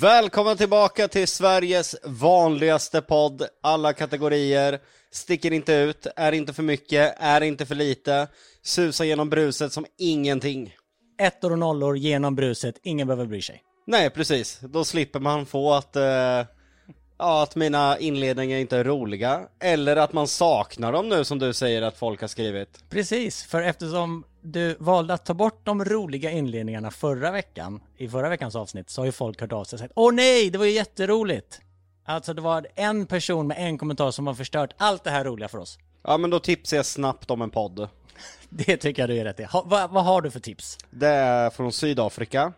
Välkomna 0.00 0.54
tillbaka 0.54 1.08
till 1.08 1.28
Sveriges 1.28 1.96
vanligaste 2.04 3.02
podd, 3.02 3.42
alla 3.62 3.92
kategorier, 3.92 4.80
sticker 5.10 5.52
inte 5.52 5.72
ut, 5.72 6.06
är 6.16 6.32
inte 6.32 6.52
för 6.52 6.62
mycket, 6.62 7.14
är 7.18 7.40
inte 7.40 7.66
för 7.66 7.74
lite, 7.74 8.28
susar 8.62 9.04
genom 9.04 9.30
bruset 9.30 9.72
som 9.72 9.86
ingenting. 9.98 10.74
Ettor 11.20 11.52
och 11.52 11.58
nollor 11.58 11.96
genom 11.96 12.34
bruset, 12.34 12.78
ingen 12.82 13.06
behöver 13.06 13.26
bry 13.26 13.42
sig. 13.42 13.62
Nej, 13.86 14.10
precis. 14.10 14.58
Då 14.60 14.84
slipper 14.84 15.20
man 15.20 15.46
få 15.46 15.72
att, 15.72 15.96
eh, 15.96 16.02
ja, 17.18 17.42
att 17.42 17.56
mina 17.56 17.98
inledningar 17.98 18.58
inte 18.58 18.76
är 18.76 18.84
roliga, 18.84 19.40
eller 19.60 19.96
att 19.96 20.12
man 20.12 20.28
saknar 20.28 20.92
dem 20.92 21.08
nu 21.08 21.24
som 21.24 21.38
du 21.38 21.52
säger 21.52 21.82
att 21.82 21.98
folk 21.98 22.20
har 22.20 22.28
skrivit. 22.28 22.84
Precis, 22.90 23.42
för 23.42 23.62
eftersom 23.62 24.24
du 24.42 24.76
valde 24.78 25.14
att 25.14 25.24
ta 25.24 25.34
bort 25.34 25.60
de 25.64 25.84
roliga 25.84 26.30
inledningarna 26.30 26.90
förra 26.90 27.30
veckan, 27.30 27.80
i 27.96 28.08
förra 28.08 28.28
veckans 28.28 28.56
avsnitt, 28.56 28.90
så 28.90 29.00
har 29.00 29.06
ju 29.06 29.12
folk 29.12 29.40
hört 29.40 29.52
av 29.52 29.64
sig 29.64 29.76
och 29.76 29.80
sagt 29.80 29.92
Åh 29.96 30.12
nej, 30.14 30.50
det 30.50 30.58
var 30.58 30.64
ju 30.64 30.70
jätteroligt! 30.70 31.60
Alltså 32.04 32.34
det 32.34 32.42
var 32.42 32.66
en 32.74 33.06
person 33.06 33.46
med 33.46 33.56
en 33.60 33.78
kommentar 33.78 34.10
som 34.10 34.26
har 34.26 34.34
förstört 34.34 34.74
allt 34.76 35.04
det 35.04 35.10
här 35.10 35.24
roliga 35.24 35.48
för 35.48 35.58
oss. 35.58 35.78
Ja, 36.02 36.16
men 36.16 36.30
då 36.30 36.38
tipsar 36.38 36.76
jag 36.76 36.86
snabbt 36.86 37.30
om 37.30 37.42
en 37.42 37.50
podd. 37.50 37.88
Det 38.48 38.76
tycker 38.76 39.02
jag 39.02 39.10
du 39.10 39.18
är 39.18 39.24
rätt 39.24 39.40
i. 39.40 39.44
Ha, 39.44 39.62
vad, 39.66 39.90
vad 39.90 40.04
har 40.04 40.22
du 40.22 40.30
för 40.30 40.40
tips? 40.40 40.78
Det 40.90 41.08
är 41.08 41.50
från 41.50 41.72
Sydafrika. 41.72 42.52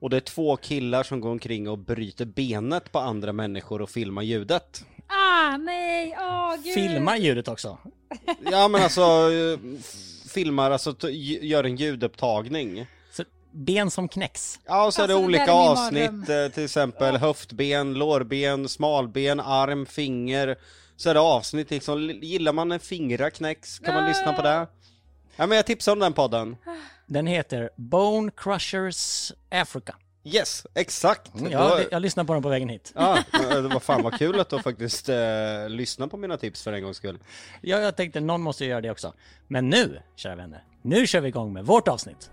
Och 0.00 0.10
det 0.10 0.16
är 0.16 0.20
två 0.20 0.56
killar 0.56 1.02
som 1.02 1.20
går 1.20 1.30
omkring 1.30 1.68
och 1.68 1.78
bryter 1.78 2.24
benet 2.24 2.92
på 2.92 2.98
andra 2.98 3.32
människor 3.32 3.82
och 3.82 3.90
filmar 3.90 4.22
ljudet. 4.22 4.84
Ah, 5.06 5.56
nej, 5.56 6.16
åh 6.18 6.54
gud. 6.64 6.74
Filma 6.74 7.18
ljudet 7.18 7.48
också. 7.48 7.78
Ja 8.50 8.68
men 8.68 8.82
alltså, 8.82 9.00
filmar, 10.32 10.70
alltså 10.70 10.94
gör 11.10 11.64
en 11.64 11.76
ljudupptagning. 11.76 12.86
Så, 13.12 13.24
ben 13.50 13.90
som 13.90 14.08
knäcks. 14.08 14.60
Ja 14.66 14.86
och 14.86 14.94
så 14.94 15.02
är 15.02 15.08
det 15.08 15.14
Alltså, 15.14 15.20
det 15.20 15.24
olika 15.26 15.44
min 15.44 15.54
avsnitt, 15.54 16.28
eh, 16.28 16.48
till 16.54 16.64
exempel 16.64 17.16
höftben, 17.16 17.94
lårben, 17.94 18.68
smalben, 18.68 19.40
arm, 19.40 19.86
finger. 19.86 20.56
Så 20.96 21.10
är 21.10 21.14
det 21.14 21.20
avsnitt 21.20 21.70
liksom, 21.70 22.10
gillar 22.10 22.52
man 22.52 22.72
en 22.72 22.80
fingra 22.80 23.30
knäcks 23.30 23.78
kan 23.78 23.94
man 23.94 24.08
lyssna 24.08 24.32
på 24.32 24.42
det. 24.42 24.66
Ja 25.36 25.46
men 25.46 25.56
jag 25.56 25.66
tipsar 25.66 25.92
om 25.92 25.98
den 25.98 26.12
podden. 26.12 26.56
Den 27.06 27.26
heter 27.26 27.70
Bone 27.76 28.30
Crushers 28.36 29.32
Africa. 29.50 29.94
Yes, 30.24 30.66
exakt! 30.74 31.30
Ja, 31.50 31.68
Då- 31.68 31.76
det, 31.76 31.88
jag 31.90 32.02
lyssnade 32.02 32.26
på 32.26 32.32
den 32.32 32.42
på 32.42 32.48
vägen 32.48 32.68
hit. 32.68 32.92
Ja, 32.94 33.18
det 33.32 33.60
var 33.60 33.80
fan 33.80 34.02
vad 34.02 34.18
kul 34.18 34.40
att 34.40 34.48
du 34.48 34.62
faktiskt 34.62 35.08
eh, 35.08 35.16
lyssna 35.68 36.08
på 36.08 36.16
mina 36.16 36.36
tips 36.36 36.62
för 36.62 36.72
en 36.72 36.82
gångs 36.82 36.96
skull. 36.96 37.18
Ja, 37.60 37.78
jag 37.78 37.96
tänkte 37.96 38.20
någon 38.20 38.40
måste 38.40 38.64
göra 38.64 38.80
det 38.80 38.90
också. 38.90 39.12
Men 39.48 39.68
nu, 39.70 40.00
kära 40.16 40.34
vänner, 40.36 40.64
nu 40.82 41.06
kör 41.06 41.20
vi 41.20 41.28
igång 41.28 41.52
med 41.52 41.66
vårt 41.66 41.88
avsnitt. 41.88 42.30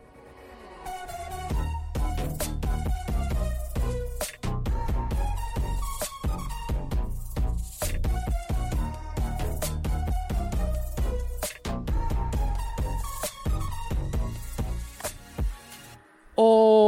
Och 16.36 16.79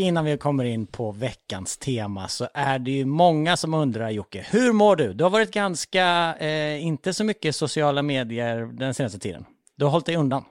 innan 0.00 0.24
vi 0.24 0.38
kommer 0.38 0.64
in 0.64 0.86
på 0.86 1.12
veckans 1.12 1.78
tema 1.78 2.28
så 2.28 2.48
är 2.54 2.78
det 2.78 2.90
ju 2.90 3.04
många 3.04 3.56
som 3.56 3.74
undrar 3.74 4.10
Jocke, 4.10 4.46
hur 4.50 4.72
mår 4.72 4.96
du? 4.96 5.12
Du 5.12 5.24
har 5.24 5.30
varit 5.30 5.50
ganska, 5.50 6.34
eh, 6.38 6.84
inte 6.84 7.14
så 7.14 7.24
mycket 7.24 7.56
sociala 7.56 8.02
medier 8.02 8.66
den 8.72 8.94
senaste 8.94 9.18
tiden. 9.18 9.44
Du 9.76 9.84
har 9.84 9.92
hållit 9.92 10.06
dig 10.06 10.16
undan. 10.16 10.44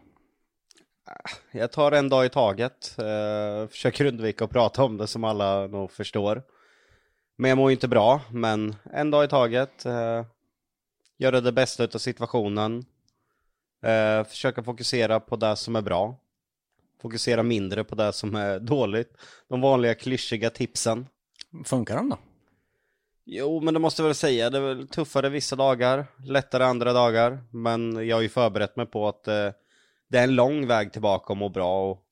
Ah, 1.05 1.29
jag 1.51 1.71
tar 1.71 1.91
en 1.91 2.09
dag 2.09 2.25
i 2.25 2.29
taget, 2.29 2.95
eh, 2.97 3.67
försöker 3.69 4.05
undvika 4.05 4.45
att 4.45 4.51
prata 4.51 4.83
om 4.83 4.97
det 4.97 5.07
som 5.07 5.23
alla 5.23 5.67
nog 5.67 5.91
förstår. 5.91 6.43
Men 7.37 7.49
jag 7.49 7.57
mår 7.57 7.71
inte 7.71 7.87
bra, 7.87 8.21
men 8.31 8.75
en 8.93 9.11
dag 9.11 9.23
i 9.23 9.27
taget. 9.27 9.85
Eh, 9.85 10.25
göra 11.17 11.41
det 11.41 11.51
bästa 11.51 11.83
av 11.83 11.97
situationen. 11.97 12.85
Eh, 13.85 14.23
försöka 14.23 14.63
fokusera 14.63 15.19
på 15.19 15.35
det 15.35 15.55
som 15.55 15.75
är 15.75 15.81
bra. 15.81 16.15
Fokusera 17.01 17.43
mindre 17.43 17.83
på 17.83 17.95
det 17.95 18.13
som 18.13 18.35
är 18.35 18.59
dåligt. 18.59 19.17
De 19.47 19.61
vanliga 19.61 19.95
klyschiga 19.95 20.49
tipsen. 20.49 21.07
Funkar 21.65 21.95
de 21.95 22.09
då? 22.09 22.17
Jo, 23.25 23.61
men 23.61 23.73
det 23.73 23.79
måste 23.79 24.01
jag 24.01 24.07
väl 24.07 24.15
säga. 24.15 24.49
Det 24.49 24.57
är 24.57 24.61
väl 24.61 24.87
tuffare 24.87 25.29
vissa 25.29 25.55
dagar, 25.55 26.05
lättare 26.25 26.63
andra 26.63 26.93
dagar. 26.93 27.43
Men 27.51 28.07
jag 28.07 28.15
har 28.15 28.21
ju 28.21 28.29
förberett 28.29 28.75
mig 28.75 28.85
på 28.85 29.07
att 29.07 29.27
eh, 29.27 29.49
det 30.09 30.17
är 30.17 30.23
en 30.23 30.35
lång 30.35 30.67
väg 30.67 30.93
tillbaka 30.93 31.33
och 31.33 31.37
må 31.37 31.49
bra. 31.49 31.91
Och 31.91 32.03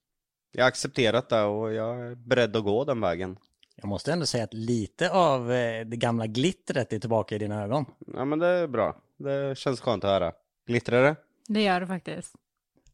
jag 0.52 0.64
har 0.64 0.68
accepterat 0.68 1.30
det 1.30 1.42
och 1.42 1.74
jag 1.74 2.00
är 2.00 2.16
beredd 2.16 2.56
att 2.56 2.64
gå 2.64 2.84
den 2.84 3.02
vägen. 3.02 3.38
Jag 3.76 3.88
måste 3.88 4.12
ändå 4.14 4.26
säga 4.26 4.44
att 4.44 4.54
lite 4.54 5.12
av 5.12 5.52
eh, 5.52 5.86
det 5.86 5.98
gamla 5.98 6.28
glittret 6.28 6.94
är 6.94 7.00
tillbaka 7.00 7.36
i 7.36 7.40
dina 7.40 7.64
ögon. 7.64 7.86
Ja, 8.14 8.26
men 8.26 8.40
det 8.40 8.48
är 8.48 8.68
bra. 8.68 9.02
Det 9.18 9.58
känns 9.58 9.82
skönt 9.82 10.04
att 10.04 10.10
höra. 10.10 10.34
Glittrar 10.68 11.04
det? 11.04 11.16
Det 11.48 11.62
gör 11.62 11.80
det 11.80 11.88
faktiskt. 11.88 12.36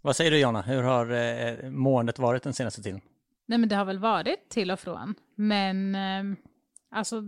Vad 0.06 0.16
säger 0.16 0.32
du 0.32 0.40
Jonna? 0.40 0.62
Hur 0.62 0.84
har 0.84 1.12
eh, 1.12 1.70
måendet 1.70 2.20
varit 2.20 2.44
den 2.44 2.54
senaste 2.54 2.82
tiden? 2.82 3.02
Nej 3.46 3.58
men 3.58 3.70
det 3.70 3.76
har 3.76 3.86
väl 3.86 4.00
varit 4.00 4.50
till 4.50 4.72
och 4.72 4.80
från. 4.80 5.16
Men 5.36 5.96
eh, 5.96 6.38
alltså 6.92 7.22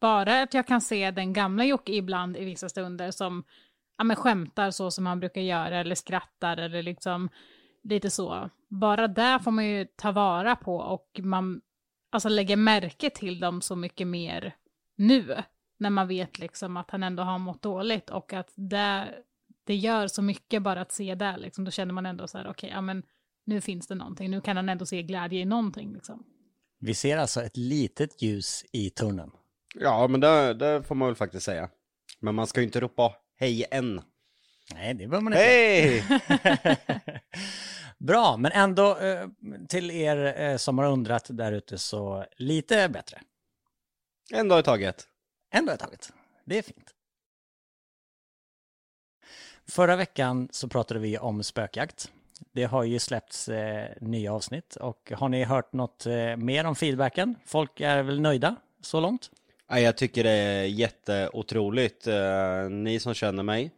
bara 0.00 0.42
att 0.42 0.54
jag 0.54 0.66
kan 0.66 0.80
se 0.80 1.10
den 1.10 1.32
gamla 1.32 1.64
Jocke 1.64 1.92
ibland 1.92 2.36
i 2.36 2.44
vissa 2.44 2.68
stunder 2.68 3.10
som 3.10 3.44
ja, 3.98 4.04
men 4.04 4.16
skämtar 4.16 4.70
så 4.70 4.90
som 4.90 5.06
han 5.06 5.20
brukar 5.20 5.40
göra 5.40 5.78
eller 5.78 5.94
skrattar 5.94 6.56
eller 6.56 6.82
liksom 6.82 7.28
lite 7.82 8.10
så. 8.10 8.50
Bara 8.68 9.08
där 9.08 9.38
får 9.38 9.50
man 9.50 9.66
ju 9.66 9.84
ta 9.84 10.12
vara 10.12 10.56
på 10.56 10.76
och 10.76 11.20
man 11.22 11.60
alltså 12.12 12.28
lägger 12.28 12.56
märke 12.56 13.10
till 13.10 13.40
dem 13.40 13.60
så 13.60 13.76
mycket 13.76 14.06
mer 14.06 14.54
nu. 14.96 15.36
När 15.78 15.90
man 15.90 16.08
vet 16.08 16.38
liksom 16.38 16.76
att 16.76 16.90
han 16.90 17.02
ändå 17.02 17.22
har 17.22 17.38
mått 17.38 17.62
dåligt 17.62 18.10
och 18.10 18.32
att 18.32 18.52
det, 18.54 19.08
det 19.64 19.74
gör 19.74 20.06
så 20.08 20.22
mycket 20.22 20.62
bara 20.62 20.80
att 20.80 20.92
se 20.92 21.14
det 21.14 21.36
liksom. 21.36 21.64
Då 21.64 21.70
känner 21.70 21.94
man 21.94 22.06
ändå 22.06 22.28
så 22.28 22.38
här 22.38 22.48
okej, 22.48 22.70
ja 22.70 22.80
men 22.80 23.02
nu 23.44 23.60
finns 23.60 23.86
det 23.86 23.94
någonting, 23.94 24.30
nu 24.30 24.40
kan 24.40 24.56
han 24.56 24.68
ändå 24.68 24.86
se 24.86 25.02
glädje 25.02 25.40
i 25.40 25.44
någonting 25.44 25.92
liksom. 25.92 26.24
Vi 26.78 26.94
ser 26.94 27.18
alltså 27.18 27.42
ett 27.42 27.56
litet 27.56 28.22
ljus 28.22 28.64
i 28.72 28.90
tunneln. 28.90 29.30
Ja, 29.74 30.08
men 30.08 30.20
det, 30.20 30.54
det 30.54 30.82
får 30.82 30.94
man 30.94 31.08
väl 31.08 31.16
faktiskt 31.16 31.46
säga. 31.46 31.70
Men 32.20 32.34
man 32.34 32.46
ska 32.46 32.60
ju 32.60 32.66
inte 32.66 32.80
ropa 32.80 33.14
hej 33.36 33.64
än. 33.70 34.02
Nej, 34.74 34.94
det 34.94 35.06
behöver 35.06 35.20
man 35.20 35.32
inte. 35.32 35.44
Hej! 35.44 36.04
Bra, 37.98 38.36
men 38.36 38.52
ändå 38.52 38.98
eh, 38.98 39.28
till 39.68 39.90
er 39.90 40.40
eh, 40.40 40.56
som 40.56 40.78
har 40.78 40.86
undrat 40.86 41.26
där 41.28 41.52
ute 41.52 41.78
så 41.78 42.24
lite 42.36 42.88
bättre. 42.88 43.20
En 44.32 44.48
dag 44.48 44.60
i 44.60 44.62
taget. 44.62 45.06
Ändå 45.52 45.72
ett 45.72 45.80
taget. 45.80 46.12
Det 46.44 46.58
är 46.58 46.62
fint. 46.62 46.94
Förra 49.70 49.96
veckan 49.96 50.48
så 50.52 50.68
pratade 50.68 51.00
vi 51.00 51.18
om 51.18 51.42
spökjakt. 51.42 52.10
Det 52.52 52.64
har 52.64 52.84
ju 52.84 52.98
släppts 52.98 53.48
eh, 53.48 53.88
nya 54.00 54.32
avsnitt 54.32 54.76
och 54.76 55.12
har 55.14 55.28
ni 55.28 55.44
hört 55.44 55.72
något 55.72 56.06
eh, 56.06 56.36
mer 56.36 56.64
om 56.64 56.76
feedbacken? 56.76 57.34
Folk 57.46 57.80
är 57.80 58.02
väl 58.02 58.20
nöjda 58.20 58.56
så 58.80 59.00
långt? 59.00 59.30
Ja, 59.68 59.80
jag 59.80 59.96
tycker 59.96 60.24
det 60.24 60.30
är 60.30 60.64
jätteotroligt. 60.64 62.06
Eh, 62.06 62.70
Ni 62.70 63.00
som 63.00 63.14
känner 63.14 63.42
mig 63.42 63.70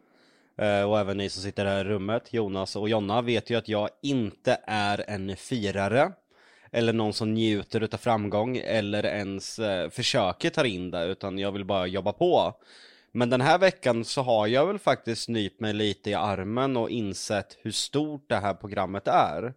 eh, 0.56 0.82
och 0.82 0.98
även 0.98 1.16
ni 1.16 1.28
som 1.28 1.42
sitter 1.42 1.64
här 1.66 1.84
i 1.84 1.88
rummet, 1.88 2.32
Jonas 2.34 2.76
och 2.76 2.88
Jonna, 2.88 3.22
vet 3.22 3.50
ju 3.50 3.58
att 3.58 3.68
jag 3.68 3.88
inte 4.02 4.58
är 4.66 5.04
en 5.10 5.36
firare 5.36 6.12
eller 6.70 6.92
någon 6.92 7.12
som 7.12 7.34
njuter 7.34 7.80
utav 7.80 7.98
framgång 7.98 8.56
eller 8.56 9.06
ens 9.06 9.58
eh, 9.58 9.90
försöker 9.90 10.50
ta 10.50 10.66
in 10.66 10.90
det, 10.90 11.04
utan 11.04 11.38
jag 11.38 11.52
vill 11.52 11.64
bara 11.64 11.86
jobba 11.86 12.12
på. 12.12 12.54
Men 13.12 13.30
den 13.30 13.40
här 13.40 13.58
veckan 13.58 14.04
så 14.04 14.22
har 14.22 14.46
jag 14.46 14.66
väl 14.66 14.78
faktiskt 14.78 15.28
nypt 15.28 15.60
mig 15.60 15.72
lite 15.72 16.10
i 16.10 16.14
armen 16.14 16.76
och 16.76 16.90
insett 16.90 17.58
hur 17.62 17.70
stort 17.70 18.28
det 18.28 18.36
här 18.36 18.54
programmet 18.54 19.08
är. 19.08 19.54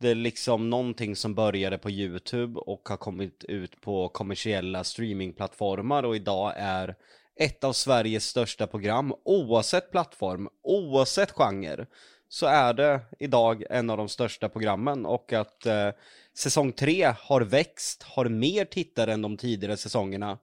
Det 0.00 0.08
är 0.08 0.14
liksom 0.14 0.70
någonting 0.70 1.16
som 1.16 1.34
började 1.34 1.78
på 1.78 1.90
Youtube 1.90 2.60
och 2.60 2.88
har 2.88 2.96
kommit 2.96 3.44
ut 3.44 3.80
på 3.80 4.08
kommersiella 4.08 4.84
streamingplattformar 4.84 6.02
och 6.02 6.16
idag 6.16 6.52
är 6.56 6.96
ett 7.36 7.64
av 7.64 7.72
Sveriges 7.72 8.24
största 8.24 8.66
program 8.66 9.14
oavsett 9.24 9.90
plattform, 9.90 10.48
oavsett 10.62 11.30
genre 11.30 11.86
så 12.28 12.46
är 12.46 12.74
det 12.74 13.00
idag 13.18 13.64
en 13.70 13.90
av 13.90 13.96
de 13.96 14.08
största 14.08 14.48
programmen 14.48 15.06
och 15.06 15.32
att 15.32 15.66
eh, 15.66 15.88
säsong 16.34 16.72
3 16.72 17.14
har 17.18 17.40
växt, 17.40 18.02
har 18.02 18.28
mer 18.28 18.64
tittare 18.64 19.12
än 19.12 19.22
de 19.22 19.36
tidigare 19.36 19.76
säsongerna. 19.76 20.38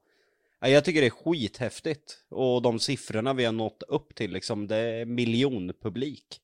Ja, 0.60 0.68
Jag 0.68 0.86
tycker 0.86 1.02
det 1.02 1.08
är 1.08 1.34
skithäftigt 1.34 2.18
och 2.30 2.62
de 2.62 2.80
siffrorna 2.80 3.34
vi 3.34 3.46
har 3.46 3.54
nått 3.54 3.84
upp 3.88 4.16
till 4.16 4.32
liksom, 4.32 4.68
det 4.68 4.76
är 4.76 5.06
miljonpublik. 5.06 6.42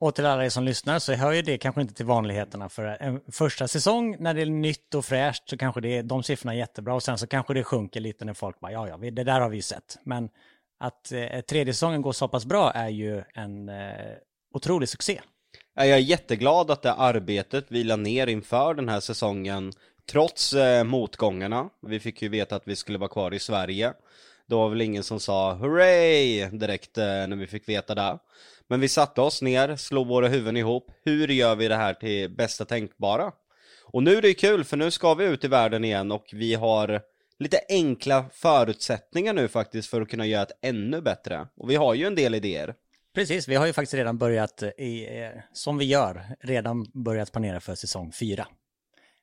Och 0.00 0.14
till 0.14 0.26
alla 0.26 0.44
er 0.44 0.48
som 0.48 0.64
lyssnar 0.64 0.98
så 0.98 1.12
hör 1.12 1.32
ju 1.32 1.42
det 1.42 1.58
kanske 1.58 1.80
inte 1.80 1.94
till 1.94 2.06
vanligheterna 2.06 2.68
för 2.68 2.84
en 2.84 3.20
första 3.32 3.68
säsong 3.68 4.16
när 4.20 4.34
det 4.34 4.42
är 4.42 4.46
nytt 4.46 4.94
och 4.94 5.04
fräscht 5.04 5.48
så 5.48 5.56
kanske 5.56 5.80
det 5.80 5.96
är, 5.96 6.02
de 6.02 6.22
siffrorna 6.22 6.54
är 6.54 6.58
jättebra 6.58 6.94
och 6.94 7.02
sen 7.02 7.18
så 7.18 7.26
kanske 7.26 7.54
det 7.54 7.64
sjunker 7.64 8.00
lite 8.00 8.24
när 8.24 8.34
folk 8.34 8.60
bara 8.60 8.72
ja 8.72 8.88
ja, 8.88 8.96
det 8.96 9.24
där 9.24 9.40
har 9.40 9.48
vi 9.48 9.56
ju 9.56 9.62
sett. 9.62 9.98
Men 10.04 10.28
att 10.80 11.12
eh, 11.12 11.40
tredje 11.40 11.74
säsongen 11.74 12.02
går 12.02 12.12
så 12.12 12.28
pass 12.28 12.46
bra 12.46 12.70
är 12.70 12.88
ju 12.88 13.22
en 13.34 13.68
eh, 13.68 14.16
otrolig 14.54 14.88
succé. 14.88 15.20
Ja, 15.74 15.86
Jag 15.86 15.98
är 15.98 16.02
jätteglad 16.02 16.70
att 16.70 16.82
det 16.82 16.92
arbetet 16.92 17.66
vi 17.68 17.84
la 17.84 17.96
ner 17.96 18.26
inför 18.26 18.74
den 18.74 18.88
här 18.88 19.00
säsongen 19.00 19.72
Trots 20.10 20.52
eh, 20.52 20.84
motgångarna, 20.84 21.70
vi 21.86 22.00
fick 22.00 22.22
ju 22.22 22.28
veta 22.28 22.56
att 22.56 22.68
vi 22.68 22.76
skulle 22.76 22.98
vara 22.98 23.08
kvar 23.08 23.34
i 23.34 23.38
Sverige. 23.38 23.92
Det 24.46 24.54
var 24.54 24.68
väl 24.68 24.80
ingen 24.80 25.02
som 25.02 25.20
sa 25.20 25.54
hurray 25.54 26.48
direkt 26.48 26.98
eh, 26.98 27.04
när 27.04 27.36
vi 27.36 27.46
fick 27.46 27.68
veta 27.68 27.94
det. 27.94 28.18
Men 28.68 28.80
vi 28.80 28.88
satte 28.88 29.20
oss 29.20 29.42
ner, 29.42 29.76
slog 29.76 30.06
våra 30.06 30.28
huvuden 30.28 30.56
ihop. 30.56 30.90
Hur 31.04 31.28
gör 31.28 31.56
vi 31.56 31.68
det 31.68 31.76
här 31.76 31.94
till 31.94 32.30
bästa 32.30 32.64
tänkbara? 32.64 33.32
Och 33.84 34.02
nu 34.02 34.16
är 34.16 34.22
det 34.22 34.34
kul 34.34 34.64
för 34.64 34.76
nu 34.76 34.90
ska 34.90 35.14
vi 35.14 35.24
ut 35.24 35.44
i 35.44 35.48
världen 35.48 35.84
igen 35.84 36.12
och 36.12 36.26
vi 36.32 36.54
har 36.54 37.00
lite 37.38 37.60
enkla 37.68 38.24
förutsättningar 38.32 39.32
nu 39.32 39.48
faktiskt 39.48 39.90
för 39.90 40.00
att 40.00 40.08
kunna 40.08 40.26
göra 40.26 40.42
ett 40.42 40.58
ännu 40.62 41.00
bättre. 41.00 41.48
Och 41.56 41.70
vi 41.70 41.76
har 41.76 41.94
ju 41.94 42.06
en 42.06 42.14
del 42.14 42.34
idéer. 42.34 42.74
Precis, 43.14 43.48
vi 43.48 43.54
har 43.54 43.66
ju 43.66 43.72
faktiskt 43.72 43.94
redan 43.94 44.18
börjat, 44.18 44.62
eh, 44.62 44.68
i, 44.68 45.20
eh, 45.22 45.40
som 45.52 45.78
vi 45.78 45.84
gör, 45.84 46.36
redan 46.40 46.86
börjat 47.04 47.32
planera 47.32 47.60
för 47.60 47.74
säsong 47.74 48.12
fyra. 48.12 48.46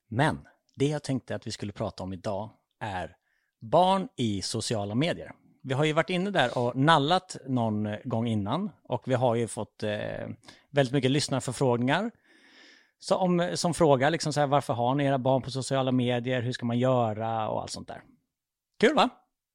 Men 0.08 0.40
det 0.76 0.88
jag 0.88 1.04
tänkte 1.04 1.36
att 1.36 1.48
vi 1.48 1.52
skulle 1.52 1.72
prata 1.72 2.04
om 2.04 2.14
idag 2.14 2.50
är 2.80 3.16
barn 3.62 4.08
i 4.16 4.42
sociala 4.42 4.96
medier. 4.96 5.32
Vi 5.64 5.74
har 5.74 5.86
ju 5.86 5.94
varit 5.94 6.10
inne 6.10 6.32
där 6.32 6.58
och 6.58 6.76
nallat 6.76 7.38
någon 7.48 7.96
gång 8.04 8.28
innan 8.28 8.70
och 8.84 9.04
vi 9.06 9.14
har 9.14 9.36
ju 9.36 9.48
fått 9.48 9.84
eh, 9.84 10.28
väldigt 10.70 10.94
mycket 10.94 11.12
lyssnarförfrågningar. 11.12 12.12
Så 13.00 13.16
om, 13.16 13.52
som 13.54 13.74
frågar 13.74 14.12
liksom 14.12 14.34
så 14.34 14.40
här, 14.40 14.48
varför 14.48 14.74
har 14.74 14.96
ni 14.96 15.06
era 15.06 15.18
barn 15.18 15.42
på 15.42 15.52
sociala 15.52 15.92
medier, 15.92 16.42
hur 16.42 16.52
ska 16.52 16.66
man 16.66 16.80
göra 16.80 17.50
och 17.50 17.62
allt 17.62 17.72
sånt 17.72 17.88
där. 17.88 18.02
Kul 18.80 18.96
va? 18.96 19.10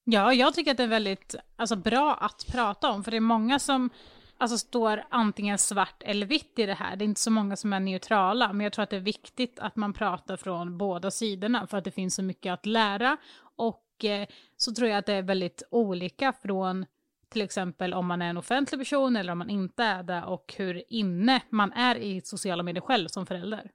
Ja, 0.04 0.32
jag 0.32 0.54
tycker 0.54 0.70
att 0.70 0.76
det 0.76 0.82
är 0.82 0.88
väldigt 0.88 1.34
alltså, 1.56 1.76
bra 1.76 2.14
att 2.14 2.46
prata 2.52 2.90
om, 2.90 3.04
för 3.04 3.10
det 3.10 3.16
är 3.16 3.20
många 3.20 3.58
som 3.58 3.90
alltså, 4.38 4.58
står 4.58 5.04
antingen 5.10 5.58
svart 5.58 6.02
eller 6.02 6.26
vitt 6.26 6.58
i 6.58 6.66
det 6.66 6.74
här. 6.74 6.96
Det 6.96 7.04
är 7.04 7.06
inte 7.06 7.20
så 7.20 7.30
många 7.30 7.56
som 7.56 7.72
är 7.72 7.80
neutrala, 7.80 8.52
men 8.52 8.64
jag 8.64 8.72
tror 8.72 8.82
att 8.82 8.90
det 8.90 8.96
är 8.96 9.00
viktigt 9.00 9.58
att 9.58 9.76
man 9.76 9.92
pratar 9.92 10.36
från 10.36 10.78
båda 10.78 11.10
sidorna, 11.10 11.66
för 11.66 11.78
att 11.78 11.84
det 11.84 11.90
finns 11.90 12.14
så 12.14 12.22
mycket 12.22 12.52
att 12.52 12.66
lära. 12.66 13.16
Och 13.56 14.04
eh, 14.04 14.26
så 14.56 14.74
tror 14.74 14.88
jag 14.88 14.98
att 14.98 15.06
det 15.06 15.14
är 15.14 15.22
väldigt 15.22 15.62
olika 15.70 16.32
från 16.42 16.86
till 17.28 17.42
exempel 17.42 17.94
om 17.94 18.06
man 18.06 18.22
är 18.22 18.30
en 18.30 18.36
offentlig 18.36 18.80
person 18.80 19.16
eller 19.16 19.32
om 19.32 19.38
man 19.38 19.50
inte 19.50 19.82
är 19.82 20.02
det 20.02 20.22
och 20.22 20.54
hur 20.56 20.82
inne 20.88 21.42
man 21.50 21.72
är 21.72 21.96
i 21.96 22.20
sociala 22.20 22.62
medier 22.62 22.82
själv 22.82 23.08
som 23.08 23.26
förälder. 23.26 23.70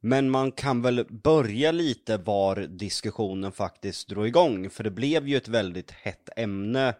Men 0.00 0.30
man 0.30 0.52
kan 0.52 0.82
väl 0.82 1.06
börja 1.10 1.72
lite 1.72 2.16
var 2.16 2.56
diskussionen 2.56 3.52
faktiskt 3.52 4.08
drog 4.08 4.26
igång, 4.26 4.70
för 4.70 4.84
det 4.84 4.90
blev 4.90 5.28
ju 5.28 5.36
ett 5.36 5.48
väldigt 5.48 5.90
hett 5.90 6.28
ämne. 6.36 6.94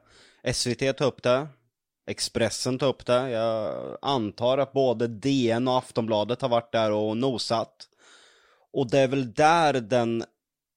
SVT 0.52 0.96
tog 0.96 1.08
upp 1.08 1.22
det, 1.22 1.48
Expressen 2.06 2.78
tar 2.78 2.88
upp 2.88 3.06
det, 3.06 3.30
jag 3.30 3.98
antar 4.02 4.58
att 4.58 4.72
både 4.72 5.06
DN 5.06 5.68
och 5.68 5.78
Aftonbladet 5.78 6.42
har 6.42 6.48
varit 6.48 6.72
där 6.72 6.92
och 6.92 7.16
nosat. 7.16 7.88
Och 8.72 8.90
det 8.90 8.98
är 8.98 9.08
väl 9.08 9.32
där 9.32 9.72
den 9.72 10.24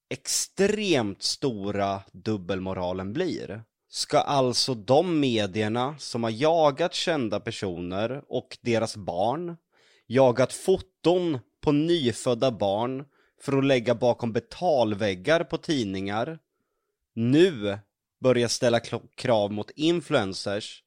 extremt 0.09 1.23
stora 1.23 2.01
dubbelmoralen 2.11 3.13
blir. 3.13 3.63
Ska 3.89 4.19
alltså 4.19 4.73
de 4.73 5.19
medierna 5.19 5.95
som 5.99 6.23
har 6.23 6.29
jagat 6.29 6.93
kända 6.93 7.39
personer 7.39 8.23
och 8.27 8.57
deras 8.61 8.97
barn, 8.97 9.57
jagat 10.07 10.53
foton 10.53 11.39
på 11.61 11.71
nyfödda 11.71 12.51
barn 12.51 13.05
för 13.41 13.57
att 13.57 13.65
lägga 13.65 13.95
bakom 13.95 14.33
betalväggar 14.33 15.43
på 15.43 15.57
tidningar, 15.57 16.39
nu 17.13 17.79
börja 18.19 18.49
ställa 18.49 18.79
krav 19.15 19.51
mot 19.51 19.71
influencers 19.75 20.83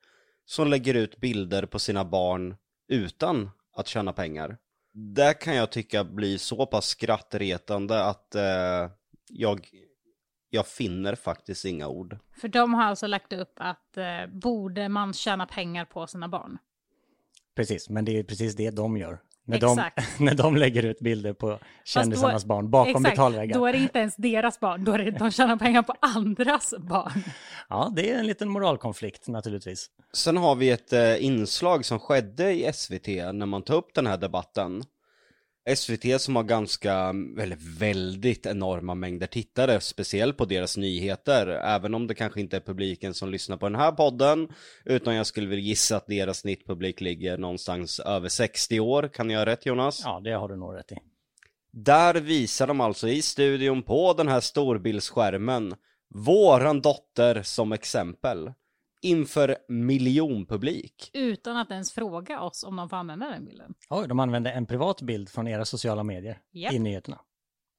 som 0.52 0.68
lägger 0.68 0.94
ut 0.94 1.16
bilder 1.16 1.66
på 1.66 1.78
sina 1.78 2.04
barn 2.04 2.56
utan 2.88 3.50
att 3.74 3.88
tjäna 3.88 4.12
pengar. 4.12 4.58
Det 4.92 5.34
kan 5.34 5.56
jag 5.56 5.72
tycka 5.72 6.04
blir 6.04 6.38
så 6.38 6.66
pass 6.66 6.86
skrattretande 6.86 8.04
att 8.04 8.34
eh, 8.34 8.90
jag, 9.28 9.68
jag 10.50 10.66
finner 10.66 11.14
faktiskt 11.14 11.64
inga 11.64 11.88
ord. 11.88 12.18
För 12.40 12.48
de 12.48 12.74
har 12.74 12.82
alltså 12.84 13.06
lagt 13.06 13.32
upp 13.32 13.52
att 13.56 13.96
eh, 13.96 14.26
borde 14.32 14.88
man 14.88 15.12
tjäna 15.12 15.46
pengar 15.46 15.84
på 15.84 16.06
sina 16.06 16.28
barn? 16.28 16.58
Precis, 17.54 17.88
men 17.88 18.04
det 18.04 18.18
är 18.18 18.24
precis 18.24 18.56
det 18.56 18.70
de 18.70 18.96
gör. 18.96 19.18
När 19.44 19.60
de, 19.60 19.82
när 20.18 20.34
de 20.34 20.56
lägger 20.56 20.82
ut 20.82 21.00
bilder 21.00 21.32
på 21.32 21.58
kändisarnas 21.84 22.44
barn 22.44 22.70
bakom 22.70 22.90
exakt, 22.90 23.16
betalväggar. 23.16 23.58
Då 23.58 23.66
är 23.66 23.72
det 23.72 23.78
inte 23.78 23.98
ens 23.98 24.16
deras 24.16 24.60
barn, 24.60 24.84
då 24.84 24.92
är 24.92 24.98
det 24.98 25.10
de 25.10 25.30
tjänar 25.30 25.56
pengar 25.56 25.82
på 25.82 25.94
andras 26.00 26.74
barn. 26.78 27.22
Ja, 27.68 27.92
det 27.96 28.10
är 28.10 28.18
en 28.18 28.26
liten 28.26 28.48
moralkonflikt 28.48 29.28
naturligtvis. 29.28 29.86
Sen 30.12 30.36
har 30.36 30.54
vi 30.54 30.70
ett 30.70 30.92
eh, 30.92 31.24
inslag 31.24 31.84
som 31.84 31.98
skedde 31.98 32.52
i 32.52 32.72
SVT 32.72 33.06
när 33.06 33.46
man 33.46 33.62
tog 33.62 33.76
upp 33.76 33.94
den 33.94 34.06
här 34.06 34.16
debatten. 34.16 34.84
SVT 35.76 36.20
som 36.20 36.36
har 36.36 36.42
ganska, 36.42 36.92
eller 37.40 37.78
väldigt 37.78 38.46
enorma 38.46 38.94
mängder 38.94 39.26
tittare, 39.26 39.80
speciellt 39.80 40.36
på 40.36 40.44
deras 40.44 40.76
nyheter, 40.76 41.46
även 41.46 41.94
om 41.94 42.06
det 42.06 42.14
kanske 42.14 42.40
inte 42.40 42.56
är 42.56 42.60
publiken 42.60 43.14
som 43.14 43.30
lyssnar 43.30 43.56
på 43.56 43.68
den 43.68 43.80
här 43.80 43.92
podden, 43.92 44.48
utan 44.84 45.14
jag 45.14 45.26
skulle 45.26 45.48
väl 45.48 45.58
gissa 45.58 45.96
att 45.96 46.06
deras 46.06 46.38
snittpublik 46.38 47.00
ligger 47.00 47.38
någonstans 47.38 48.00
över 48.00 48.28
60 48.28 48.80
år, 48.80 49.08
kan 49.08 49.30
jag 49.30 49.38
ha 49.38 49.46
rätt 49.46 49.66
Jonas? 49.66 50.00
Ja, 50.04 50.20
det 50.24 50.32
har 50.32 50.48
du 50.48 50.56
nog 50.56 50.74
rätt 50.74 50.92
i. 50.92 50.96
Där 51.72 52.14
visar 52.14 52.66
de 52.66 52.80
alltså 52.80 53.08
i 53.08 53.22
studion 53.22 53.82
på 53.82 54.12
den 54.12 54.28
här 54.28 54.40
storbildsskärmen 54.40 55.74
våran 56.14 56.80
dotter 56.80 57.42
som 57.42 57.72
exempel 57.72 58.52
inför 59.02 59.56
miljonpublik. 59.68 61.10
Utan 61.12 61.56
att 61.56 61.70
ens 61.70 61.92
fråga 61.92 62.40
oss 62.40 62.64
om 62.64 62.76
de 62.76 62.88
får 62.88 62.96
använda 62.96 63.30
den 63.30 63.44
bilden. 63.44 63.74
Oj, 63.90 64.08
de 64.08 64.20
använde 64.20 64.50
en 64.50 64.66
privat 64.66 65.02
bild 65.02 65.28
från 65.28 65.48
era 65.48 65.64
sociala 65.64 66.02
medier 66.02 66.38
yep. 66.52 66.72
i 66.72 66.78
nyheterna. 66.78 67.20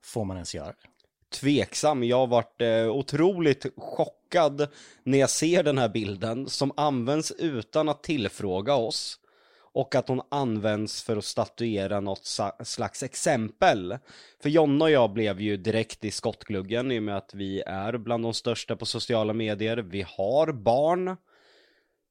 Får 0.03 0.25
man 0.25 0.37
ens 0.37 0.55
göra 0.55 0.67
det? 0.67 0.89
Tveksam, 1.29 2.03
jag 2.03 2.17
har 2.17 2.27
varit 2.27 2.61
eh, 2.61 2.87
otroligt 2.87 3.65
chockad 3.77 4.67
när 5.03 5.17
jag 5.17 5.29
ser 5.29 5.63
den 5.63 5.77
här 5.77 5.89
bilden 5.89 6.49
som 6.49 6.71
används 6.77 7.31
utan 7.31 7.89
att 7.89 8.03
tillfråga 8.03 8.75
oss 8.75 9.19
och 9.73 9.95
att 9.95 10.07
hon 10.07 10.21
används 10.29 11.03
för 11.03 11.17
att 11.17 11.25
statuera 11.25 11.99
något 11.99 12.29
slags 12.63 13.03
exempel. 13.03 13.97
För 14.41 14.49
Jonna 14.49 14.85
och 14.85 14.91
jag 14.91 15.13
blev 15.13 15.41
ju 15.41 15.57
direkt 15.57 16.05
i 16.05 16.11
skottgluggen 16.11 16.91
i 16.91 16.99
och 16.99 17.03
med 17.03 17.17
att 17.17 17.33
vi 17.33 17.61
är 17.61 17.97
bland 17.97 18.23
de 18.23 18.33
största 18.33 18.75
på 18.75 18.85
sociala 18.85 19.33
medier. 19.33 19.77
Vi 19.77 20.05
har 20.07 20.51
barn. 20.51 21.17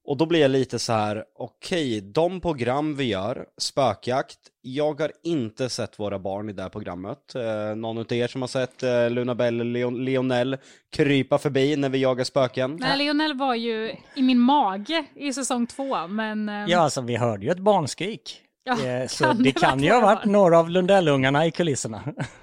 Och 0.04 0.16
då 0.16 0.26
blir 0.26 0.40
jag 0.40 0.50
lite 0.50 0.78
så 0.78 0.92
här, 0.92 1.24
okej, 1.38 1.98
okay, 1.98 2.00
de 2.00 2.40
program 2.40 2.96
vi 2.96 3.04
gör, 3.04 3.46
spökjakt, 3.58 4.38
jag 4.62 5.00
har 5.00 5.12
inte 5.24 5.68
sett 5.68 5.98
våra 5.98 6.18
barn 6.18 6.48
i 6.48 6.52
det 6.52 6.62
här 6.62 6.68
programmet. 6.68 7.34
Eh, 7.34 7.76
någon 7.76 7.98
av 7.98 8.12
er 8.12 8.28
som 8.28 8.40
har 8.40 8.48
sett 8.48 8.82
eh, 8.82 9.10
Luna 9.10 9.34
Bell 9.34 9.60
och 9.60 9.66
Leon 9.66 10.04
Lionel 10.04 10.56
krypa 10.92 11.38
förbi 11.38 11.76
när 11.76 11.88
vi 11.88 11.98
jagar 11.98 12.24
spöken? 12.24 12.76
Nej, 12.80 12.98
Lionel 12.98 13.36
var 13.36 13.54
ju 13.54 13.96
i 14.14 14.22
min 14.22 14.38
mage 14.38 15.04
i 15.14 15.32
säsong 15.32 15.66
två, 15.66 16.06
men... 16.06 16.48
Eh... 16.48 16.64
Ja, 16.68 16.78
alltså 16.78 17.00
vi 17.00 17.16
hörde 17.16 17.44
ju 17.44 17.52
ett 17.52 17.58
barnskrik. 17.58 18.40
Ja, 18.64 18.86
eh, 18.86 19.06
så 19.06 19.24
kan 19.24 19.36
det, 19.36 19.42
det 19.42 19.52
kan 19.52 19.82
ju 19.82 19.92
ha 19.92 20.00
varit 20.00 20.24
några 20.24 20.58
av 20.58 20.70
Lundellungarna 20.70 21.46
i 21.46 21.50
kulisserna. 21.50 22.02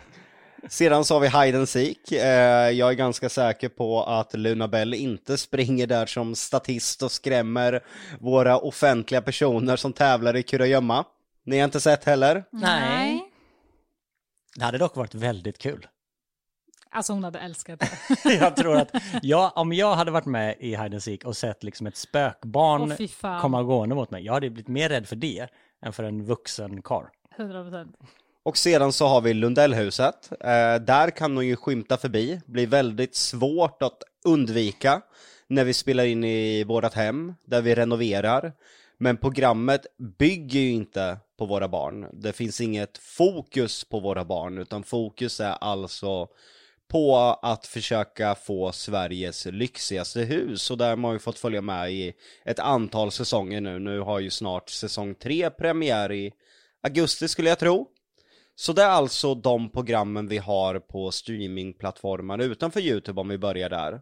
Sedan 0.68 1.06
så 1.06 1.16
har 1.16 1.22
vi 1.22 1.28
Hide 1.28 1.58
and 1.58 1.70
Seek. 1.70 2.12
Eh, 2.12 2.70
jag 2.70 2.90
är 2.90 2.94
ganska 2.94 3.30
säker 3.30 3.70
på 3.70 4.04
att 4.04 4.34
Luna 4.34 4.68
Bell 4.68 4.94
inte 4.94 5.38
springer 5.38 5.88
där 5.88 6.06
som 6.06 6.36
statist 6.36 7.04
och 7.04 7.12
skrämmer 7.12 7.84
våra 8.20 8.58
offentliga 8.58 9.22
personer 9.22 9.76
som 9.76 9.94
tävlar 9.94 10.36
i 10.36 10.44
kurragömma. 10.44 11.06
Ni 11.44 11.58
har 11.58 11.66
inte 11.66 11.80
sett 11.80 12.04
heller? 12.04 12.44
Nej. 12.52 13.26
Det 14.56 14.64
hade 14.64 14.78
dock 14.78 14.96
varit 14.96 15.16
väldigt 15.16 15.58
kul. 15.58 15.88
Alltså 16.92 17.14
hon 17.14 17.24
hade 17.24 17.40
älskat 17.40 17.80
det. 17.80 18.34
jag 18.34 18.56
tror 18.56 18.78
att 18.78 18.92
jag, 19.22 19.52
om 19.56 19.74
jag 19.74 19.96
hade 19.96 20.12
varit 20.12 20.26
med 20.26 20.56
i 20.60 20.70
Hide 20.70 20.84
and 20.84 21.04
Seek 21.04 21.26
och 21.26 21.38
sett 21.38 21.64
liksom 21.64 21.88
ett 21.88 21.98
spökbarn 21.98 22.92
oh, 22.92 23.42
komma 23.42 23.64
gående 23.64 23.96
mot 23.96 24.12
mig, 24.12 24.26
jag 24.26 24.34
hade 24.34 24.50
blivit 24.50 24.68
mer 24.68 24.90
rädd 24.90 25.08
för 25.08 25.16
det 25.16 25.48
än 25.86 25.94
för 25.94 26.04
en 26.04 26.26
vuxen 26.26 26.82
karl. 26.82 27.06
100%. 27.38 27.94
Och 28.50 28.58
sedan 28.58 28.94
så 28.94 29.08
har 29.08 29.22
vi 29.22 29.34
Lundellhuset. 29.34 30.32
Eh, 30.32 30.76
där 30.76 31.10
kan 31.10 31.36
de 31.36 31.46
ju 31.46 31.56
skymta 31.56 31.98
förbi, 31.98 32.42
blir 32.46 32.68
väldigt 32.68 33.16
svårt 33.16 33.82
att 33.82 34.04
undvika 34.26 35.02
när 35.48 35.64
vi 35.64 35.74
spelar 35.74 36.06
in 36.06 36.24
i 36.24 36.64
vårat 36.64 36.94
hem, 36.94 37.34
där 37.46 37.62
vi 37.62 37.76
renoverar. 37.76 38.54
Men 38.98 39.18
programmet 39.18 39.86
bygger 40.18 40.60
ju 40.60 40.72
inte 40.72 41.18
på 41.38 41.46
våra 41.46 41.68
barn. 41.68 42.08
Det 42.14 42.34
finns 42.34 42.62
inget 42.62 42.98
fokus 42.98 43.84
på 43.84 44.00
våra 44.00 44.26
barn, 44.26 44.58
utan 44.58 44.84
fokus 44.84 45.40
är 45.40 45.56
alltså 45.62 46.28
på 46.88 47.18
att 47.42 47.68
försöka 47.68 48.36
få 48.36 48.72
Sveriges 48.72 49.46
lyxigaste 49.46 50.22
hus 50.22 50.72
och 50.72 50.78
där 50.78 50.90
har 50.90 50.96
man 50.96 51.14
ju 51.14 51.20
fått 51.20 51.40
följa 51.40 51.62
med 51.62 51.92
i 51.92 52.14
ett 52.46 52.60
antal 52.60 53.12
säsonger 53.12 53.62
nu. 53.62 53.80
Nu 53.80 54.00
har 54.00 54.20
ju 54.20 54.30
snart 54.30 54.70
säsong 54.70 55.16
tre 55.16 55.50
premiär 55.50 56.12
i 56.12 56.32
augusti 56.84 57.28
skulle 57.28 57.50
jag 57.50 57.60
tro. 57.60 57.88
Så 58.60 58.74
det 58.74 58.84
är 58.84 58.90
alltså 58.90 59.36
de 59.36 59.72
programmen 59.72 60.28
vi 60.28 60.38
har 60.38 60.80
på 60.80 61.12
streamingplattformar 61.12 62.40
utanför 62.40 62.80
Youtube 62.80 63.22
om 63.22 63.28
vi 63.28 63.38
börjar 63.38 63.70
där. 63.70 64.02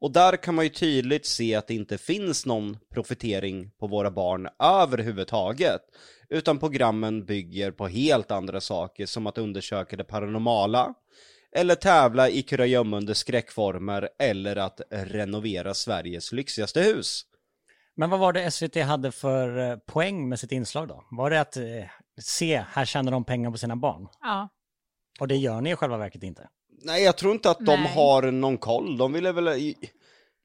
Och 0.00 0.12
där 0.12 0.36
kan 0.36 0.54
man 0.54 0.64
ju 0.64 0.68
tydligt 0.68 1.26
se 1.26 1.54
att 1.54 1.66
det 1.66 1.74
inte 1.74 1.98
finns 1.98 2.46
någon 2.46 2.78
profitering 2.90 3.70
på 3.80 3.86
våra 3.86 4.10
barn 4.10 4.48
överhuvudtaget. 4.58 5.80
Utan 6.28 6.58
programmen 6.58 7.24
bygger 7.24 7.70
på 7.70 7.88
helt 7.88 8.30
andra 8.30 8.60
saker 8.60 9.06
som 9.06 9.26
att 9.26 9.38
undersöka 9.38 9.96
det 9.96 10.04
paranormala, 10.04 10.94
eller 11.52 11.74
tävla 11.74 12.28
i 12.28 12.42
kurragömma 12.42 13.14
skräckformer 13.14 14.08
eller 14.18 14.56
att 14.56 14.80
renovera 14.90 15.74
Sveriges 15.74 16.32
lyxigaste 16.32 16.80
hus. 16.80 17.22
Men 17.94 18.10
vad 18.10 18.20
var 18.20 18.32
det 18.32 18.50
SVT 18.50 18.76
hade 18.76 19.12
för 19.12 19.70
eh, 19.70 19.76
poäng 19.76 20.28
med 20.28 20.38
sitt 20.38 20.52
inslag 20.52 20.88
då? 20.88 21.04
Var 21.10 21.30
det 21.30 21.40
att 21.40 21.56
eh, 21.56 21.62
se, 22.20 22.64
här 22.68 22.84
tjänar 22.84 23.12
de 23.12 23.24
pengar 23.24 23.50
på 23.50 23.58
sina 23.58 23.76
barn? 23.76 24.08
Ja. 24.20 24.48
Och 25.20 25.28
det 25.28 25.36
gör 25.36 25.60
ni 25.60 25.70
i 25.70 25.76
själva 25.76 25.96
verket 25.96 26.22
inte? 26.22 26.48
Nej, 26.82 27.02
jag 27.02 27.16
tror 27.16 27.32
inte 27.32 27.50
att 27.50 27.66
de 27.66 27.80
Nej. 27.80 27.94
har 27.94 28.22
någon 28.30 28.58
koll. 28.58 28.96
De 28.96 29.12
ville 29.12 29.32
väl... 29.32 29.74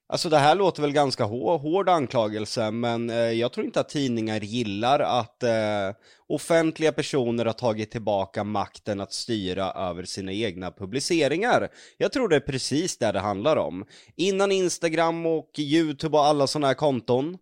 Alltså 0.10 0.30
det 0.30 0.38
här 0.38 0.56
låter 0.56 0.82
väl 0.82 0.92
ganska 0.92 1.24
hår, 1.24 1.58
hård 1.58 1.90
anklagelse, 1.90 2.72
men 2.72 3.10
eh, 3.10 3.16
jag 3.16 3.54
tror 3.54 3.66
inte 3.66 3.80
att 3.80 3.90
tidningar 3.90 4.40
gillar 4.40 5.00
att 5.00 5.44
eh, 5.44 5.96
offentliga 6.28 6.92
personer 6.92 7.46
har 7.46 7.54
tagit 7.54 7.92
tillbaka 7.92 8.44
makten 8.44 9.02
att 9.02 9.14
styra 9.14 9.72
över 9.72 10.04
sina 10.04 10.32
egna 10.32 10.72
publiceringar. 10.72 11.70
Jag 11.98 12.12
tror 12.12 12.30
det 12.30 12.36
är 12.36 12.40
precis 12.40 12.98
det 12.98 13.12
det 13.12 13.20
handlar 13.20 13.56
om. 13.58 13.86
Innan 14.16 14.52
Instagram 14.52 15.26
och 15.26 15.60
YouTube 15.60 16.18
och 16.18 16.26
alla 16.26 16.48
sådana 16.48 16.68
här 16.68 16.74
konton, 16.74 17.38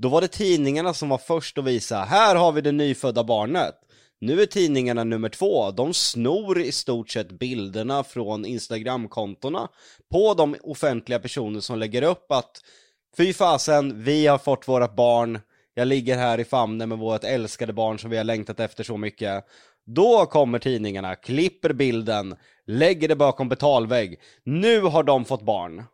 då 0.00 0.08
var 0.08 0.20
det 0.20 0.28
tidningarna 0.28 0.94
som 0.94 1.08
var 1.08 1.18
först 1.18 1.58
att 1.58 1.64
visa, 1.64 2.00
här 2.00 2.36
har 2.36 2.52
vi 2.52 2.60
det 2.60 2.72
nyfödda 2.72 3.24
barnet. 3.24 3.74
Nu 4.20 4.42
är 4.42 4.46
tidningarna 4.46 5.04
nummer 5.04 5.28
två, 5.28 5.70
de 5.70 5.94
snor 5.94 6.60
i 6.60 6.72
stort 6.72 7.10
sett 7.10 7.30
bilderna 7.30 8.04
från 8.04 8.44
instagramkontona 8.44 9.68
på 10.10 10.34
de 10.34 10.56
offentliga 10.62 11.18
personer 11.18 11.60
som 11.60 11.78
lägger 11.78 12.02
upp 12.02 12.32
att 12.32 12.60
fy 13.16 13.32
fasen, 13.32 14.04
vi 14.04 14.26
har 14.26 14.38
fått 14.38 14.68
våra 14.68 14.88
barn, 14.88 15.38
jag 15.74 15.88
ligger 15.88 16.16
här 16.16 16.40
i 16.40 16.44
famnen 16.44 16.88
med 16.88 16.98
vårt 16.98 17.24
älskade 17.24 17.72
barn 17.72 17.98
som 17.98 18.10
vi 18.10 18.16
har 18.16 18.24
längtat 18.24 18.60
efter 18.60 18.84
så 18.84 18.96
mycket. 18.96 19.44
Då 19.86 20.26
kommer 20.26 20.58
tidningarna, 20.58 21.14
klipper 21.14 21.72
bilden, 21.72 22.36
lägger 22.66 23.08
det 23.08 23.16
bakom 23.16 23.48
betalvägg. 23.48 24.20
Nu 24.44 24.80
har 24.80 25.02
de 25.02 25.24
fått 25.24 25.42
barn. 25.42 25.84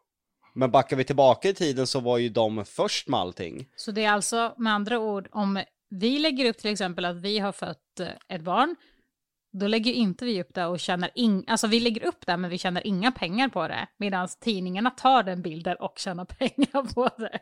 Men 0.57 0.71
backar 0.71 0.97
vi 0.97 1.05
tillbaka 1.05 1.49
i 1.49 1.55
tiden 1.55 1.87
så 1.87 2.01
var 2.01 2.19
ju 2.19 2.29
de 2.29 2.65
först 2.65 3.09
med 3.09 3.21
allting. 3.21 3.69
Så 3.77 3.91
det 3.91 4.05
är 4.05 4.11
alltså 4.11 4.55
med 4.57 4.73
andra 4.73 4.99
ord, 4.99 5.29
om 5.33 5.63
vi 5.91 6.19
lägger 6.19 6.49
upp 6.49 6.59
till 6.59 6.71
exempel 6.71 7.05
att 7.05 7.17
vi 7.17 7.39
har 7.39 7.53
fött 7.53 8.01
eh, 8.01 8.09
ett 8.29 8.43
barn, 8.43 8.77
då 9.53 9.67
lägger 9.67 9.93
inte 9.93 10.25
vi 10.25 10.41
upp 10.41 10.55
det 10.55 10.67
och 10.67 10.81
tjänar 10.81 11.11
in, 11.15 11.45
alltså 11.47 11.67
vi 11.67 11.81
lägger 11.81 12.05
upp 12.07 12.27
det 12.27 12.37
men 12.37 12.51
vi 12.51 12.59
tjänar 12.59 12.87
inga 12.87 13.13
pengar 13.13 13.49
på 13.49 13.69
det. 13.69 13.89
Medan 13.97 14.29
tidningarna 14.41 14.91
tar 14.91 15.23
den 15.23 15.43
bilden 15.43 15.77
och 15.77 15.99
tjänar 15.99 16.25
pengar 16.39 16.95
på 16.95 17.11
det. 17.19 17.39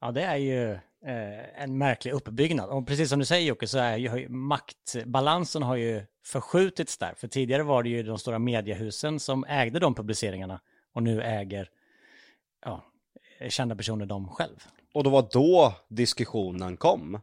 Ja, 0.00 0.10
det 0.10 0.22
är 0.22 0.36
ju 0.36 0.72
eh, 1.06 1.62
en 1.62 1.78
märklig 1.78 2.12
uppbyggnad. 2.12 2.70
Och 2.70 2.86
precis 2.86 3.08
som 3.08 3.18
du 3.18 3.24
säger 3.24 3.48
Jocke, 3.48 3.66
så 3.66 3.78
är 3.78 3.96
ju 3.96 4.28
maktbalansen 4.28 5.62
har 5.62 5.76
ju 5.76 6.02
förskjutits 6.24 6.98
där. 6.98 7.14
För 7.16 7.28
tidigare 7.28 7.62
var 7.62 7.82
det 7.82 7.88
ju 7.88 8.02
de 8.02 8.18
stora 8.18 8.38
mediehusen 8.38 9.20
som 9.20 9.44
ägde 9.48 9.78
de 9.78 9.94
publiceringarna 9.94 10.60
och 10.94 11.02
nu 11.02 11.22
äger 11.22 11.70
kända 13.50 13.76
personer 13.76 14.06
dem 14.06 14.28
själv. 14.28 14.56
Och 14.94 15.04
det 15.04 15.10
var 15.10 15.28
då 15.32 15.74
diskussionen 15.88 16.76
kom. 16.76 17.20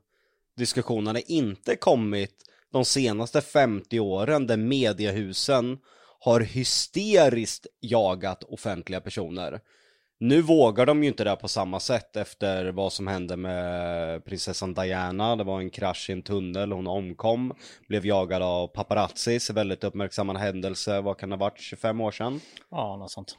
Diskussionen 0.58 1.16
har 1.16 1.32
inte 1.32 1.76
kommit 1.76 2.36
de 2.72 2.86
senaste 2.86 3.42
50 3.42 4.00
åren 4.00 4.48
där 4.48 4.58
mediehusen 4.58 5.80
har 6.20 6.40
hysteriskt 6.40 7.68
jagat 7.80 8.44
offentliga 8.44 9.02
personer. 9.02 9.60
Nu 10.20 10.42
vågar 10.42 10.86
de 10.86 11.04
ju 11.04 11.10
inte 11.10 11.24
det 11.24 11.36
på 11.36 11.48
samma 11.48 11.80
sätt 11.80 12.16
efter 12.16 12.72
vad 12.72 12.94
som 12.94 13.08
hände 13.08 13.38
med 13.38 14.26
prinsessan 14.26 14.74
Diana. 14.74 15.36
Det 15.36 15.44
var 15.44 15.60
en 15.60 15.70
krasch 15.70 16.10
i 16.10 16.14
en 16.14 16.22
tunnel, 16.22 16.72
hon 16.72 16.88
omkom, 16.88 17.54
blev 17.88 18.06
jagad 18.06 18.42
av 18.42 18.68
paparazzis, 18.68 19.50
väldigt 19.50 19.84
uppmärksammad 19.84 20.38
händelse, 20.38 21.02
vad 21.02 21.18
kan 21.18 21.30
det 21.30 21.36
ha 21.36 21.40
varit, 21.40 21.60
25 21.60 22.02
år 22.02 22.12
sedan? 22.12 22.40
Ja, 22.72 22.98
något 22.98 23.12
sånt. 23.12 23.38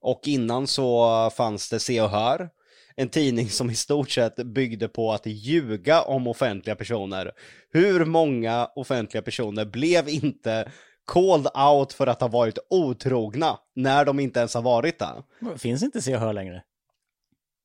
Och 0.00 0.20
innan 0.24 0.66
så 0.66 1.30
fanns 1.36 1.70
det 1.70 1.80
Se 1.80 2.00
och 2.00 2.10
Hör, 2.10 2.48
en 2.96 3.08
tidning 3.08 3.50
som 3.50 3.70
i 3.70 3.74
stort 3.74 4.10
sett 4.10 4.36
byggde 4.36 4.88
på 4.88 5.12
att 5.12 5.26
ljuga 5.26 6.02
om 6.02 6.26
offentliga 6.26 6.76
personer. 6.76 7.32
Hur 7.72 8.04
många 8.04 8.68
offentliga 8.74 9.22
personer 9.22 9.64
blev 9.64 10.08
inte 10.08 10.72
called 11.06 11.48
out 11.56 11.92
för 11.92 12.06
att 12.06 12.20
ha 12.20 12.28
varit 12.28 12.58
otrogna 12.70 13.58
när 13.76 14.04
de 14.04 14.20
inte 14.20 14.38
ens 14.38 14.54
har 14.54 14.62
varit 14.62 14.98
det? 14.98 15.22
Finns 15.58 15.82
inte 15.82 16.02
Se 16.02 16.14
och 16.14 16.20
Hör 16.20 16.32
längre. 16.32 16.62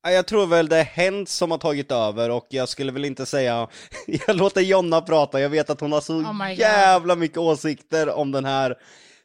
Ja, 0.02 0.10
Jag 0.10 0.26
tror 0.26 0.46
väl 0.46 0.68
det 0.68 0.76
är 0.76 0.84
Hänt 0.84 1.28
som 1.28 1.50
har 1.50 1.58
tagit 1.58 1.92
över 1.92 2.30
och 2.30 2.46
jag 2.50 2.68
skulle 2.68 2.92
väl 2.92 3.04
inte 3.04 3.26
säga, 3.26 3.68
jag 4.26 4.36
låter 4.36 4.60
Jonna 4.60 5.00
prata, 5.00 5.40
jag 5.40 5.48
vet 5.48 5.70
att 5.70 5.80
hon 5.80 5.92
har 5.92 6.00
så 6.00 6.14
Oh 6.14 6.52
jävla 6.54 7.14
mycket 7.14 7.38
åsikter 7.38 8.08
om 8.08 8.32
den 8.32 8.44
här 8.44 8.76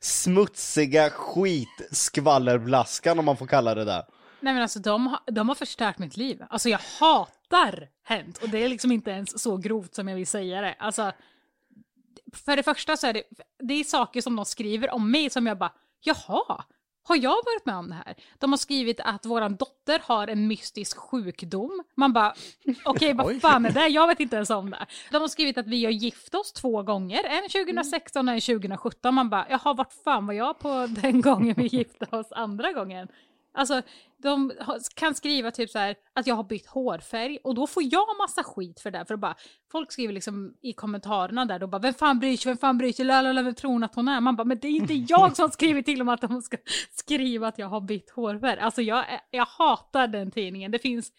smutsiga 0.01 1.09
skitskvallerblaskan 1.09 3.19
om 3.19 3.25
man 3.25 3.37
får 3.37 3.47
kalla 3.47 3.75
det 3.75 3.85
där. 3.85 4.03
Nej 4.39 4.53
men 4.53 4.63
alltså 4.63 4.79
de, 4.79 5.07
har- 5.07 5.19
de 5.31 5.47
har 5.49 5.55
förstört 5.55 5.97
mitt 5.97 6.17
liv. 6.17 6.43
Alltså 6.49 6.69
jag 6.69 6.79
hatar 6.99 7.89
Hänt 8.03 8.37
och 8.37 8.49
det 8.49 8.57
är 8.63 8.69
liksom 8.69 8.91
inte 8.91 9.11
ens 9.11 9.41
så 9.41 9.57
grovt 9.57 9.95
som 9.95 10.07
jag 10.07 10.15
vill 10.15 10.27
säga 10.27 10.61
det. 10.61 10.75
Alltså, 10.79 11.11
för 12.33 12.55
det 12.55 12.63
första 12.63 12.97
så 12.97 13.07
är 13.07 13.13
det, 13.13 13.23
det 13.59 13.73
är 13.73 13.83
saker 13.83 14.21
som 14.21 14.35
de 14.35 14.45
skriver 14.45 14.91
om 14.91 15.11
mig 15.11 15.29
som 15.29 15.47
jag 15.47 15.57
bara, 15.57 15.73
jaha, 16.01 16.63
har 17.03 17.15
jag 17.15 17.29
varit 17.29 17.65
med 17.65 17.75
om 17.75 17.89
det 17.89 17.95
här? 18.05 18.15
De 18.39 18.51
har 18.51 18.57
skrivit 18.57 18.99
att 18.99 19.25
våran 19.25 19.55
dotter 19.55 20.01
har 20.03 20.27
en 20.27 20.47
mystisk 20.47 20.97
sjukdom. 20.97 21.83
Man 21.95 22.13
bara, 22.13 22.33
okej 22.85 23.09
Oj. 23.09 23.15
vad 23.15 23.41
fan 23.41 23.65
är 23.65 23.71
det? 23.71 23.87
Jag 23.87 24.07
vet 24.07 24.19
inte 24.19 24.35
ens 24.35 24.49
om 24.49 24.69
det. 24.69 24.85
De 25.11 25.21
har 25.21 25.27
skrivit 25.27 25.57
att 25.57 25.67
vi 25.67 25.85
har 25.85 25.91
gift 25.91 26.35
oss 26.35 26.53
två 26.53 26.83
gånger, 26.83 27.23
en 27.23 27.49
2016 27.65 28.27
och 28.27 28.33
en 28.33 28.41
2017. 28.41 29.13
Man 29.15 29.29
bara, 29.29 29.45
jaha 29.49 29.73
vart 29.73 29.93
fan 30.03 30.27
var 30.27 30.33
jag 30.33 30.59
på 30.59 30.87
den 31.01 31.21
gången 31.27 31.55
vi 31.57 31.67
gifte 31.67 32.05
oss 32.11 32.31
andra 32.31 32.71
gången? 32.71 33.07
Alltså, 33.53 33.81
de 34.17 34.51
kan 34.95 35.15
skriva 35.15 35.51
typ 35.51 35.69
så 35.69 35.79
här 35.79 35.95
att 36.13 36.27
jag 36.27 36.35
har 36.35 36.43
bytt 36.43 36.67
hårfärg 36.67 37.37
och 37.43 37.55
då 37.55 37.67
får 37.67 37.83
jag 37.83 38.17
massa 38.17 38.43
skit 38.43 38.79
för 38.79 38.91
det. 38.91 39.05
För 39.05 39.15
bara, 39.15 39.35
folk 39.71 39.91
skriver 39.91 40.13
liksom 40.13 40.53
i 40.61 40.73
kommentarerna 40.73 41.45
där, 41.45 41.59
då 41.59 41.67
bara 41.67 41.81
vem 41.81 41.93
fan 41.93 42.19
bryr 42.19 42.37
sig, 42.37 42.49
vem 42.49 42.57
fan 42.57 42.77
bryr 42.77 42.93
sig, 42.93 43.05
lalala, 43.05 43.41
vem 43.41 43.55
tror 43.55 43.71
hon 43.71 43.83
att 43.83 43.95
hon 43.95 44.07
är? 44.07 44.21
Man 44.21 44.35
bara, 44.35 44.43
men 44.43 44.59
det 44.59 44.67
är 44.67 44.71
inte 44.71 44.93
jag 45.09 45.35
som 45.35 45.49
skriver 45.49 45.81
till 45.81 45.99
dem 45.99 46.09
att 46.09 46.21
de 46.21 46.41
ska 46.41 46.57
skriva 46.91 47.47
att 47.47 47.57
jag 47.57 47.67
har 47.67 47.81
bytt 47.81 48.09
hårfärg. 48.09 48.59
Alltså 48.59 48.81
jag, 48.81 49.05
jag 49.31 49.45
hatar 49.45 50.07
den 50.07 50.31
tidningen. 50.31 50.71
Det 50.71 50.79
finns, 50.79 51.11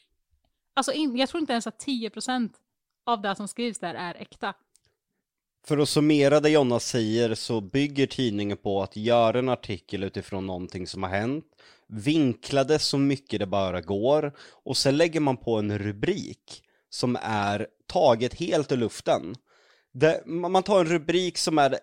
alltså 0.74 0.92
in, 0.92 1.16
jag 1.16 1.28
tror 1.28 1.40
inte 1.40 1.52
ens 1.52 1.66
att 1.66 1.86
10% 1.86 2.50
av 3.06 3.22
det 3.22 3.36
som 3.36 3.48
skrivs 3.48 3.78
där 3.78 3.94
är 3.94 4.14
äkta. 4.14 4.54
För 5.66 5.78
att 5.78 5.88
summera 5.88 6.40
det 6.40 6.50
Jonna 6.50 6.80
säger 6.80 7.34
så 7.34 7.60
bygger 7.60 8.06
tidningen 8.06 8.56
på 8.56 8.82
att 8.82 8.96
göra 8.96 9.38
en 9.38 9.48
artikel 9.48 10.04
utifrån 10.04 10.46
någonting 10.46 10.86
som 10.86 11.02
har 11.02 11.10
hänt, 11.10 11.44
vinkla 11.92 12.64
det 12.64 12.78
så 12.78 12.98
mycket 12.98 13.40
det 13.40 13.46
bara 13.46 13.80
går 13.80 14.32
och 14.64 14.76
sen 14.76 14.96
lägger 14.96 15.20
man 15.20 15.36
på 15.36 15.58
en 15.58 15.78
rubrik 15.78 16.64
som 16.90 17.18
är 17.22 17.66
taget 17.86 18.34
helt 18.34 18.72
ur 18.72 18.76
luften. 18.76 19.34
Det, 19.92 20.22
man 20.26 20.62
tar 20.62 20.80
en 20.80 20.86
rubrik 20.86 21.38
som 21.38 21.58
är 21.58 21.78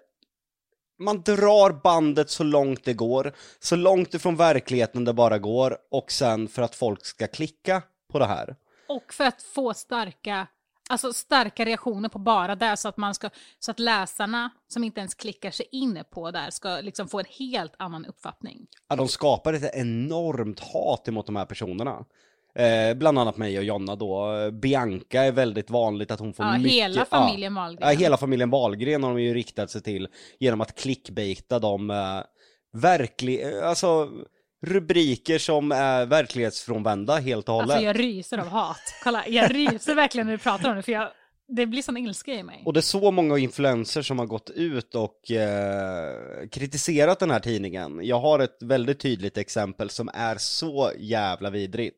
man 1.00 1.22
drar 1.22 1.82
bandet 1.84 2.30
så 2.30 2.44
långt 2.44 2.84
det 2.84 2.94
går, 2.94 3.34
så 3.60 3.76
långt 3.76 4.14
ifrån 4.14 4.36
verkligheten 4.36 5.06
det 5.06 5.14
bara 5.14 5.38
går 5.38 5.78
och 5.92 6.12
sen 6.12 6.48
för 6.48 6.62
att 6.62 6.76
folk 6.76 7.06
ska 7.06 7.28
klicka 7.28 7.82
på 8.12 8.20
det 8.20 8.26
här. 8.26 8.56
Och 8.88 9.14
för 9.14 9.24
att 9.24 9.42
få 9.42 9.74
starka, 9.74 10.48
alltså 10.90 11.14
starka 11.14 11.66
reaktioner 11.66 12.10
på 12.10 12.20
bara 12.20 12.56
det 12.56 12.78
så 12.78 12.88
att 12.90 12.98
man 12.98 13.16
ska, 13.16 13.30
så 13.60 13.72
att 13.72 13.80
läsarna 13.80 14.50
som 14.68 14.84
inte 14.84 15.00
ens 15.00 15.14
klickar 15.16 15.52
sig 15.52 15.66
in 15.72 16.04
på 16.12 16.32
där 16.32 16.50
ska 16.50 16.82
liksom 16.82 17.08
få 17.08 17.20
en 17.20 17.26
helt 17.40 17.74
annan 17.78 18.06
uppfattning. 18.06 18.68
Ja, 18.90 18.96
de 18.96 19.08
skapar 19.08 19.54
ett 19.54 19.76
enormt 19.76 20.60
hat 20.60 21.08
emot 21.08 21.26
de 21.26 21.36
här 21.36 21.46
personerna. 21.46 22.06
Eh, 22.56 22.94
bland 22.98 23.20
annat 23.20 23.38
mig 23.38 23.58
och 23.58 23.64
Jonna 23.64 23.96
då. 23.96 24.34
Bianca 24.52 25.22
är 25.24 25.32
väldigt 25.32 25.70
vanligt 25.70 26.12
att 26.12 26.20
hon 26.20 26.34
får 26.34 26.46
Ja, 26.46 26.58
mycket... 26.58 26.72
hela 26.72 27.06
familjen 27.06 27.56
Wahlgren. 27.56 27.90
Ja, 27.90 27.96
hela 28.00 28.18
familjen 28.18 28.50
Wahlgren 28.50 29.04
har 29.04 29.10
de 29.10 29.22
ju 29.22 29.34
riktat 29.34 29.72
sig 29.72 29.82
till 29.84 30.08
genom 30.40 30.62
att 30.62 30.76
clickbaita 30.80 31.60
de 31.60 31.90
eh, 31.90 32.22
verklig... 32.74 33.42
eh, 33.42 33.70
Alltså 33.70 34.10
rubriker 34.62 35.38
som 35.38 35.72
är 35.72 36.06
verklighetsfrånvända 36.06 37.16
helt 37.16 37.50
och 37.50 37.56
hållet. 37.56 37.72
Alltså 37.72 37.86
jag 37.86 38.00
ryser 38.00 38.38
av 38.38 38.48
hat. 38.48 38.82
Kolla, 39.04 39.28
jag 39.28 39.56
ryser 39.56 39.96
verkligen 39.96 40.28
när 40.28 40.34
du 40.34 40.40
pratar 40.40 40.70
om 40.70 40.76
det 40.76 40.84
för 40.84 40.92
jag, 40.92 41.10
det 41.48 41.66
blir 41.66 41.82
sån 41.82 41.98
ilska 41.98 42.34
i 42.34 42.44
mig. 42.44 42.64
Och 42.66 42.74
det 42.74 42.80
är 42.80 42.82
så 42.82 43.12
många 43.12 43.38
influencers 43.38 44.08
som 44.08 44.20
har 44.20 44.26
gått 44.26 44.50
ut 44.50 44.96
och 44.96 45.32
eh, 45.32 46.48
kritiserat 46.52 47.20
den 47.20 47.32
här 47.32 47.40
tidningen. 47.40 48.00
Jag 48.04 48.20
har 48.20 48.40
ett 48.40 48.58
väldigt 48.64 49.00
tydligt 49.00 49.38
exempel 49.38 49.90
som 49.90 50.10
är 50.14 50.38
så 50.38 50.92
jävla 50.98 51.50
vidrigt. 51.50 51.98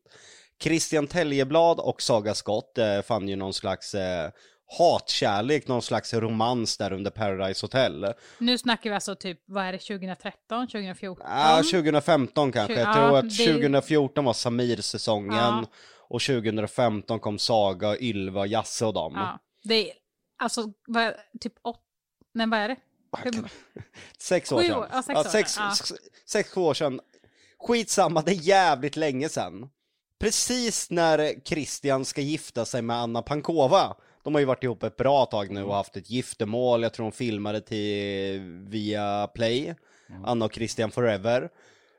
Christian 0.64 1.08
Teljeblad 1.08 1.80
och 1.80 2.02
Saga 2.02 2.34
Skott 2.34 2.78
eh, 2.78 3.02
fann 3.02 3.30
ju 3.30 3.36
någon 3.36 3.54
slags 3.54 3.96
eh, 3.96 4.30
hatkärlek, 4.78 5.68
någon 5.68 5.82
slags 5.82 6.14
romans 6.14 6.78
där 6.78 6.94
under 6.94 7.12
Paradise 7.12 7.64
Hotel. 7.66 8.14
Nu 8.38 8.58
snackar 8.58 8.90
vi 8.90 8.94
alltså 8.94 9.16
typ, 9.16 9.40
vad 9.46 9.66
är 9.66 9.72
det, 9.72 9.78
2013, 9.78 10.68
2014? 10.68 11.26
Ah, 11.30 11.58
2015 11.64 12.52
kanske, 12.52 12.74
jag 12.74 12.90
Ja, 12.90 12.94
tror 12.94 13.18
att 13.18 13.38
det- 13.38 13.46
2014 13.46 14.26
var 14.26 14.34
Samir-säsongen 14.34 15.34
Ja. 15.38 15.66
och 16.10 16.22
2015 16.22 17.20
kom 17.20 17.40
Saga, 17.40 17.98
Ylva, 17.98 18.46
Jasse 18.46 18.86
och 18.86 18.94
dem. 18.94 19.14
Ja, 19.16 19.40
det 19.64 19.90
är, 19.90 19.94
alltså, 20.38 20.66
vad, 20.88 21.14
typ 21.40 21.54
åt, 21.64 21.80
nej 22.34 22.48
vad 22.48 22.60
är 22.60 22.68
det? 22.68 22.76
Sex 24.18 24.52
år 24.52 24.62
sedan. 24.62 24.78
år, 24.78 24.88
ja, 24.92 25.02
sex 25.04 25.14
ja, 25.16 25.20
år 25.20 25.24
sex, 25.24 25.54
sedan, 25.54 25.66
ja. 25.70 25.76
sex, 25.76 25.94
sex, 26.26 26.58
år 26.58 26.74
sedan. 26.74 27.00
Skitsamma, 27.60 28.22
det 28.22 28.32
är 28.32 28.36
jävligt 28.36 28.96
länge 28.96 29.30
sedan. 29.30 29.70
Precis 30.20 30.90
när 30.90 31.42
Christian 31.46 32.06
ska 32.06 32.22
gifta 32.22 32.66
sig 32.66 32.82
med 32.82 32.98
Anna 32.98 33.22
Pankova. 33.22 33.96
De 34.24 34.34
har 34.36 34.40
ju 34.40 34.46
varit 34.46 34.64
ihop 34.64 34.84
ett 34.84 34.98
bra 34.98 35.26
tag 35.26 35.52
nu 35.52 35.64
och 35.64 35.76
haft 35.76 35.98
ett 35.98 36.10
giftermål. 36.10 36.84
Jag 36.84 36.94
tror 36.94 37.04
de 37.06 37.12
filmade 37.12 37.62
till 37.62 38.42
via 38.68 39.28
Play. 39.28 39.76
Anna 40.26 40.46
och 40.46 40.54
Christian 40.54 40.92
Forever. 40.92 41.50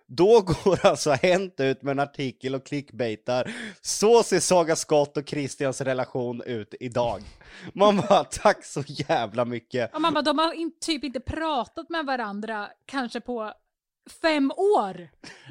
Då 0.06 0.40
går 0.64 0.86
alltså 0.86 1.10
Hänt 1.10 1.60
ut 1.60 1.82
med 1.82 1.92
en 1.92 1.98
artikel 1.98 2.54
och 2.54 2.66
clickbaitar. 2.66 3.50
Så 3.80 4.22
ser 4.22 4.40
Saga 4.40 4.76
Scott 4.76 5.16
och 5.16 5.28
Christians 5.28 5.80
relation 5.80 6.42
ut 6.46 6.74
idag. 6.80 7.22
Man 7.74 7.96
bara, 7.96 8.24
tack 8.24 8.64
så 8.64 8.82
jävla 8.86 9.44
mycket. 9.44 9.94
Och 9.94 10.00
man 10.00 10.14
bara, 10.14 10.22
de 10.22 10.38
har 10.38 10.52
in, 10.52 10.72
typ 10.80 11.04
inte 11.04 11.20
pratat 11.20 11.88
med 11.90 12.06
varandra 12.06 12.68
kanske 12.86 13.20
på 13.20 13.52
fem 14.22 14.52
år. 14.56 15.08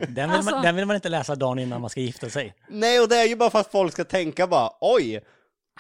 Den 0.08 0.30
vill, 0.30 0.38
Alltså- 0.38 0.52
man, 0.56 0.64
den 0.64 0.76
vill 0.76 0.86
man 0.86 0.96
inte 0.96 1.10
läsa 1.10 1.36
dagen 1.36 1.60
innan 1.60 1.82
man 1.82 1.90
ska 1.90 2.00
gifta 2.02 2.30
sig. 2.30 2.56
Nej, 2.70 3.00
och 3.00 3.10
det 3.10 3.16
är 3.16 3.26
ju 3.28 3.36
bara 3.36 3.50
för 3.50 3.60
att 3.60 3.72
folk 3.72 3.94
ska 3.94 4.04
tänka 4.04 4.48
bara, 4.48 4.70
oj, 4.82 5.22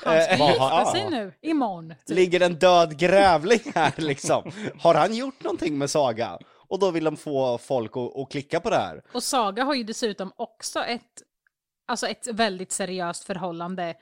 Han 0.03 0.21
ska 0.23 0.33
Eh, 0.33 0.47
gifta 0.47 0.63
ja. 0.63 0.91
sig 0.91 1.09
nu, 1.09 1.33
imorgon. 1.41 1.93
Typ. 2.05 2.15
ligger 2.15 2.41
en 2.41 2.55
död 2.55 2.97
grävling 2.99 3.59
här 3.75 3.93
liksom? 3.97 4.51
Har 4.79 4.95
han 4.95 5.15
gjort 5.15 5.43
någonting 5.43 5.77
med 5.77 5.89
Saga? 5.89 6.39
Och 6.71 6.79
då 6.79 6.91
vill 6.91 7.03
de 7.03 7.17
få 7.17 7.57
folk 7.57 7.91
att, 7.97 8.17
att 8.17 8.31
klicka 8.31 8.59
på 8.59 8.69
det 8.69 8.75
här. 8.77 9.01
Och 9.13 9.23
Saga 9.23 9.63
har 9.63 9.73
ju 9.73 9.83
dessutom 9.83 10.31
också 10.35 10.79
ett, 10.79 11.21
alltså 11.87 12.07
ett 12.07 12.27
väldigt 12.27 12.71
seriöst 12.71 13.23
förhållande. 13.23 13.95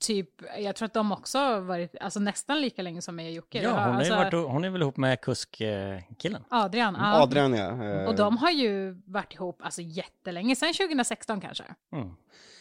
Typ, 0.00 0.30
jag 0.58 0.76
tror 0.76 0.86
att 0.86 0.94
de 0.94 1.12
också 1.12 1.38
har 1.38 1.60
varit 1.60 1.96
alltså 2.00 2.20
nästan 2.20 2.60
lika 2.60 2.82
länge 2.82 3.02
som 3.02 3.16
mig 3.16 3.26
och 3.28 3.34
Jocke. 3.34 3.62
Ja, 3.62 3.70
hon, 3.70 3.94
är 3.94 3.98
alltså, 3.98 4.14
varit, 4.14 4.32
hon 4.32 4.64
är 4.64 4.70
väl 4.70 4.82
ihop 4.82 4.96
med 4.96 5.20
kuskkillen. 5.20 6.44
Adrian. 6.48 6.96
Ja. 7.00 7.22
Adrian 7.22 7.52
ja. 7.52 8.08
Och 8.08 8.16
de 8.16 8.36
har 8.36 8.50
ju 8.50 9.02
varit 9.06 9.34
ihop 9.34 9.62
alltså 9.62 9.82
jättelänge, 9.82 10.56
sen 10.56 10.74
2016 10.74 11.40
kanske. 11.40 11.64
Mm. 11.92 12.14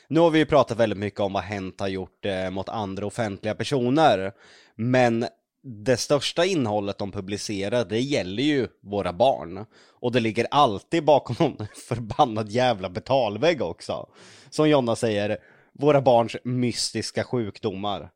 Nu 0.09 0.19
har 0.19 0.29
vi 0.29 0.39
ju 0.39 0.45
pratat 0.45 0.77
väldigt 0.77 0.99
mycket 0.99 1.19
om 1.19 1.33
vad 1.33 1.43
Hent 1.43 1.79
har 1.79 1.87
gjort 1.87 2.25
eh, 2.25 2.49
mot 2.49 2.69
andra 2.69 3.05
offentliga 3.05 3.55
personer. 3.55 4.31
Men 4.75 5.25
det 5.63 5.97
största 5.97 6.45
innehållet 6.45 6.97
de 6.97 7.11
publicerar, 7.11 7.85
det 7.85 7.99
gäller 7.99 8.43
ju 8.43 8.67
våra 8.81 9.13
barn. 9.13 9.65
Och 9.99 10.11
det 10.11 10.19
ligger 10.19 10.47
alltid 10.51 11.05
bakom 11.05 11.35
någon 11.39 11.67
förbannad 11.87 12.49
jävla 12.49 12.89
betalvägg 12.89 13.61
också. 13.61 14.09
Som 14.49 14.69
Jonna 14.69 14.95
säger, 14.95 15.37
våra 15.73 16.01
barns 16.01 16.35
mystiska 16.43 17.23
sjukdomar. 17.23 18.09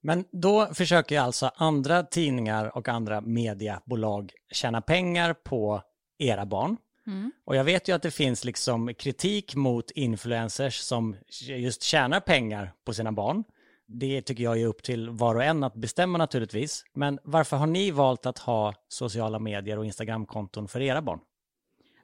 Men 0.00 0.24
då 0.30 0.74
försöker 0.74 1.20
alltså 1.20 1.50
andra 1.56 2.02
tidningar 2.02 2.76
och 2.76 2.88
andra 2.88 3.20
mediebolag 3.20 4.32
tjäna 4.52 4.80
pengar 4.80 5.34
på 5.34 5.82
era 6.18 6.46
barn. 6.46 6.76
Mm. 7.06 7.32
Och 7.44 7.56
jag 7.56 7.64
vet 7.64 7.88
ju 7.88 7.94
att 7.94 8.02
det 8.02 8.10
finns 8.10 8.44
liksom 8.44 8.94
kritik 8.94 9.54
mot 9.54 9.90
influencers 9.90 10.78
som 10.78 11.16
just 11.40 11.82
tjänar 11.82 12.20
pengar 12.20 12.72
på 12.84 12.94
sina 12.94 13.12
barn. 13.12 13.44
Det 13.88 14.22
tycker 14.22 14.44
jag 14.44 14.60
är 14.60 14.66
upp 14.66 14.82
till 14.82 15.10
var 15.10 15.34
och 15.34 15.44
en 15.44 15.64
att 15.64 15.74
bestämma 15.74 16.18
naturligtvis. 16.18 16.84
Men 16.94 17.18
varför 17.22 17.56
har 17.56 17.66
ni 17.66 17.90
valt 17.90 18.26
att 18.26 18.38
ha 18.38 18.74
sociala 18.88 19.38
medier 19.38 19.78
och 19.78 19.84
Instagramkonton 19.86 20.68
för 20.68 20.80
era 20.80 21.02
barn? 21.02 21.20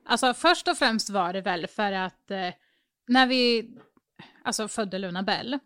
Alltså 0.05 0.35
först 0.35 0.69
och 0.69 0.77
främst 0.77 1.11
var 1.11 1.33
det 1.33 1.41
väl 1.41 1.67
för 1.67 1.93
att 1.93 2.31
eh, 2.31 2.49
när 3.09 3.27
vi 3.27 3.71
alltså, 4.45 4.69
födde 4.69 4.99
Luna 4.99 5.23
Bell 5.23 5.59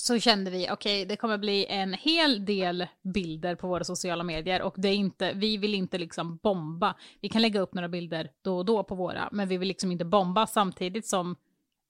så 0.00 0.18
kände 0.18 0.50
vi 0.50 0.70
okej 0.70 1.04
det 1.04 1.16
kommer 1.16 1.38
bli 1.38 1.66
en 1.66 1.94
hel 1.94 2.44
del 2.44 2.86
bilder 3.02 3.54
på 3.54 3.68
våra 3.68 3.84
sociala 3.84 4.24
medier 4.24 4.62
och 4.62 4.74
det 4.76 4.88
är 4.88 4.94
inte, 4.94 5.32
vi 5.32 5.56
vill 5.56 5.74
inte 5.74 5.98
liksom 5.98 6.36
bomba. 6.36 6.94
Vi 7.20 7.28
kan 7.28 7.42
lägga 7.42 7.60
upp 7.60 7.74
några 7.74 7.88
bilder 7.88 8.30
då 8.42 8.58
och 8.58 8.64
då 8.64 8.84
på 8.84 8.94
våra 8.94 9.28
men 9.32 9.48
vi 9.48 9.56
vill 9.56 9.68
liksom 9.68 9.92
inte 9.92 10.04
bomba 10.04 10.46
samtidigt 10.46 11.06
som 11.06 11.36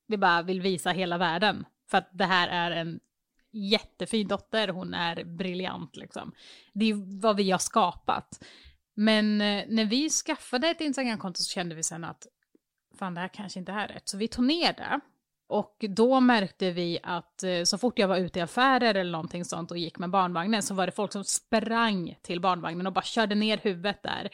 vi 0.07 0.17
bara 0.17 0.43
vill 0.43 0.61
visa 0.61 0.91
hela 0.91 1.19
världen. 1.19 1.65
För 1.91 1.99
att 1.99 2.11
det 2.13 2.25
här 2.25 2.49
är 2.49 2.71
en 2.71 3.01
jättefin 3.53 4.29
dotter, 4.29 4.69
hon 4.69 4.95
är 4.95 5.25
briljant 5.25 5.97
liksom. 5.97 6.33
Det 6.73 6.85
är 6.85 7.21
vad 7.21 7.37
vi 7.37 7.51
har 7.51 7.59
skapat. 7.59 8.45
Men 8.95 9.41
eh, 9.41 9.65
när 9.69 9.85
vi 9.85 10.11
skaffade 10.11 10.69
ett 10.69 10.81
Instagramkonto 10.81 11.43
så 11.43 11.51
kände 11.51 11.75
vi 11.75 11.83
sen 11.83 12.05
att 12.05 12.27
fan 12.99 13.15
det 13.15 13.21
här 13.21 13.29
kanske 13.29 13.59
inte 13.59 13.73
är 13.73 13.89
rätt. 13.89 14.09
Så 14.09 14.17
vi 14.17 14.29
tog 14.29 14.45
ner 14.45 14.73
det. 14.73 15.01
Och 15.49 15.85
då 15.89 16.21
märkte 16.21 16.71
vi 16.71 16.99
att 17.03 17.43
eh, 17.43 17.63
så 17.65 17.79
fort 17.79 17.99
jag 17.99 18.09
var 18.09 18.17
ute 18.17 18.39
i 18.39 18.43
affärer 18.43 18.95
eller 18.95 19.13
någonting 19.13 19.45
sånt 19.45 19.71
och 19.71 19.79
gick 19.79 19.99
med 19.99 20.11
barnvagnen 20.11 20.63
så 20.63 20.75
var 20.75 20.87
det 20.87 20.93
folk 20.93 21.13
som 21.13 21.25
sprang 21.25 22.19
till 22.23 22.41
barnvagnen 22.41 22.87
och 22.87 22.93
bara 22.93 23.05
körde 23.05 23.35
ner 23.35 23.59
huvudet 23.63 24.03
där. 24.03 24.29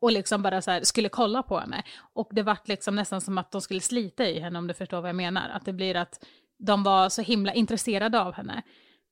Och 0.00 0.12
liksom 0.12 0.42
bara 0.42 0.62
så 0.62 0.70
här, 0.70 0.82
skulle 0.82 1.08
kolla 1.08 1.42
på 1.42 1.58
henne. 1.58 1.82
Och 2.12 2.28
det 2.32 2.42
vart 2.42 2.68
liksom 2.68 2.94
nästan 2.94 3.20
som 3.20 3.38
att 3.38 3.50
de 3.50 3.60
skulle 3.60 3.80
slita 3.80 4.26
i 4.26 4.40
henne 4.40 4.58
om 4.58 4.66
du 4.66 4.74
förstår 4.74 5.00
vad 5.00 5.08
jag 5.08 5.16
menar. 5.16 5.48
Att 5.48 5.64
det 5.64 5.72
blir 5.72 5.96
att 5.96 6.24
de 6.58 6.82
var 6.82 7.08
så 7.08 7.22
himla 7.22 7.54
intresserade 7.54 8.20
av 8.20 8.34
henne. 8.34 8.62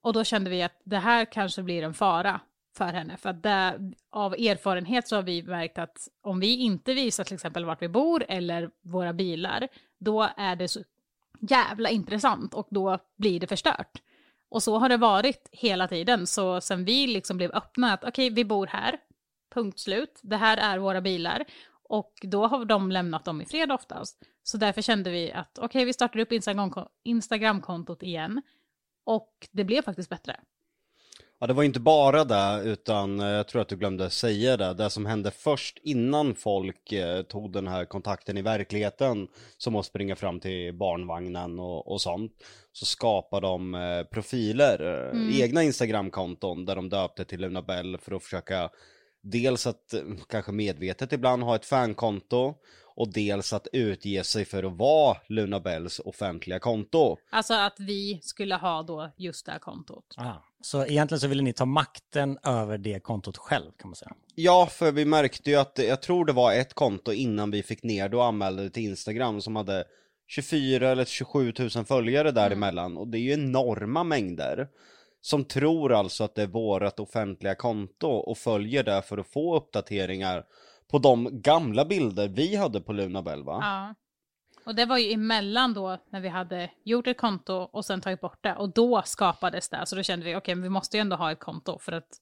Och 0.03 0.13
då 0.13 0.25
kände 0.25 0.51
vi 0.51 0.63
att 0.63 0.81
det 0.85 0.99
här 0.99 1.25
kanske 1.25 1.63
blir 1.63 1.83
en 1.83 1.95
fara 1.95 2.41
för 2.77 2.93
henne. 2.93 3.17
För 3.17 3.31
att 3.31 3.43
det, 3.43 3.93
av 4.11 4.35
erfarenhet 4.35 5.09
så 5.09 5.17
har 5.17 5.23
vi 5.23 5.43
märkt 5.43 5.79
att 5.79 6.09
om 6.23 6.41
vi 6.41 6.57
inte 6.57 6.95
visar 6.95 7.25
till 7.25 7.35
exempel 7.35 7.65
vart 7.65 7.83
vi 7.83 7.89
bor 7.89 8.25
eller 8.29 8.71
våra 8.83 9.13
bilar, 9.13 9.69
då 9.99 10.29
är 10.37 10.57
det 10.57 10.69
så 10.69 10.81
jävla 11.41 11.91
intressant 11.91 12.55
och 12.55 12.69
då 12.71 12.99
blir 13.17 13.41
det 13.41 13.47
förstört. 13.47 14.03
Och 14.49 14.63
så 14.63 14.79
har 14.79 14.89
det 14.89 14.97
varit 14.97 15.49
hela 15.53 15.89
tiden. 15.89 16.27
Så 16.27 16.61
sen 16.61 16.85
vi 16.85 17.07
liksom 17.07 17.37
blev 17.37 17.51
öppna 17.51 17.93
att 17.93 18.05
okej, 18.05 18.31
vi 18.31 18.45
bor 18.45 18.67
här, 18.67 18.99
punkt 19.55 19.79
slut. 19.79 20.21
Det 20.23 20.37
här 20.37 20.57
är 20.57 20.79
våra 20.79 21.01
bilar. 21.01 21.45
Och 21.89 22.13
då 22.23 22.47
har 22.47 22.65
de 22.65 22.91
lämnat 22.91 23.25
dem 23.25 23.41
i 23.41 23.45
fred 23.45 23.73
oftast. 23.73 24.23
Så 24.43 24.57
därför 24.57 24.83
kände 24.83 25.11
vi 25.11 25.33
att 25.33 25.59
okej, 25.59 25.85
vi 25.85 25.93
startar 25.93 26.21
upp 26.21 26.33
Instagram- 26.33 26.89
Instagramkontot 27.03 28.03
igen. 28.03 28.43
Och 29.05 29.49
det 29.51 29.65
blev 29.65 29.83
faktiskt 29.83 30.11
bättre. 30.11 30.41
Ja, 31.39 31.47
det 31.47 31.53
var 31.53 31.63
inte 31.63 31.81
bara 31.81 32.25
det, 32.25 32.63
utan 32.65 33.21
eh, 33.21 33.27
jag 33.27 33.49
tror 33.49 33.63
att 33.63 33.69
du 33.69 33.77
glömde 33.77 34.11
säga 34.11 34.57
det. 34.57 34.75
Det 34.75 34.91
som 34.91 35.07
hände 35.07 35.31
först 35.31 35.79
innan 35.83 36.35
folk 36.35 36.93
eh, 36.93 37.23
tog 37.23 37.53
den 37.53 37.69
här 37.69 37.85
kontakten 37.85 38.39
i 38.39 38.43
verkligheten, 38.43 39.29
som 39.59 39.77
att 39.77 39.87
springa 39.87 40.17
fram 40.17 40.41
till 40.41 40.75
barnvagnen 40.75 41.59
och, 41.59 41.93
och 41.93 42.01
sånt, 42.01 42.33
så 42.73 42.87
skapade 42.87 43.47
de 43.47 43.75
eh, 43.75 44.03
profiler, 44.03 45.11
eh, 45.15 45.41
egna 45.41 45.63
Instagramkonton, 45.63 46.65
där 46.65 46.77
de 46.77 46.89
döpte 46.89 47.25
till 47.25 47.41
Luna 47.41 47.63
Bell 47.63 47.99
för 47.99 48.15
att 48.15 48.23
försöka 48.23 48.71
dels 49.23 49.67
att 49.67 49.95
kanske 50.29 50.53
medvetet 50.53 51.13
ibland 51.13 51.43
ha 51.43 51.57
ett 51.57 51.67
fankonto, 51.67 52.55
och 52.97 53.13
dels 53.13 53.53
att 53.53 53.69
utge 53.73 54.25
sig 54.25 54.45
för 54.45 54.63
att 54.65 54.77
vara 54.77 55.17
Luna 55.29 55.61
Bells 55.61 56.01
offentliga 56.05 56.59
konto. 56.59 57.17
Alltså 57.31 57.55
att 57.55 57.81
vi 57.81 58.21
skulle 58.23 58.55
ha 58.55 58.83
då 58.83 59.11
just 59.17 59.47
det 59.47 59.53
här 59.53 59.59
kontot. 59.59 60.15
Ah, 60.17 60.35
så 60.61 60.87
egentligen 60.87 61.21
så 61.21 61.29
ville 61.29 61.43
ni 61.43 61.53
ta 61.53 61.65
makten 61.65 62.39
över 62.45 62.79
det 62.79 63.01
kontot 63.01 63.37
själv 63.37 63.71
kan 63.79 63.91
man 63.91 63.97
säga. 63.97 64.13
Ja, 64.35 64.69
för 64.71 64.93
vi 64.93 65.05
märkte 65.05 65.51
ju 65.51 65.57
att, 65.57 65.79
jag 65.79 66.03
tror 66.03 66.25
det 66.25 66.33
var 66.33 66.53
ett 66.53 66.75
konto 66.75 67.13
innan 67.13 67.51
vi 67.51 67.63
fick 67.63 67.83
ner 67.83 68.09
det 68.09 68.17
och 68.17 68.25
anmälde 68.25 68.63
det 68.63 68.71
till 68.71 68.83
Instagram 68.83 69.41
som 69.41 69.57
hade 69.57 69.85
24 70.27 70.89
eller 70.89 71.05
27 71.05 71.53
000 71.59 71.71
följare 71.85 72.31
däremellan 72.31 72.97
och 72.97 73.09
det 73.09 73.19
är 73.19 73.21
ju 73.21 73.33
enorma 73.33 74.05
mängder. 74.05 74.69
Som 75.21 75.45
tror 75.45 75.93
alltså 75.93 76.25
att 76.25 76.35
det 76.35 76.43
är 76.43 76.47
vårat 76.47 77.01
offentliga 77.01 77.55
konto 77.55 78.09
och 78.09 78.39
följer 78.39 78.85
det 78.85 79.03
för 79.03 79.19
att 79.19 79.33
få 79.33 79.57
uppdateringar 79.57 80.45
på 80.91 80.99
de 80.99 81.43
gamla 81.43 81.85
bilder 81.85 82.29
vi 82.29 82.57
hade 82.57 82.81
på 82.81 82.93
Lunabell 82.93 83.45
va? 83.45 83.59
Ja. 83.63 83.95
Och 84.67 84.75
det 84.75 84.85
var 84.85 84.99
ju 84.99 85.13
emellan 85.13 85.75
då 85.75 85.99
när 86.11 86.21
vi 86.21 86.29
hade 86.29 86.71
gjort 86.85 87.07
ett 87.07 87.17
konto 87.17 87.53
och 87.53 87.85
sen 87.85 88.01
tagit 88.01 88.21
bort 88.21 88.39
det. 88.43 88.55
Och 88.55 88.73
då 88.73 89.03
skapades 89.05 89.69
det. 89.69 89.87
Så 89.87 89.97
då 89.97 90.03
kände 90.03 90.27
vi, 90.27 90.37
okej, 90.37 90.55
men 90.55 90.63
vi 90.63 90.69
måste 90.69 90.97
ju 90.97 91.01
ändå 91.01 91.17
ha 91.17 91.33
ett 91.33 91.41
konto 91.41 91.79
för 91.79 91.93
att, 91.93 92.21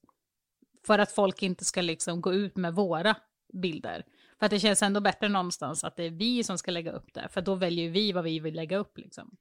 för 0.87 0.99
att 0.99 1.11
folk 1.11 1.43
inte 1.43 1.65
ska 1.65 1.81
liksom 1.81 2.21
gå 2.21 2.33
ut 2.33 2.55
med 2.55 2.73
våra 2.73 3.15
bilder. 3.53 4.05
För 4.39 4.45
att 4.45 4.49
det 4.49 4.59
känns 4.59 4.83
ändå 4.83 5.01
bättre 5.01 5.29
någonstans 5.29 5.83
att 5.83 5.95
det 5.95 6.03
är 6.03 6.09
vi 6.09 6.43
som 6.43 6.57
ska 6.57 6.71
lägga 6.71 6.91
upp 6.91 7.13
det. 7.13 7.27
För 7.31 7.41
då 7.41 7.55
väljer 7.55 7.89
vi 7.89 8.11
vad 8.11 8.23
vi 8.23 8.39
vill 8.39 8.55
lägga 8.55 8.77
upp 8.77 8.97
liksom. 8.97 9.35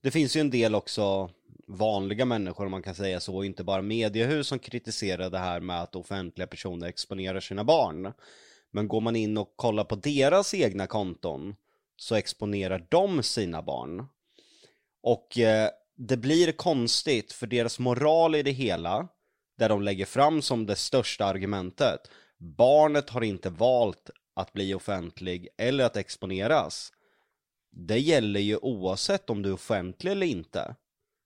Det 0.00 0.10
finns 0.10 0.36
ju 0.36 0.40
en 0.40 0.50
del 0.50 0.74
också 0.74 1.30
vanliga 1.66 2.24
människor 2.24 2.64
om 2.64 2.70
man 2.70 2.82
kan 2.82 2.94
säga 2.94 3.20
så, 3.20 3.44
inte 3.44 3.64
bara 3.64 3.82
mediehus 3.82 4.48
som 4.48 4.58
kritiserar 4.58 5.30
det 5.30 5.38
här 5.38 5.60
med 5.60 5.82
att 5.82 5.96
offentliga 5.96 6.46
personer 6.46 6.86
exponerar 6.86 7.40
sina 7.40 7.64
barn. 7.64 8.12
Men 8.70 8.88
går 8.88 9.00
man 9.00 9.16
in 9.16 9.38
och 9.38 9.52
kollar 9.56 9.84
på 9.84 9.94
deras 9.94 10.54
egna 10.54 10.86
konton 10.86 11.54
så 11.96 12.14
exponerar 12.14 12.86
de 12.88 13.22
sina 13.22 13.62
barn. 13.62 14.06
Och 15.02 15.38
eh, 15.38 15.70
det 15.96 16.16
blir 16.16 16.52
konstigt 16.52 17.32
för 17.32 17.46
deras 17.46 17.78
moral 17.78 18.34
i 18.34 18.42
det 18.42 18.50
hela, 18.50 19.08
där 19.58 19.68
de 19.68 19.82
lägger 19.82 20.06
fram 20.06 20.42
som 20.42 20.66
det 20.66 20.76
största 20.76 21.24
argumentet, 21.24 22.00
barnet 22.38 23.10
har 23.10 23.24
inte 23.24 23.50
valt 23.50 24.10
att 24.34 24.52
bli 24.52 24.74
offentlig 24.74 25.48
eller 25.58 25.84
att 25.84 25.96
exponeras. 25.96 26.92
Det 27.72 27.98
gäller 27.98 28.40
ju 28.40 28.56
oavsett 28.56 29.30
om 29.30 29.42
du 29.42 29.48
är 29.48 29.54
offentlig 29.54 30.10
eller 30.12 30.26
inte. 30.26 30.74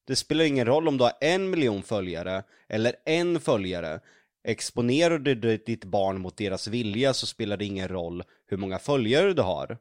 Det 0.07 0.17
spelar 0.17 0.45
ingen 0.45 0.67
roll 0.67 0.89
om 0.89 0.99
du 0.99 1.05
har 1.05 1.13
en 1.21 1.51
miljon 1.51 1.83
följare 1.83 2.43
eller 2.69 2.97
en 3.05 3.41
följare. 3.41 4.01
Exponerar 4.45 5.19
du 5.19 5.57
ditt 5.57 5.85
barn 5.85 6.21
mot 6.21 6.37
deras 6.37 6.69
vilja 6.69 7.15
så 7.15 7.27
spelar 7.27 7.57
det 7.57 7.65
ingen 7.65 7.89
roll 7.89 8.23
hur 8.47 8.57
många 8.57 8.79
följare 8.79 9.35
du 9.35 9.43
har. 9.43 9.79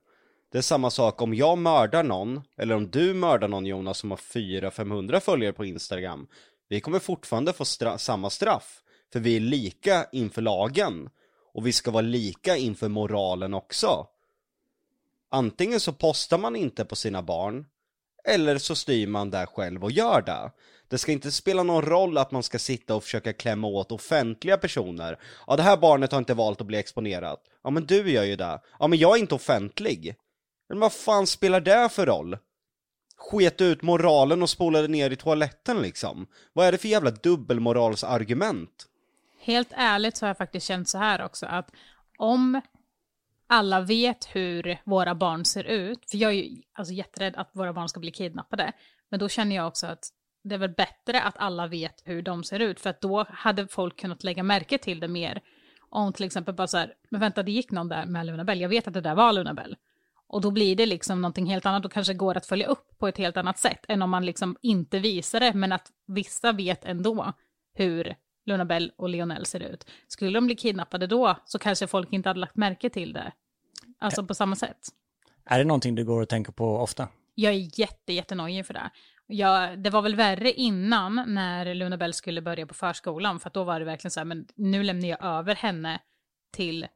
Det 0.51 0.57
är 0.57 0.61
samma 0.61 0.89
sak 0.89 1.21
om 1.21 1.33
jag 1.33 1.57
mördar 1.57 2.03
någon, 2.03 2.41
eller 2.57 2.75
om 2.75 2.89
du 2.89 3.13
mördar 3.13 3.47
någon 3.47 3.65
Jonas 3.65 3.97
som 3.97 4.11
har 4.11 4.17
400-500 4.17 5.19
följare 5.19 5.53
på 5.53 5.65
Instagram. 5.65 6.27
Vi 6.69 6.81
kommer 6.81 6.99
fortfarande 6.99 7.53
få 7.53 7.65
stra 7.65 7.97
samma 7.97 8.29
straff, 8.29 8.81
för 9.13 9.19
vi 9.19 9.35
är 9.35 9.39
lika 9.39 10.05
inför 10.11 10.41
lagen. 10.41 11.09
Och 11.53 11.67
vi 11.67 11.73
ska 11.73 11.91
vara 11.91 12.01
lika 12.01 12.57
inför 12.57 12.87
moralen 12.87 13.53
också. 13.53 14.07
Antingen 15.31 15.79
så 15.79 15.93
postar 15.93 16.37
man 16.37 16.55
inte 16.55 16.85
på 16.85 16.95
sina 16.95 17.21
barn, 17.21 17.65
eller 18.23 18.57
så 18.57 18.75
styr 18.75 19.07
man 19.07 19.29
där 19.29 19.45
själv 19.45 19.83
och 19.83 19.91
gör 19.91 20.21
det. 20.21 20.51
Det 20.87 20.97
ska 20.97 21.11
inte 21.11 21.31
spela 21.31 21.63
någon 21.63 21.85
roll 21.85 22.17
att 22.17 22.31
man 22.31 22.43
ska 22.43 22.59
sitta 22.59 22.95
och 22.95 23.03
försöka 23.03 23.33
klämma 23.33 23.67
åt 23.67 23.91
offentliga 23.91 24.57
personer. 24.57 25.19
Ja, 25.47 25.55
det 25.55 25.63
här 25.63 25.77
barnet 25.77 26.11
har 26.11 26.19
inte 26.19 26.33
valt 26.33 26.61
att 26.61 26.67
bli 26.67 26.77
exponerat. 26.77 27.43
Ja, 27.63 27.69
men 27.69 27.85
du 27.85 28.11
gör 28.11 28.23
ju 28.23 28.35
det. 28.35 28.61
Ja, 28.79 28.87
men 28.87 28.99
jag 28.99 29.15
är 29.15 29.19
inte 29.19 29.35
offentlig. 29.35 30.15
Men 30.69 30.79
vad 30.79 30.93
fan 30.93 31.27
spelar 31.27 31.61
det 31.61 31.89
för 31.89 32.05
roll? 32.05 32.37
Sket 33.17 33.61
ut 33.61 33.81
moralen 33.81 34.41
och 34.41 34.49
spolade 34.49 34.87
ner 34.87 35.11
i 35.11 35.15
toaletten 35.15 35.81
liksom. 35.81 36.27
Vad 36.53 36.67
är 36.67 36.71
det 36.71 36.77
för 36.77 36.87
jävla 36.87 37.11
dubbelmoralsargument? 37.11 38.85
Helt 39.39 39.69
ärligt 39.71 40.17
så 40.17 40.25
har 40.25 40.29
jag 40.29 40.37
faktiskt 40.37 40.67
känt 40.67 40.89
så 40.89 40.97
här 40.97 41.21
också 41.25 41.45
att 41.45 41.71
om 42.17 42.61
alla 43.47 43.81
vet 43.81 44.35
hur 44.35 44.77
våra 44.85 45.15
barn 45.15 45.45
ser 45.45 45.63
ut, 45.63 46.09
för 46.11 46.17
jag 46.17 46.31
är 46.31 46.35
ju 46.35 46.61
alltså 46.73 46.93
jätterädd 46.93 47.35
att 47.35 47.49
våra 47.53 47.73
barn 47.73 47.89
ska 47.89 47.99
bli 47.99 48.11
kidnappade, 48.11 48.73
men 49.09 49.19
då 49.19 49.29
känner 49.29 49.55
jag 49.55 49.67
också 49.67 49.87
att 49.87 50.09
det 50.43 50.55
är 50.55 50.59
väl 50.59 50.73
bättre 50.73 51.21
att 51.21 51.37
alla 51.37 51.67
vet 51.67 52.01
hur 52.05 52.21
de 52.21 52.43
ser 52.43 52.59
ut, 52.59 52.79
för 52.79 52.89
att 52.89 53.01
då 53.01 53.25
hade 53.29 53.67
folk 53.67 53.99
kunnat 53.99 54.23
lägga 54.23 54.43
märke 54.43 54.77
till 54.77 54.99
det 54.99 55.07
mer. 55.07 55.41
Om 55.89 56.13
till 56.13 56.25
exempel 56.25 56.55
bara 56.55 56.67
så 56.67 56.77
här, 56.77 56.93
men 57.09 57.21
vänta 57.21 57.43
det 57.43 57.51
gick 57.51 57.71
någon 57.71 57.89
där 57.89 58.05
med 58.05 58.25
Lunabell, 58.25 58.61
jag 58.61 58.69
vet 58.69 58.87
att 58.87 58.93
det 58.93 59.01
där 59.01 59.15
var 59.15 59.33
Lunabell. 59.33 59.75
Och 60.29 60.41
då 60.41 60.51
blir 60.51 60.75
det 60.75 60.85
liksom 60.85 61.21
någonting 61.21 61.45
helt 61.45 61.65
annat, 61.65 61.83
då 61.83 61.89
kanske 61.89 62.13
går 62.13 62.37
att 62.37 62.45
följa 62.45 62.67
upp 62.67 62.97
på 62.97 63.07
ett 63.07 63.17
helt 63.17 63.37
annat 63.37 63.57
sätt 63.57 63.85
än 63.87 64.01
om 64.01 64.09
man 64.09 64.25
liksom 64.25 64.57
inte 64.61 64.99
visar 64.99 65.39
det, 65.39 65.53
men 65.53 65.71
att 65.71 65.91
vissa 66.07 66.51
vet 66.51 66.85
ändå 66.85 67.33
hur 67.73 68.15
Lunabell 68.45 68.91
och 68.97 69.09
Lionel 69.09 69.45
ser 69.45 69.59
ut. 69.59 69.85
Skulle 70.07 70.37
de 70.37 70.45
bli 70.45 70.55
kidnappade 70.55 71.07
då 71.07 71.35
så 71.45 71.59
kanske 71.59 71.87
folk 71.87 72.13
inte 72.13 72.29
hade 72.29 72.39
lagt 72.39 72.55
märke 72.55 72.89
till 72.89 73.13
det. 73.13 73.31
Alltså 73.99 74.25
på 74.25 74.35
samma 74.35 74.55
sätt. 74.55 74.87
Är 75.45 75.59
det 75.59 75.65
någonting 75.65 75.95
du 75.95 76.05
går 76.05 76.21
och 76.21 76.29
tänker 76.29 76.51
på 76.51 76.77
ofta? 76.77 77.07
Jag 77.35 77.53
är 77.53 77.79
jätte, 77.79 78.13
jättenojig 78.13 78.65
för 78.65 78.73
det. 78.73 78.89
Jag, 79.27 79.83
det 79.83 79.89
var 79.89 80.01
väl 80.01 80.15
värre 80.15 80.51
innan 80.51 81.23
när 81.27 81.75
Lunabell 81.75 82.13
skulle 82.13 82.41
börja 82.41 82.67
på 82.67 82.73
förskolan, 82.73 83.39
för 83.39 83.47
att 83.47 83.53
då 83.53 83.63
var 83.63 83.79
det 83.79 83.85
verkligen 83.85 84.11
så 84.11 84.19
här, 84.19 84.25
men 84.25 84.47
nu 84.55 84.83
lämnar 84.83 85.07
jag 85.07 85.23
över 85.23 85.55
henne 85.55 86.01
till 86.51 86.87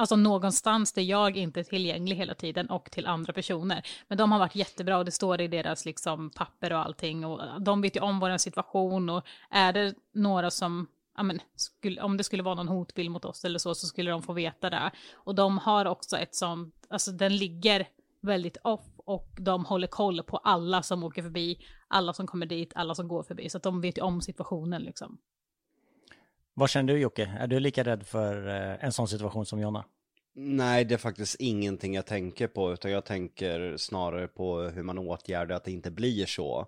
alltså 0.00 0.16
någonstans 0.16 0.92
där 0.92 1.02
jag 1.02 1.36
inte 1.36 1.60
är 1.60 1.64
tillgänglig 1.64 2.16
hela 2.16 2.34
tiden 2.34 2.70
och 2.70 2.90
till 2.90 3.06
andra 3.06 3.32
personer. 3.32 3.86
Men 4.08 4.18
de 4.18 4.32
har 4.32 4.38
varit 4.38 4.54
jättebra 4.54 4.98
och 4.98 5.04
det 5.04 5.10
står 5.10 5.40
i 5.40 5.48
deras 5.48 5.84
liksom 5.84 6.30
papper 6.30 6.72
och 6.72 6.78
allting 6.78 7.24
och 7.24 7.40
de 7.60 7.80
vet 7.80 7.96
ju 7.96 8.00
om 8.00 8.20
vår 8.20 8.38
situation 8.38 9.08
och 9.08 9.24
är 9.50 9.72
det 9.72 9.94
några 10.14 10.50
som 10.50 10.86
Ja, 11.16 11.22
men, 11.22 11.40
skulle, 11.56 12.02
om 12.02 12.16
det 12.16 12.24
skulle 12.24 12.42
vara 12.42 12.54
någon 12.54 12.68
hotbild 12.68 13.10
mot 13.10 13.24
oss 13.24 13.44
eller 13.44 13.58
så, 13.58 13.74
så 13.74 13.86
skulle 13.86 14.10
de 14.10 14.22
få 14.22 14.32
veta 14.32 14.70
det. 14.70 14.90
Och 15.14 15.34
de 15.34 15.58
har 15.58 15.84
också 15.84 16.16
ett 16.16 16.34
sånt, 16.34 16.74
alltså 16.88 17.12
den 17.12 17.36
ligger 17.36 17.88
väldigt 18.20 18.56
off 18.62 18.86
och 18.96 19.28
de 19.38 19.64
håller 19.64 19.86
koll 19.86 20.22
på 20.22 20.36
alla 20.36 20.82
som 20.82 21.04
åker 21.04 21.22
förbi, 21.22 21.58
alla 21.88 22.12
som 22.12 22.26
kommer 22.26 22.46
dit, 22.46 22.72
alla 22.74 22.94
som 22.94 23.08
går 23.08 23.22
förbi. 23.22 23.50
Så 23.50 23.56
att 23.56 23.62
de 23.62 23.80
vet 23.80 23.98
ju 23.98 24.02
om 24.02 24.20
situationen 24.20 24.82
liksom. 24.82 25.18
Vad 26.54 26.70
känner 26.70 26.92
du 26.92 27.00
Jocke? 27.00 27.36
Är 27.40 27.46
du 27.46 27.60
lika 27.60 27.84
rädd 27.84 28.06
för 28.06 28.48
eh, 28.48 28.84
en 28.84 28.92
sån 28.92 29.08
situation 29.08 29.46
som 29.46 29.60
Jonna? 29.60 29.84
Nej, 30.34 30.84
det 30.84 30.94
är 30.94 30.98
faktiskt 30.98 31.36
ingenting 31.38 31.94
jag 31.94 32.06
tänker 32.06 32.46
på, 32.46 32.72
utan 32.72 32.90
jag 32.90 33.04
tänker 33.04 33.76
snarare 33.76 34.28
på 34.28 34.60
hur 34.60 34.82
man 34.82 34.98
åtgärdar 34.98 35.56
att 35.56 35.64
det 35.64 35.72
inte 35.72 35.90
blir 35.90 36.26
så. 36.26 36.66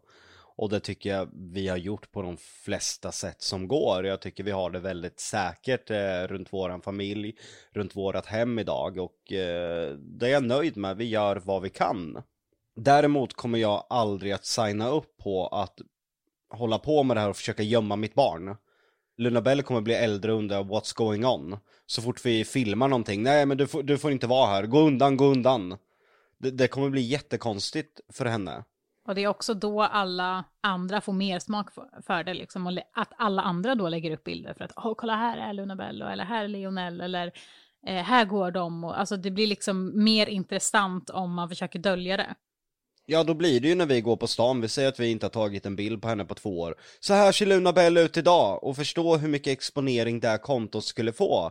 Och 0.56 0.68
det 0.68 0.80
tycker 0.80 1.10
jag 1.10 1.28
vi 1.32 1.68
har 1.68 1.76
gjort 1.76 2.12
på 2.12 2.22
de 2.22 2.36
flesta 2.36 3.12
sätt 3.12 3.42
som 3.42 3.68
går. 3.68 4.06
Jag 4.06 4.20
tycker 4.20 4.44
vi 4.44 4.50
har 4.50 4.70
det 4.70 4.80
väldigt 4.80 5.20
säkert 5.20 5.90
eh, 5.90 6.22
runt 6.28 6.52
våran 6.52 6.80
familj, 6.80 7.34
runt 7.70 7.96
vårat 7.96 8.26
hem 8.26 8.58
idag 8.58 8.98
och 8.98 9.32
eh, 9.32 9.94
det 9.94 10.26
är 10.26 10.30
jag 10.30 10.44
nöjd 10.44 10.76
med. 10.76 10.96
Vi 10.96 11.04
gör 11.04 11.36
vad 11.36 11.62
vi 11.62 11.70
kan. 11.70 12.22
Däremot 12.76 13.34
kommer 13.34 13.58
jag 13.58 13.86
aldrig 13.88 14.32
att 14.32 14.44
signa 14.44 14.88
upp 14.88 15.16
på 15.16 15.46
att 15.46 15.80
hålla 16.50 16.78
på 16.78 17.02
med 17.02 17.16
det 17.16 17.20
här 17.20 17.30
och 17.30 17.36
försöka 17.36 17.62
gömma 17.62 17.96
mitt 17.96 18.14
barn. 18.14 18.56
Luna 19.22 19.40
Bell 19.40 19.62
kommer 19.62 19.80
bli 19.80 19.94
äldre 19.94 20.32
och 20.32 20.38
undra 20.38 20.62
what's 20.62 20.96
going 20.96 21.26
on. 21.26 21.56
Så 21.86 22.02
fort 22.02 22.24
vi 22.24 22.44
filmar 22.44 22.88
någonting, 22.88 23.22
nej 23.22 23.46
men 23.46 23.56
du 23.56 23.66
får, 23.66 23.82
du 23.82 23.98
får 23.98 24.12
inte 24.12 24.26
vara 24.26 24.46
här, 24.46 24.66
gå 24.66 24.80
undan, 24.80 25.16
gå 25.16 25.24
undan. 25.24 25.76
Det, 26.38 26.50
det 26.50 26.68
kommer 26.68 26.90
bli 26.90 27.00
jättekonstigt 27.00 28.00
för 28.12 28.24
henne. 28.24 28.64
Och 29.04 29.14
det 29.14 29.22
är 29.22 29.28
också 29.28 29.54
då 29.54 29.82
alla 29.82 30.44
andra 30.60 31.00
får 31.00 31.12
mer 31.12 31.38
smak 31.38 31.68
för 32.06 32.24
det, 32.24 32.34
liksom. 32.34 32.66
Och 32.66 32.72
att 32.92 33.12
alla 33.18 33.42
andra 33.42 33.74
då 33.74 33.88
lägger 33.88 34.10
upp 34.10 34.24
bilder 34.24 34.54
för 34.54 34.64
att, 34.64 34.72
åh, 34.76 34.94
kolla 34.96 35.16
här 35.16 35.38
är 35.38 35.52
Luna 35.52 35.76
Bell, 35.76 36.02
eller 36.02 36.24
här 36.24 36.44
är 36.44 36.48
Lionel, 36.48 37.00
eller 37.00 37.32
eh, 37.86 38.02
här 38.02 38.24
går 38.24 38.50
de. 38.50 38.84
Och, 38.84 39.00
alltså 39.00 39.16
det 39.16 39.30
blir 39.30 39.46
liksom 39.46 40.04
mer 40.04 40.26
intressant 40.26 41.10
om 41.10 41.34
man 41.34 41.48
försöker 41.48 41.78
dölja 41.78 42.16
det. 42.16 42.34
Ja, 43.12 43.24
då 43.24 43.34
blir 43.34 43.60
det 43.60 43.68
ju 43.68 43.74
när 43.74 43.86
vi 43.86 44.00
går 44.00 44.16
på 44.16 44.26
stan, 44.26 44.60
vi 44.60 44.68
säger 44.68 44.88
att 44.88 45.00
vi 45.00 45.10
inte 45.10 45.26
har 45.26 45.30
tagit 45.30 45.66
en 45.66 45.76
bild 45.76 46.02
på 46.02 46.08
henne 46.08 46.24
på 46.24 46.34
två 46.34 46.60
år. 46.60 46.74
Så 47.00 47.14
här 47.14 47.32
ser 47.32 47.46
Luna 47.46 47.72
Bell 47.72 47.96
ut 47.96 48.16
idag, 48.16 48.64
och 48.64 48.76
förstå 48.76 49.16
hur 49.16 49.28
mycket 49.28 49.52
exponering 49.52 50.20
det 50.20 50.28
här 50.28 50.38
kontot 50.38 50.84
skulle 50.84 51.12
få. 51.12 51.50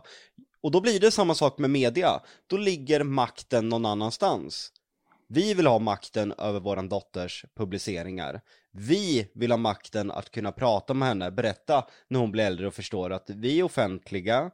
Och 0.62 0.70
då 0.70 0.80
blir 0.80 1.00
det 1.00 1.10
samma 1.10 1.34
sak 1.34 1.58
med 1.58 1.70
media, 1.70 2.20
då 2.46 2.56
ligger 2.56 3.02
makten 3.02 3.68
någon 3.68 3.86
annanstans. 3.86 4.72
Vi 5.28 5.54
vill 5.54 5.66
ha 5.66 5.78
makten 5.78 6.32
över 6.38 6.60
våran 6.60 6.88
dotters 6.88 7.44
publiceringar. 7.56 8.40
Vi 8.72 9.28
vill 9.34 9.50
ha 9.50 9.58
makten 9.58 10.10
att 10.10 10.30
kunna 10.30 10.52
prata 10.52 10.94
med 10.94 11.08
henne, 11.08 11.30
berätta 11.30 11.86
när 12.08 12.20
hon 12.20 12.32
blir 12.32 12.44
äldre 12.44 12.66
och 12.66 12.74
förstår 12.74 13.12
att 13.12 13.30
vi 13.30 13.58
är 13.58 13.62
offentliga, 13.62 14.50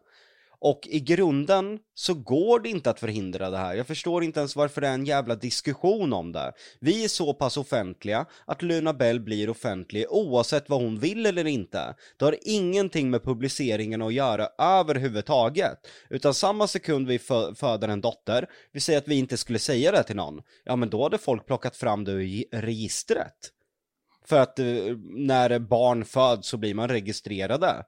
och 0.61 0.81
i 0.91 1.01
grunden 1.01 1.79
så 1.95 2.15
går 2.15 2.61
det 2.61 2.69
inte 2.69 2.91
att 2.91 3.01
förhindra 3.01 3.51
det 3.51 3.59
här. 3.59 3.75
Jag 3.75 3.87
förstår 3.87 4.25
inte 4.25 4.41
ens 4.41 4.57
varför 4.57 4.81
det 4.81 4.89
är 4.89 4.95
en 4.95 5.05
jävla 5.05 5.35
diskussion 5.35 6.13
om 6.13 6.33
det. 6.33 6.53
Vi 6.81 7.05
är 7.05 7.09
så 7.09 7.35
pass 7.35 7.57
offentliga 7.57 8.27
att 8.45 8.63
Luna 8.63 8.95
Bell 8.95 9.21
blir 9.21 9.51
offentlig 9.51 10.07
oavsett 10.09 10.69
vad 10.69 10.83
hon 10.83 10.99
vill 10.99 11.27
eller 11.27 11.47
inte. 11.47 11.95
Det 12.17 12.25
har 12.25 12.37
ingenting 12.43 13.11
med 13.11 13.25
publiceringen 13.25 14.03
att 14.03 14.13
göra 14.13 14.49
överhuvudtaget. 14.59 15.79
Utan 16.11 16.35
samma 16.35 16.67
sekund 16.67 17.09
vi 17.09 17.19
fö 17.19 17.55
föder 17.55 17.89
en 17.89 18.01
dotter, 18.01 18.47
vi 18.73 18.81
säger 18.81 18.99
att 18.99 19.09
vi 19.09 19.15
inte 19.15 19.37
skulle 19.37 19.59
säga 19.59 19.93
det 19.93 20.03
till 20.03 20.17
någon, 20.17 20.43
ja 20.65 20.77
men 20.77 20.91
då 20.91 21.03
hade 21.03 21.19
folk 21.19 21.47
plockat 21.47 21.77
fram 21.77 22.05
det 22.05 22.13
ur 22.13 22.45
registret. 22.53 23.53
För 24.25 24.41
att 24.41 24.59
eh, 24.59 24.65
när 25.17 25.59
barn 25.59 26.05
föds 26.05 26.49
så 26.49 26.57
blir 26.57 26.75
man 26.75 26.89
registrerade. 26.89 27.85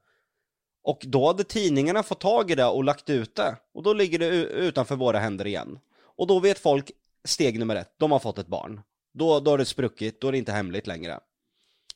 Och 0.83 1.05
då 1.07 1.27
hade 1.27 1.45
tidningarna 1.45 2.03
fått 2.03 2.21
tag 2.21 2.51
i 2.51 2.55
det 2.55 2.67
och 2.67 2.85
lagt 2.85 3.11
ut 3.11 3.35
det. 3.35 3.57
Och 3.75 3.83
då 3.83 3.93
ligger 3.93 4.19
det 4.19 4.27
utanför 4.45 4.97
våra 4.97 5.19
händer 5.19 5.47
igen. 5.47 5.79
Och 6.03 6.27
då 6.27 6.41
vet 6.41 6.59
folk 6.59 6.91
steg 7.25 7.59
nummer 7.59 7.77
ett, 7.77 7.95
de 7.99 8.13
har 8.13 8.19
fått 8.19 8.39
ett 8.39 8.47
barn. 8.47 8.81
Då, 9.15 9.41
då 9.41 9.51
har 9.51 9.59
det 9.59 9.65
spruckit, 9.65 10.21
då 10.21 10.29
är 10.29 10.33
det 10.33 10.39
inte 10.39 10.53
hemligt 10.53 10.87
längre. 10.87 11.21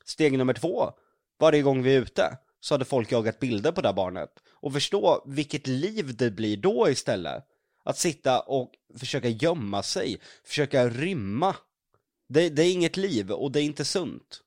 Steg 0.05 0.39
nummer 0.39 0.55
två, 0.55 0.93
varje 1.39 1.63
gång 1.63 1.83
vi 1.83 1.95
är 1.97 2.01
ute 2.01 2.39
så 2.61 2.75
hade 2.75 2.85
folk 2.85 3.13
jagat 3.13 3.41
bilder 3.41 3.73
på 3.73 3.81
det 3.81 3.89
här 3.89 3.95
barnet. 3.95 4.31
Och 4.51 4.73
förstå 4.73 5.23
vilket 5.27 5.67
liv 5.67 6.17
det 6.17 6.31
blir 6.31 6.57
då 6.57 6.89
istället. 6.91 7.45
Att 7.85 7.99
sitta 7.99 8.41
och 8.41 8.73
försöka 8.99 9.29
gömma 9.29 9.83
sig, 9.83 10.21
försöka 10.45 10.89
rymma. 10.89 11.57
Det, 12.29 12.49
det 12.49 12.63
är 12.63 12.73
inget 12.73 12.97
liv 12.97 13.31
och 13.31 13.53
det 13.53 13.61
är 13.61 13.65
inte 13.65 13.85
sunt. 13.85 14.44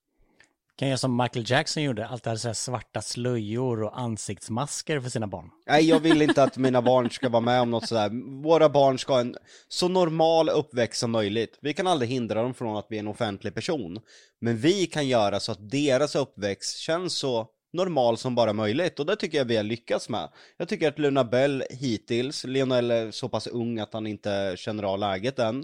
Kan 0.77 0.89
jag 0.89 0.99
som 0.99 1.17
Michael 1.17 1.45
Jackson 1.49 1.83
gjorde, 1.83 2.07
alltid 2.07 2.27
hade 2.27 2.39
så 2.39 2.53
svarta 2.53 3.01
slöjor 3.01 3.83
och 3.83 3.99
ansiktsmasker 3.99 4.99
för 4.99 5.09
sina 5.09 5.27
barn. 5.27 5.49
Nej, 5.67 5.89
jag 5.89 5.99
vill 5.99 6.21
inte 6.21 6.43
att 6.43 6.57
mina 6.57 6.81
barn 6.81 7.09
ska 7.09 7.29
vara 7.29 7.41
med 7.41 7.61
om 7.61 7.71
något 7.71 7.87
sådär. 7.87 8.41
Våra 8.43 8.69
barn 8.69 8.99
ska 8.99 9.13
ha 9.13 9.19
en 9.19 9.35
så 9.67 9.87
normal 9.87 10.49
uppväxt 10.49 10.99
som 10.99 11.11
möjligt. 11.11 11.59
Vi 11.61 11.73
kan 11.73 11.87
aldrig 11.87 12.09
hindra 12.09 12.41
dem 12.41 12.53
från 12.53 12.77
att 12.77 12.87
bli 12.87 12.97
en 12.97 13.07
offentlig 13.07 13.55
person. 13.55 13.99
Men 14.41 14.57
vi 14.57 14.85
kan 14.85 15.07
göra 15.07 15.39
så 15.39 15.51
att 15.51 15.71
deras 15.71 16.15
uppväxt 16.15 16.77
känns 16.77 17.13
så 17.13 17.47
normal 17.73 18.17
som 18.17 18.35
bara 18.35 18.53
möjligt 18.53 18.99
och 18.99 19.05
det 19.05 19.15
tycker 19.15 19.37
jag 19.37 19.45
vi 19.45 19.55
har 19.55 19.63
lyckats 19.63 20.09
med. 20.09 20.29
Jag 20.57 20.67
tycker 20.67 20.87
att 20.87 20.99
Luna 20.99 21.23
Bell 21.23 21.63
hittills, 21.69 22.43
Lionel 22.43 22.91
är 22.91 23.11
så 23.11 23.29
pass 23.29 23.47
ung 23.47 23.79
att 23.79 23.93
han 23.93 24.07
inte 24.07 24.53
känner 24.57 24.83
av 24.83 24.99
läget 24.99 25.39
än, 25.39 25.55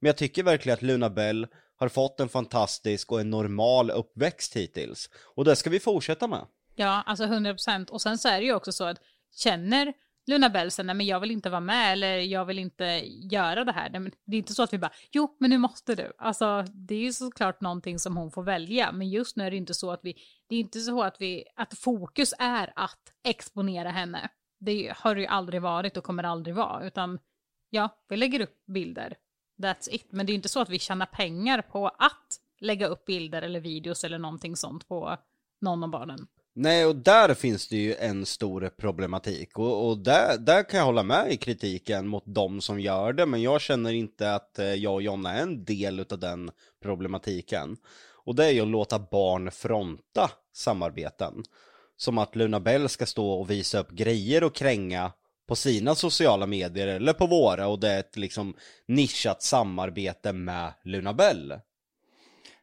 men 0.00 0.06
jag 0.08 0.16
tycker 0.16 0.42
verkligen 0.42 0.74
att 0.74 0.82
Luna 0.82 1.10
Bell 1.10 1.46
har 1.80 1.88
fått 1.88 2.20
en 2.20 2.28
fantastisk 2.28 3.12
och 3.12 3.20
en 3.20 3.30
normal 3.30 3.90
uppväxt 3.90 4.56
hittills. 4.56 5.10
Och 5.34 5.44
det 5.44 5.56
ska 5.56 5.70
vi 5.70 5.80
fortsätta 5.80 6.26
med. 6.26 6.46
Ja, 6.74 7.02
alltså 7.06 7.24
100%. 7.24 7.90
Och 7.90 8.02
sen 8.02 8.18
så 8.18 8.28
är 8.28 8.40
det 8.40 8.46
ju 8.46 8.54
också 8.54 8.72
så 8.72 8.84
att 8.84 8.98
känner 9.36 9.92
Luna 10.26 10.50
Bell 10.50 10.70
sen, 10.70 10.86
nej 10.86 10.94
men 10.94 11.06
jag 11.06 11.20
vill 11.20 11.30
inte 11.30 11.50
vara 11.50 11.60
med 11.60 11.92
eller 11.92 12.18
jag 12.18 12.44
vill 12.44 12.58
inte 12.58 12.84
göra 13.32 13.64
det 13.64 13.72
här. 13.72 13.90
Det 14.24 14.36
är 14.36 14.38
inte 14.38 14.54
så 14.54 14.62
att 14.62 14.72
vi 14.72 14.78
bara, 14.78 14.92
jo 15.12 15.36
men 15.40 15.50
nu 15.50 15.58
måste 15.58 15.94
du. 15.94 16.12
Alltså 16.18 16.64
det 16.72 16.94
är 16.94 17.00
ju 17.00 17.12
såklart 17.12 17.60
någonting 17.60 17.98
som 17.98 18.16
hon 18.16 18.30
får 18.30 18.42
välja, 18.42 18.92
men 18.92 19.08
just 19.08 19.36
nu 19.36 19.46
är 19.46 19.50
det 19.50 19.56
inte 19.56 19.74
så 19.74 19.90
att 19.90 20.00
vi, 20.02 20.14
det 20.48 20.56
är 20.56 20.60
inte 20.60 20.80
så 20.80 21.02
att, 21.02 21.16
vi, 21.18 21.44
att 21.56 21.78
fokus 21.78 22.34
är 22.38 22.72
att 22.76 23.12
exponera 23.24 23.90
henne. 23.90 24.30
Det 24.60 24.92
har 24.96 25.14
det 25.14 25.20
ju 25.20 25.26
aldrig 25.26 25.62
varit 25.62 25.96
och 25.96 26.04
kommer 26.04 26.24
aldrig 26.24 26.54
vara, 26.54 26.86
utan 26.86 27.18
ja, 27.70 27.88
vi 28.08 28.16
lägger 28.16 28.40
upp 28.40 28.66
bilder. 28.66 29.16
That's 29.60 29.88
it. 29.90 30.06
Men 30.10 30.26
det 30.26 30.30
är 30.30 30.34
ju 30.34 30.36
inte 30.36 30.48
så 30.48 30.60
att 30.60 30.68
vi 30.68 30.78
tjänar 30.78 31.06
pengar 31.06 31.62
på 31.62 31.88
att 31.88 32.40
lägga 32.60 32.86
upp 32.86 33.04
bilder 33.04 33.42
eller 33.42 33.60
videos 33.60 34.04
eller 34.04 34.18
någonting 34.18 34.56
sånt 34.56 34.88
på 34.88 35.16
någon 35.60 35.84
av 35.84 35.90
barnen. 35.90 36.26
Nej, 36.54 36.86
och 36.86 36.96
där 36.96 37.34
finns 37.34 37.68
det 37.68 37.76
ju 37.76 37.94
en 37.94 38.26
stor 38.26 38.70
problematik 38.76 39.58
och, 39.58 39.88
och 39.88 39.98
där, 39.98 40.38
där 40.38 40.62
kan 40.62 40.78
jag 40.78 40.86
hålla 40.86 41.02
med 41.02 41.32
i 41.32 41.36
kritiken 41.36 42.06
mot 42.06 42.24
de 42.26 42.60
som 42.60 42.80
gör 42.80 43.12
det, 43.12 43.26
men 43.26 43.42
jag 43.42 43.60
känner 43.60 43.92
inte 43.92 44.34
att 44.34 44.58
eh, 44.58 44.74
jag 44.74 44.94
och 44.94 45.02
Jonna 45.02 45.34
är 45.34 45.42
en 45.42 45.64
del 45.64 46.06
av 46.10 46.18
den 46.18 46.50
problematiken. 46.82 47.76
Och 48.24 48.34
det 48.34 48.44
är 48.44 48.50
ju 48.50 48.60
att 48.60 48.68
låta 48.68 48.98
barn 48.98 49.50
fronta 49.50 50.30
samarbeten. 50.52 51.42
Som 51.96 52.18
att 52.18 52.36
Luna 52.36 52.60
Bell 52.60 52.88
ska 52.88 53.06
stå 53.06 53.30
och 53.30 53.50
visa 53.50 53.78
upp 53.78 53.90
grejer 53.90 54.44
och 54.44 54.54
kränga 54.54 55.12
på 55.50 55.56
sina 55.56 55.94
sociala 55.94 56.46
medier 56.46 56.86
eller 56.86 57.12
på 57.12 57.26
våra 57.26 57.68
och 57.68 57.80
det 57.80 57.88
är 57.88 58.00
ett 58.00 58.16
liksom 58.16 58.54
nischat 58.88 59.42
samarbete 59.42 60.32
med 60.32 60.72
Lunabell. 60.84 61.54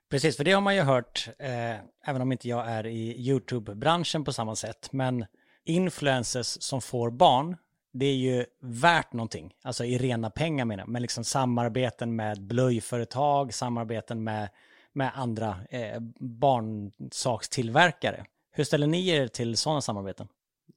Precis, 0.10 0.38
för 0.38 0.44
det 0.44 0.52
har 0.52 0.62
man 0.62 0.76
ju 0.76 0.82
hört, 0.82 1.30
eh, 1.40 1.76
även 2.06 2.22
om 2.22 2.32
inte 2.32 2.50
jag 2.50 2.68
är 2.68 2.86
i 2.86 3.30
YouTube-branschen 3.30 4.24
på 4.24 4.34
samma 4.34 4.56
sätt, 4.56 4.90
men 4.92 5.26
influencers 5.66 6.46
som 6.46 6.82
får 6.82 7.12
barn, 7.12 7.58
det 7.94 8.06
är 8.06 8.16
ju 8.16 8.46
värt 8.62 9.14
någonting, 9.14 9.54
alltså 9.64 9.86
i 9.86 9.98
rena 9.98 10.30
pengar 10.30 10.66
menar 10.66 10.84
jag, 10.84 10.90
men 10.90 11.02
liksom 11.02 11.24
samarbeten 11.24 12.16
med 12.16 12.42
blöjföretag, 12.42 13.54
samarbeten 13.54 14.24
med, 14.24 14.50
med 14.94 15.12
andra 15.16 15.58
eh, 15.70 16.00
barnsakstillverkare. 16.20 18.26
Hur 18.52 18.64
ställer 18.64 18.88
ni 18.88 19.08
er 19.08 19.28
till 19.28 19.58
sådana 19.58 19.82
samarbeten? 19.82 20.28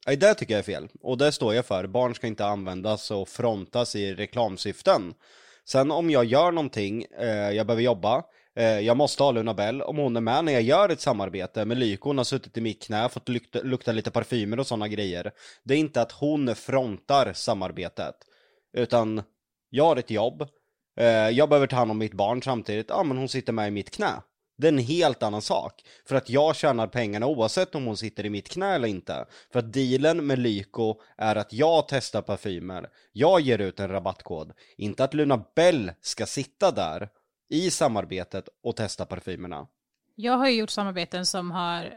Nej, 0.07 0.17
det 0.17 0.35
tycker 0.35 0.55
jag 0.55 0.59
är 0.59 0.63
fel. 0.63 0.89
Och 1.01 1.19
det 1.19 1.33
står 1.33 1.55
jag 1.55 1.67
för. 1.67 1.87
Barn 1.87 2.15
ska 2.15 2.27
inte 2.27 2.47
användas 2.47 3.11
och 3.11 3.29
frontas 3.29 3.97
i 3.97 4.15
reklamsyften. 4.15 5.15
Sen 5.65 5.91
om 5.91 6.11
jag 6.11 6.25
gör 6.25 6.53
någonting, 6.53 7.05
eh, 7.19 7.51
jag 7.51 7.67
behöver 7.67 7.83
jobba, 7.83 8.25
eh, 8.57 8.81
jag 8.81 8.97
måste 8.97 9.23
ha 9.23 9.31
Luna 9.31 9.55
Bell, 9.55 9.83
om 9.83 9.97
hon 9.97 10.17
är 10.17 10.21
med 10.21 10.45
när 10.45 10.53
jag 10.53 10.63
gör 10.63 10.89
ett 10.89 11.01
samarbete 11.01 11.65
med 11.65 11.79
Lyko, 11.79 12.09
hon 12.09 12.19
har 12.19 12.25
suttit 12.25 12.57
i 12.57 12.61
mitt 12.61 12.83
knä, 12.83 13.09
fått 13.09 13.29
lukta, 13.29 13.61
lukta 13.63 13.93
lite 13.93 14.11
parfymer 14.11 14.61
och 14.61 14.67
sådana 14.67 14.89
grejer. 14.89 15.33
Det 15.65 15.75
är 15.75 15.79
inte 15.79 16.03
att 16.03 16.13
hon 16.13 16.55
frontar 16.55 17.33
samarbetet, 17.33 18.15
utan 18.73 19.23
jag 19.71 19.85
har 19.85 19.97
ett 19.97 20.11
jobb, 20.11 20.49
eh, 21.01 21.07
jag 21.07 21.49
behöver 21.49 21.67
ta 21.67 21.77
hand 21.77 21.91
om 21.91 21.99
mitt 21.99 22.15
barn 22.15 22.43
samtidigt, 22.43 22.87
ja 22.89 23.03
men 23.03 23.19
hon 23.19 23.29
sitter 23.29 23.53
med 23.53 23.69
i 23.69 23.71
mitt 23.71 23.91
knä. 23.91 24.13
Det 24.61 24.67
är 24.67 24.73
en 24.73 24.79
helt 24.79 25.23
annan 25.23 25.43
sak. 25.43 25.85
För 26.09 26.17
att 26.17 26.31
jag 26.31 26.57
tjänar 26.57 26.87
pengarna 26.87 27.27
oavsett 27.27 27.75
om 27.75 27.85
hon 27.85 27.97
sitter 27.97 28.27
i 28.27 28.31
mitt 28.31 28.49
knä 28.49 28.75
eller 28.75 28.89
inte. 28.89 29.27
För 29.53 29.59
att 29.59 29.73
dealen 29.73 30.27
med 30.27 30.39
Lyko 30.39 30.95
är 31.17 31.37
att 31.37 31.53
jag 31.53 31.89
testar 31.89 32.23
parfymer. 32.23 32.89
Jag 33.13 33.41
ger 33.41 33.59
ut 33.59 33.81
en 33.81 33.89
rabattkod. 33.89 34.53
Inte 34.77 35.05
att 35.05 35.15
Luna 35.15 35.45
Bell 35.55 35.93
ska 36.01 36.27
sitta 36.27 36.71
där 36.71 37.09
i 37.51 37.71
samarbetet 37.71 38.49
och 38.63 38.77
testa 38.77 39.07
parfymerna. 39.07 39.67
Jag 40.15 40.37
har 40.37 40.49
ju 40.49 40.59
gjort 40.59 40.71
samarbeten 40.71 41.27
som 41.27 41.51
har, 41.51 41.93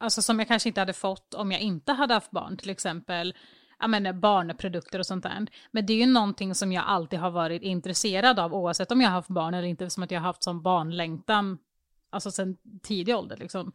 alltså 0.00 0.22
som 0.22 0.38
jag 0.38 0.48
kanske 0.48 0.68
inte 0.68 0.80
hade 0.80 0.92
fått 0.92 1.34
om 1.34 1.52
jag 1.52 1.60
inte 1.60 1.92
hade 1.92 2.14
haft 2.14 2.30
barn, 2.30 2.56
till 2.56 2.70
exempel 2.70 3.34
jag 3.80 3.90
menar, 3.90 4.12
barnprodukter 4.12 4.98
och 4.98 5.06
sånt 5.06 5.22
där. 5.22 5.46
Men 5.70 5.86
det 5.86 5.92
är 5.92 5.96
ju 5.96 6.06
någonting 6.06 6.54
som 6.54 6.72
jag 6.72 6.84
alltid 6.86 7.18
har 7.18 7.30
varit 7.30 7.62
intresserad 7.62 8.38
av 8.38 8.54
oavsett 8.54 8.92
om 8.92 9.00
jag 9.00 9.08
har 9.08 9.14
haft 9.14 9.28
barn 9.28 9.54
eller 9.54 9.68
inte, 9.68 9.90
som 9.90 10.02
att 10.02 10.10
jag 10.10 10.20
har 10.20 10.26
haft 10.26 10.42
som 10.42 10.62
barnlängtan 10.62 11.58
alltså 12.10 12.30
sen 12.30 12.56
tidig 12.82 13.16
ålder 13.16 13.36
liksom. 13.36 13.72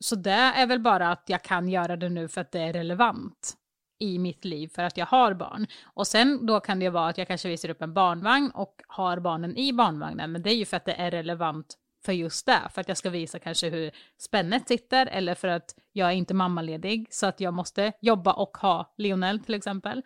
Så 0.00 0.16
det 0.16 0.30
är 0.30 0.66
väl 0.66 0.80
bara 0.80 1.10
att 1.12 1.24
jag 1.26 1.42
kan 1.42 1.68
göra 1.68 1.96
det 1.96 2.08
nu 2.08 2.28
för 2.28 2.40
att 2.40 2.52
det 2.52 2.60
är 2.60 2.72
relevant 2.72 3.56
i 3.98 4.18
mitt 4.18 4.44
liv 4.44 4.68
för 4.68 4.82
att 4.82 4.96
jag 4.96 5.06
har 5.06 5.34
barn. 5.34 5.66
Och 5.84 6.06
sen 6.06 6.46
då 6.46 6.60
kan 6.60 6.78
det 6.78 6.90
vara 6.90 7.08
att 7.08 7.18
jag 7.18 7.28
kanske 7.28 7.48
visar 7.48 7.68
upp 7.68 7.82
en 7.82 7.94
barnvagn 7.94 8.50
och 8.50 8.82
har 8.88 9.20
barnen 9.20 9.56
i 9.56 9.72
barnvagnen, 9.72 10.32
men 10.32 10.42
det 10.42 10.50
är 10.50 10.54
ju 10.54 10.64
för 10.64 10.76
att 10.76 10.84
det 10.84 10.94
är 10.94 11.10
relevant 11.10 11.76
för 12.04 12.12
just 12.12 12.46
det, 12.46 12.60
för 12.70 12.80
att 12.80 12.88
jag 12.88 12.96
ska 12.96 13.10
visa 13.10 13.38
kanske 13.38 13.70
hur 13.70 13.90
spännet 14.18 14.68
sitter 14.68 15.06
eller 15.06 15.34
för 15.34 15.48
att 15.48 15.74
jag 15.92 16.08
är 16.08 16.12
inte 16.12 16.34
mammaledig 16.34 17.08
så 17.10 17.26
att 17.26 17.40
jag 17.40 17.54
måste 17.54 17.92
jobba 18.00 18.32
och 18.32 18.56
ha 18.56 18.94
Lionel 18.96 19.40
till 19.40 19.54
exempel. 19.54 20.02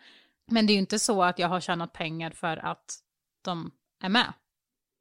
Men 0.51 0.67
det 0.67 0.71
är 0.71 0.75
ju 0.75 0.79
inte 0.79 0.99
så 0.99 1.23
att 1.23 1.39
jag 1.39 1.47
har 1.47 1.59
tjänat 1.59 1.93
pengar 1.93 2.31
för 2.31 2.57
att 2.57 2.99
de 3.41 3.71
är 4.03 4.09
med. 4.09 4.33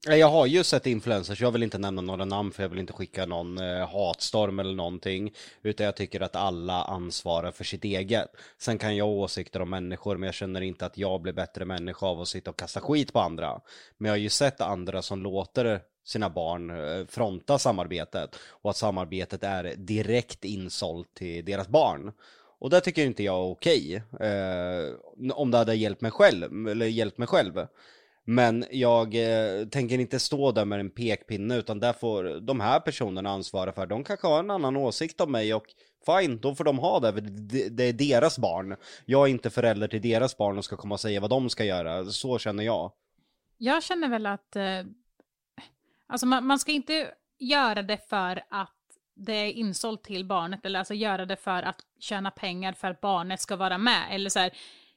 Jag 0.06 0.28
har 0.28 0.46
ju 0.46 0.64
sett 0.64 0.86
influencers, 0.86 1.40
jag 1.40 1.50
vill 1.50 1.62
inte 1.62 1.78
nämna 1.78 2.02
några 2.02 2.24
namn 2.24 2.52
för 2.52 2.62
jag 2.62 2.70
vill 2.70 2.78
inte 2.78 2.92
skicka 2.92 3.26
någon 3.26 3.58
eh, 3.58 3.88
hatstorm 3.88 4.58
eller 4.58 4.74
någonting. 4.74 5.32
Utan 5.62 5.86
jag 5.86 5.96
tycker 5.96 6.20
att 6.20 6.36
alla 6.36 6.84
ansvarar 6.84 7.52
för 7.52 7.64
sitt 7.64 7.84
eget. 7.84 8.28
Sen 8.58 8.78
kan 8.78 8.96
jag 8.96 9.04
ha 9.04 9.12
åsikter 9.12 9.62
om 9.62 9.70
människor 9.70 10.16
men 10.16 10.26
jag 10.26 10.34
känner 10.34 10.60
inte 10.60 10.86
att 10.86 10.98
jag 10.98 11.22
blir 11.22 11.32
bättre 11.32 11.64
människa 11.64 12.06
av 12.06 12.20
att 12.20 12.28
sitta 12.28 12.50
och 12.50 12.58
kasta 12.58 12.80
skit 12.80 13.12
på 13.12 13.20
andra. 13.20 13.60
Men 13.98 14.08
jag 14.08 14.12
har 14.12 14.18
ju 14.18 14.28
sett 14.28 14.60
andra 14.60 15.02
som 15.02 15.22
låter 15.22 15.80
sina 16.04 16.30
barn 16.30 16.70
eh, 16.70 17.06
fronta 17.06 17.58
samarbetet. 17.58 18.36
Och 18.48 18.70
att 18.70 18.76
samarbetet 18.76 19.44
är 19.44 19.74
direkt 19.76 20.44
insålt 20.44 21.14
till 21.14 21.44
deras 21.44 21.68
barn. 21.68 22.12
Och 22.58 22.70
det 22.70 22.80
tycker 22.80 23.06
inte 23.06 23.22
jag 23.22 23.34
är 23.36 23.50
okej. 23.50 24.02
Eh, 24.20 25.32
om 25.32 25.50
det 25.50 25.58
hade 25.58 25.74
hjälpt 25.74 26.00
mig 26.00 26.10
själv, 26.10 26.68
eller 26.68 26.86
hjälpt 26.86 27.18
mig 27.18 27.28
själv. 27.28 27.66
Men 28.24 28.64
jag 28.70 29.14
eh, 29.14 29.66
tänker 29.66 29.98
inte 29.98 30.18
stå 30.18 30.52
där 30.52 30.64
med 30.64 30.80
en 30.80 30.90
pekpinne 30.90 31.56
utan 31.56 31.80
där 31.80 31.92
får 31.92 32.40
de 32.40 32.60
här 32.60 32.80
personerna 32.80 33.30
ansvara 33.30 33.72
för. 33.72 33.86
De 33.86 34.04
kanske 34.04 34.26
har 34.26 34.38
en 34.38 34.50
annan 34.50 34.76
åsikt 34.76 35.20
om 35.20 35.32
mig 35.32 35.54
och 35.54 35.66
fine, 36.06 36.38
då 36.38 36.54
får 36.54 36.64
de 36.64 36.78
ha 36.78 37.00
det. 37.00 37.20
Det, 37.20 37.68
det 37.68 37.84
är 37.84 37.92
deras 37.92 38.38
barn. 38.38 38.76
Jag 39.04 39.22
är 39.22 39.30
inte 39.30 39.50
förälder 39.50 39.88
till 39.88 40.02
deras 40.02 40.36
barn 40.36 40.58
och 40.58 40.64
ska 40.64 40.76
komma 40.76 40.94
och 40.94 41.00
säga 41.00 41.20
vad 41.20 41.30
de 41.30 41.50
ska 41.50 41.64
göra. 41.64 42.04
Så 42.04 42.38
känner 42.38 42.64
jag. 42.64 42.92
Jag 43.58 43.82
känner 43.82 44.08
väl 44.08 44.26
att 44.26 44.56
eh, 44.56 44.80
alltså 46.06 46.26
man, 46.26 46.46
man 46.46 46.58
ska 46.58 46.72
inte 46.72 47.10
göra 47.38 47.82
det 47.82 48.08
för 48.08 48.42
att 48.50 48.70
det 49.16 49.32
är 49.32 49.52
insålt 49.52 50.04
till 50.04 50.24
barnet 50.24 50.66
eller 50.66 50.78
alltså 50.78 50.94
göra 50.94 51.26
det 51.26 51.36
för 51.36 51.62
att 51.62 51.80
tjäna 52.00 52.30
pengar 52.30 52.72
för 52.72 52.90
att 52.90 53.00
barnet 53.00 53.40
ska 53.40 53.56
vara 53.56 53.78
med. 53.78 54.06
Eller 54.10 54.30
så 54.30 54.38
här, 54.38 54.52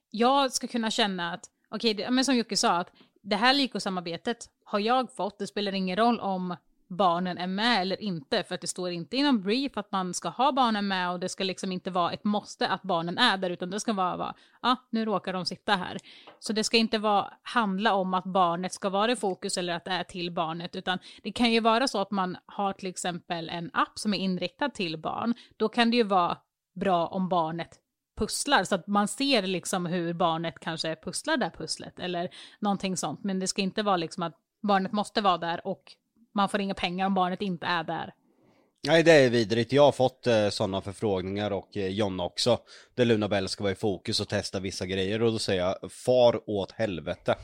jag 0.09 0.51
ska 0.51 0.67
kunna 0.67 0.91
känna 0.91 1.33
att, 1.33 1.45
okej, 1.69 1.93
okay, 1.93 2.09
men 2.09 2.25
som 2.25 2.37
Jocke 2.37 2.57
sa, 2.57 2.71
att 2.71 2.91
det 3.29 3.35
här 3.35 3.53
lyckosamarbetet 3.53 4.37
har 4.63 4.79
jag 4.79 5.11
fått, 5.11 5.39
det 5.39 5.47
spelar 5.47 5.73
ingen 5.73 5.95
roll 5.95 6.19
om 6.19 6.55
barnen 6.87 7.37
är 7.37 7.47
med 7.47 7.81
eller 7.81 8.01
inte, 8.01 8.43
för 8.43 8.55
att 8.55 8.61
det 8.61 8.67
står 8.67 8.91
inte 8.91 9.17
inom 9.17 9.41
brief 9.41 9.77
att 9.77 9.91
man 9.91 10.13
ska 10.13 10.29
ha 10.29 10.51
barnen 10.51 10.87
med 10.87 11.11
och 11.11 11.19
det 11.19 11.29
ska 11.29 11.43
liksom 11.43 11.71
inte 11.71 11.91
vara 11.91 12.11
ett 12.11 12.23
måste 12.23 12.67
att 12.67 12.81
barnen 12.81 13.17
är 13.17 13.37
där, 13.37 13.49
utan 13.49 13.69
det 13.69 13.79
ska 13.79 13.93
vara, 13.93 14.17
ja, 14.17 14.35
ah, 14.61 14.75
nu 14.89 15.05
råkar 15.05 15.33
de 15.33 15.45
sitta 15.45 15.75
här. 15.75 15.97
Så 16.39 16.53
det 16.53 16.63
ska 16.63 16.77
inte 16.77 16.97
vara, 16.97 17.33
handla 17.41 17.93
om 17.93 18.13
att 18.13 18.25
barnet 18.25 18.73
ska 18.73 18.89
vara 18.89 19.11
i 19.11 19.15
fokus 19.15 19.57
eller 19.57 19.73
att 19.73 19.85
det 19.85 19.91
är 19.91 20.03
till 20.03 20.31
barnet, 20.31 20.75
utan 20.75 20.99
det 21.23 21.31
kan 21.31 21.51
ju 21.51 21.59
vara 21.59 21.87
så 21.87 22.01
att 22.01 22.11
man 22.11 22.37
har 22.45 22.73
till 22.73 22.89
exempel 22.89 23.49
en 23.49 23.69
app 23.73 23.99
som 23.99 24.13
är 24.13 24.17
inriktad 24.17 24.69
till 24.69 24.97
barn, 24.97 25.33
då 25.57 25.69
kan 25.69 25.91
det 25.91 25.97
ju 25.97 26.03
vara 26.03 26.37
bra 26.75 27.07
om 27.07 27.29
barnet 27.29 27.79
pusslar 28.17 28.63
så 28.63 28.75
att 28.75 28.87
man 28.87 29.07
ser 29.07 29.41
liksom 29.41 29.85
hur 29.85 30.13
barnet 30.13 30.59
kanske 30.59 30.95
pusslar 30.95 31.37
det 31.37 31.45
här 31.45 31.53
pusslet 31.57 31.99
eller 31.99 32.29
någonting 32.59 32.97
sånt. 32.97 33.23
Men 33.23 33.39
det 33.39 33.47
ska 33.47 33.61
inte 33.61 33.83
vara 33.83 33.97
liksom 33.97 34.23
att 34.23 34.33
barnet 34.67 34.91
måste 34.91 35.21
vara 35.21 35.37
där 35.37 35.67
och 35.67 35.83
man 36.35 36.49
får 36.49 36.61
inga 36.61 36.73
pengar 36.73 37.05
om 37.05 37.13
barnet 37.13 37.41
inte 37.41 37.65
är 37.65 37.83
där. 37.83 38.13
Nej 38.87 39.03
det 39.03 39.11
är 39.11 39.29
vidrigt, 39.29 39.71
jag 39.71 39.83
har 39.83 39.91
fått 39.91 40.27
eh, 40.27 40.49
sådana 40.49 40.81
förfrågningar 40.81 41.51
och 41.51 41.77
eh, 41.77 41.87
Jonna 41.87 42.23
också. 42.23 42.59
Där 42.95 43.05
Luna 43.05 43.27
Bell 43.27 43.49
ska 43.49 43.63
vara 43.63 43.73
i 43.73 43.75
fokus 43.75 44.19
och 44.19 44.27
testa 44.27 44.59
vissa 44.59 44.85
grejer 44.85 45.21
och 45.21 45.31
då 45.31 45.39
säger 45.39 45.61
jag 45.61 45.91
far 45.91 46.49
åt 46.49 46.71
helvete. 46.71 47.35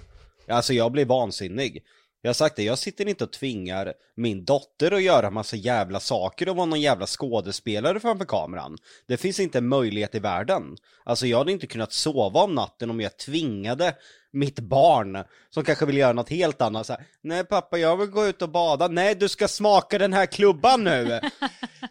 Alltså 0.47 0.73
jag 0.73 0.91
blir 0.91 1.05
vansinnig. 1.05 1.83
Jag 2.25 2.29
har 2.29 2.33
sagt 2.33 2.55
det, 2.55 2.63
jag 2.63 2.77
sitter 2.77 3.07
inte 3.07 3.23
och 3.23 3.31
tvingar 3.31 3.93
min 4.15 4.45
dotter 4.45 4.91
att 4.91 5.03
göra 5.03 5.29
massa 5.29 5.55
jävla 5.55 5.99
saker 5.99 6.49
och 6.49 6.55
vara 6.55 6.65
någon 6.65 6.81
jävla 6.81 7.05
skådespelare 7.05 7.99
framför 7.99 8.25
kameran. 8.25 8.77
Det 9.07 9.17
finns 9.17 9.39
inte 9.39 9.57
en 9.57 9.67
möjlighet 9.67 10.15
i 10.15 10.19
världen. 10.19 10.77
Alltså 11.03 11.27
jag 11.27 11.37
hade 11.37 11.51
inte 11.51 11.67
kunnat 11.67 11.93
sova 11.93 12.43
om 12.43 12.55
natten 12.55 12.89
om 12.89 13.01
jag 13.01 13.17
tvingade 13.17 13.95
mitt 14.31 14.59
barn 14.59 15.23
som 15.49 15.63
kanske 15.63 15.85
vill 15.85 15.97
göra 15.97 16.13
något 16.13 16.29
helt 16.29 16.61
annat. 16.61 16.87
Så 16.87 16.93
här, 16.93 17.05
Nej 17.21 17.43
pappa, 17.43 17.77
jag 17.77 17.97
vill 17.97 18.09
gå 18.09 18.25
ut 18.27 18.41
och 18.41 18.49
bada. 18.49 18.87
Nej, 18.87 19.15
du 19.15 19.29
ska 19.29 19.47
smaka 19.47 19.97
den 19.97 20.13
här 20.13 20.25
klubban 20.25 20.83
nu. 20.83 21.19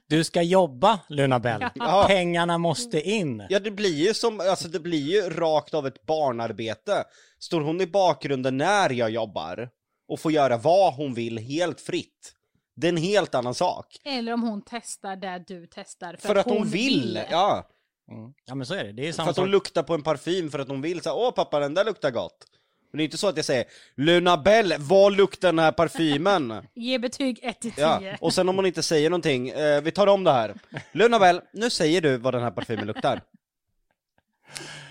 Du 0.09 0.25
ska 0.25 0.42
jobba, 0.42 1.01
Luna 1.09 1.38
Bell. 1.40 1.64
Ja. 1.75 2.05
Pengarna 2.09 2.59
måste 2.59 3.01
in. 3.01 3.47
Ja, 3.49 3.59
det 3.59 3.71
blir 3.71 4.07
ju 4.07 4.14
som, 4.14 4.40
alltså 4.40 4.68
det 4.68 4.81
blir 4.81 5.12
ju 5.12 5.31
rakt 5.31 5.75
av 5.75 5.87
ett 5.87 6.07
barnarbete. 6.07 7.05
Står 7.38 7.61
hon 7.61 7.81
i 7.81 7.87
bakgrunden 7.87 8.57
när 8.57 8.90
jag 8.90 9.11
jobbar? 9.11 9.68
Och 10.12 10.20
få 10.20 10.31
göra 10.31 10.57
vad 10.57 10.94
hon 10.94 11.14
vill 11.14 11.38
helt 11.38 11.81
fritt. 11.81 12.35
Det 12.77 12.87
är 12.87 12.88
en 12.88 12.96
helt 12.96 13.35
annan 13.35 13.55
sak. 13.55 13.96
Eller 14.05 14.33
om 14.33 14.42
hon 14.42 14.62
testar 14.66 15.16
där 15.16 15.44
du 15.46 15.66
testar 15.70 16.16
för, 16.16 16.29
för 16.29 16.37
att, 16.37 16.46
att, 16.46 16.53
hon 16.53 16.68
vill. 16.68 17.01
vill. 17.01 17.20
Ja. 17.31 17.68
Mm. 18.11 18.33
Ja 18.44 18.55
men 18.55 18.66
så 18.66 18.75
är 18.75 18.85
det, 18.85 18.92
det 18.92 19.09
är 19.09 19.12
samma 19.12 19.25
För 19.25 19.31
att 19.31 19.37
hon 19.37 19.51
luktar 19.51 19.83
på 19.83 19.94
en 19.94 20.03
parfym 20.03 20.51
för 20.51 20.59
att 20.59 20.68
hon 20.68 20.83
vill, 20.83 21.01
så 21.01 21.12
åh 21.12 21.31
pappa 21.31 21.61
den 21.61 21.75
där 21.75 21.85
luktar 21.85 22.11
gott. 22.11 22.46
Men 22.90 22.98
det 22.98 23.03
är 23.03 23.05
inte 23.05 23.18
så 23.18 23.29
att 23.29 23.37
jag 23.37 23.44
säger 23.44 23.64
Luna 23.94 24.37
Bell, 24.37 24.75
vad 24.79 25.16
luktar 25.16 25.48
den 25.48 25.59
här 25.59 25.72
parfymen? 25.72 26.66
Ge 26.75 26.98
betyg 26.98 27.40
1 27.42 27.61
till 27.61 27.72
10. 27.72 27.85
Ja, 27.85 28.16
och 28.20 28.35
sen 28.35 28.48
om 28.48 28.57
hon 28.57 28.66
inte 28.66 28.83
säger 28.83 29.11
någonting, 29.11 29.48
eh, 29.48 29.83
vi 29.83 29.90
tar 29.90 30.07
om 30.07 30.25
det 30.25 30.33
här. 30.33 30.55
Luna 30.92 31.18
Bell, 31.18 31.40
nu 31.53 31.70
säger 31.70 32.01
du 32.01 32.16
vad 32.16 32.35
den 32.35 32.42
här 32.42 32.51
parfymen 32.51 32.87
luktar. 32.87 33.20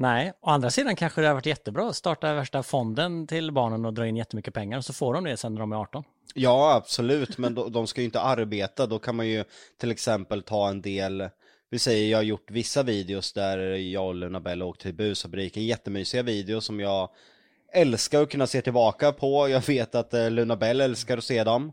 Nej, 0.00 0.32
å 0.40 0.50
andra 0.50 0.70
sidan 0.70 0.96
kanske 0.96 1.20
det 1.20 1.26
har 1.26 1.34
varit 1.34 1.46
jättebra 1.46 1.88
att 1.88 1.96
starta 1.96 2.34
värsta 2.34 2.62
fonden 2.62 3.26
till 3.26 3.52
barnen 3.52 3.84
och 3.84 3.94
dra 3.94 4.06
in 4.06 4.16
jättemycket 4.16 4.54
pengar 4.54 4.78
och 4.78 4.84
så 4.84 4.92
får 4.92 5.14
de 5.14 5.24
det 5.24 5.36
sen 5.36 5.54
när 5.54 5.60
de 5.60 5.72
är 5.72 5.76
18. 5.76 6.04
Ja, 6.34 6.74
absolut, 6.74 7.38
men 7.38 7.54
de, 7.54 7.72
de 7.72 7.86
ska 7.86 8.00
ju 8.00 8.04
inte 8.04 8.20
arbeta, 8.20 8.86
då 8.86 8.98
kan 8.98 9.16
man 9.16 9.28
ju 9.28 9.44
till 9.80 9.90
exempel 9.90 10.42
ta 10.42 10.68
en 10.68 10.82
del 10.82 11.28
vi 11.70 11.78
säger 11.78 12.10
jag 12.10 12.18
har 12.18 12.22
gjort 12.22 12.50
vissa 12.50 12.82
videos 12.82 13.32
där 13.32 13.58
jag 13.74 14.06
och 14.06 14.14
Luna 14.14 14.40
Bell 14.40 14.62
åkt 14.62 14.80
till 14.80 14.94
busfabriken, 14.94 15.66
jättemysiga 15.66 16.22
videos 16.22 16.64
som 16.64 16.80
jag 16.80 17.10
älskar 17.72 18.22
att 18.22 18.30
kunna 18.30 18.46
se 18.46 18.62
tillbaka 18.62 19.12
på, 19.12 19.48
jag 19.48 19.66
vet 19.66 19.94
att 19.94 20.14
eh, 20.14 20.30
Luna 20.30 20.56
Bell 20.56 20.80
älskar 20.80 21.18
att 21.18 21.24
se 21.24 21.44
dem. 21.44 21.72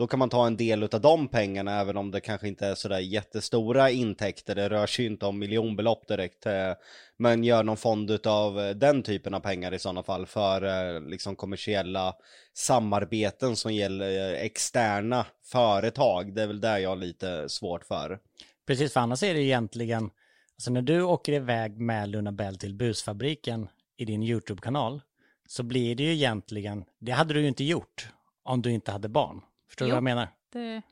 Då 0.00 0.06
kan 0.06 0.18
man 0.18 0.30
ta 0.30 0.46
en 0.46 0.56
del 0.56 0.82
av 0.82 1.00
de 1.00 1.28
pengarna 1.28 1.80
även 1.80 1.96
om 1.96 2.10
det 2.10 2.20
kanske 2.20 2.48
inte 2.48 2.66
är 2.66 2.74
sådär 2.74 2.98
jättestora 2.98 3.90
intäkter, 3.90 4.54
det 4.54 4.68
rör 4.68 4.86
sig 4.86 5.04
ju 5.04 5.10
inte 5.10 5.26
om 5.26 5.38
miljonbelopp 5.38 6.08
direkt. 6.08 6.46
Eh, 6.46 6.72
men 7.16 7.44
gör 7.44 7.62
någon 7.62 7.76
fond 7.76 8.26
av 8.26 8.60
eh, 8.60 8.70
den 8.70 9.02
typen 9.02 9.34
av 9.34 9.40
pengar 9.40 9.74
i 9.74 9.78
sådana 9.78 10.02
fall 10.02 10.26
för 10.26 10.62
eh, 10.64 11.00
liksom 11.00 11.36
kommersiella 11.36 12.14
samarbeten 12.54 13.56
som 13.56 13.74
gäller 13.74 14.34
externa 14.34 15.26
företag. 15.44 16.34
Det 16.34 16.42
är 16.42 16.46
väl 16.46 16.60
där 16.60 16.78
jag 16.78 16.88
har 16.88 16.96
lite 16.96 17.48
svårt 17.48 17.84
för. 17.84 18.18
Precis, 18.66 18.92
för 18.92 19.00
annars 19.00 19.22
är 19.22 19.34
det 19.34 19.42
egentligen, 19.42 20.10
alltså 20.56 20.70
när 20.70 20.82
du 20.82 21.02
åker 21.02 21.32
iväg 21.32 21.80
med 21.80 22.08
Luna 22.08 22.32
Bell 22.32 22.58
till 22.58 22.74
busfabriken 22.74 23.68
i 23.96 24.04
din 24.04 24.22
YouTube-kanal, 24.22 25.02
så 25.48 25.62
blir 25.62 25.94
det 25.94 26.02
ju 26.02 26.12
egentligen, 26.12 26.84
det 27.00 27.12
hade 27.12 27.34
du 27.34 27.40
ju 27.40 27.48
inte 27.48 27.64
gjort 27.64 28.08
om 28.42 28.62
du 28.62 28.70
inte 28.72 28.92
hade 28.92 29.08
barn. 29.08 29.40
Förstår 29.70 29.86
du 29.86 29.90
vad 29.90 29.96
jag 29.96 30.02
menar? 30.04 30.28
Det 30.52 30.82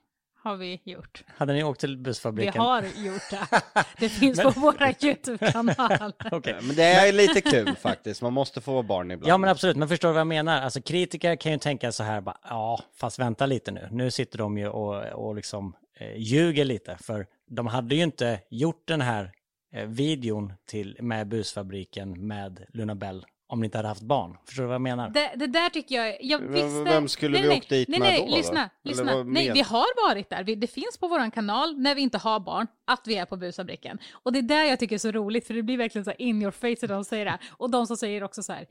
har 0.42 0.56
vi 0.56 0.80
gjort. 0.84 1.24
Hade 1.36 1.52
ni 1.52 1.64
åkt 1.64 1.80
till 1.80 1.96
Vi 1.96 2.02
busfabriken? 2.02 2.62
har 2.62 2.82
gjort 2.82 3.30
det. 3.30 3.62
Det 3.98 4.08
finns 4.08 4.42
på 4.42 4.50
våra 4.50 4.90
YouTube-kanal. 4.90 6.12
Okej. 6.32 6.56
Men 6.62 6.76
det 6.76 6.82
är 6.84 7.12
lite 7.12 7.40
kul 7.40 7.76
faktiskt, 7.80 8.22
man 8.22 8.32
måste 8.32 8.60
få 8.60 8.72
vara 8.72 8.82
barn 8.82 9.10
ibland. 9.10 9.30
Ja 9.30 9.38
men 9.38 9.50
absolut, 9.50 9.76
men 9.76 9.88
förstår 9.88 10.08
du 10.08 10.12
vad 10.12 10.20
jag 10.20 10.26
menar? 10.26 10.62
Alltså 10.62 10.82
kritiker 10.82 11.36
kan 11.36 11.52
ju 11.52 11.58
tänka 11.58 11.92
så 11.92 12.02
här, 12.02 12.20
bara, 12.20 12.38
ja 12.42 12.80
fast 12.94 13.18
vänta 13.18 13.46
lite 13.46 13.70
nu, 13.70 13.88
nu 13.90 14.10
sitter 14.10 14.38
de 14.38 14.58
ju 14.58 14.68
och, 14.68 15.04
och 15.04 15.34
liksom 15.34 15.76
eh, 15.96 16.16
ljuger 16.16 16.64
lite, 16.64 16.96
för 17.00 17.26
de 17.50 17.66
hade 17.66 17.94
ju 17.94 18.02
inte 18.02 18.40
gjort 18.50 18.88
den 18.88 19.00
här 19.00 19.32
eh, 19.72 19.86
videon 19.86 20.52
till, 20.66 20.96
med 21.00 21.28
busfabriken 21.28 22.26
med 22.26 22.64
Luna 22.68 22.94
Bell 22.94 23.24
om 23.48 23.60
ni 23.60 23.64
inte 23.64 23.78
hade 23.78 23.88
haft 23.88 24.02
barn. 24.02 24.36
Förstår 24.46 24.62
du 24.62 24.66
vad 24.66 24.74
jag 24.74 24.80
menar? 24.80 25.10
Det, 25.10 25.32
det 25.36 25.46
där 25.46 25.70
tycker 25.70 25.94
jag, 25.94 26.16
jag 26.20 26.38
Vem- 26.38 26.52
visste... 26.52 26.84
vem 26.84 27.08
skulle 27.08 27.32
nej, 27.32 27.42
vi 27.42 27.48
nej, 27.48 27.58
åkt 27.58 27.68
dit 27.68 27.88
nej, 27.88 28.00
med 28.00 28.08
nej, 28.08 28.26
då, 28.28 28.36
lyssna, 28.36 28.70
lyssna. 28.84 29.22
Nej, 29.22 29.50
vi 29.52 29.60
har 29.60 30.08
varit 30.08 30.30
där. 30.30 30.44
Vi, 30.44 30.54
det 30.54 30.66
finns 30.66 30.98
på 31.00 31.08
vår 31.08 31.30
kanal 31.30 31.78
när 31.78 31.94
vi 31.94 32.00
inte 32.00 32.18
har 32.18 32.40
barn, 32.40 32.66
att 32.84 33.02
vi 33.06 33.16
är 33.16 33.24
på 33.24 33.36
busfabriken. 33.36 33.98
Och 34.12 34.32
det 34.32 34.38
är 34.38 34.42
där 34.42 34.64
jag 34.64 34.78
tycker 34.78 34.94
är 34.94 34.98
så 34.98 35.10
roligt, 35.10 35.46
för 35.46 35.54
det 35.54 35.62
blir 35.62 35.76
verkligen 35.76 36.04
så 36.04 36.10
här 36.10 36.22
in 36.22 36.42
your 36.42 36.50
face 36.50 36.86
när 36.86 36.88
de 36.88 37.04
säger 37.04 37.24
det. 37.24 37.38
Och 37.50 37.70
de 37.70 37.86
som 37.86 37.96
säger 37.96 38.22
också 38.24 38.42
så 38.42 38.52
här, 38.52 38.66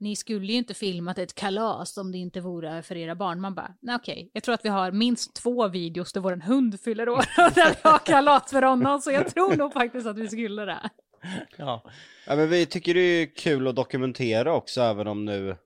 ni 0.00 0.16
skulle 0.16 0.46
ju 0.46 0.58
inte 0.58 0.74
filmat 0.74 1.18
ett 1.18 1.34
kalas 1.34 1.96
om 1.96 2.12
det 2.12 2.18
inte 2.18 2.40
vore 2.40 2.82
för 2.82 2.96
era 2.96 3.14
barn. 3.14 3.40
Man 3.40 3.54
bara, 3.54 3.74
nej 3.82 3.96
okej, 3.96 4.30
jag 4.32 4.42
tror 4.42 4.54
att 4.54 4.64
vi 4.64 4.68
har 4.68 4.90
minst 4.92 5.34
två 5.34 5.68
videos 5.68 6.12
där 6.12 6.20
vår 6.20 6.36
hund 6.36 6.80
fyller 6.80 7.08
år 7.08 7.18
och 7.46 7.52
där 7.54 7.70
vi 7.82 7.88
har 7.88 7.98
kalas 7.98 8.50
för 8.50 8.62
honom, 8.62 9.00
så 9.00 9.10
jag 9.10 9.34
tror 9.34 9.56
nog 9.56 9.72
faktiskt 9.72 10.06
att 10.06 10.18
vi 10.18 10.28
skulle 10.28 10.64
det. 10.64 10.90
Ja. 11.58 11.82
Ja, 12.26 12.36
men 12.36 12.48
vi 12.50 12.66
tycker 12.66 12.94
det 12.94 13.00
är 13.00 13.36
kul 13.36 13.68
att 13.68 13.76
dokumentera 13.76 14.54
också, 14.54 14.80
även 14.80 15.06
om 15.06 15.24
nu, 15.24 15.56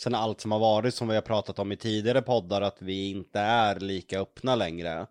sen 0.00 0.14
allt 0.14 0.40
som 0.40 0.52
har 0.52 0.58
varit, 0.58 0.94
som 0.94 1.08
vi 1.08 1.14
har 1.14 1.22
pratat 1.22 1.58
om 1.58 1.72
i 1.72 1.76
tidigare 1.76 2.22
poddar, 2.22 2.60
att 2.62 2.82
vi 2.82 3.10
inte 3.10 3.40
är 3.40 3.80
lika 3.80 4.20
öppna 4.20 4.56
längre. 4.56 5.06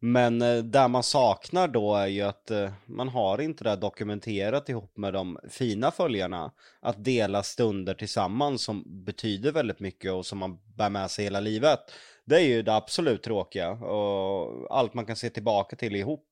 Men 0.00 0.42
eh, 0.42 0.56
där 0.56 0.88
man 0.88 1.02
saknar 1.02 1.68
då 1.68 1.94
är 1.94 2.06
ju 2.06 2.22
att 2.22 2.50
eh, 2.50 2.72
man 2.86 3.08
har 3.08 3.40
inte 3.40 3.64
det 3.64 3.70
här 3.70 3.76
dokumenterat 3.76 4.68
ihop 4.68 4.96
med 4.96 5.12
de 5.12 5.38
fina 5.50 5.90
följarna. 5.90 6.52
Att 6.80 7.04
dela 7.04 7.42
stunder 7.42 7.94
tillsammans 7.94 8.62
som 8.62 9.04
betyder 9.04 9.52
väldigt 9.52 9.80
mycket 9.80 10.12
och 10.12 10.26
som 10.26 10.38
man 10.38 10.58
bär 10.76 10.90
med 10.90 11.10
sig 11.10 11.24
hela 11.24 11.40
livet. 11.40 11.78
Det 12.24 12.36
är 12.36 12.40
ju 12.40 12.62
det 12.62 12.74
absolut 12.74 13.22
tråkiga 13.22 13.70
och 13.70 14.76
allt 14.78 14.94
man 14.94 15.06
kan 15.06 15.16
se 15.16 15.30
tillbaka 15.30 15.76
till 15.76 15.96
ihop. 15.96 16.26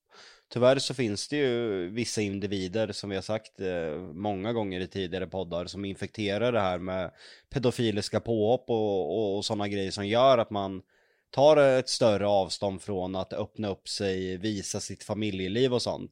Tyvärr 0.53 0.79
så 0.79 0.93
finns 0.93 1.27
det 1.27 1.37
ju 1.37 1.87
vissa 1.89 2.21
individer 2.21 2.91
som 2.91 3.09
vi 3.09 3.15
har 3.15 3.23
sagt 3.23 3.61
eh, 3.61 3.97
många 4.13 4.53
gånger 4.53 4.79
i 4.79 4.87
tidigare 4.87 5.27
poddar 5.27 5.65
som 5.65 5.85
infekterar 5.85 6.51
det 6.51 6.59
här 6.59 6.79
med 6.79 7.11
pedofiliska 7.49 8.19
påhopp 8.19 8.69
och, 8.69 9.17
och, 9.17 9.37
och 9.37 9.45
sådana 9.45 9.67
grejer 9.67 9.91
som 9.91 10.07
gör 10.07 10.37
att 10.37 10.49
man 10.49 10.81
tar 11.29 11.57
ett 11.57 11.89
större 11.89 12.27
avstånd 12.27 12.81
från 12.81 13.15
att 13.15 13.33
öppna 13.33 13.67
upp 13.67 13.89
sig, 13.89 14.37
visa 14.37 14.79
sitt 14.79 15.03
familjeliv 15.03 15.73
och 15.73 15.81
sånt. 15.81 16.11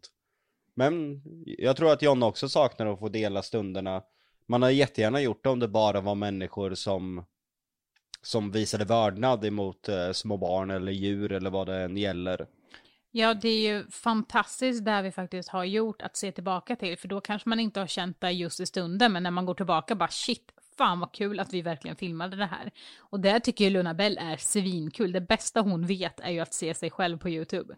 Men 0.76 1.22
jag 1.46 1.78
tror 1.78 1.92
att 1.92 2.02
Jonna 2.02 2.26
också 2.26 2.50
saknar 2.50 2.86
att 2.86 3.00
få 3.00 3.10
dela 3.10 3.42
stunderna. 3.42 4.04
Man 4.46 4.62
har 4.62 4.70
jättegärna 4.70 5.22
gjort 5.22 5.44
det 5.44 5.50
om 5.50 5.60
det 5.60 5.68
bara 5.68 6.02
var 6.02 6.16
människor 6.16 6.74
som 6.74 7.26
som 8.22 8.52
visade 8.52 8.86
vördnad 8.86 9.46
emot 9.46 9.90
eh, 9.90 10.12
små 10.12 10.38
barn 10.38 10.72
eller 10.72 10.92
djur 10.92 11.32
eller 11.32 11.50
vad 11.50 11.68
det 11.68 11.76
än 11.76 11.98
gäller. 11.98 12.48
Ja, 13.13 13.34
det 13.34 13.50
är 13.50 13.74
ju 13.74 13.88
fantastiskt 13.89 14.86
där 14.86 15.04
vi 15.04 15.12
faktiskt 15.12 15.50
har 15.50 15.63
gjort 15.63 16.02
att 16.02 16.17
se 16.17 16.32
tillbaka 16.32 16.76
till, 16.76 16.97
för 16.97 17.08
då 17.08 17.21
kanske 17.21 17.50
man 17.50 17.60
inte 17.60 17.80
har 17.80 17.88
känt 17.88 18.21
det 18.21 18.32
just 18.32 18.60
i 18.60 18.65
stunden, 18.65 19.12
men 19.12 19.24
när 19.24 19.32
man 19.32 19.45
går 19.45 19.54
tillbaka 19.54 19.95
bara 19.95 20.10
shit, 20.10 20.52
fan 20.78 21.00
vad 21.00 21.12
kul 21.12 21.39
att 21.39 21.54
vi 21.54 21.62
verkligen 21.62 21.95
filmade 21.95 22.36
det 22.36 22.45
här. 22.45 22.71
Och 23.00 23.19
där 23.19 23.39
tycker 23.39 23.65
jag 23.65 23.71
Luna 23.74 23.93
Bell 23.93 24.17
är 24.21 24.38
svinkul. 24.38 25.12
Det 25.12 25.21
bästa 25.21 25.62
hon 25.62 25.86
vet 25.86 26.19
är 26.19 26.32
ju 26.32 26.39
att 26.39 26.54
se 26.54 26.74
sig 26.74 26.91
själv 26.91 27.17
på 27.17 27.30
YouTube. 27.30 27.76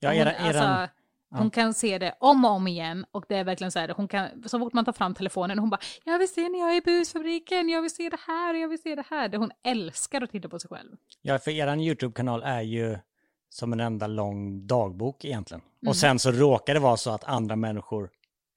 Ja, 0.00 0.14
era, 0.14 0.32
eran, 0.32 0.46
alltså, 0.46 0.94
hon 1.30 1.50
kan 1.50 1.74
se 1.74 1.98
det 1.98 2.14
om 2.20 2.44
och 2.44 2.50
om 2.50 2.66
igen 2.66 3.06
och 3.10 3.24
det 3.28 3.36
är 3.36 3.44
verkligen 3.44 3.72
så 3.72 3.78
här, 3.78 3.88
hon 3.88 4.08
kan, 4.08 4.28
så 4.46 4.58
fort 4.58 4.72
man 4.72 4.84
tar 4.84 4.92
fram 4.92 5.14
telefonen, 5.14 5.58
hon 5.58 5.70
bara, 5.70 5.80
jag 6.04 6.18
vill 6.18 6.28
se 6.28 6.48
när 6.48 6.58
jag 6.58 6.72
är 6.72 6.76
i 6.76 6.80
busfabriken, 6.80 7.68
jag 7.68 7.82
vill 7.82 7.94
se 7.94 8.08
det 8.08 8.20
här, 8.26 8.54
jag 8.54 8.68
vill 8.68 8.82
se 8.82 8.94
det 8.94 9.04
här. 9.10 9.28
Det 9.28 9.36
hon 9.36 9.50
älskar 9.62 10.22
att 10.22 10.30
titta 10.30 10.48
på 10.48 10.58
sig 10.58 10.70
själv. 10.70 10.96
ja, 11.22 11.38
för 11.38 11.50
eran 11.50 11.80
YouTube-kanal 11.80 12.42
är 12.42 12.62
ju 12.62 12.98
som 13.54 13.72
en 13.72 13.80
enda 13.80 14.06
lång 14.06 14.66
dagbok 14.66 15.24
egentligen. 15.24 15.60
Mm. 15.60 15.88
Och 15.88 15.96
sen 15.96 16.18
så 16.18 16.32
råkar 16.32 16.74
det 16.74 16.80
vara 16.80 16.96
så 16.96 17.10
att 17.10 17.24
andra 17.24 17.56
människor 17.56 18.10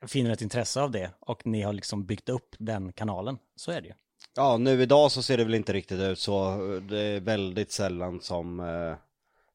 finner 0.07 0.31
ett 0.31 0.41
intresse 0.41 0.81
av 0.81 0.91
det 0.91 1.11
och 1.19 1.47
ni 1.47 1.61
har 1.61 1.73
liksom 1.73 2.05
byggt 2.05 2.29
upp 2.29 2.55
den 2.59 2.93
kanalen. 2.93 3.37
Så 3.55 3.71
är 3.71 3.81
det 3.81 3.87
ju. 3.87 3.93
Ja, 4.35 4.57
nu 4.57 4.81
idag 4.81 5.11
så 5.11 5.21
ser 5.21 5.37
det 5.37 5.43
väl 5.43 5.55
inte 5.55 5.73
riktigt 5.73 5.99
ut 5.99 6.19
så. 6.19 6.55
Det 6.89 6.99
är 6.99 7.19
väldigt 7.19 7.71
sällan 7.71 8.21
som, 8.21 8.59
eh, 8.59 8.95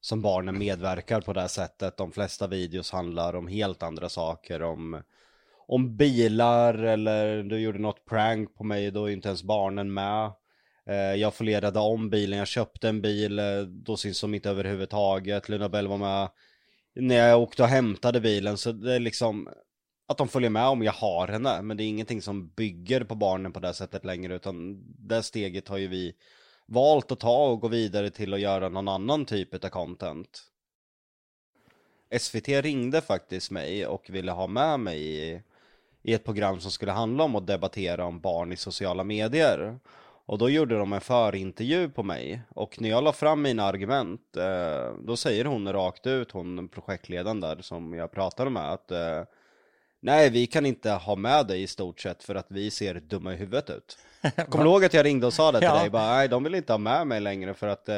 som 0.01 0.21
barnen 0.21 0.57
medverkar 0.57 1.21
på 1.21 1.33
det 1.33 1.41
här 1.41 1.47
sättet. 1.47 1.97
De 1.97 2.11
flesta 2.11 2.47
videos 2.47 2.91
handlar 2.91 3.35
om 3.35 3.47
helt 3.47 3.83
andra 3.83 4.09
saker. 4.09 4.61
Om, 4.61 5.01
om 5.67 5.97
bilar 5.97 6.73
eller 6.73 7.43
du 7.43 7.59
gjorde 7.59 7.79
något 7.79 8.05
prank 8.05 8.55
på 8.55 8.63
mig, 8.63 8.91
då 8.91 9.05
är 9.05 9.13
inte 9.13 9.27
ens 9.27 9.43
barnen 9.43 9.93
med. 9.93 10.31
Eh, 10.85 10.95
jag 10.95 11.33
folierade 11.33 11.79
om 11.79 12.09
bilen, 12.09 12.39
jag 12.39 12.47
köpte 12.47 12.89
en 12.89 13.01
bil, 13.01 13.39
eh, 13.39 13.61
då 13.61 13.97
syns 13.97 14.21
de 14.21 14.33
inte 14.33 14.49
överhuvudtaget. 14.49 15.49
Luna 15.49 15.69
Bell 15.69 15.87
var 15.87 15.97
med 15.97 16.29
när 16.95 17.15
jag 17.15 17.41
åkte 17.41 17.63
och 17.63 17.69
hämtade 17.69 18.21
bilen, 18.21 18.57
så 18.57 18.71
det 18.71 18.95
är 18.95 18.99
liksom 18.99 19.49
att 20.07 20.17
de 20.17 20.27
följer 20.27 20.49
med 20.49 20.67
om 20.67 20.83
jag 20.83 20.93
har 20.93 21.27
henne, 21.27 21.61
men 21.61 21.77
det 21.77 21.83
är 21.83 21.87
ingenting 21.87 22.21
som 22.21 22.47
bygger 22.47 23.03
på 23.03 23.15
barnen 23.15 23.51
på 23.51 23.59
det 23.59 23.73
sättet 23.73 24.05
längre, 24.05 24.35
utan 24.35 24.83
det 25.07 25.23
steget 25.23 25.67
har 25.67 25.77
ju 25.77 25.87
vi 25.87 26.15
valt 26.65 27.11
att 27.11 27.19
ta 27.19 27.47
och 27.47 27.59
gå 27.61 27.67
vidare 27.67 28.09
till 28.09 28.33
att 28.33 28.39
göra 28.39 28.69
någon 28.69 28.87
annan 28.87 29.25
typ 29.25 29.65
av 29.65 29.69
content. 29.69 30.43
SVT 32.19 32.47
ringde 32.47 33.01
faktiskt 33.01 33.51
mig 33.51 33.87
och 33.87 34.09
ville 34.09 34.31
ha 34.31 34.47
med 34.47 34.79
mig 34.79 35.01
i, 35.01 35.41
i 36.03 36.13
ett 36.13 36.25
program 36.25 36.59
som 36.59 36.71
skulle 36.71 36.91
handla 36.91 37.23
om 37.23 37.35
att 37.35 37.47
debattera 37.47 38.05
om 38.05 38.19
barn 38.19 38.51
i 38.51 38.57
sociala 38.57 39.03
medier. 39.03 39.79
Och 40.25 40.37
då 40.37 40.49
gjorde 40.49 40.77
de 40.77 40.93
en 40.93 41.01
förintervju 41.01 41.89
på 41.89 42.03
mig 42.03 42.41
och 42.49 42.81
när 42.81 42.89
jag 42.89 43.03
la 43.03 43.13
fram 43.13 43.41
mina 43.41 43.63
argument 43.63 44.37
eh, 44.37 44.93
då 45.07 45.17
säger 45.17 45.45
hon 45.45 45.73
rakt 45.73 46.07
ut, 46.07 46.31
hon 46.31 46.67
projektledaren 46.69 47.39
där 47.39 47.57
som 47.61 47.93
jag 47.93 48.11
pratade 48.11 48.49
med 48.49 48.71
att 48.71 48.91
eh, 48.91 49.23
Nej 49.99 50.29
vi 50.29 50.47
kan 50.47 50.65
inte 50.65 50.91
ha 50.91 51.15
med 51.15 51.47
dig 51.47 51.63
i 51.63 51.67
stort 51.67 51.99
sett 51.99 52.23
för 52.23 52.35
att 52.35 52.45
vi 52.49 52.71
ser 52.71 52.93
dumma 52.95 53.33
i 53.33 53.37
huvudet 53.37 53.69
ut. 53.69 53.97
Kommer 54.49 54.65
du 54.65 54.71
ihåg 54.71 54.85
att 54.85 54.93
jag 54.93 55.05
ringde 55.05 55.27
och 55.27 55.33
sa 55.33 55.51
det 55.51 55.59
till 55.59 55.67
Ja. 55.67 55.79
dig? 55.79 55.89
Bara, 55.89 56.07
nej 56.15 56.27
de 56.27 56.43
vill 56.43 56.55
inte 56.55 56.73
ha 56.73 56.77
med 56.77 57.07
mig 57.07 57.19
längre 57.21 57.53
för 57.53 57.67
att 57.67 57.89
eh, 57.89 57.95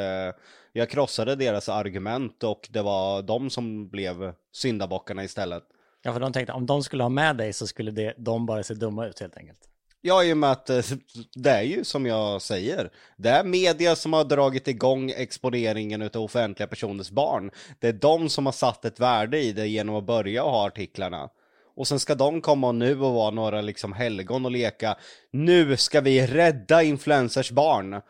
jag 0.73 0.89
krossade 0.89 1.35
deras 1.35 1.69
argument 1.69 2.43
och 2.43 2.67
det 2.71 2.81
var 2.81 3.21
de 3.21 3.49
som 3.49 3.89
blev 3.89 4.33
syndabockarna 4.51 5.23
istället. 5.23 5.63
Ja, 6.01 6.13
för 6.13 6.19
de 6.19 6.33
tänkte 6.33 6.53
om 6.53 6.65
de 6.65 6.83
skulle 6.83 7.03
ha 7.03 7.09
med 7.09 7.37
dig 7.37 7.53
så 7.53 7.67
skulle 7.67 7.91
det, 7.91 8.13
de 8.17 8.45
bara 8.45 8.63
se 8.63 8.73
dumma 8.73 9.05
ut 9.07 9.19
helt 9.19 9.37
enkelt. 9.37 9.59
Ja, 10.07 10.23
i 10.23 10.33
och 10.33 10.37
med 10.37 10.51
att 10.51 10.69
eh, 10.69 10.79
det 11.35 11.49
är 11.49 11.61
ju 11.61 11.83
som 11.83 12.05
jag 12.05 12.41
säger. 12.41 12.89
Det 13.17 13.29
är 13.29 13.43
media 13.43 13.95
som 13.95 14.13
har 14.13 14.23
dragit 14.23 14.67
igång 14.67 15.11
exponeringen 15.11 16.01
utav 16.01 16.23
offentliga 16.23 16.67
personers 16.67 17.11
barn. 17.11 17.51
Det 17.79 17.87
är 17.87 17.93
de 17.93 18.29
som 18.29 18.45
har 18.45 18.53
satt 18.53 18.85
ett 18.85 18.99
värde 18.99 19.39
i 19.39 19.51
det 19.51 19.67
genom 19.67 19.95
att 19.95 20.05
börja 20.05 20.41
ha 20.41 20.67
artiklarna. 20.67 21.29
Och 21.75 21.87
sen 21.87 21.99
ska 21.99 22.15
de 22.15 22.41
komma 22.41 22.71
nu 22.71 23.01
och 23.01 23.13
vara 23.13 23.31
några 23.31 23.61
liksom 23.61 23.93
helgon 23.93 24.45
och 24.45 24.51
leka 24.51 24.97
Nu 25.31 25.77
ska 25.77 26.01
vi 26.01 26.27
rädda 26.27 26.83
influencers 26.83 27.51
barn 27.51 28.01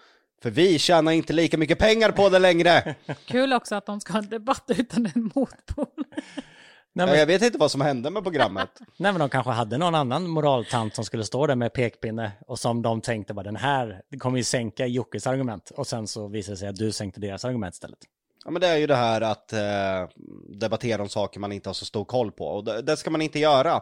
För 0.42 0.50
vi 0.50 0.80
tjänar 0.80 1.12
inte 1.12 1.34
lika 1.34 1.58
mycket 1.58 1.80
pengar 1.80 2.12
på 2.12 2.30
det 2.30 2.40
längre 2.40 2.96
Kul 3.26 3.54
också 3.54 3.76
att 3.76 3.86
de 3.86 4.02
ska 4.02 4.14
ha 4.14 4.20
en 4.20 4.30
debatt 4.30 4.64
utan 4.68 5.06
en 5.16 5.32
motpol. 5.36 6.06
Nej, 6.98 7.06
men, 7.08 7.20
Jag 7.20 7.26
vet 7.26 7.42
inte 7.42 7.58
vad 7.58 7.72
som 7.72 7.82
hände 7.82 8.10
med 8.10 8.24
programmet 8.24 8.70
nej, 8.98 9.12
men 9.12 9.20
de 9.20 9.30
kanske 9.30 9.52
hade 9.52 9.78
någon 9.78 9.96
annan 9.96 10.28
moraltant 10.28 10.96
som 10.96 11.06
skulle 11.06 11.24
stå 11.24 11.48
där 11.48 11.56
med 11.56 11.74
pekpinne 11.74 12.32
och 12.48 12.60
som 12.60 12.82
de 12.82 13.02
tänkte 13.02 13.34
bara 13.34 13.44
den 13.44 13.56
här 13.56 14.02
kommer 14.20 14.38
ju 14.38 14.44
sänka 14.44 14.86
Jockes 14.86 15.28
argument 15.28 15.72
och 15.76 15.88
sen 15.88 16.08
så 16.08 16.28
visade 16.28 16.54
det 16.54 16.58
sig 16.58 16.68
att 16.68 16.76
du 16.76 16.92
sänkte 16.92 17.20
deras 17.20 17.46
argument 17.46 17.74
istället. 17.74 18.00
Ja 18.46 18.52
men 18.52 18.62
det 18.62 18.68
är 18.68 18.78
ju 18.78 18.88
det 18.88 18.96
här 18.96 19.22
att 19.22 19.54
eh, 19.54 19.60
debattera 20.60 21.02
om 21.02 21.10
saker 21.10 21.40
man 21.40 21.52
inte 21.52 21.70
har 21.70 21.74
så 21.74 21.86
stor 21.86 22.06
koll 22.06 22.32
på 22.32 22.48
och 22.48 22.64
det, 22.64 22.82
det 22.82 22.98
ska 22.98 23.10
man 23.10 23.22
inte 23.22 23.40
göra 23.40 23.82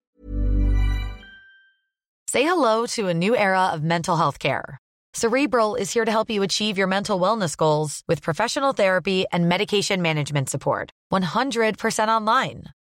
Say 2.31 2.43
hello 2.43 2.87
to 2.87 3.09
a 3.09 3.13
new 3.13 3.35
era 3.35 3.75
of 3.75 3.81
mental 3.81 4.17
health 4.17 4.39
care. 4.39 4.77
Cerebral 5.13 5.75
is 5.75 5.93
here 5.93 6.05
to 6.05 6.11
help 6.11 6.29
you 6.31 6.43
achieve 6.43 6.79
your 6.79 6.87
mental 6.87 7.19
wellness 7.21 7.55
goals 7.55 8.01
with 8.07 8.23
professional 8.23 8.73
therapy 8.73 9.25
and 9.31 9.47
medication 9.47 10.01
management 10.01 10.49
support. 10.49 10.89
100% 11.11 12.07
online. 12.07 12.63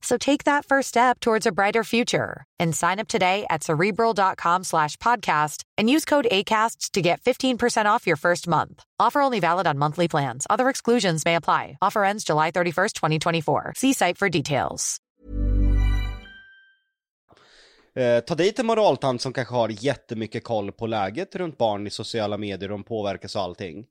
So 0.00 0.16
take 0.16 0.44
that 0.44 0.64
first 0.64 0.88
step 0.88 1.20
towards 1.20 1.46
a 1.46 1.52
brighter 1.52 1.84
future 1.84 2.44
and 2.58 2.74
sign 2.74 2.98
up 2.98 3.08
today 3.08 3.44
at 3.50 3.62
cerebral.com 3.64 4.64
slash 4.64 4.96
podcast 4.96 5.62
and 5.76 5.90
use 5.90 6.04
code 6.04 6.26
ACAST 6.30 6.92
to 6.92 7.02
get 7.02 7.20
15% 7.20 7.86
off 7.86 8.06
your 8.06 8.16
first 8.16 8.46
month. 8.48 8.82
Offer 8.98 9.20
only 9.20 9.40
valid 9.40 9.66
on 9.66 9.78
monthly 9.78 10.08
plans. 10.08 10.46
Other 10.50 10.68
exclusions 10.68 11.24
may 11.24 11.34
apply. 11.34 11.76
Offer 11.82 12.04
ends 12.04 12.24
July 12.24 12.50
31st, 12.50 12.92
2024. 12.94 13.72
See 13.76 13.92
site 13.92 14.18
for 14.18 14.28
details. 14.28 14.98
eh, 17.94 18.20
Ta 18.20 18.34
dit 18.34 18.58
en 18.58 18.66
moraltant 18.66 19.22
som 19.22 19.32
kanske 19.32 19.54
har 19.54 19.68
jättemycket 19.84 20.44
koll 20.44 20.72
på 20.72 20.86
läget 20.86 21.34
runt 21.36 21.58
barn 21.58 21.86
i 21.86 21.90
sociala 21.90 22.38
medier 22.38 22.68
de 22.68 22.84
påverkas 22.84 23.36
och 23.36 23.42
allting 23.42 23.86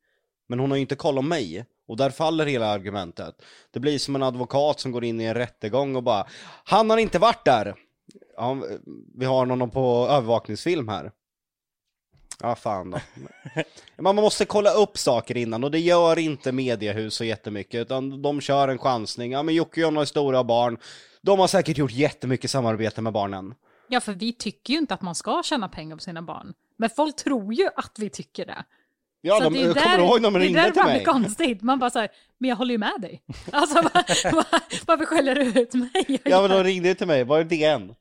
Men 0.49 0.59
hon 0.59 0.71
har 0.71 0.77
ju 0.77 0.81
inte 0.81 0.95
koll 0.95 1.17
om 1.17 1.29
mig 1.29 1.65
och 1.87 1.97
där 1.97 2.09
faller 2.09 2.45
hela 2.45 2.67
argumentet 2.67 3.41
Det 3.71 3.79
blir 3.79 3.99
som 3.99 4.15
en 4.15 4.23
advokat 4.23 4.79
som 4.79 4.91
går 4.91 5.03
in 5.03 5.21
i 5.21 5.23
en 5.23 5.33
rättegång 5.33 5.95
och 5.95 6.03
bara 6.03 6.27
Han 6.63 6.89
har 6.89 6.97
inte 6.97 7.19
varit 7.19 7.45
där! 7.45 7.75
Ja, 8.35 8.57
vi 9.15 9.25
har 9.25 9.45
någon 9.45 9.69
på 9.69 10.07
övervakningsfilm 10.09 10.87
här 10.87 11.11
Ja 12.41 12.55
fan 12.55 12.91
då. 12.91 12.99
Man 14.01 14.15
måste 14.15 14.45
kolla 14.45 14.73
upp 14.73 14.97
saker 14.97 15.37
innan 15.37 15.63
och 15.63 15.71
det 15.71 15.79
gör 15.79 16.19
inte 16.19 16.51
mediehus 16.51 17.15
så 17.15 17.23
jättemycket 17.23 17.81
utan 17.81 18.21
de 18.21 18.41
kör 18.41 18.67
en 18.67 18.77
chansning. 18.77 19.31
Ja 19.31 19.43
men 19.43 19.55
Jocke 19.55 19.71
och 19.71 19.77
Jonna 19.77 20.01
är 20.01 20.05
stora 20.05 20.43
barn. 20.43 20.77
De 21.21 21.39
har 21.39 21.47
säkert 21.47 21.77
gjort 21.77 21.91
jättemycket 21.91 22.51
samarbete 22.51 23.01
med 23.01 23.13
barnen. 23.13 23.53
Ja, 23.87 23.99
för 23.99 24.13
vi 24.13 24.33
tycker 24.33 24.73
ju 24.73 24.79
inte 24.79 24.93
att 24.93 25.01
man 25.01 25.15
ska 25.15 25.43
tjäna 25.43 25.69
pengar 25.69 25.95
på 25.95 26.01
sina 26.01 26.21
barn. 26.21 26.53
Men 26.77 26.89
folk 26.89 27.15
tror 27.15 27.53
ju 27.53 27.69
att 27.75 27.93
vi 27.97 28.09
tycker 28.09 28.45
det. 28.45 28.63
Ja, 29.21 29.37
Så 29.37 29.43
de, 29.43 29.53
det 29.53 29.61
är 29.61 29.73
kommer 29.73 29.97
du 29.97 30.03
ihåg 30.03 30.21
när 30.21 30.31
de 30.31 30.33
det 30.33 30.39
är 30.39 30.43
ringde 30.43 30.63
till 30.63 30.73
det 30.73 30.83
mig? 30.83 30.95
blir 30.97 31.05
konstigt. 31.05 31.61
Man 31.61 31.79
bara 31.79 31.89
såhär, 31.89 32.09
men 32.37 32.49
jag 32.49 32.57
håller 32.57 32.71
ju 32.71 32.77
med 32.77 33.01
dig. 33.01 33.21
Alltså, 33.51 33.75
var, 33.75 34.31
var, 34.35 34.45
varför 34.87 35.05
skäller 35.05 35.35
du 35.35 35.61
ut 35.61 35.73
mig? 35.73 36.21
Ja 36.25 36.41
men 36.41 36.49
de 36.49 36.63
ringde 36.63 36.95
till 36.95 37.07
mig, 37.07 37.23
var 37.23 37.37
det 37.37 37.43
DN? 37.43 37.95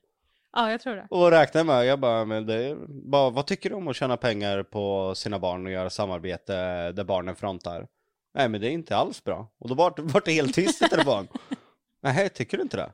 ja, 0.55 0.71
jag 0.71 0.81
tror 0.81 0.95
det. 0.95 1.07
Och 1.09 1.31
räknade 1.31 1.63
med, 1.63 1.85
jag 1.85 1.99
bara, 1.99 2.25
men 2.25 2.45
det 2.45 2.53
är, 2.55 2.77
bara, 3.09 3.29
vad 3.29 3.45
tycker 3.47 3.69
du 3.69 3.75
om 3.75 3.87
att 3.87 3.95
tjäna 3.95 4.17
pengar 4.17 4.63
på 4.63 5.15
sina 5.15 5.39
barn 5.39 5.65
och 5.65 5.71
göra 5.71 5.89
samarbete 5.89 6.53
där 6.91 7.03
barnen 7.03 7.35
frontar? 7.35 7.87
Nej 8.33 8.49
men 8.49 8.61
det 8.61 8.67
är 8.67 8.71
inte 8.71 8.95
alls 8.97 9.23
bra. 9.23 9.47
Och 9.59 9.69
då 9.69 9.75
var 9.75 9.93
det, 9.95 10.01
var 10.01 10.21
det 10.25 10.31
helt 10.31 10.55
tyst 10.55 10.81
i 10.81 10.89
telefon. 10.89 11.27
Nej, 12.03 12.29
tycker 12.29 12.57
du 12.57 12.63
inte 12.63 12.77
det? 12.77 12.91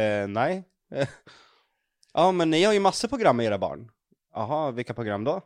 Eh, 0.00 0.28
nej. 0.28 0.64
Ja 2.16 2.32
men 2.32 2.50
ni 2.50 2.64
har 2.64 2.72
ju 2.72 2.80
massor 2.80 3.08
program 3.08 3.36
med 3.36 3.46
era 3.46 3.58
barn. 3.58 3.90
Jaha, 4.34 4.70
vilka 4.70 4.94
program 4.94 5.24
då? 5.24 5.40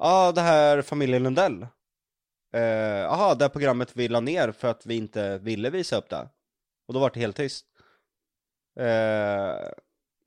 Ja, 0.00 0.32
det 0.32 0.40
här 0.40 0.82
familjen 0.82 1.22
Lundell. 1.22 1.62
Eh, 2.54 2.60
Jaha, 2.60 3.34
det 3.34 3.44
här 3.44 3.48
programmet 3.48 3.90
vi 3.94 4.08
la 4.08 4.20
ner 4.20 4.52
för 4.52 4.68
att 4.68 4.86
vi 4.86 4.96
inte 4.96 5.38
ville 5.38 5.70
visa 5.70 5.96
upp 5.96 6.08
det. 6.08 6.28
Och 6.88 6.94
då 6.94 7.00
var 7.00 7.10
det 7.10 7.20
helt 7.20 7.36
tyst. 7.36 7.66
Eh, 8.80 8.86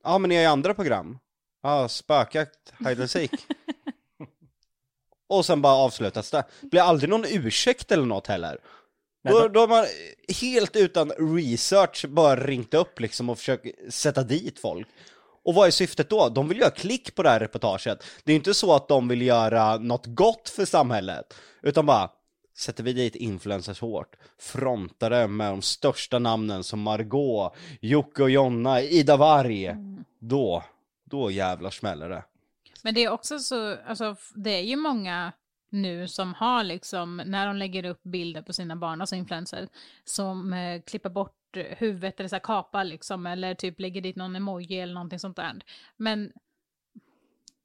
ja 0.04 0.18
men 0.18 0.30
ni 0.30 0.36
har 0.36 0.42
ju 0.42 0.48
andra 0.48 0.74
program. 0.74 1.20
Ja, 1.64 1.88
spökjakt, 1.88 2.74
hide 2.80 3.02
and 3.02 3.10
seek. 3.10 3.32
Och 5.30 5.46
sen 5.46 5.62
bara 5.62 5.74
avslutas 5.74 6.32
det. 6.32 6.44
Blir 6.62 6.82
aldrig 6.82 7.10
någon 7.10 7.26
ursäkt 7.28 7.92
eller 7.92 8.06
något 8.06 8.28
heller. 8.28 8.58
Nej, 9.24 9.34
då- 9.34 9.48
då 9.48 9.60
har 9.60 9.68
man 9.68 9.86
helt 10.42 10.76
utan 10.76 11.10
research 11.12 12.06
bara 12.10 12.36
ringt 12.36 12.74
upp 12.74 13.00
liksom 13.00 13.30
och 13.30 13.38
försökt 13.38 13.94
sätta 13.94 14.24
dit 14.24 14.60
folk. 14.60 14.88
Och 15.44 15.54
vad 15.54 15.68
är 15.68 15.72
syftet 15.72 16.10
då? 16.10 16.30
De 16.30 16.48
vill 16.48 16.60
göra 16.60 16.72
klick 16.72 17.16
på 17.16 17.24
det 17.24 17.30
här 17.30 17.40
reportaget. 17.40 18.04
Det 18.24 18.32
är 18.32 18.36
inte 18.36 18.54
så 18.54 18.76
att 18.76 18.88
de 18.88 19.08
vill 19.08 19.22
göra 19.22 19.78
något 19.78 20.06
gott 20.06 20.50
för 20.50 20.66
samhället. 20.66 21.34
Utan 21.62 21.86
bara, 21.86 22.10
sätter 22.58 22.84
vi 22.84 22.94
dit 22.94 23.16
influencers 23.16 23.82
hårt, 23.82 24.16
frontar 24.40 25.10
det 25.10 25.28
med 25.28 25.52
de 25.52 25.62
största 25.62 26.20
namnen 26.20 26.64
som 26.64 26.82
Margot, 26.82 27.56
Jocke 27.82 28.24
och 28.24 28.30
Jonna, 28.30 28.82
Ida 28.82 29.18
Warg. 29.18 29.76
Då, 30.20 30.64
då 31.04 31.32
jävlar 31.32 31.70
smäller 31.70 32.10
det. 32.10 32.24
Men 32.82 32.94
det 32.94 33.04
är 33.04 33.10
också 33.10 33.40
så, 33.40 33.78
alltså 33.86 34.16
det 34.36 34.50
är 34.50 34.64
ju 34.64 34.76
många 34.76 35.32
nu 35.70 36.08
som 36.08 36.34
har 36.34 36.64
liksom, 36.64 37.22
när 37.26 37.48
de 37.48 37.56
lägger 37.56 37.86
upp 37.86 38.04
bilder 38.04 38.42
på 38.42 38.54
sina 38.54 38.76
barn, 38.76 39.02
alltså 39.02 39.16
influencers, 39.16 39.70
som 40.06 40.54
eh, 40.54 40.82
klipper 40.82 41.10
bort 41.10 41.36
huvudet 41.58 42.20
eller 42.20 42.30
så 42.30 42.36
här 42.36 42.42
kapar 42.42 42.84
liksom, 42.84 43.26
eller 43.26 43.56
typ 43.56 43.80
lägger 43.80 44.02
dit 44.02 44.16
någon 44.16 44.36
emoji 44.36 44.80
eller 44.80 44.94
någonting 44.94 45.20
sånt 45.20 45.36
där. 45.36 45.62
Men 45.98 46.32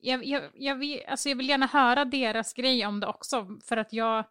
jag, 0.00 0.24
jag, 0.24 0.42
jag, 0.54 0.76
vill, 0.76 1.00
alltså 1.08 1.28
jag 1.28 1.36
vill 1.36 1.48
gärna 1.48 1.66
höra 1.66 2.04
deras 2.04 2.52
grej 2.52 2.86
om 2.86 3.00
det 3.00 3.06
också, 3.06 3.58
för 3.64 3.76
att 3.76 3.92
jag, 3.92 4.24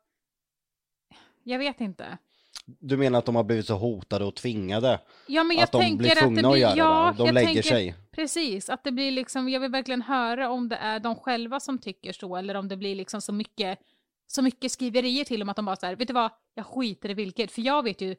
jag 1.44 1.60
vet 1.60 1.82
inte. 1.82 2.18
Du 2.66 2.98
menar 2.98 3.20
att 3.20 3.26
de 3.26 3.36
har 3.36 3.44
blivit 3.44 3.66
så 3.66 3.76
hotade 3.76 4.26
och 4.26 4.36
tvingade? 4.36 5.00
Ja, 5.28 5.44
men 5.44 5.58
jag 5.58 5.64
att 5.64 5.72
de 5.72 5.82
tänker 5.82 5.98
blir 5.98 6.10
att 6.10 6.16
det 6.16 6.22
tvungna 6.22 6.52
blir, 6.52 6.66
att 6.66 6.78
göra 6.78 6.88
ja, 6.88 7.14
det? 7.18 7.24
De 7.24 7.32
lägger 7.32 7.48
tänker, 7.48 7.70
sig? 7.70 7.96
Precis, 8.12 8.70
att 8.70 8.84
det 8.84 8.92
blir 8.92 9.12
liksom, 9.12 9.50
jag 9.50 9.60
vill 9.60 9.72
verkligen 9.72 10.02
höra 10.02 10.50
om 10.50 10.70
det 10.70 10.76
är 10.76 11.00
de 11.00 11.16
själva 11.16 11.60
som 11.60 11.78
tycker 11.78 12.14
så, 12.14 12.36
eller 12.36 12.56
om 12.56 12.68
det 12.68 12.78
blir 12.78 12.96
liksom 12.96 13.22
så 13.22 13.34
mycket, 13.34 13.80
så 14.28 14.42
mycket 14.42 14.72
skriverier 14.72 15.24
till 15.24 15.40
dem 15.40 15.50
att 15.50 15.56
de 15.56 15.66
bara 15.66 15.76
så 15.76 15.86
här, 15.86 15.96
vet 15.96 16.08
du 16.08 16.14
vad, 16.14 16.32
jag 16.54 16.66
skiter 16.66 17.10
i 17.10 17.14
vilket, 17.14 17.52
för 17.52 17.62
jag 17.62 17.84
vet 17.84 18.02
ju 18.02 18.16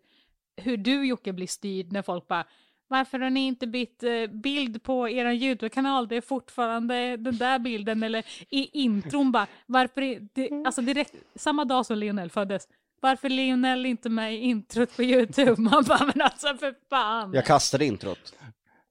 hur 0.62 0.76
du 0.76 1.06
Jocke 1.06 1.32
blir 1.32 1.46
styrd 1.46 1.92
när 1.92 2.02
folk 2.02 2.28
bara, 2.28 2.44
varför 2.88 3.18
har 3.18 3.30
ni 3.30 3.46
inte 3.46 3.66
bytt 3.66 4.02
eh, 4.02 4.26
bild 4.26 4.82
på 4.82 5.08
er 5.08 5.30
YouTube-kanal? 5.32 6.08
Det 6.08 6.16
är 6.16 6.20
fortfarande 6.20 7.16
den 7.16 7.36
där 7.38 7.58
bilden, 7.58 8.02
eller 8.02 8.24
i 8.50 8.80
intron 8.82 9.32
bara, 9.32 9.46
varför 9.66 10.02
är 10.02 10.28
det, 10.32 10.50
alltså 10.66 10.82
direkt, 10.82 11.14
samma 11.34 11.64
dag 11.64 11.86
som 11.86 11.98
Lionel 11.98 12.30
föddes, 12.30 12.68
varför 13.00 13.26
är 13.26 13.30
Lionel 13.30 13.86
inte 13.86 14.08
med 14.08 14.34
i 14.34 14.36
introt 14.36 14.96
på 14.96 15.02
YouTube? 15.02 15.54
Man 15.62 15.84
bara, 15.84 16.04
men 16.14 16.22
alltså 16.22 16.56
för 16.56 16.74
fan. 16.90 17.32
Jag 17.34 17.46
kastade 17.46 17.84
introt. 17.84 18.34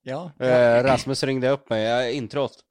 Ja, 0.04 0.32
Eh, 0.40 0.84
Rasmus 0.84 1.24
ringde 1.24 1.50
upp 1.50 1.70
mig, 1.70 1.84
jag 1.84 2.08
är 2.08 2.12
introt. 2.12 2.64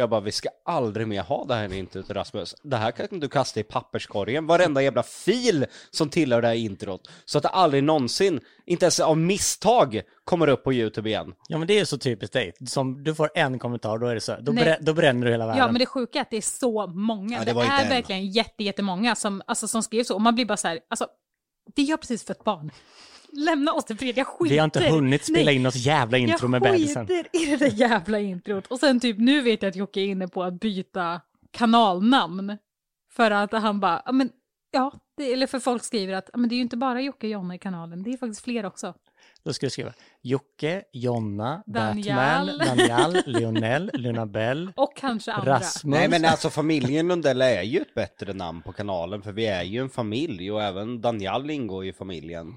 Jag 0.00 0.10
bara, 0.10 0.20
vi 0.20 0.32
ska 0.32 0.48
aldrig 0.64 1.06
mer 1.06 1.22
ha 1.22 1.44
det 1.44 1.54
här 1.54 1.72
introt 1.72 2.10
Rasmus. 2.10 2.54
Det 2.62 2.76
här 2.76 2.90
kan 2.90 3.20
du 3.20 3.28
kasta 3.28 3.60
i 3.60 3.62
papperskorgen, 3.62 4.46
varenda 4.46 4.82
jävla 4.82 5.02
fil 5.02 5.66
som 5.90 6.08
tillhör 6.08 6.42
det 6.42 6.48
här 6.48 6.54
introt. 6.54 7.10
Så 7.24 7.38
att 7.38 7.42
det 7.42 7.48
aldrig 7.48 7.84
någonsin, 7.84 8.40
inte 8.66 8.84
ens 8.84 9.00
av 9.00 9.18
misstag, 9.18 10.02
kommer 10.24 10.48
upp 10.48 10.64
på 10.64 10.72
YouTube 10.72 11.08
igen. 11.08 11.34
ja 11.48 11.58
men 11.58 11.68
det 11.68 11.78
är 11.78 11.84
så 11.84 11.98
typiskt 11.98 12.32
dig. 12.32 12.52
Som 12.66 13.04
du 13.04 13.14
får 13.14 13.30
en 13.34 13.58
kommentar, 13.58 13.98
då 13.98 14.06
är 14.06 14.14
det 14.14 14.20
så. 14.20 14.36
Då, 14.40 14.52
Nej. 14.52 14.64
brä, 14.64 14.78
då 14.80 14.94
bränner 14.94 15.26
du 15.26 15.32
hela 15.32 15.46
världen. 15.46 15.60
Ja, 15.60 15.66
men 15.66 15.78
det 15.78 15.86
sjuka 15.86 16.18
är 16.18 16.22
att 16.22 16.30
det 16.30 16.36
är 16.36 16.40
så 16.40 16.86
många. 16.86 17.38
Ja, 17.38 17.44
det 17.44 17.52
det 17.52 17.66
är 17.66 17.82
en. 17.82 17.88
verkligen 17.88 18.26
jätte, 18.26 18.64
jättemånga 18.64 19.14
som, 19.14 19.42
alltså, 19.46 19.68
som 19.68 19.82
skriver 19.82 20.04
så. 20.04 20.14
Och 20.14 20.20
man 20.20 20.34
blir 20.34 20.44
bara 20.44 20.56
så 20.56 20.68
här, 20.68 20.80
alltså, 20.90 21.06
vi 21.76 21.90
har 21.90 21.96
precis 21.98 22.24
fött 22.24 22.44
barn. 22.44 22.70
Lämna 23.32 23.72
oss 23.72 23.90
i 23.90 23.94
fred, 23.94 24.18
jag 24.18 24.26
skiter. 24.26 24.54
Vi 24.54 24.58
har 24.58 24.64
inte 24.64 24.88
hunnit 24.88 25.24
spela 25.24 25.44
Nej, 25.44 25.56
in 25.56 25.62
något 25.62 25.76
jävla 25.76 26.18
intro 26.18 26.48
med 26.48 26.62
bebisen. 26.62 27.06
Jag 27.08 27.24
skiter 27.24 27.42
i 27.42 27.50
det 27.50 27.56
där 27.56 27.72
jävla 27.80 28.18
introt. 28.18 28.66
Och 28.66 28.78
sen 28.78 29.00
typ, 29.00 29.18
nu 29.18 29.40
vet 29.40 29.62
jag 29.62 29.70
att 29.70 29.76
Jocke 29.76 30.00
är 30.00 30.04
inne 30.04 30.28
på 30.28 30.42
att 30.42 30.60
byta 30.60 31.20
kanalnamn. 31.50 32.58
För 33.12 33.30
att 33.30 33.52
han 33.52 33.80
bara, 33.80 34.02
ja 34.06 34.12
men, 34.12 34.30
ja, 34.70 34.92
det, 35.16 35.32
eller 35.32 35.46
för 35.46 35.58
folk 35.60 35.84
skriver 35.84 36.14
att, 36.14 36.30
ja 36.32 36.38
men 36.38 36.48
det 36.48 36.54
är 36.54 36.56
ju 36.56 36.62
inte 36.62 36.76
bara 36.76 37.00
Jocke 37.00 37.26
och 37.26 37.30
Jonna 37.30 37.54
i 37.54 37.58
kanalen, 37.58 38.02
det 38.02 38.12
är 38.12 38.16
faktiskt 38.16 38.44
fler 38.44 38.66
också. 38.66 38.94
Då 39.44 39.52
ska 39.52 39.66
du 39.66 39.70
skriva 39.70 39.92
Jocke, 40.22 40.82
Jonna, 40.92 41.62
Daniel. 41.66 42.16
Batman, 42.16 42.76
Daniel, 42.88 43.22
Lionel, 43.26 43.90
Lunabell, 43.94 44.72
Och 44.76 44.96
kanske 44.96 45.32
andra. 45.32 45.52
Rasmus. 45.54 45.94
Nej 45.96 46.08
men 46.08 46.24
alltså 46.24 46.50
familjen 46.50 47.08
Lundell 47.08 47.42
är 47.42 47.62
ju 47.62 47.80
ett 47.80 47.94
bättre 47.94 48.32
namn 48.32 48.62
på 48.62 48.72
kanalen 48.72 49.22
för 49.22 49.32
vi 49.32 49.46
är 49.46 49.62
ju 49.62 49.80
en 49.80 49.90
familj 49.90 50.52
och 50.52 50.62
även 50.62 51.00
Daniel 51.00 51.50
ingår 51.50 51.84
i 51.86 51.92
familjen. 51.92 52.56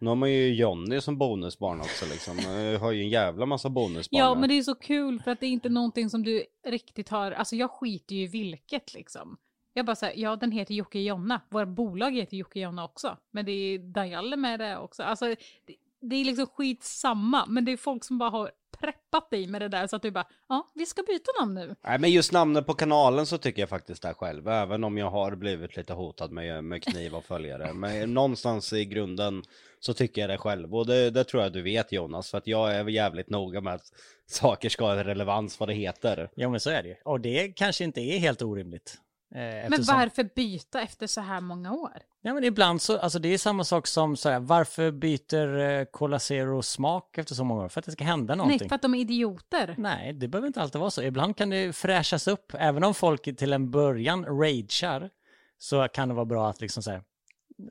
Nu 0.00 0.08
har 0.08 0.16
man 0.16 0.32
ju 0.32 0.54
Jonny 0.54 1.00
som 1.00 1.18
bonusbarn 1.18 1.80
också 1.80 2.06
liksom. 2.06 2.38
Jag 2.38 2.78
har 2.78 2.92
ju 2.92 3.02
en 3.02 3.08
jävla 3.08 3.46
massa 3.46 3.68
bonusbarn. 3.70 4.20
Ja, 4.20 4.34
men 4.34 4.48
det 4.48 4.58
är 4.58 4.62
så 4.62 4.74
kul 4.74 5.20
för 5.20 5.30
att 5.30 5.40
det 5.40 5.46
är 5.46 5.50
inte 5.50 5.68
någonting 5.68 6.10
som 6.10 6.22
du 6.22 6.44
riktigt 6.66 7.08
har, 7.08 7.32
alltså 7.32 7.56
jag 7.56 7.70
skiter 7.70 8.14
ju 8.14 8.22
i 8.22 8.26
vilket 8.26 8.94
liksom. 8.94 9.38
Jag 9.72 9.86
bara 9.86 9.96
säger, 9.96 10.22
ja 10.22 10.36
den 10.36 10.52
heter 10.52 10.74
Jocke 10.74 10.98
Jonna, 10.98 11.40
våra 11.50 11.66
bolag 11.66 12.16
heter 12.16 12.36
Jocke 12.36 12.60
Jonna 12.60 12.84
också, 12.84 13.16
men 13.30 13.44
det 13.46 13.52
är 13.52 13.78
Dajalle 13.78 14.36
med 14.36 14.60
det 14.60 14.78
också. 14.78 15.02
Alltså 15.02 15.26
det, 15.66 15.74
det 16.00 16.16
är 16.16 16.24
liksom 16.24 16.46
skitsamma, 16.46 17.46
men 17.46 17.64
det 17.64 17.72
är 17.72 17.76
folk 17.76 18.04
som 18.04 18.18
bara 18.18 18.30
har 18.30 18.50
preppat 18.78 19.30
dig 19.30 19.46
med 19.46 19.62
det 19.62 19.68
där 19.68 19.86
så 19.86 19.96
att 19.96 20.02
du 20.02 20.10
bara, 20.10 20.26
ja 20.48 20.70
vi 20.74 20.86
ska 20.86 21.02
byta 21.02 21.30
namn 21.40 21.54
nu. 21.54 21.76
Nej 21.84 21.98
men 21.98 22.10
just 22.10 22.32
namnet 22.32 22.66
på 22.66 22.74
kanalen 22.74 23.26
så 23.26 23.38
tycker 23.38 23.62
jag 23.62 23.68
faktiskt 23.68 24.02
det 24.02 24.14
själv, 24.14 24.48
även 24.48 24.84
om 24.84 24.98
jag 24.98 25.10
har 25.10 25.34
blivit 25.36 25.76
lite 25.76 25.92
hotad 25.92 26.32
med, 26.32 26.64
med 26.64 26.82
kniv 26.82 27.14
och 27.14 27.24
följare. 27.24 27.72
Men 27.74 28.14
någonstans 28.14 28.72
i 28.72 28.84
grunden 28.84 29.42
så 29.80 29.94
tycker 29.94 30.20
jag 30.20 30.30
det 30.30 30.38
själv, 30.38 30.74
och 30.74 30.86
det, 30.86 31.10
det 31.10 31.24
tror 31.24 31.42
jag 31.42 31.52
du 31.52 31.62
vet 31.62 31.92
Jonas, 31.92 32.30
för 32.30 32.38
att 32.38 32.46
jag 32.46 32.74
är 32.74 32.88
jävligt 32.88 33.30
noga 33.30 33.60
med 33.60 33.74
att 33.74 33.92
saker 34.26 34.68
ska 34.68 34.84
ha 34.84 35.04
relevans 35.04 35.60
vad 35.60 35.68
det 35.68 35.74
heter. 35.74 36.30
Ja 36.34 36.48
men 36.48 36.60
så 36.60 36.70
är 36.70 36.82
det 36.82 36.88
ju. 36.88 36.96
Och 37.04 37.20
det 37.20 37.48
kanske 37.48 37.84
inte 37.84 38.00
är 38.00 38.18
helt 38.18 38.42
orimligt. 38.42 38.98
Eh, 39.34 39.38
Men 39.40 39.72
eftersom- 39.72 39.96
varför 39.96 40.24
byta 40.34 40.80
efter 40.80 41.06
så 41.06 41.20
här 41.20 41.40
många 41.40 41.72
år? 41.72 41.92
Ja 42.22 42.34
men 42.34 42.44
ibland 42.44 42.82
så, 42.82 42.98
alltså 42.98 43.18
det 43.18 43.28
är 43.28 43.38
samma 43.38 43.64
sak 43.64 43.86
som 43.86 44.16
så 44.16 44.28
här, 44.28 44.40
varför 44.40 44.90
byter 44.90 45.58
eh, 45.58 45.84
Cola 45.84 46.18
Zero 46.18 46.62
smak 46.62 47.18
efter 47.18 47.34
så 47.34 47.44
många 47.44 47.62
år? 47.64 47.68
För 47.68 47.80
att 47.80 47.86
det 47.86 47.92
ska 47.92 48.04
hända 48.04 48.34
någonting. 48.34 48.58
Nej, 48.60 48.68
för 48.68 48.74
att 48.76 48.82
de 48.82 48.94
är 48.94 48.98
idioter. 48.98 49.74
Nej, 49.78 50.12
det 50.12 50.28
behöver 50.28 50.46
inte 50.46 50.62
alltid 50.62 50.80
vara 50.80 50.90
så. 50.90 51.02
Ibland 51.02 51.36
kan 51.36 51.50
det 51.50 51.76
fräschas 51.76 52.28
upp. 52.28 52.52
Även 52.58 52.84
om 52.84 52.94
folk 52.94 53.36
till 53.36 53.52
en 53.52 53.70
början 53.70 54.24
ragear 54.24 55.10
så 55.58 55.88
kan 55.88 56.08
det 56.08 56.14
vara 56.14 56.24
bra 56.26 56.48
att 56.48 56.60
liksom 56.60 56.82
säga 56.82 57.02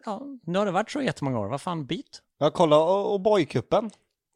ja, 0.05 0.21
nu 0.43 0.59
har 0.59 0.65
det 0.65 0.71
varit 0.71 0.91
så 0.91 1.01
jättemånga 1.01 1.39
år, 1.39 1.47
vad 1.47 1.61
fan 1.61 1.85
byt? 1.85 2.21
Jag 2.37 2.53
kolla 2.53 2.77
och 2.83 3.49
kuppen 3.49 3.89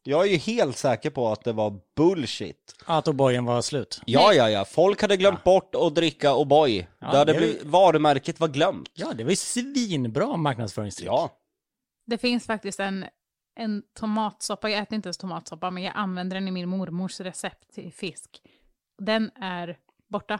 Jag 0.06 0.28
är 0.28 0.32
ju 0.32 0.38
helt 0.38 0.78
säker 0.78 1.10
på 1.10 1.32
att 1.32 1.44
det 1.44 1.54
var 1.54 1.80
bullshit. 1.96 2.76
Att 2.86 3.08
O'boyen 3.08 3.46
var 3.46 3.62
slut. 3.62 4.02
Ja, 4.06 4.34
ja, 4.34 4.50
ja. 4.50 4.66
Folk 4.66 5.02
hade 5.02 5.18
glömt 5.18 5.44
bort 5.44 5.76
att 5.76 5.96
dricka 5.96 6.32
O'boy. 6.34 6.86
Ja, 7.00 7.12
det 7.12 7.18
hade 7.18 7.34
det 7.34 7.38
blivit, 7.38 7.64
varumärket 7.64 8.40
var 8.40 8.48
glömt. 8.48 8.90
Ja, 8.94 9.14
det 9.14 9.24
var 9.24 9.30
ju 9.30 9.36
svinbra 9.36 10.38
marknadsföringstrick. 10.38 11.08
Ja. 11.08 11.30
Det 12.06 12.18
finns 12.18 12.46
faktiskt 12.46 12.80
en, 12.80 13.06
en 13.60 13.84
tomatsoppa, 14.00 14.70
jag 14.70 14.80
äter 14.80 14.96
inte 14.96 15.08
ens 15.08 15.18
tomatsoppa, 15.18 15.72
men 15.72 15.84
jag 15.84 15.94
använder 15.96 16.36
den 16.36 16.48
i 16.48 16.52
min 16.52 16.70
mormors 16.70 17.20
recept 17.20 17.74
till 17.74 17.94
fisk. 17.94 18.42
Den 19.02 19.32
är 19.36 19.78
borta. 20.10 20.40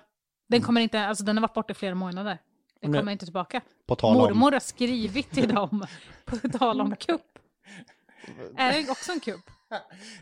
Den 0.50 0.62
kommer 0.62 0.82
inte, 0.82 1.00
alltså 1.00 1.24
den 1.24 1.38
har 1.38 1.42
varit 1.42 1.54
borta 1.54 1.72
i 1.72 1.76
flera 1.76 1.96
månader. 1.96 2.38
Den 2.82 2.92
Nu- 2.92 2.98
kommer 2.98 3.12
inte 3.12 3.26
tillbaka. 3.26 3.62
På 3.86 3.96
tal 3.96 4.16
om... 4.16 4.22
Mormor 4.22 4.52
har 4.52 4.60
skrivit 4.60 5.32
till 5.32 5.48
dem, 5.48 5.86
på 6.26 6.50
tal 6.50 6.82
om 6.82 6.96
kupp. 6.96 7.40
Är 8.58 8.74
det 8.84 8.90
också 8.90 9.12
en 9.12 9.20
kupp? 9.20 9.42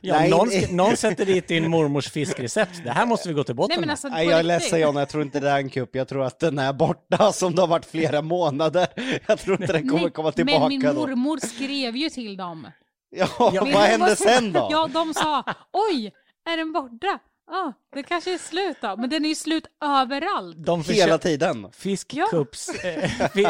Ja, 0.01 0.19
Nej, 0.19 0.29
någon, 0.29 0.49
någon 0.71 0.97
sätter 0.97 1.25
dit 1.25 1.47
din 1.47 1.69
mormors 1.69 2.09
fiskrecept. 2.11 2.83
Det 2.83 2.91
här 2.91 3.05
måste 3.05 3.27
vi 3.27 3.33
gå 3.33 3.43
till 3.43 3.55
botten 3.55 3.69
Nej 3.69 3.79
men 3.79 3.87
med. 3.87 3.91
alltså 3.93 4.07
Nej, 4.07 4.25
på 4.25 4.31
jag 4.31 4.39
är 4.39 4.43
ledsen 4.43 4.79
Jonna, 4.79 4.99
jag 5.01 5.09
tror 5.09 5.23
inte 5.23 5.39
det 5.39 5.49
är 5.49 5.57
en 5.57 5.69
kupp. 5.69 5.95
Jag 5.95 6.07
tror 6.07 6.23
att 6.23 6.39
den 6.39 6.59
är 6.59 6.73
borta 6.73 7.31
som 7.33 7.55
det 7.55 7.61
har 7.61 7.67
varit 7.67 7.85
flera 7.85 8.21
månader. 8.21 8.87
Jag 9.27 9.39
tror 9.39 9.61
inte 9.61 9.73
den 9.73 9.89
kommer 9.89 10.01
Nej, 10.03 10.11
komma 10.11 10.31
tillbaka 10.31 10.59
Men 10.59 10.67
min 10.67 10.81
då. 10.81 10.93
mormor 10.93 11.37
skrev 11.37 11.95
ju 11.95 12.09
till 12.09 12.37
dem. 12.37 12.67
Ja, 13.09 13.49
Vet 13.51 13.73
vad 13.73 13.83
hände 13.83 14.15
sen 14.15 14.53
då? 14.53 14.67
Ja, 14.71 14.89
de 14.93 15.13
sa 15.13 15.43
oj, 15.73 16.11
är 16.49 16.57
den 16.57 16.71
borta? 16.73 17.19
Ja, 17.51 17.73
det 17.93 18.03
kanske 18.03 18.33
är 18.33 18.37
slut 18.37 18.77
då. 18.81 18.95
Men 18.97 19.09
den 19.09 19.25
är 19.25 19.29
ju 19.29 19.35
slut 19.35 19.67
överallt. 19.83 20.55
De 20.65 20.83
Hela 20.83 20.93
försöker- 20.93 21.17
tiden. 21.17 21.67
Fiskkupps... 21.73 22.69
Eh, 22.69 23.09
fi- 23.33 23.47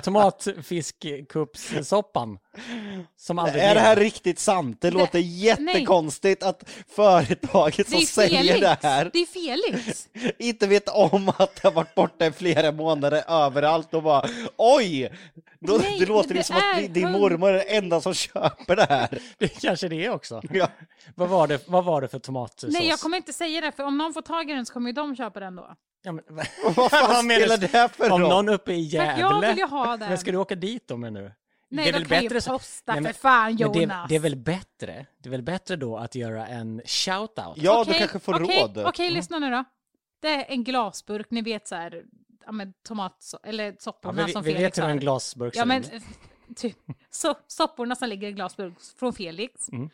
tomatfiskkuppssoppan. 0.02 2.38
Som 3.16 3.38
aldrig 3.38 3.62
Är 3.64 3.74
det 3.74 3.80
här 3.80 3.96
riktigt 3.96 4.38
sant? 4.38 4.78
Det 4.80 4.90
Det- 4.90 4.96
låter 4.98 5.18
jättekonstigt 5.18 6.42
att 6.42 6.64
företaget 6.88 7.86
Det 7.90 8.06
som 8.06 8.22
är 8.22 8.28
säljer 8.28 8.60
det 8.60 8.78
här 8.82 9.10
Det 9.12 9.18
är 9.18 9.26
Felix. 9.26 10.08
inte 10.38 10.66
vet 10.66 10.88
om 10.88 11.28
att 11.28 11.36
det 11.62 11.68
har 11.68 11.72
varit 11.72 11.94
borta 11.94 12.26
i 12.26 12.32
flera 12.32 12.72
månader 12.72 13.22
överallt 13.28 13.94
och 13.94 14.02
bara 14.02 14.28
oj! 14.56 15.12
Då, 15.60 15.76
Nej, 15.82 15.98
det 15.98 16.06
låter 16.06 16.30
ju 16.30 16.36
det 16.36 16.44
som 16.44 16.56
att 16.56 16.62
är 16.78 16.88
din- 16.88 17.12
mormor 17.12 17.48
är 17.48 17.52
den 17.52 17.62
enda 17.84 18.00
som 18.00 18.14
köper 18.14 18.76
det 18.76 18.86
här. 18.88 19.18
Det 19.38 19.48
kanske 19.48 19.88
det 19.88 20.04
är 20.04 20.10
också. 20.10 20.42
Ja. 20.52 20.68
Vad 21.14 21.28
var 21.28 21.46
det, 21.46 21.68
vad 21.68 21.84
var 21.84 22.00
det 22.00 22.08
för 22.08 22.18
tomatsås? 22.18 22.72
Nej, 22.72 22.88
jag 22.88 23.00
kommer 23.00 23.16
inte 23.16 23.32
säga 23.32 23.60
det, 23.64 23.72
för 23.72 23.84
om 23.84 23.98
någon 23.98 24.14
får 24.14 24.22
tag 24.22 24.50
i 24.50 24.52
den 24.52 24.66
så 24.66 24.72
kommer 24.72 24.88
ju 24.90 24.92
de 24.94 25.16
köpa 25.16 25.40
den 25.40 25.56
då. 25.56 25.74
Ja, 26.02 26.12
men, 26.12 26.24
Vad 26.76 26.90
fan 26.90 27.24
spelar 27.24 27.56
det 27.56 27.72
här 27.72 27.88
för 27.88 28.10
Om 28.10 28.20
någon 28.20 28.48
uppe 28.48 28.72
i 28.72 28.86
att 28.98 29.18
jag 29.18 29.18
Gävle... 29.18 29.48
vill 29.48 29.58
ju 29.58 29.64
ha 29.66 29.96
den. 29.96 30.08
Men 30.08 30.18
ska 30.18 30.32
du 30.32 30.38
åka 30.38 30.54
dit 30.54 30.88
då 30.88 30.96
menar 30.96 31.20
du? 31.22 31.32
Nej, 31.68 31.84
det 31.84 31.88
är 31.90 31.92
de 31.92 31.98
väl 31.98 32.08
kan 32.08 32.22
bättre 32.22 32.34
ju 32.36 32.40
så- 32.40 32.50
posta 32.50 32.92
Nej, 32.92 33.00
men- 33.02 33.12
för 33.14 33.20
fan 33.20 33.44
Men 33.44 33.56
Jonas. 33.56 33.74
det, 33.74 34.06
det 34.08 34.14
är 34.14 34.20
väl 34.20 34.36
bättre? 34.36 35.06
Det 35.18 35.28
är 35.28 35.30
väl 35.30 35.42
bättre 35.42 35.76
då 35.76 35.96
att 35.96 36.14
göra 36.14 36.46
en 36.46 36.80
shout-out? 36.80 37.52
Ja, 37.56 37.80
Okej, 37.80 37.92
du 37.92 37.98
kanske 37.98 38.18
får 38.18 38.42
okej, 38.44 38.62
råd. 38.62 38.78
Okej, 38.86 39.10
lyssna 39.10 39.38
nu 39.38 39.50
då. 39.50 39.64
Det 40.20 40.28
är 40.28 40.44
en 40.52 40.64
glasburk, 40.64 41.30
ni 41.30 41.42
vet 41.42 41.68
så 41.68 41.74
här, 41.74 42.02
ja 42.46 42.52
men 42.52 42.72
tomat, 42.88 43.34
eller 43.42 43.64
Ja, 43.64 43.72
sopporna 43.78 44.12
men 44.12 44.26
vi, 44.26 44.32
som 44.32 44.42
vi 44.42 44.52
Felix 44.54 44.78
vet 44.78 44.84
hur 44.84 44.90
en 44.90 44.98
glasburk 45.00 45.54
ser 45.54 45.60
Ja 45.60 45.64
men, 45.64 45.82
ut. 45.84 46.02
typ, 46.56 46.76
så, 47.10 47.34
sopporna 47.46 47.94
som 47.96 48.08
ligger 48.08 48.28
i 48.28 48.32
glasburk 48.32 48.74
från 48.98 49.12
Felix. 49.12 49.68
Mm. 49.68 49.90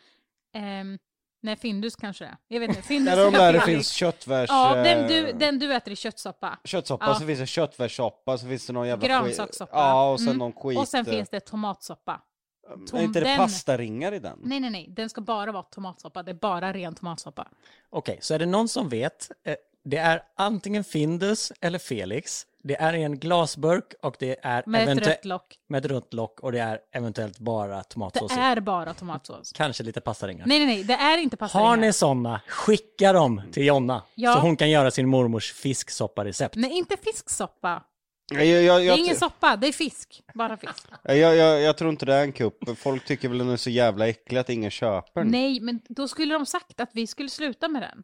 Ehm, 0.53 0.99
nej, 1.41 1.55
Findus 1.55 1.95
kanske 1.95 2.23
det 2.25 2.29
är. 2.29 2.37
Jag 2.47 2.59
vet 2.59 2.69
inte, 2.69 2.81
Findus 2.81 3.05
När 3.15 3.17
de 3.17 3.27
eller 3.35 3.39
där 3.45 3.53
det 3.53 3.61
finns 3.61 3.89
köttfärs... 3.91 4.49
Ja, 4.49 4.75
den 4.75 4.99
eh, 4.99 5.07
du, 5.07 5.31
den 5.31 5.59
du 5.59 5.73
äter 5.73 5.93
i 5.93 5.95
köttsoppa. 5.95 6.59
Köttsoppa, 6.63 7.05
Ja. 7.07 7.15
så 7.19 7.25
finns 7.25 7.39
det 7.39 7.47
köttfärssoppa, 7.47 8.37
så 8.37 8.47
finns 8.47 8.67
det 8.67 8.73
någon 8.73 8.87
jävla 8.87 9.07
Grönsakssoppa. 9.07 9.77
Ja, 9.77 10.11
och 10.11 10.19
sen 10.19 10.27
Mm. 10.27 10.37
någon 10.37 10.53
skit. 10.53 10.77
Och 10.79 10.87
sen 10.87 11.05
eh, 11.05 11.11
finns 11.11 11.29
det 11.29 11.39
tomatsoppa. 11.39 12.21
Är 12.93 13.01
inte 13.03 13.19
det 13.19 13.25
den- 13.25 13.37
pastaringar 13.37 14.11
i 14.13 14.19
den? 14.19 14.39
Nej, 14.43 14.59
nej, 14.59 14.69
nej. 14.69 14.87
Den 14.89 15.09
ska 15.09 15.21
bara 15.21 15.51
vara 15.51 15.63
tomatsoppa. 15.63 16.23
Det 16.23 16.31
är 16.31 16.35
bara 16.35 16.73
ren 16.73 16.95
tomatsoppa. 16.95 17.47
Okej, 17.89 18.17
så 18.21 18.33
är 18.33 18.39
det 18.39 18.45
någon 18.45 18.67
som 18.69 18.89
vet, 18.89 19.31
eh, 19.45 19.55
det 19.83 19.97
är 19.97 20.23
antingen 20.35 20.83
Findus 20.83 21.51
eller 21.61 21.79
Felix. 21.79 22.45
Det 22.63 22.75
är 22.81 22.93
i 22.93 23.03
en 23.03 23.19
glasburk 23.19 23.93
och 24.01 24.15
det 24.19 24.39
är 24.45 24.63
Med 24.65 24.97
ett 24.97 25.07
rött 25.07 25.25
lock. 25.25 25.55
med 25.69 25.85
ett 25.85 25.91
rött 25.91 26.13
lock 26.13 26.39
och 26.39 26.51
det 26.51 26.59
är 26.59 26.79
eventuellt 26.91 27.39
bara 27.39 27.77
Det 27.77 27.83
tomatsås 27.83 28.31
i. 28.31 28.39
är 28.39 28.59
bara 28.59 28.93
tomatsås. 28.93 29.51
Kanske 29.55 29.83
lite 29.83 30.01
pastaringar. 30.01 30.45
Nej, 30.47 30.59
nej, 30.59 30.67
nej. 30.67 30.83
Det 30.83 30.93
är 30.93 31.17
inte 31.17 31.33
Har 31.33 31.37
pastaringar. 31.37 31.77
ni 31.77 31.93
sådana, 31.93 32.41
skicka 32.47 33.13
dem 33.13 33.41
till 33.51 33.65
Jonna. 33.65 34.03
Ja. 34.15 34.33
Så 34.33 34.39
hon 34.39 34.55
kan 34.57 34.69
göra 34.69 34.91
sin 34.91 35.07
mormors 35.07 35.53
fisksopparecept. 35.53 36.55
Nej, 36.55 36.71
inte 36.71 36.97
fisksoppa. 36.97 37.83
Jag, 38.33 38.45
jag, 38.45 38.63
jag, 38.63 38.81
Det 38.81 38.87
är 38.89 38.97
ingen 38.97 39.15
soppa, 39.15 39.55
det 39.55 39.67
är 39.67 39.71
fisk. 39.71 40.21
Bara 40.33 40.57
fisk. 40.57 40.87
jag, 41.03 41.17
jag, 41.17 41.61
jag 41.61 41.77
tror 41.77 41.89
inte 41.89 42.05
det 42.05 42.13
är 42.13 42.23
en 42.23 42.31
kupp. 42.31 42.77
Folk 42.79 43.05
tycker 43.05 43.29
väl 43.29 43.37
den 43.37 43.49
är 43.49 43.57
så 43.57 43.69
jävla 43.69 44.07
äcklig 44.07 44.39
att 44.39 44.49
ingen 44.49 44.71
köper 44.71 45.21
den. 45.21 45.31
Nej, 45.31 45.59
men 45.59 45.79
då 45.89 46.07
skulle 46.07 46.33
de 46.33 46.45
sagt 46.45 46.79
att 46.79 46.89
vi 46.93 47.07
skulle 47.07 47.29
sluta 47.29 47.67
med 47.67 47.81
den. 47.81 48.03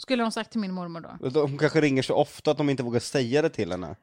Skulle 0.00 0.22
de 0.22 0.32
sagt 0.32 0.50
till 0.50 0.60
min 0.60 0.72
mormor 0.72 1.00
då. 1.20 1.28
De 1.30 1.58
kanske 1.58 1.80
ringer 1.80 2.02
så 2.02 2.14
ofta 2.14 2.50
att 2.50 2.56
de 2.58 2.70
inte 2.70 2.82
vågar 2.82 3.00
säga 3.00 3.42
det 3.42 3.48
till 3.50 3.70
henne. 3.70 3.96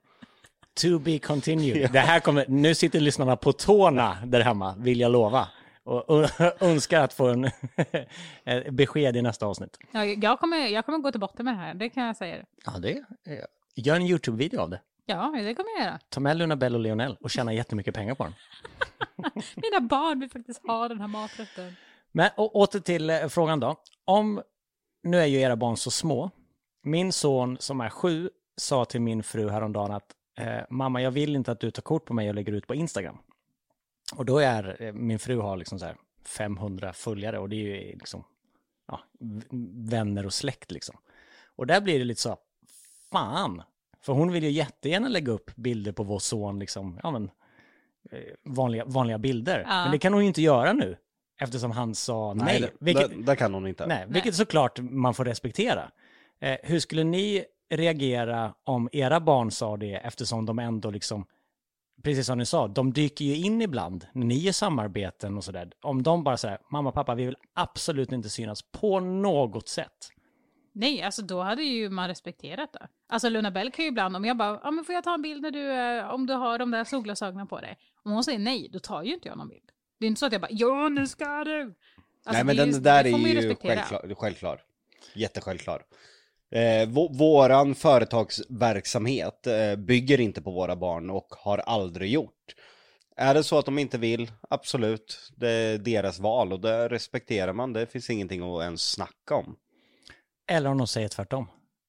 To 0.81 0.99
be 0.99 1.19
continued. 1.19 1.89
Det 1.93 1.99
här 1.99 2.19
kommer, 2.19 2.45
nu 2.47 2.75
sitter 2.75 2.99
lyssnarna 2.99 3.35
på 3.35 3.53
tårna 3.53 4.17
där 4.25 4.41
hemma, 4.41 4.75
vill 4.77 4.99
jag 4.99 5.11
lova. 5.11 5.47
Och, 5.83 6.09
och 6.09 6.29
önskar 6.59 7.01
att 7.03 7.13
få 7.13 7.27
en 7.27 7.49
besked 8.75 9.15
i 9.17 9.21
nästa 9.21 9.45
avsnitt. 9.45 9.77
Ja, 9.91 10.05
jag, 10.05 10.39
kommer, 10.39 10.57
jag 10.67 10.85
kommer 10.85 10.97
gå 10.97 11.11
till 11.11 11.19
botten 11.19 11.45
med 11.45 11.53
det 11.53 11.57
här, 11.57 11.73
det 11.73 11.89
kan 11.89 12.03
jag 12.05 12.15
säga. 12.17 12.45
Ja, 12.65 12.71
det 12.71 12.91
är, 12.91 13.45
Gör 13.75 13.95
en 13.95 14.01
YouTube-video 14.01 14.59
av 14.61 14.69
det. 14.69 14.81
Ja, 15.05 15.33
det 15.37 15.55
kommer 15.55 15.69
jag 15.77 15.85
göra. 15.85 15.99
Ta 16.09 16.19
med 16.19 16.37
Luna 16.37 16.55
Bell 16.55 16.75
och 16.75 16.81
Lionel 16.81 17.17
och 17.21 17.29
tjäna 17.31 17.53
jättemycket 17.53 17.95
pengar 17.95 18.15
på 18.15 18.23
den. 18.23 18.33
Mina 19.55 19.79
barn 19.81 20.19
vill 20.19 20.29
faktiskt 20.29 20.67
ha 20.67 20.87
den 20.87 20.99
här 21.01 21.07
maträtten. 21.07 21.75
Men 22.11 22.29
å- 22.37 22.51
åter 22.53 22.79
till 22.79 23.09
eh, 23.09 23.27
frågan 23.27 23.59
då. 23.59 23.75
Om, 24.05 24.41
nu 25.07 25.21
är 25.21 25.25
ju 25.25 25.39
era 25.39 25.55
barn 25.55 25.77
så 25.77 25.91
små. 25.91 26.31
Min 26.83 27.11
son 27.11 27.57
som 27.59 27.81
är 27.81 27.89
sju 27.89 28.29
sa 28.57 28.85
till 28.85 29.01
min 29.01 29.23
fru 29.23 29.49
häromdagen 29.49 29.91
att 29.91 30.15
eh, 30.37 30.63
mamma, 30.69 31.01
jag 31.01 31.11
vill 31.11 31.35
inte 31.35 31.51
att 31.51 31.59
du 31.59 31.71
tar 31.71 31.81
kort 31.81 32.05
på 32.05 32.13
mig 32.13 32.29
och 32.29 32.35
lägger 32.35 32.53
ut 32.53 32.67
på 32.67 32.75
Instagram. 32.75 33.17
Och 34.15 34.25
då 34.25 34.39
är, 34.39 34.81
eh, 34.83 34.93
min 34.93 35.19
fru 35.19 35.39
har 35.39 35.57
liksom 35.57 35.79
så 35.79 35.85
här 35.85 35.95
500 36.25 36.93
följare 36.93 37.39
och 37.39 37.49
det 37.49 37.55
är 37.55 37.59
ju 37.59 37.97
liksom 37.97 38.23
ja, 38.87 38.99
vänner 39.89 40.25
och 40.25 40.33
släkt 40.33 40.71
liksom. 40.71 40.95
Och 41.55 41.67
där 41.67 41.81
blir 41.81 41.99
det 41.99 42.05
lite 42.05 42.21
så, 42.21 42.37
fan, 43.11 43.63
för 44.01 44.13
hon 44.13 44.31
vill 44.31 44.43
ju 44.43 44.49
jättegärna 44.49 45.07
lägga 45.07 45.31
upp 45.31 45.55
bilder 45.55 45.91
på 45.91 46.03
vår 46.03 46.19
son, 46.19 46.59
liksom, 46.59 46.99
ja 47.03 47.11
men, 47.11 47.31
eh, 48.11 48.33
vanliga, 48.43 48.85
vanliga 48.85 49.17
bilder. 49.17 49.59
Ja. 49.67 49.83
Men 49.83 49.91
det 49.91 49.99
kan 49.99 50.13
hon 50.13 50.21
ju 50.21 50.27
inte 50.27 50.41
göra 50.41 50.73
nu, 50.73 50.97
eftersom 51.39 51.71
han 51.71 51.95
sa 51.95 52.33
nej. 52.33 52.59
det, 52.59 52.71
vilket, 52.79 53.09
det, 53.09 53.23
det 53.23 53.35
kan 53.35 53.53
hon 53.53 53.67
inte. 53.67 53.85
nej, 53.85 54.05
vilket 54.07 54.35
såklart 54.35 54.79
man 54.79 55.13
får 55.13 55.25
respektera. 55.25 55.91
Eh, 56.39 56.57
hur 56.63 56.79
skulle 56.79 57.03
ni 57.03 57.45
reagera 57.69 58.53
om 58.63 58.89
era 58.91 59.19
barn 59.19 59.51
sa 59.51 59.77
det, 59.77 59.93
eftersom 59.93 60.45
de 60.45 60.59
ändå 60.59 60.91
liksom 60.91 61.25
precis 62.03 62.25
som 62.25 62.37
ni 62.37 62.45
sa, 62.45 62.67
de 62.67 62.93
dyker 62.93 63.25
ju 63.25 63.35
in 63.35 63.61
ibland 63.61 64.05
när 64.13 64.25
ni 64.25 64.35
gör 64.35 64.51
samarbeten 64.51 65.37
och 65.37 65.43
sådär. 65.43 65.71
Om 65.81 66.03
de 66.03 66.23
bara 66.23 66.37
säger, 66.37 66.57
mamma, 66.71 66.91
pappa, 66.91 67.15
vi 67.15 67.25
vill 67.25 67.37
absolut 67.53 68.11
inte 68.11 68.29
synas 68.29 68.61
på 68.61 68.99
något 68.99 69.67
sätt. 69.67 70.11
Nej, 70.73 71.01
alltså 71.01 71.21
då 71.21 71.41
hade 71.41 71.63
ju 71.63 71.89
man 71.89 72.07
respekterat 72.07 72.73
det. 72.73 72.87
Alltså 73.09 73.29
Luna 73.29 73.51
Bell 73.51 73.71
kan 73.71 73.85
ju 73.85 73.89
ibland, 73.89 74.15
om 74.15 74.25
jag 74.25 74.37
bara, 74.37 74.59
ja 74.63 74.71
men 74.71 74.85
får 74.85 74.95
jag 74.95 75.03
ta 75.03 75.13
en 75.13 75.21
bild 75.21 75.41
när 75.41 75.51
du, 75.51 75.71
eh, 75.71 76.13
om 76.13 76.25
du 76.25 76.33
har 76.33 76.59
de 76.59 76.71
där 76.71 76.83
solglasögonen 76.83 77.47
på 77.47 77.59
dig? 77.59 77.77
Om 78.03 78.11
hon 78.11 78.23
säger 78.23 78.39
nej, 78.39 78.69
då 78.73 78.79
tar 78.79 79.03
ju 79.03 79.13
inte 79.13 79.27
jag 79.27 79.37
någon 79.37 79.49
bild. 79.49 79.66
Det 79.99 80.05
är 80.05 80.07
inte 80.07 80.19
så 80.19 80.25
att 80.25 80.31
jag 80.31 80.41
bara, 80.41 80.51
ja 80.51 80.89
nu 80.89 81.07
ska 81.07 81.43
du. 81.43 81.61
Alltså, 81.61 82.31
Nej 82.31 82.43
men 82.43 82.55
den 82.55 82.71
ju- 82.71 82.79
där 82.79 83.03
är 83.05 83.09
ju 83.09 83.55
självklar, 83.55 84.15
självklar. 84.15 84.61
Jättesjälvklar. 85.15 85.83
Eh, 86.51 86.59
vå- 86.87 87.17
våran 87.17 87.75
företagsverksamhet 87.75 89.47
eh, 89.47 89.75
bygger 89.75 90.19
inte 90.19 90.41
på 90.41 90.51
våra 90.51 90.75
barn 90.75 91.09
och 91.09 91.27
har 91.29 91.57
aldrig 91.57 92.11
gjort. 92.11 92.55
Är 93.15 93.33
det 93.33 93.43
så 93.43 93.59
att 93.59 93.65
de 93.65 93.79
inte 93.79 93.97
vill, 93.97 94.31
absolut, 94.49 95.31
det 95.35 95.49
är 95.49 95.77
deras 95.77 96.19
val 96.19 96.53
och 96.53 96.59
det 96.59 96.87
respekterar 96.89 97.53
man. 97.53 97.73
Det 97.73 97.85
finns 97.87 98.09
ingenting 98.09 98.41
att 98.55 98.63
ens 98.63 98.91
snacka 98.91 99.35
om. 99.35 99.55
Eller 100.49 100.69
om 100.69 100.77
de 100.77 100.87
säger 100.87 101.07
tvärtom. 101.07 101.47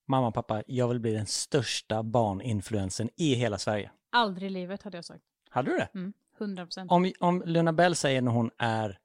Mamma, 0.09 0.33
pappa, 0.33 0.63
jag 0.67 0.89
vill 0.89 1.01
bli 1.01 1.13
den 1.13 1.27
största 1.27 2.03
barninfluensen 2.03 3.11
i 3.17 3.35
hela 3.35 3.59
Sverige. 3.59 3.91
Aldrig 4.13 4.51
i 4.51 4.55
livet 4.55 4.83
hade 4.83 4.97
jag 4.97 5.05
sagt. 5.05 5.23
Hade 5.51 5.71
du 5.71 5.77
det? 5.77 5.89
Mm, 5.95 6.13
100 6.41 6.65
procent. 6.65 6.91
Om, 6.93 7.13
om 7.21 7.43
Luna 7.47 7.73
Bell 7.73 7.95
säger 7.95 8.23
när 8.23 8.33
hon 8.33 8.51
är 8.59 8.99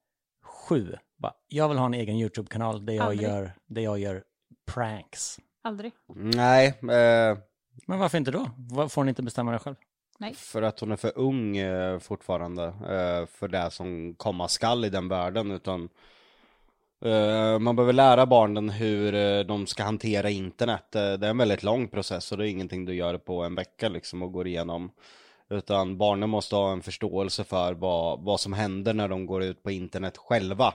sju, 0.43 0.95
bara, 1.17 1.33
jag 1.47 1.69
vill 1.69 1.77
ha 1.77 1.85
en 1.85 1.93
egen 1.93 2.15
YouTube-kanal 2.15 2.85
där 2.85 2.93
jag, 2.93 3.05
Aldrig. 3.05 3.29
gör, 3.29 3.51
där 3.65 3.81
jag 3.81 3.99
gör 3.99 4.23
pranks. 4.73 5.39
Aldrig. 5.61 5.91
Nej, 6.15 6.67
eh, 6.67 7.37
Men 7.87 7.99
varför 7.99 8.17
inte 8.17 8.31
då? 8.31 8.49
Vad- 8.57 8.91
Får 8.91 9.01
hon 9.01 9.09
inte 9.09 9.23
bestämma 9.23 9.51
det 9.51 9.59
själv? 9.59 9.75
Nej. 10.19 10.33
för 10.35 10.61
att 10.61 10.79
hon 10.79 10.91
är 10.91 10.95
för 10.95 11.11
ung 11.17 11.57
eh, 11.57 11.99
fortfarande 11.99 12.63
eh, 12.65 13.25
för 13.25 13.47
det 13.47 13.71
som 13.71 14.15
komma 14.17 14.47
skall 14.47 14.85
i 14.85 14.89
den 14.89 15.07
världen 15.07 15.51
utan 15.51 15.89
eh, 17.05 17.59
man 17.59 17.75
behöver 17.75 17.93
lära 17.93 18.25
barnen 18.25 18.69
hur 18.69 19.15
eh, 19.15 19.39
de 19.39 19.67
ska 19.67 19.83
hantera 19.83 20.29
internet. 20.29 20.95
Eh, 20.95 21.13
det 21.13 21.27
är 21.27 21.29
en 21.29 21.37
väldigt 21.37 21.63
lång 21.63 21.87
process 21.87 22.31
och 22.31 22.37
det 22.37 22.47
är 22.47 22.49
ingenting 22.49 22.85
du 22.85 22.95
gör 22.95 23.17
på 23.17 23.43
en 23.43 23.55
vecka 23.55 23.89
liksom 23.89 24.21
och 24.23 24.31
går 24.31 24.47
igenom. 24.47 24.91
Utan 25.53 25.97
barnen 25.97 26.29
måste 26.29 26.55
ha 26.55 26.71
en 26.71 26.81
förståelse 26.81 27.43
för 27.43 27.73
vad, 27.73 28.23
vad 28.23 28.39
som 28.39 28.53
händer 28.53 28.93
när 28.93 29.07
de 29.07 29.25
går 29.25 29.43
ut 29.43 29.63
på 29.63 29.71
internet 29.71 30.17
själva. 30.17 30.73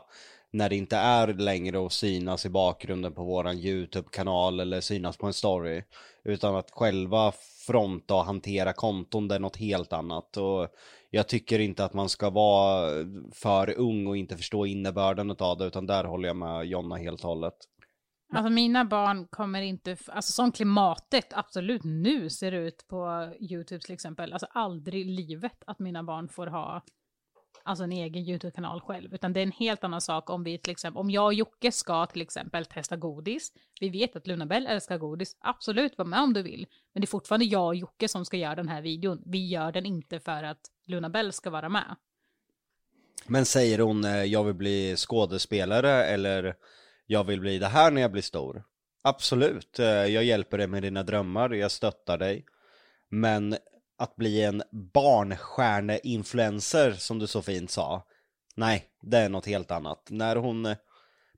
När 0.51 0.69
det 0.69 0.77
inte 0.77 0.97
är 0.97 1.35
längre 1.35 1.87
att 1.87 1.93
synas 1.93 2.47
i 2.47 2.49
bakgrunden 2.49 3.13
på 3.13 3.25
våran 3.25 3.59
YouTube-kanal 3.59 4.61
eller 4.61 4.81
synas 4.81 5.17
på 5.17 5.27
en 5.27 5.33
story. 5.33 5.83
Utan 6.25 6.57
att 6.57 6.71
själva 6.71 7.33
fronta 7.67 8.15
och 8.15 8.25
hantera 8.25 8.73
konton, 8.73 9.29
det 9.29 9.35
är 9.35 9.39
något 9.39 9.57
helt 9.57 9.93
annat. 9.93 10.37
Och 10.37 10.69
jag 11.11 11.29
tycker 11.29 11.59
inte 11.59 11.85
att 11.85 11.95
man 11.95 12.09
ska 12.09 12.31
vara 12.31 12.91
för 13.33 13.79
ung 13.79 14.07
och 14.07 14.17
inte 14.17 14.37
förstå 14.37 14.67
innebörden 14.67 15.37
av 15.39 15.59
det, 15.59 15.65
utan 15.65 15.87
där 15.87 16.05
håller 16.05 16.29
jag 16.29 16.37
med 16.37 16.65
Jonna 16.65 16.97
helt 16.97 17.21
och 17.21 17.29
hållet. 17.29 17.55
Alltså 18.33 18.51
mina 18.51 18.85
barn 18.85 19.27
kommer 19.27 19.63
inte, 19.63 19.97
alltså 20.07 20.33
som 20.33 20.53
klimatet 20.53 21.27
absolut 21.31 21.85
nu 21.85 22.31
ser 22.31 22.53
ut 22.53 22.89
på 22.89 23.33
YouTube 23.41 23.81
till 23.81 23.95
exempel, 23.95 24.33
alltså 24.33 24.47
aldrig 24.51 25.01
i 25.01 25.05
livet 25.05 25.63
att 25.67 25.79
mina 25.79 26.03
barn 26.03 26.29
får 26.29 26.47
ha 26.47 26.83
alltså 27.63 27.85
en 27.85 27.93
egen 27.93 28.23
YouTube-kanal 28.23 28.81
själv, 28.81 29.15
utan 29.15 29.33
det 29.33 29.41
är 29.41 29.43
en 29.43 29.53
helt 29.53 29.85
annan 29.85 30.01
sak 30.01 30.31
om 30.31 30.45
vi 30.45 30.59
till 30.59 30.71
exempel, 30.71 31.01
om 31.01 31.11
jag 31.11 31.25
och 31.25 31.35
Jocke 31.35 31.73
ska 31.73 32.07
till 32.07 32.23
exempel 32.23 32.65
testa 32.65 32.97
godis, 32.97 33.53
vi 33.81 33.89
vet 33.89 34.17
att 34.17 34.27
Luna 34.27 34.47
Bell 34.47 34.67
älskar 34.67 34.99
godis, 34.99 35.37
absolut 35.41 35.99
var 35.99 36.05
med 36.05 36.21
om 36.21 36.33
du 36.33 36.43
vill, 36.43 36.67
men 36.93 37.01
det 37.01 37.05
är 37.05 37.09
fortfarande 37.09 37.45
jag 37.45 37.67
och 37.67 37.77
Jocke 37.77 38.09
som 38.09 38.25
ska 38.25 38.37
göra 38.37 38.55
den 38.55 38.69
här 38.69 38.83
videon, 38.83 39.23
vi 39.27 39.49
gör 39.49 39.73
den 39.73 39.87
inte 39.87 40.21
för 40.21 40.43
att 40.43 40.61
Luna 40.87 41.11
Bell 41.11 41.33
ska 41.33 41.51
vara 41.51 41.69
med. 41.69 41.97
Men 43.27 43.45
säger 43.45 43.79
hon 43.79 44.05
eh, 44.05 44.25
jag 44.25 44.45
vill 44.45 44.55
bli 44.55 44.97
skådespelare 44.97 46.05
eller 46.05 46.55
jag 47.11 47.25
vill 47.25 47.41
bli 47.41 47.59
det 47.59 47.67
här 47.67 47.91
när 47.91 48.01
jag 48.01 48.13
blir 48.13 48.23
stor? 48.23 48.63
Absolut, 49.03 49.79
eh, 49.79 49.87
jag 49.87 50.25
hjälper 50.25 50.59
dig 50.59 50.67
med 50.67 50.83
dina 50.83 51.03
drömmar, 51.03 51.51
jag 51.51 51.71
stöttar 51.71 52.19
dig. 52.19 52.45
Men 53.09 53.57
att 53.99 54.17
bli 54.17 54.43
en 54.43 54.63
barnstjärne-influencer 54.71 56.93
som 56.93 57.19
du 57.19 57.27
så 57.27 57.43
fint 57.43 57.71
sa, 57.71 58.03
nej, 58.55 58.85
det 59.03 59.19
är 59.19 59.29
något 59.29 59.47
helt 59.47 59.71
annat. 59.71 60.07
När 60.11 60.37
hon 60.37 60.67
eh, 60.67 60.77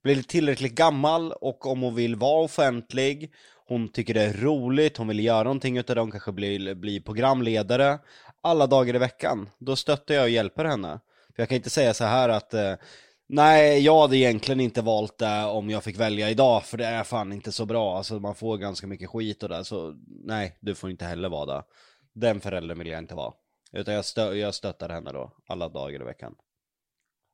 blir 0.02 0.22
tillräckligt 0.22 0.74
gammal 0.74 1.32
och 1.32 1.66
om 1.66 1.82
hon 1.82 1.94
vill 1.94 2.16
vara 2.16 2.44
offentlig, 2.44 3.32
hon 3.66 3.88
tycker 3.88 4.14
det 4.14 4.22
är 4.22 4.32
roligt, 4.32 4.96
hon 4.96 5.08
vill 5.08 5.24
göra 5.24 5.42
någonting 5.42 5.78
utav 5.78 5.96
det, 5.96 6.02
hon 6.02 6.10
kanske 6.10 6.32
blir, 6.32 6.74
blir 6.74 7.00
programledare 7.00 7.98
alla 8.40 8.66
dagar 8.66 8.94
i 8.94 8.98
veckan, 8.98 9.50
då 9.58 9.76
stöttar 9.76 10.14
jag 10.14 10.24
och 10.24 10.30
hjälper 10.30 10.64
henne. 10.64 11.00
För 11.34 11.42
jag 11.42 11.48
kan 11.48 11.56
inte 11.56 11.70
säga 11.70 11.94
så 11.94 12.04
här 12.04 12.28
att 12.28 12.54
eh, 12.54 12.74
Nej, 13.32 13.80
jag 13.80 14.00
hade 14.00 14.16
egentligen 14.16 14.60
inte 14.60 14.82
valt 14.82 15.18
det 15.18 15.44
om 15.44 15.70
jag 15.70 15.84
fick 15.84 15.98
välja 15.98 16.30
idag, 16.30 16.64
för 16.64 16.78
det 16.78 16.86
är 16.86 17.04
fan 17.04 17.32
inte 17.32 17.52
så 17.52 17.66
bra. 17.66 17.96
Alltså 17.96 18.20
man 18.20 18.34
får 18.34 18.56
ganska 18.56 18.86
mycket 18.86 19.10
skit 19.10 19.42
och 19.42 19.48
det, 19.48 19.64
så 19.64 19.94
nej, 20.06 20.56
du 20.60 20.74
får 20.74 20.90
inte 20.90 21.04
heller 21.04 21.28
vara 21.28 21.54
det. 21.54 21.64
Den 22.12 22.40
föräldern 22.40 22.78
vill 22.78 22.86
jag 22.86 22.98
inte 22.98 23.14
vara. 23.14 23.32
Utan 23.72 23.94
jag, 23.94 24.04
stö 24.04 24.34
jag 24.34 24.54
stöttar 24.54 24.88
henne 24.88 25.12
då, 25.12 25.32
alla 25.46 25.68
dagar 25.68 26.00
i 26.00 26.04
veckan. 26.04 26.34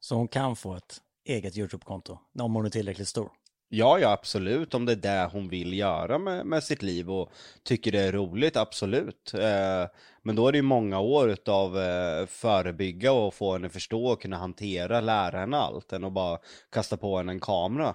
Så 0.01 0.15
hon 0.15 0.29
kan 0.29 0.57
få 0.57 0.75
ett 0.75 0.97
eget 1.25 1.57
YouTube-konto 1.59 2.19
om 2.39 2.55
hon 2.55 2.67
är 2.67 2.71
tillräckligt 2.71 3.09
stor. 3.09 3.31
Ja, 3.69 3.99
ja, 3.99 4.11
absolut. 4.12 4.75
Om 4.75 4.85
det 4.87 4.93
är 4.93 4.97
det 4.97 5.29
hon 5.33 5.49
vill 5.49 5.79
göra 5.79 6.19
med, 6.19 6.47
med 6.47 6.62
sitt 6.64 6.83
liv 6.83 7.11
och 7.11 7.33
tycker 7.62 7.93
det 7.93 8.01
är 8.01 8.12
roligt, 8.12 8.57
absolut. 8.57 9.35
Eh, 9.35 9.87
men 10.23 10.37
då 10.37 10.49
är 10.49 10.53
det 10.53 10.59
ju 10.59 10.62
många 10.62 11.01
år 11.01 11.37
av 11.47 11.79
eh, 11.79 12.27
förebygga 12.27 13.12
och 13.12 13.35
få 13.35 13.53
henne 13.53 13.69
förstå 13.69 14.07
och 14.07 14.23
kunna 14.23 14.37
hantera, 14.37 15.01
lära 15.01 15.39
henne 15.41 15.57
allt, 15.57 15.93
än 15.93 16.05
att 16.05 16.12
bara 16.12 16.39
kasta 16.73 16.97
på 16.97 17.17
henne 17.17 17.33
en 17.33 17.41
kamera. 17.41 17.95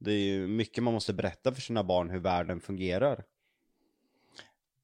Det 0.00 0.12
är 0.12 0.18
ju 0.18 0.46
mycket 0.46 0.82
man 0.84 0.94
måste 0.94 1.12
berätta 1.12 1.52
för 1.54 1.60
sina 1.60 1.84
barn 1.84 2.10
hur 2.10 2.18
världen 2.20 2.60
fungerar. 2.60 3.24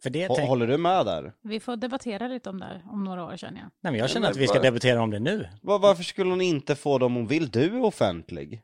För 0.03 0.11
det 0.11 0.29
tänk... 0.29 0.49
Håller 0.49 0.67
du 0.67 0.79
med 0.79 1.07
där? 1.07 1.33
Vi 1.43 1.61
får 1.61 1.77
debattera 1.77 2.29
lite 2.29 2.51
om 2.51 2.59
det 2.61 2.65
här 2.67 2.83
om 2.93 3.05
några 3.05 3.25
år 3.25 3.37
känner 3.37 3.61
jag. 3.61 3.71
Nej, 3.81 3.93
men 3.93 3.95
jag 4.01 4.11
känner 4.11 4.31
att 4.31 4.37
vi 4.37 4.47
ska 4.49 4.61
debattera 4.61 5.03
om 5.03 5.11
det 5.11 5.19
nu. 5.19 5.49
Va- 5.63 5.79
Varför 5.79 6.03
skulle 6.03 6.31
hon 6.31 6.41
inte 6.41 6.75
få 6.77 6.99
dem 6.99 7.15
hon 7.15 7.27
vill? 7.27 7.51
Du 7.51 7.65
är 7.77 7.83
offentlig. 7.85 8.63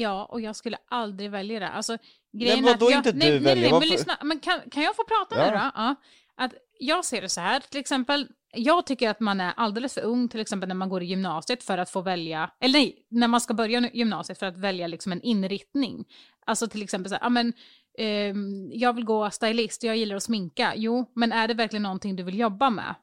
Ja, 0.00 0.24
och 0.24 0.40
jag 0.40 0.56
skulle 0.56 0.76
aldrig 0.88 1.30
välja 1.30 1.60
det. 1.60 1.68
Alltså, 1.68 1.98
grejen 2.32 2.64
Men 2.64 2.72
vadå 2.72 2.90
jag, 2.90 2.98
inte 2.98 3.12
du 3.12 3.18
nej, 3.18 3.30
nej, 3.30 3.38
väljer? 3.40 3.62
nej, 3.62 3.72
Varför- 3.72 3.86
men 3.86 3.92
lyssna, 3.96 4.16
men 4.22 4.40
kan, 4.40 4.60
kan 4.70 4.82
jag 4.82 4.96
få 4.96 5.02
prata 5.04 5.36
Ja. 5.44 5.50
nu 5.50 5.56
då? 5.56 5.70
Ja. 5.74 5.94
Att 6.34 6.52
jag 6.78 7.04
ser 7.04 7.22
det 7.22 7.28
så 7.28 7.40
här, 7.40 7.60
till 7.60 7.80
exempel, 7.80 8.28
jag 8.54 8.86
tycker 8.86 9.10
att 9.10 9.20
man 9.20 9.40
är 9.40 9.52
alldeles 9.56 9.94
för 9.94 10.00
ung, 10.00 10.28
till 10.28 10.40
exempel 10.40 10.68
när 10.68 10.74
man 10.74 10.88
går 10.88 11.02
i 11.02 11.06
gymnasiet 11.06 11.62
för 11.62 11.78
att 11.78 11.90
få 11.90 12.00
välja, 12.00 12.50
eller 12.60 12.78
nej, 12.78 13.06
när 13.10 13.28
man 13.28 13.40
ska 13.40 13.54
börja 13.54 13.90
gymnasiet 13.92 14.38
för 14.38 14.46
att 14.46 14.56
välja 14.58 14.86
liksom 14.86 15.12
en 15.12 15.22
inriktning. 15.22 16.04
Alltså 16.46 16.66
till 16.68 16.82
exempel 16.82 17.08
så 17.10 17.14
här, 17.14 17.22
ja 17.22 17.28
men, 17.28 17.52
ehm, 17.98 18.70
jag 18.72 18.92
vill 18.92 19.04
gå 19.04 19.30
stylist, 19.30 19.82
jag 19.82 19.96
gillar 19.96 20.16
att 20.16 20.22
sminka. 20.22 20.72
Jo, 20.76 21.10
men 21.14 21.32
är 21.32 21.48
det 21.48 21.54
verkligen 21.54 21.82
någonting 21.82 22.16
du 22.16 22.22
vill 22.22 22.38
jobba 22.38 22.70
med? 22.70 22.94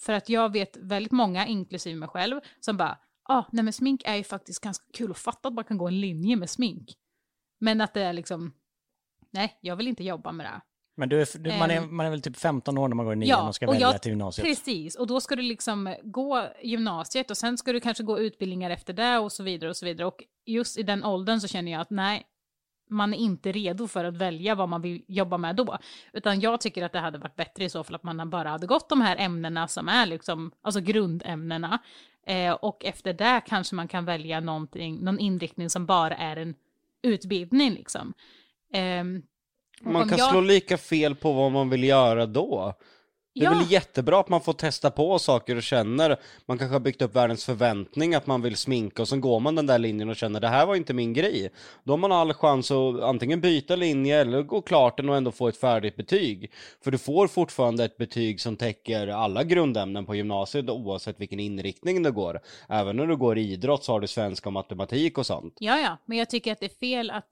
För 0.00 0.12
att 0.12 0.28
jag 0.28 0.52
vet 0.52 0.76
väldigt 0.76 1.12
många, 1.12 1.46
inklusive 1.46 1.96
mig 1.96 2.08
själv, 2.08 2.40
som 2.60 2.76
bara, 2.76 2.98
ah, 3.30 3.44
nej 3.52 3.64
men 3.64 3.72
smink 3.72 4.02
är 4.04 4.16
ju 4.16 4.24
faktiskt 4.24 4.60
ganska 4.60 4.84
kul 4.94 5.10
och 5.10 5.16
fatta 5.16 5.48
att 5.48 5.54
man 5.54 5.64
kan 5.64 5.78
gå 5.78 5.88
en 5.88 6.00
linje 6.00 6.36
med 6.36 6.50
smink. 6.50 6.92
Men 7.60 7.80
att 7.80 7.94
det 7.94 8.02
är 8.02 8.12
liksom, 8.12 8.52
nej, 9.30 9.58
jag 9.60 9.76
vill 9.76 9.88
inte 9.88 10.04
jobba 10.04 10.32
med 10.32 10.46
det. 10.46 10.60
Men 10.96 11.08
du 11.08 11.20
är, 11.22 11.38
du, 11.38 11.50
man, 11.58 11.70
är, 11.70 11.76
Ehm. 11.76 11.96
man 11.96 12.06
är 12.06 12.10
väl 12.10 12.22
typ 12.22 12.36
15 12.36 12.78
år 12.78 12.88
när 12.88 12.96
man 12.96 13.04
går 13.06 13.12
i 13.12 13.16
nian 13.16 13.48
och 13.48 13.54
ska 13.54 13.66
och 13.68 13.74
välja 13.74 13.90
jag- 13.92 14.02
till 14.02 14.10
gymnasiet. 14.10 14.46
Precis, 14.46 14.94
och 14.96 15.06
då 15.06 15.20
ska 15.20 15.36
du 15.36 15.42
liksom 15.42 15.96
gå 16.02 16.48
gymnasiet 16.62 17.30
och 17.30 17.36
sen 17.36 17.58
ska 17.58 17.72
du 17.72 17.80
kanske 17.80 18.02
gå 18.04 18.18
utbildningar 18.18 18.70
efter 18.70 18.92
det 18.92 19.18
och 19.18 19.32
så 19.32 19.42
vidare 19.42 19.70
och 19.70 19.76
så 19.76 19.86
vidare. 19.86 20.06
Och 20.06 20.24
just 20.46 20.78
i 20.78 20.82
den 20.82 21.04
åldern 21.04 21.40
så 21.40 21.48
känner 21.48 21.72
jag 21.72 21.80
att 21.80 21.90
nej, 21.90 22.22
man 22.90 23.14
är 23.14 23.18
inte 23.18 23.52
redo 23.52 23.86
för 23.88 24.04
att 24.04 24.16
välja 24.16 24.54
vad 24.54 24.68
man 24.68 24.82
vill 24.82 25.02
jobba 25.08 25.38
med 25.38 25.56
då. 25.56 25.78
Utan 26.12 26.40
jag 26.40 26.60
tycker 26.60 26.84
att 26.84 26.92
det 26.92 26.98
hade 26.98 27.18
varit 27.18 27.36
bättre 27.36 27.64
i 27.64 27.68
så 27.70 27.84
fall 27.84 27.94
att 27.94 28.02
man 28.02 28.30
bara 28.30 28.48
hade 28.48 28.66
gått 28.66 28.88
de 28.88 29.00
här 29.00 29.16
ämnena 29.18 29.68
som 29.68 29.88
är 29.88 30.06
liksom, 30.06 30.52
alltså 30.62 30.80
grundämnena. 30.80 31.78
Eh, 32.26 32.52
och 32.52 32.84
efter 32.84 33.12
det 33.12 33.40
kanske 33.46 33.74
man 33.74 33.88
kan 33.88 34.04
välja 34.04 34.40
någonting, 34.40 34.98
någon 35.04 35.18
inriktning 35.18 35.70
som 35.70 35.86
bara 35.86 36.16
är 36.16 36.36
en 36.36 36.54
utbildning 37.02 37.70
liksom. 37.74 38.14
Och 39.84 39.92
Man 39.92 40.08
kan 40.08 40.18
jag- 40.18 40.30
slå 40.30 40.40
lika 40.40 40.78
fel 40.78 41.14
på 41.14 41.32
vad 41.32 41.52
man 41.52 41.70
vill 41.70 41.84
göra 41.84 42.26
då. 42.26 42.74
Det 43.40 43.46
är 43.46 43.52
Ja. 43.52 43.58
väl 43.58 43.72
jättebra 43.72 44.20
att 44.20 44.28
man 44.28 44.40
får 44.40 44.52
testa 44.52 44.90
på 44.90 45.18
saker 45.18 45.56
och 45.56 45.62
känner, 45.62 46.16
man 46.46 46.58
kanske 46.58 46.74
har 46.74 46.80
byggt 46.80 47.02
upp 47.02 47.16
världens 47.16 47.44
förväntning 47.44 48.14
att 48.14 48.26
man 48.26 48.42
vill 48.42 48.56
sminka 48.56 49.02
och 49.02 49.08
sen 49.08 49.20
går 49.20 49.40
man 49.40 49.54
den 49.54 49.66
där 49.66 49.78
linjen 49.78 50.08
och 50.08 50.16
känner 50.16 50.40
det 50.40 50.48
här 50.48 50.66
var 50.66 50.74
inte 50.74 50.92
min 50.94 51.12
grej. 51.12 51.50
Då 51.84 51.92
har 51.92 51.98
man 51.98 52.12
all 52.12 52.32
chans 52.34 52.70
att 52.70 53.00
antingen 53.02 53.40
byta 53.40 53.76
linje 53.76 54.20
eller 54.20 54.42
gå 54.42 54.62
klart 54.62 54.96
den 54.96 55.08
och 55.08 55.16
ändå 55.16 55.32
få 55.32 55.48
ett 55.48 55.56
färdigt 55.56 55.96
betyg. 55.96 56.50
För 56.84 56.90
du 56.90 56.98
får 56.98 57.26
fortfarande 57.28 57.84
ett 57.84 57.96
betyg 57.96 58.40
som 58.40 58.56
täcker 58.56 59.06
alla 59.08 59.44
grundämnen 59.44 60.06
på 60.06 60.14
gymnasiet 60.14 60.70
oavsett 60.70 61.20
vilken 61.20 61.40
inriktning 61.40 62.02
du 62.02 62.12
går. 62.12 62.40
Även 62.68 62.96
när 62.96 63.06
du 63.06 63.16
går 63.16 63.38
idrott 63.38 63.84
så 63.84 63.92
har 63.92 64.00
du 64.00 64.06
svenska 64.06 64.48
och 64.48 64.52
matematik 64.52 65.18
och 65.18 65.26
sånt. 65.26 65.54
Ja, 65.58 65.78
ja, 65.78 65.96
men 66.04 66.18
jag 66.18 66.30
tycker 66.30 66.52
att 66.52 66.60
det 66.60 66.66
är 66.66 66.78
fel 66.80 67.10
att 67.10 67.28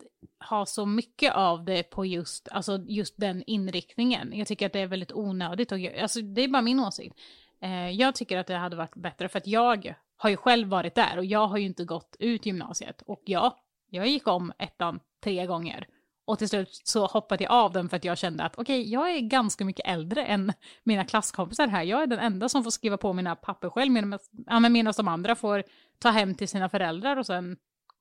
ha 0.49 0.67
så 0.67 0.87
mycket 0.87 1.35
av 1.35 1.65
det 1.65 1.83
på 1.83 2.07
just, 2.07 2.49
alltså 2.49 2.79
just 2.87 3.15
den 3.17 3.43
inriktningen. 3.47 4.33
Jag 4.35 4.47
tycker 4.47 4.67
att 4.67 4.73
det 4.73 4.81
är 4.81 4.87
väldigt 4.87 5.13
onödigt 5.13 5.73
och 5.73 5.79
alltså 6.01 6.21
det 6.21 6.45
är 6.45 6.49
bara 6.49 6.63
min 6.63 6.81
åsikt. 6.81 7.17
Eh, 7.61 7.91
jag 7.91 8.15
tycker 8.15 8.39
att 8.39 8.47
det 8.47 8.57
hade 8.57 8.77
varit 8.77 8.95
bättre 8.95 9.29
för 9.29 9.39
att 9.39 9.47
jag 9.47 9.95
har 10.17 10.31
ju 10.31 10.37
själv 10.37 10.69
varit 10.69 10.95
där 10.95 11.19
och 11.19 11.25
jag 11.25 11.47
har 11.47 11.59
ju 11.59 11.67
inte 11.67 11.85
gått 11.85 12.17
ut 12.19 12.47
gymnasiet. 12.47 13.03
Och 13.03 13.23
ja, 13.25 13.59
jag 13.91 14.07
gick 14.07 14.27
om 14.27 14.53
ettan 14.59 15.01
tre 15.25 15.47
gånger. 15.47 15.87
Och 16.25 16.39
till 16.39 16.49
slut 16.49 16.81
så 16.85 17.07
hoppade 17.07 17.45
jag 17.45 17.53
av 17.53 17.73
den 17.73 17.89
för 17.89 17.97
att 17.97 18.05
jag 18.05 18.19
kände 18.19 18.45
att 18.45 18.59
okej, 18.59 18.81
okay, 18.81 18.93
jag 18.93 19.11
är 19.11 19.21
ganska 19.21 19.65
mycket 19.65 19.87
äldre 19.87 20.25
än 20.25 20.53
mina 20.85 21.05
klasskompisar 21.05 21.69
här. 21.69 21.83
Jag 21.83 22.03
är 22.03 22.07
den 22.07 22.19
enda 22.19 22.49
som 22.49 22.65
får 22.65 22.71
skriva 22.71 22.97
på 22.97 23.13
mina 23.13 23.37
papper 23.37 23.71
själv 23.71 23.93
medan, 23.93 24.19
ja, 24.47 24.61
medan 24.61 24.95
de 24.97 25.09
andra 25.09 25.35
får 25.35 25.65
ta 25.99 26.11
hem 26.11 26.35
till 26.35 26.49
sina 26.49 26.69
föräldrar 26.69 27.17
och 27.17 27.27
sen 27.27 27.57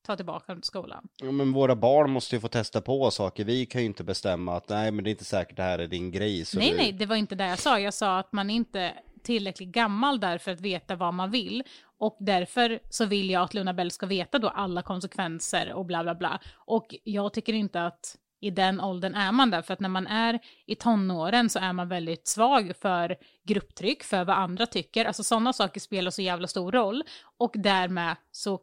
ta 0.08 0.16
tillbaka 0.16 0.52
dem 0.52 0.62
till 0.62 0.68
skolan. 0.68 1.08
Ja, 1.22 1.32
men 1.32 1.54
våra 1.54 1.76
barn 1.76 2.12
måste 2.12 2.36
ju 2.36 2.40
få 2.40 2.48
testa 2.48 2.82
på 2.82 3.12
saker. 3.12 3.44
Vi 3.44 3.66
kan 3.66 3.82
ju 3.82 3.88
inte 3.88 4.04
bestämma 4.04 4.56
att 4.56 4.70
nej, 4.70 4.92
men 4.92 5.04
det 5.04 5.10
är 5.10 5.12
inte 5.12 5.26
säkert 5.26 5.56
det 5.56 5.64
här 5.64 5.80
är 5.80 5.88
din 5.88 6.12
grej. 6.12 6.46
nej, 6.54 6.72
du... 6.72 6.78
nej, 6.78 6.92
det 6.92 7.06
var 7.06 7.16
inte 7.16 7.36
det 7.36 7.48
jag 7.48 7.60
sa. 7.60 7.80
Jag 7.80 7.94
sa 7.94 8.20
att 8.20 8.34
man 8.34 8.50
inte 8.50 8.94
tillräckligt 9.24 9.70
gammal 9.70 10.20
där 10.20 10.38
för 10.38 10.52
att 10.52 10.62
veta 10.62 10.96
vad 10.96 11.14
man 11.14 11.32
vill. 11.32 11.64
Och 12.00 12.18
därför 12.20 12.80
så 12.90 13.06
vill 13.06 13.30
jag 13.30 13.44
att 13.44 13.54
Luna 13.54 13.74
Bell 13.74 13.92
ska 13.92 14.06
veta 14.06 14.40
då 14.40 14.50
alla 14.50 14.82
konsekvenser 14.82 15.74
och 15.74 15.86
bla 15.86 16.04
bla 16.04 16.16
bla. 16.16 16.40
Och 16.56 16.96
jag 17.04 17.34
tycker 17.34 17.54
inte 17.54 17.86
att 17.86 18.18
i 18.40 18.50
den 18.50 18.82
åldern 18.82 19.16
är 19.16 19.32
man 19.32 19.52
där, 19.52 19.62
för 19.62 19.74
att 19.74 19.80
när 19.80 19.90
man 19.90 20.08
är 20.08 20.40
i 20.66 20.76
tonåren 20.76 21.50
så 21.50 21.60
är 21.60 21.74
man 21.74 21.90
väldigt 21.90 22.28
svag 22.28 22.74
för 22.82 23.16
grupptryck, 23.44 24.04
för 24.04 24.26
vad 24.26 24.36
andra 24.36 24.66
tycker. 24.66 25.06
Alltså 25.06 25.24
sådana 25.24 25.54
saker 25.54 25.80
spelar 25.80 26.12
så 26.12 26.22
jävla 26.22 26.48
stor 26.48 26.72
roll. 26.72 27.04
Och 27.38 27.52
därmed 27.56 28.16
så 28.32 28.60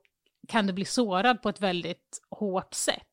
kan 0.49 0.67
du 0.67 0.73
bli 0.73 0.85
sårad 0.85 1.43
på 1.43 1.49
ett 1.49 1.61
väldigt 1.61 2.23
hårt 2.31 2.75
sätt. 2.75 3.09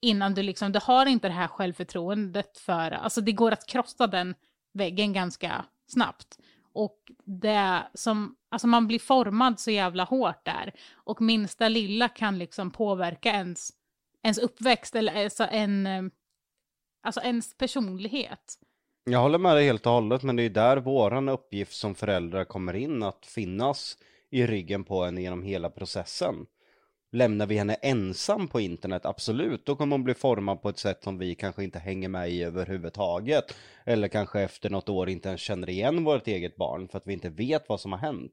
Innan 0.00 0.34
du 0.34 0.42
liksom, 0.42 0.72
du 0.72 0.80
har 0.82 1.06
inte 1.06 1.28
det 1.28 1.34
här 1.34 1.48
självförtroendet 1.48 2.58
för, 2.58 2.90
alltså 2.90 3.20
det 3.20 3.32
går 3.32 3.52
att 3.52 3.66
krossa 3.66 4.06
den 4.06 4.34
väggen 4.72 5.12
ganska 5.12 5.64
snabbt. 5.86 6.38
Och 6.72 6.98
det 7.24 7.82
som, 7.94 8.36
alltså 8.50 8.66
man 8.66 8.86
blir 8.86 8.98
formad 8.98 9.60
så 9.60 9.70
jävla 9.70 10.04
hårt 10.04 10.44
där. 10.44 10.72
Och 10.94 11.20
minsta 11.20 11.68
lilla 11.68 12.08
kan 12.08 12.38
liksom 12.38 12.70
påverka 12.70 13.30
ens, 13.30 13.70
ens 14.22 14.38
uppväxt 14.38 14.96
eller 14.96 15.24
alltså 15.24 15.46
en, 15.50 16.10
alltså 17.02 17.20
ens 17.20 17.56
personlighet. 17.56 18.58
Jag 19.04 19.20
håller 19.20 19.38
med 19.38 19.56
dig 19.56 19.66
helt 19.66 19.86
och 19.86 19.92
hållet, 19.92 20.22
men 20.22 20.36
det 20.36 20.42
är 20.42 20.50
där 20.50 20.76
våran 20.76 21.28
uppgift 21.28 21.72
som 21.72 21.94
föräldrar 21.94 22.44
kommer 22.44 22.76
in, 22.76 23.02
att 23.02 23.26
finnas 23.26 23.96
i 24.30 24.46
ryggen 24.46 24.84
på 24.84 25.04
en 25.04 25.18
genom 25.18 25.42
hela 25.42 25.70
processen. 25.70 26.46
Lämnar 27.10 27.46
vi 27.46 27.58
henne 27.58 27.74
ensam 27.74 28.48
på 28.48 28.60
internet, 28.60 29.06
absolut, 29.06 29.66
då 29.66 29.76
kommer 29.76 29.96
hon 29.96 30.04
bli 30.04 30.14
formad 30.14 30.62
på 30.62 30.68
ett 30.68 30.78
sätt 30.78 31.04
som 31.04 31.18
vi 31.18 31.34
kanske 31.34 31.64
inte 31.64 31.78
hänger 31.78 32.08
med 32.08 32.30
i 32.30 32.42
överhuvudtaget. 32.42 33.54
Eller 33.84 34.08
kanske 34.08 34.40
efter 34.40 34.70
något 34.70 34.88
år 34.88 35.08
inte 35.08 35.28
ens 35.28 35.40
känner 35.40 35.70
igen 35.70 36.04
vårt 36.04 36.26
eget 36.26 36.56
barn 36.56 36.88
för 36.88 36.98
att 36.98 37.06
vi 37.06 37.12
inte 37.12 37.28
vet 37.28 37.68
vad 37.68 37.80
som 37.80 37.92
har 37.92 37.98
hänt. 37.98 38.32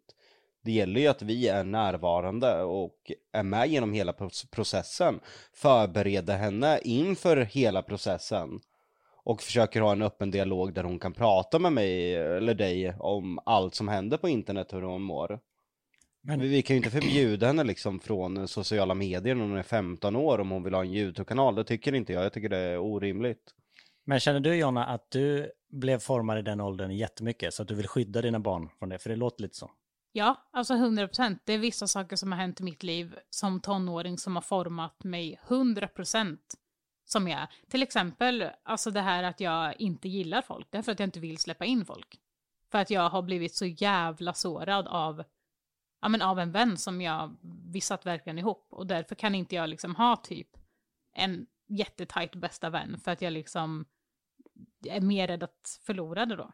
Det 0.64 0.72
gäller 0.72 1.02
ju 1.02 1.08
att 1.08 1.22
vi 1.22 1.48
är 1.48 1.64
närvarande 1.64 2.64
och 2.64 3.12
är 3.32 3.44
med 3.44 3.68
genom 3.68 3.94
hela 3.94 4.14
processen. 4.52 5.20
Förbereder 5.54 6.38
henne 6.38 6.80
inför 6.84 7.38
hela 7.38 7.82
processen. 7.82 8.60
Och 9.24 9.42
försöker 9.42 9.82
ha 9.82 9.92
en 9.92 10.02
öppen 10.02 10.32
dialog 10.32 10.74
där 10.74 10.84
hon 10.84 11.00
kan 11.00 11.14
prata 11.14 11.60
med 11.60 11.74
mig 11.74 12.16
eller 12.16 12.54
dig 12.54 12.96
om 13.00 13.40
allt 13.46 13.76
som 13.76 13.88
händer 13.88 14.18
på 14.18 14.30
internet, 14.30 14.74
hur 14.74 14.82
hon 14.82 15.02
mår. 15.02 15.40
Men 16.28 16.40
vi 16.40 16.62
kan 16.62 16.74
ju 16.74 16.78
inte 16.78 16.90
förbjuda 16.90 17.48
henne 17.48 17.64
liksom 17.64 18.00
från 18.00 18.48
sociala 18.48 18.94
medier 18.94 19.36
när 19.36 19.44
hon 19.44 19.58
är 19.58 19.64
15 19.64 20.16
år 20.16 20.40
om 20.40 20.52
hon 20.52 20.64
vill 20.64 20.74
ha 20.74 20.82
en 20.82 20.94
YouTube-kanal. 20.94 21.56
Det 21.56 21.64
tycker 21.64 21.94
inte 21.96 22.14
jag. 22.14 22.26
Jag 22.26 22.34
tycker 22.34 22.50
det 22.50 22.58
är 22.58 22.78
orimligt. 22.78 23.54
Men 24.06 24.20
känner 24.20 24.40
du 24.40 24.56
Jonna 24.56 24.86
att 24.86 25.12
du 25.12 25.52
blev 25.72 26.00
formad 26.00 26.40
i 26.40 26.42
den 26.42 26.62
åldern 26.62 26.92
jättemycket 26.92 27.54
så 27.54 27.62
att 27.62 27.68
du 27.68 27.76
vill 27.76 27.88
skydda 27.88 28.22
dina 28.22 28.40
barn 28.40 28.70
från 28.80 28.90
det? 28.90 29.00
För 29.00 29.10
det 29.10 29.16
låter 29.16 29.42
lite 29.42 29.56
så. 29.56 29.72
Ja, 30.12 30.36
alltså 30.52 30.74
100 30.74 31.08
procent. 31.08 31.42
Det 31.46 31.54
är 31.54 31.58
vissa 31.58 31.88
saker 31.88 32.16
som 32.16 32.32
har 32.32 32.40
hänt 32.40 32.60
i 32.60 32.64
mitt 32.64 32.84
liv 32.84 33.16
som 33.30 33.60
tonåring 33.60 34.18
som 34.18 34.36
har 34.36 34.42
format 34.42 35.04
mig 35.04 35.40
100 35.48 35.88
procent 35.88 36.56
som 37.06 37.28
jag 37.28 37.40
är. 37.40 37.48
Till 37.70 37.84
exempel 37.84 38.50
alltså 38.64 38.92
det 38.92 39.02
här 39.02 39.24
att 39.24 39.40
jag 39.40 39.82
inte 39.82 40.10
gillar 40.10 40.42
folk. 40.42 40.68
Det 40.70 40.78
är 40.78 40.82
för 40.82 40.92
att 40.92 41.00
jag 41.00 41.08
inte 41.08 41.20
vill 41.20 41.38
släppa 41.38 41.66
in 41.66 41.86
folk. 41.86 42.20
För 42.72 42.78
att 42.78 42.90
jag 42.90 43.10
har 43.10 43.22
blivit 43.22 43.56
så 43.56 43.66
jävla 43.66 44.34
sårad 44.34 44.88
av 44.88 45.24
ja, 46.06 46.10
men 46.10 46.22
av 46.22 46.40
en 46.40 46.52
vän 46.52 46.78
som 46.78 47.02
jag, 47.02 47.36
vi 47.72 47.82
satt 47.82 48.06
verkligen 48.06 48.40
ihop 48.40 48.68
och 48.70 48.88
därför 48.88 49.16
kan 49.16 49.36
inte 49.36 49.56
jag 49.56 49.70
liksom 49.70 49.96
ha 49.96 50.16
typ 50.16 50.48
en 51.14 51.46
jättetajt 51.68 52.36
bästa 52.36 52.70
vän 52.70 53.00
för 53.04 53.12
att 53.12 53.22
jag 53.22 53.34
liksom 53.34 53.86
är 54.88 55.02
mer 55.02 55.28
rädd 55.28 55.44
att 55.44 55.80
förlora 55.86 56.26
det 56.26 56.36
då. 56.36 56.52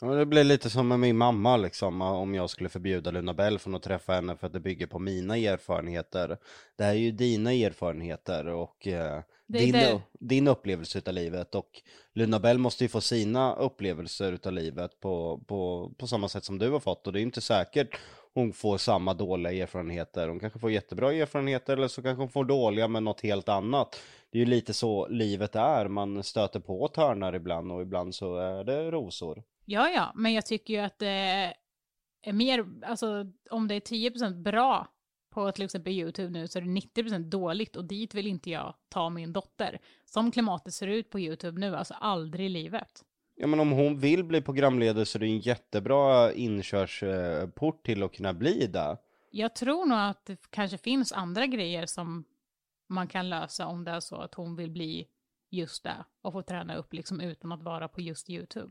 Ja, 0.00 0.08
det 0.08 0.26
blir 0.26 0.44
lite 0.44 0.70
som 0.70 0.88
med 0.88 1.00
min 1.00 1.16
mamma 1.16 1.56
liksom, 1.56 2.02
om 2.02 2.34
jag 2.34 2.50
skulle 2.50 2.68
förbjuda 2.68 3.10
Luna 3.10 3.34
Bell 3.34 3.58
från 3.58 3.74
att 3.74 3.82
träffa 3.82 4.12
henne 4.12 4.36
för 4.36 4.46
att 4.46 4.52
det 4.52 4.60
bygger 4.60 4.86
på 4.86 4.98
mina 4.98 5.36
erfarenheter. 5.36 6.38
Det 6.76 6.84
här 6.84 6.94
är 6.94 6.98
ju 6.98 7.12
dina 7.12 7.52
erfarenheter 7.52 8.46
och 8.46 8.86
eh, 8.86 9.22
din, 9.46 9.72
det. 9.72 10.00
din 10.12 10.48
upplevelse 10.48 11.02
av 11.06 11.14
livet 11.14 11.54
och 11.54 11.82
Luna 12.12 12.40
Bell 12.40 12.58
måste 12.58 12.84
ju 12.84 12.88
få 12.88 13.00
sina 13.00 13.54
upplevelser 13.54 14.38
av 14.44 14.52
livet 14.52 15.00
på, 15.00 15.40
på, 15.46 15.92
på 15.98 16.06
samma 16.06 16.28
sätt 16.28 16.44
som 16.44 16.58
du 16.58 16.70
har 16.70 16.80
fått 16.80 17.06
och 17.06 17.12
det 17.12 17.18
är 17.18 17.20
ju 17.20 17.26
inte 17.26 17.40
säkert 17.40 17.98
hon 18.34 18.52
får 18.52 18.78
samma 18.78 19.14
dåliga 19.14 19.62
erfarenheter. 19.62 20.28
Hon 20.28 20.40
kanske 20.40 20.58
får 20.58 20.70
jättebra 20.70 21.12
erfarenheter 21.12 21.76
eller 21.76 21.88
så 21.88 22.02
kanske 22.02 22.22
hon 22.22 22.30
får 22.30 22.44
dåliga 22.44 22.88
med 22.88 23.02
något 23.02 23.20
helt 23.20 23.48
annat. 23.48 24.00
Det 24.30 24.38
är 24.38 24.40
ju 24.40 24.50
lite 24.50 24.74
så 24.74 25.08
livet 25.08 25.56
är, 25.56 25.88
man 25.88 26.22
stöter 26.22 26.60
på 26.60 26.88
törnar 26.88 27.34
ibland 27.34 27.72
och 27.72 27.82
ibland 27.82 28.14
så 28.14 28.36
är 28.36 28.64
det 28.64 28.90
rosor. 28.90 29.42
Ja, 29.64 29.90
ja, 29.90 30.12
men 30.14 30.32
jag 30.32 30.46
tycker 30.46 30.74
ju 30.74 30.80
att 30.80 30.98
det 30.98 31.54
är 32.22 32.32
mer, 32.32 32.66
alltså 32.86 33.26
om 33.50 33.68
det 33.68 33.74
är 33.74 33.80
10% 33.80 34.42
bra 34.42 34.88
på 35.30 35.52
till 35.52 35.64
exempel 35.64 35.92
YouTube 35.92 36.30
nu 36.30 36.48
så 36.48 36.58
är 36.58 36.62
det 36.62 37.02
90% 37.02 37.18
dåligt 37.18 37.76
och 37.76 37.84
dit 37.84 38.14
vill 38.14 38.26
inte 38.26 38.50
jag 38.50 38.74
ta 38.88 39.10
min 39.10 39.32
dotter. 39.32 39.78
Som 40.04 40.30
klimatet 40.30 40.74
ser 40.74 40.86
ut 40.86 41.10
på 41.10 41.20
YouTube 41.20 41.60
nu, 41.60 41.76
alltså 41.76 41.94
aldrig 41.94 42.46
i 42.46 42.48
livet. 42.48 43.04
Ja 43.42 43.46
men 43.46 43.60
om 43.60 43.70
hon 43.70 43.98
vill 43.98 44.24
bli 44.24 44.40
programledare 44.40 45.06
så 45.06 45.18
är 45.18 45.20
det 45.20 45.26
en 45.26 45.38
jättebra 45.38 46.32
inkörsport 46.32 47.86
till 47.86 48.02
att 48.02 48.12
kunna 48.12 48.34
bli 48.34 48.66
det. 48.66 48.96
Jag 49.30 49.54
tror 49.54 49.86
nog 49.86 49.98
att 49.98 50.26
det 50.26 50.50
kanske 50.50 50.78
finns 50.78 51.12
andra 51.12 51.46
grejer 51.46 51.86
som 51.86 52.24
man 52.88 53.08
kan 53.08 53.28
lösa 53.28 53.66
om 53.66 53.84
det 53.84 53.90
är 53.90 54.00
så 54.00 54.16
att 54.16 54.34
hon 54.34 54.56
vill 54.56 54.70
bli 54.70 55.06
just 55.50 55.82
det 55.82 56.04
och 56.22 56.32
få 56.32 56.42
träna 56.42 56.76
upp 56.76 56.92
liksom 56.92 57.20
utan 57.20 57.52
att 57.52 57.62
vara 57.62 57.88
på 57.88 58.00
just 58.00 58.30
YouTube. 58.30 58.70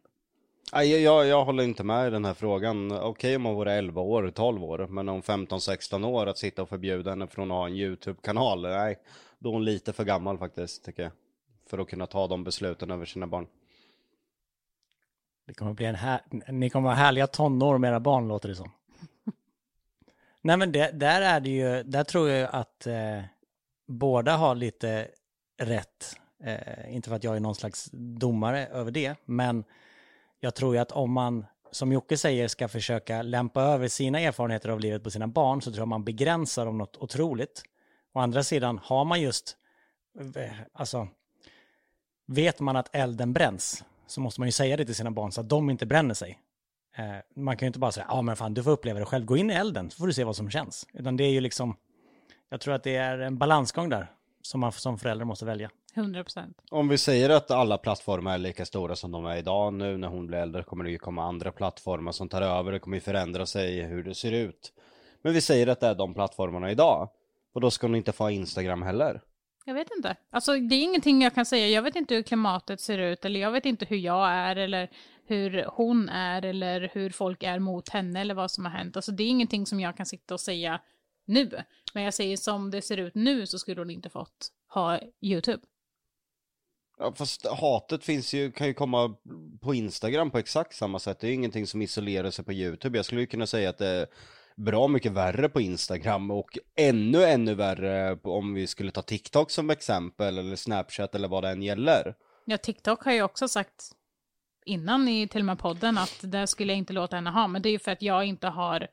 Nej, 0.74 1.04
jag, 1.04 1.26
jag 1.26 1.46
håller 1.46 1.64
inte 1.64 1.84
med 1.84 2.08
i 2.08 2.12
den 2.12 2.26
här 2.26 2.34
frågan. 2.34 2.92
Okej 2.92 3.08
okay, 3.10 3.36
om 3.36 3.46
hon 3.46 3.56
vore 3.56 3.74
11 3.74 4.02
år, 4.02 4.32
12 4.36 4.64
år, 4.64 4.88
men 4.88 5.10
om 5.10 5.22
15-16 5.22 6.06
år 6.06 6.28
att 6.28 6.38
sitta 6.38 6.62
och 6.62 6.70
förbjuda 6.70 7.10
henne 7.10 7.28
från 7.28 7.52
att 7.52 7.58
ha 7.58 7.68
en 7.68 7.76
YouTube-kanal, 7.76 8.62
nej, 8.62 9.00
då 9.40 9.50
är 9.50 9.54
hon 9.54 9.66
lite 9.66 9.94
för 9.94 10.04
gammal 10.04 10.38
faktiskt, 10.38 10.86
tycker 10.86 11.04
jag. 11.04 11.12
För 11.70 11.78
att 11.78 11.90
kunna 11.90 12.06
ta 12.06 12.28
de 12.28 12.44
besluten 12.44 12.92
över 12.92 13.06
sina 13.06 13.28
barn. 13.28 13.48
Det 15.50 15.54
kommer 15.54 15.74
bli 15.74 15.86
en 15.86 15.96
här, 15.96 16.22
ni 16.48 16.70
kommer 16.70 16.90
ha 16.90 16.96
härliga 16.96 17.28
tonår 17.28 17.78
med 17.78 17.90
era 17.90 18.00
barn 18.00 18.28
låter 18.28 18.50
det 18.50 18.56
som. 18.56 18.72
Nej 20.42 20.58
men 20.58 20.72
det, 20.72 20.92
där 20.92 21.22
är 21.22 21.40
det 21.40 21.50
ju, 21.50 21.84
där 21.84 22.04
tror 22.04 22.30
jag 22.30 22.50
att 22.54 22.88
eh, 22.88 23.22
båda 23.88 24.36
har 24.36 24.56
lite 24.56 25.08
rätt. 25.62 26.16
Eh, 26.44 26.96
inte 26.96 27.10
för 27.10 27.16
att 27.16 27.24
jag 27.24 27.36
är 27.36 27.40
någon 27.40 27.56
slags 27.56 27.90
domare 27.94 28.68
över 28.68 28.92
det, 28.92 29.16
men 29.26 29.64
jag 30.40 30.56
tror 30.56 30.76
ju 30.76 30.82
att 30.82 30.92
om 30.92 31.12
man, 31.12 31.46
som 31.72 31.92
Jocke 31.92 32.18
säger, 32.18 32.48
ska 32.48 32.68
försöka 32.68 33.22
lämpa 33.22 33.62
över 33.62 33.88
sina 33.88 34.20
erfarenheter 34.20 34.70
av 34.70 34.80
livet 34.80 35.04
på 35.04 35.12
sina 35.12 35.28
barn 35.28 35.62
så 35.62 35.72
tror 35.72 35.82
jag 35.82 35.88
man 35.88 36.04
begränsar 36.04 36.66
dem 36.66 36.78
något 36.78 36.98
otroligt. 36.98 37.64
Å 38.14 38.20
andra 38.20 38.44
sidan, 38.44 38.80
har 38.84 39.06
man 39.06 39.22
just, 39.22 39.58
eh, 40.36 40.52
alltså, 40.74 41.08
vet 42.26 42.60
man 42.60 42.76
att 42.76 42.96
elden 42.96 43.34
bränns 43.34 43.84
så 44.10 44.22
måste 44.22 44.42
man 44.42 44.48
ju 44.48 44.52
säga 44.52 44.78
det 44.78 44.86
till 44.86 44.96
sina 44.96 45.12
barn 45.12 45.32
så 45.32 45.42
att 45.42 45.50
de 45.50 45.70
inte 45.70 45.86
bränner 45.86 46.14
sig. 46.14 46.40
Eh, 46.98 47.06
man 47.36 47.58
kan 47.58 47.66
ju 47.66 47.68
inte 47.68 47.80
bara 47.80 47.92
säga, 47.92 48.06
ja 48.10 48.22
men 48.22 48.36
fan 48.36 48.54
du 48.54 48.64
får 48.64 48.72
uppleva 48.72 49.00
det 49.00 49.06
själv, 49.06 49.26
gå 49.26 49.38
in 49.38 49.52
i 49.52 49.54
elden 49.54 49.90
så 49.90 49.98
får 49.98 50.08
du 50.08 50.14
se 50.14 50.24
vad 50.24 50.36
som 50.36 50.50
känns. 50.50 50.88
Utan 50.94 51.18
det 51.18 51.24
är 51.24 51.32
ju 51.32 51.42
liksom, 51.42 51.76
jag 52.50 52.62
tror 52.62 52.74
att 52.74 52.84
det 52.84 52.96
är 52.96 53.20
en 53.20 53.38
balansgång 53.38 53.90
där 53.90 54.12
som 54.42 54.60
man 54.60 54.72
som 54.72 54.98
förälder 54.98 55.26
måste 55.26 55.46
välja. 55.46 55.70
100 55.96 56.24
procent. 56.24 56.58
Om 56.72 56.88
vi 56.88 56.98
säger 56.98 57.30
att 57.30 57.52
alla 57.52 57.78
plattformar 57.78 58.34
är 58.34 58.38
lika 58.38 58.66
stora 58.66 58.96
som 58.96 59.12
de 59.12 59.26
är 59.26 59.38
idag 59.38 59.74
nu 59.74 59.98
när 59.98 60.08
hon 60.08 60.28
blir 60.28 60.38
äldre 60.38 60.64
kommer 60.64 60.84
det 60.84 60.92
ju 60.92 60.98
komma 60.98 61.24
andra 61.24 61.52
plattformar 61.52 62.12
som 62.12 62.30
tar 62.30 62.42
över, 62.42 62.72
det 62.72 62.80
kommer 62.80 62.98
ju 62.98 63.02
förändra 63.02 63.46
sig 63.46 63.82
hur 63.82 64.04
det 64.04 64.16
ser 64.16 64.32
ut. 64.32 64.74
Men 65.22 65.34
vi 65.34 65.42
säger 65.42 65.68
att 65.68 65.80
det 65.80 65.88
är 65.88 65.96
de 65.96 66.14
plattformarna 66.14 66.72
idag. 66.72 67.10
Och 67.54 67.62
då 67.62 67.72
ska 67.72 67.88
hon 67.88 67.96
inte 67.96 68.12
få 68.12 68.30
Instagram 68.30 68.82
heller. 68.82 69.22
Jag 69.70 69.74
vet 69.74 69.92
inte. 69.98 70.16
Alltså 70.30 70.54
det 70.54 70.76
är 70.76 70.84
ingenting 70.84 71.22
jag 71.22 71.36
kan 71.36 71.46
säga. 71.46 71.68
Jag 71.68 71.82
vet 71.82 71.96
inte 71.96 72.16
hur 72.16 72.24
klimatet 72.24 72.82
ser 72.82 72.98
ut 72.98 73.26
eller 73.26 73.40
jag 73.40 73.52
vet 73.52 73.66
inte 73.66 73.86
hur 73.86 73.98
jag 73.98 74.30
är 74.30 74.56
eller 74.56 74.90
hur 75.26 75.66
hon 75.68 76.10
är 76.10 76.46
eller 76.46 76.90
hur 76.94 77.10
folk 77.10 77.44
är 77.44 77.60
mot 77.60 77.90
henne 77.90 78.22
eller 78.22 78.34
vad 78.34 78.52
som 78.52 78.66
har 78.66 78.72
hänt. 78.72 78.96
Alltså 78.96 79.12
det 79.12 79.24
är 79.24 79.28
ingenting 79.28 79.66
som 79.66 79.80
jag 79.80 79.98
kan 79.98 80.06
sitta 80.06 80.34
och 80.34 80.40
säga 80.40 80.82
nu. 81.26 81.64
Men 81.94 82.04
jag 82.04 82.14
säger 82.14 82.38
som 82.38 82.72
det 82.72 82.82
ser 82.82 82.98
ut 82.98 83.16
nu 83.16 83.48
så 83.48 83.60
skulle 83.60 83.82
hon 83.82 83.90
inte 83.90 84.10
fått 84.10 84.48
ha 84.74 85.00
YouTube. 85.22 85.64
Ja, 86.98 87.14
fast 87.16 87.48
hatet 87.48 88.04
finns 88.04 88.34
ju, 88.34 88.52
kan 88.52 88.68
ju 88.68 88.74
komma 88.74 89.16
på 89.62 89.74
Instagram 89.74 90.32
på 90.32 90.38
exakt 90.38 90.76
samma 90.76 91.00
sätt. 91.00 91.20
Det 91.20 91.28
är 91.28 91.30
ju 91.30 91.36
ingenting 91.36 91.68
som 91.68 91.82
isolerar 91.82 92.32
sig 92.32 92.46
på 92.46 92.54
YouTube. 92.54 92.98
Jag 92.98 93.06
skulle 93.06 93.22
ju 93.22 93.28
kunna 93.28 93.48
säga 93.48 93.70
att 93.70 93.78
det 93.78 93.88
är 93.88 94.08
bra 94.60 94.88
mycket 94.88 95.12
värre 95.12 95.50
på 95.50 95.62
Instagram 95.62 96.32
och 96.32 96.58
ännu, 96.76 97.24
ännu 97.24 97.56
värre 97.56 98.20
om 98.24 98.54
vi 98.54 98.68
skulle 98.68 98.92
ta 98.92 99.02
TikTok 99.02 99.52
som 99.52 99.70
exempel 99.70 100.38
eller 100.38 100.56
Snapchat 100.56 101.16
eller 101.16 101.28
vad 101.28 101.44
det 101.44 101.50
än 101.50 101.62
gäller. 101.62 102.16
Ja, 102.46 102.58
TikTok 102.58 103.04
har 103.04 103.12
ju 103.12 103.24
också 103.24 103.48
sagt 103.48 103.92
innan 104.66 105.08
i 105.08 105.28
till 105.28 105.42
och 105.42 105.46
med 105.46 105.60
podden 105.60 105.98
att 105.98 106.20
det 106.22 106.48
skulle 106.48 106.74
jag 106.74 106.78
inte 106.78 106.94
låta 106.94 107.16
henne 107.16 107.30
ha, 107.30 107.48
men 107.48 107.62
det 107.62 107.70
är 107.70 107.72
ju 107.72 107.80
för 107.80 107.92
att 107.92 108.02
jag 108.02 108.26
inte 108.26 108.48
har, 108.48 108.88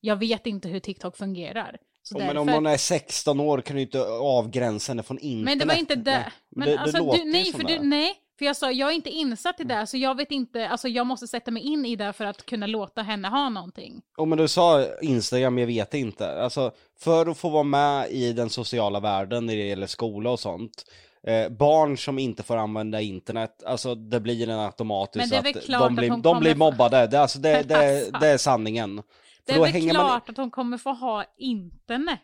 jag 0.00 0.16
vet 0.16 0.46
inte 0.46 0.68
hur 0.68 0.80
TikTok 0.80 1.16
fungerar. 1.16 1.78
Så 2.02 2.18
men 2.18 2.36
om 2.36 2.46
man 2.46 2.66
är 2.66 2.76
16 2.76 3.40
år 3.40 3.60
kan 3.60 3.76
du 3.76 3.82
inte 3.82 4.02
avgränsa 4.04 4.90
henne 4.92 5.02
från 5.02 5.18
internet. 5.18 5.44
Men 5.44 5.58
det 5.58 5.64
var 5.64 5.80
inte 5.80 5.94
det. 5.94 6.32
Men 6.50 6.68
det, 6.68 6.78
alltså, 6.78 6.96
det 6.96 7.04
låter 7.04 7.24
du, 7.24 7.32
nej, 7.32 7.52
för 7.52 7.62
du, 7.62 7.78
nej, 7.78 8.14
för 8.42 8.46
jag 8.46 8.56
sa 8.56 8.70
jag 8.70 8.90
är 8.90 8.94
inte 8.94 9.10
insatt 9.10 9.60
i 9.60 9.64
det, 9.64 9.86
så 9.86 9.96
jag 9.96 10.16
vet 10.16 10.30
inte, 10.30 10.68
alltså 10.68 10.88
jag 10.88 11.06
måste 11.06 11.26
sätta 11.26 11.50
mig 11.50 11.62
in 11.62 11.84
i 11.84 11.96
det 11.96 12.12
för 12.12 12.24
att 12.24 12.46
kunna 12.46 12.66
låta 12.66 13.02
henne 13.02 13.28
ha 13.28 13.48
någonting. 13.48 14.02
Oh, 14.16 14.26
men 14.26 14.38
du 14.38 14.48
sa 14.48 14.86
Instagram, 15.02 15.58
jag 15.58 15.66
vet 15.66 15.94
inte. 15.94 16.42
Alltså, 16.42 16.72
för 16.98 17.26
att 17.26 17.38
få 17.38 17.48
vara 17.48 17.62
med 17.62 18.10
i 18.10 18.32
den 18.32 18.50
sociala 18.50 19.00
världen 19.00 19.46
när 19.46 19.56
det 19.56 19.66
gäller 19.66 19.86
skola 19.86 20.30
och 20.30 20.40
sånt. 20.40 20.84
Eh, 21.26 21.48
barn 21.48 21.98
som 21.98 22.18
inte 22.18 22.42
får 22.42 22.56
använda 22.56 23.00
internet, 23.00 23.62
alltså 23.66 23.94
det 23.94 24.20
blir 24.20 24.48
en 24.48 24.58
väl 25.42 25.56
att 25.56 25.64
klart 25.64 25.88
de 25.88 25.94
blir, 25.96 26.16
de 26.22 26.40
blir 26.40 26.54
mobbade. 26.54 27.06
Det, 27.06 27.20
alltså, 27.20 27.38
det, 27.38 27.62
det, 27.68 27.96
alltså. 27.96 28.18
det 28.20 28.28
är 28.28 28.38
sanningen. 28.38 29.02
Det 29.46 29.52
är 29.52 29.60
väl 29.60 29.72
hänger 29.72 29.94
man- 29.94 30.06
klart 30.06 30.28
att 30.28 30.36
hon 30.36 30.50
kommer 30.50 30.78
få 30.78 30.92
ha 30.92 31.24
internet. 31.38 32.20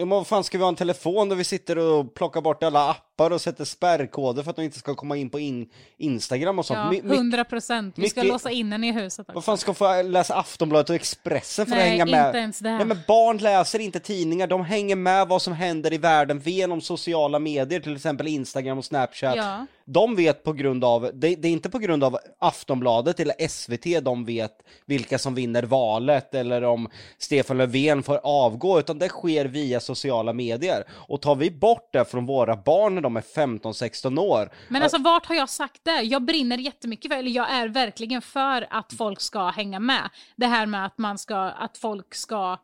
Ja, 0.00 0.06
men 0.06 0.16
vad 0.16 0.26
fan 0.26 0.44
ska 0.44 0.58
vi 0.58 0.64
ha 0.64 0.68
en 0.68 0.76
telefon 0.76 1.28
där 1.28 1.36
vi 1.36 1.44
sitter 1.44 1.78
och 1.78 2.14
plockar 2.14 2.40
bort 2.40 2.62
alla 2.62 2.90
appar 2.90 3.30
och 3.30 3.40
sätter 3.40 3.64
spärrkoder 3.64 4.42
för 4.42 4.50
att 4.50 4.56
de 4.56 4.62
inte 4.62 4.78
ska 4.78 4.94
komma 4.94 5.16
in 5.16 5.30
på 5.30 5.38
in, 5.40 5.68
Instagram 5.98 6.58
och 6.58 6.66
sånt? 6.66 6.78
Ja, 6.78 6.90
My- 6.90 7.02
my- 7.02 7.14
100 7.14 7.44
procent. 7.44 7.94
Vi 7.98 8.08
ska 8.08 8.20
mycket- 8.20 8.32
låsa 8.32 8.50
in 8.50 8.72
henne 8.72 8.88
i 8.88 8.92
huset 8.92 9.20
också. 9.20 9.32
Vad 9.34 9.44
fan 9.44 9.58
ska 9.58 9.74
få 9.74 10.02
läsa 10.02 10.34
Aftonbladet 10.34 10.90
och 10.90 10.96
Expressen 10.96 11.66
för 11.66 11.70
Nej, 11.74 11.82
att 11.82 11.88
hänga 11.88 12.06
med? 12.06 12.26
inte 12.26 12.38
ens 12.38 12.58
det. 12.58 12.70
Nej 12.76 12.84
men 12.84 12.98
barn 13.08 13.38
läser 13.38 13.78
inte 13.78 14.00
tidningar, 14.00 14.46
de 14.46 14.64
hänger 14.64 14.96
med 14.96 15.28
vad 15.28 15.42
som 15.42 15.52
händer 15.52 15.92
i 15.92 15.98
världen 15.98 16.42
genom 16.44 16.80
sociala 16.80 17.38
medier, 17.38 17.80
till 17.80 17.96
exempel 17.96 18.26
Instagram 18.28 18.78
och 18.78 18.84
Snapchat. 18.84 19.36
Ja. 19.36 19.66
De 19.92 20.16
vet 20.16 20.44
på 20.44 20.52
grund 20.52 20.84
av, 20.84 21.10
det, 21.14 21.34
det 21.34 21.48
är 21.48 21.52
inte 21.52 21.70
på 21.70 21.78
grund 21.78 22.04
av 22.04 22.18
Aftonbladet 22.38 23.20
eller 23.20 23.48
SVT 23.48 24.04
de 24.04 24.24
vet 24.24 24.52
vilka 24.86 25.18
som 25.18 25.34
vinner 25.34 25.62
valet 25.62 26.34
eller 26.34 26.64
om 26.64 26.88
Stefan 27.18 27.58
Löfven 27.58 28.02
får 28.02 28.20
avgå, 28.24 28.78
utan 28.78 28.98
det 28.98 29.08
sker 29.08 29.44
via 29.44 29.80
sociala 29.80 30.32
medier. 30.32 30.84
Och 30.90 31.22
tar 31.22 31.34
vi 31.34 31.50
bort 31.50 31.92
det 31.92 32.04
från 32.04 32.26
våra 32.26 32.56
barn 32.56 32.94
när 32.94 33.02
de 33.02 33.16
är 33.16 33.20
15-16 33.20 34.20
år, 34.20 34.50
Men 34.68 34.82
alltså 34.82 34.98
vart 34.98 35.26
har 35.26 35.34
jag 35.34 35.48
sagt 35.48 35.80
det? 35.84 36.00
Jag 36.02 36.24
brinner 36.24 36.58
jättemycket 36.58 37.12
för, 37.12 37.18
eller 37.18 37.30
jag 37.30 37.50
är 37.50 37.68
verkligen 37.68 38.22
för 38.22 38.66
att 38.70 38.92
folk 38.92 39.20
ska 39.20 39.48
hänga 39.48 39.80
med. 39.80 40.10
Det 40.36 40.46
här 40.46 40.66
med 40.66 40.86
att 40.86 40.98
man 40.98 41.18
ska, 41.18 41.36
att 41.36 41.78
folk 41.78 42.14
ska, 42.14 42.58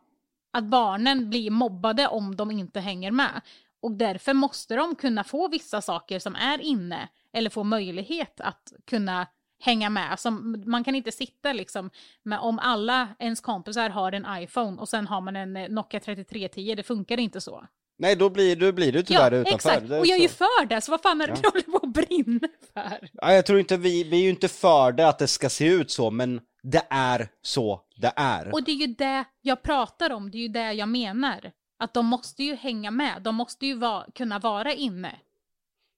att 0.53 0.63
barnen 0.63 1.29
blir 1.29 1.51
mobbade 1.51 2.07
om 2.07 2.35
de 2.35 2.51
inte 2.51 2.79
hänger 2.79 3.11
med. 3.11 3.41
Och 3.81 3.91
därför 3.91 4.33
måste 4.33 4.75
de 4.75 4.95
kunna 4.95 5.23
få 5.23 5.47
vissa 5.47 5.81
saker 5.81 6.19
som 6.19 6.35
är 6.35 6.61
inne, 6.61 7.09
eller 7.33 7.49
få 7.49 7.63
möjlighet 7.63 8.41
att 8.41 8.73
kunna 8.85 9.27
hänga 9.59 9.89
med. 9.89 10.19
Som, 10.19 10.63
man 10.65 10.83
kan 10.83 10.95
inte 10.95 11.11
sitta 11.11 11.53
liksom, 11.53 11.89
med, 12.23 12.39
om 12.39 12.59
alla 12.59 13.07
ens 13.19 13.41
kompisar 13.41 13.89
har 13.89 14.11
en 14.11 14.25
iPhone 14.43 14.81
och 14.81 14.89
sen 14.89 15.07
har 15.07 15.21
man 15.21 15.35
en 15.35 15.57
eh, 15.57 15.69
Nokia 15.69 15.99
3310, 15.99 16.75
det 16.75 16.83
funkar 16.83 17.19
inte 17.19 17.41
så. 17.41 17.65
nej 17.99 18.15
då 18.15 18.29
blir 18.29 18.55
du, 18.55 18.71
blir 18.73 18.91
du 18.91 19.03
tyvärr 19.03 19.31
ja, 19.31 19.37
utanför. 19.37 19.55
exakt. 19.55 19.91
Och 19.91 20.07
jag 20.07 20.17
är 20.17 20.21
ju 20.21 20.27
för 20.27 20.65
det, 20.65 20.81
så 20.81 20.91
vad 20.91 21.01
fan 21.01 21.21
är 21.21 21.27
det 21.27 21.33
du 21.41 21.49
håller 21.49 21.79
på 21.79 21.87
att 21.87 21.93
brinna 21.93 22.47
för? 22.73 23.09
Ja, 23.13 23.33
jag 23.33 23.45
tror 23.45 23.59
inte 23.59 23.77
vi, 23.77 24.03
vi 24.03 24.17
är 24.17 24.23
ju 24.23 24.29
inte 24.29 24.47
för 24.47 24.91
det 24.91 25.07
att 25.07 25.19
det 25.19 25.27
ska 25.27 25.49
se 25.49 25.67
ut 25.67 25.91
så, 25.91 26.11
men 26.11 26.41
det 26.63 26.87
är 26.89 27.29
så 27.41 27.81
det 27.95 28.13
är. 28.15 28.53
Och 28.53 28.63
det 28.63 28.71
är 28.71 28.75
ju 28.75 28.87
det 28.87 29.25
jag 29.41 29.61
pratar 29.61 30.11
om, 30.11 30.31
det 30.31 30.37
är 30.37 30.41
ju 30.41 30.47
det 30.47 30.73
jag 30.73 30.89
menar. 30.89 31.51
Att 31.77 31.93
de 31.93 32.05
måste 32.05 32.43
ju 32.43 32.55
hänga 32.55 32.91
med, 32.91 33.21
de 33.21 33.35
måste 33.35 33.65
ju 33.65 33.73
va- 33.73 34.05
kunna 34.15 34.39
vara 34.39 34.73
inne. 34.73 35.15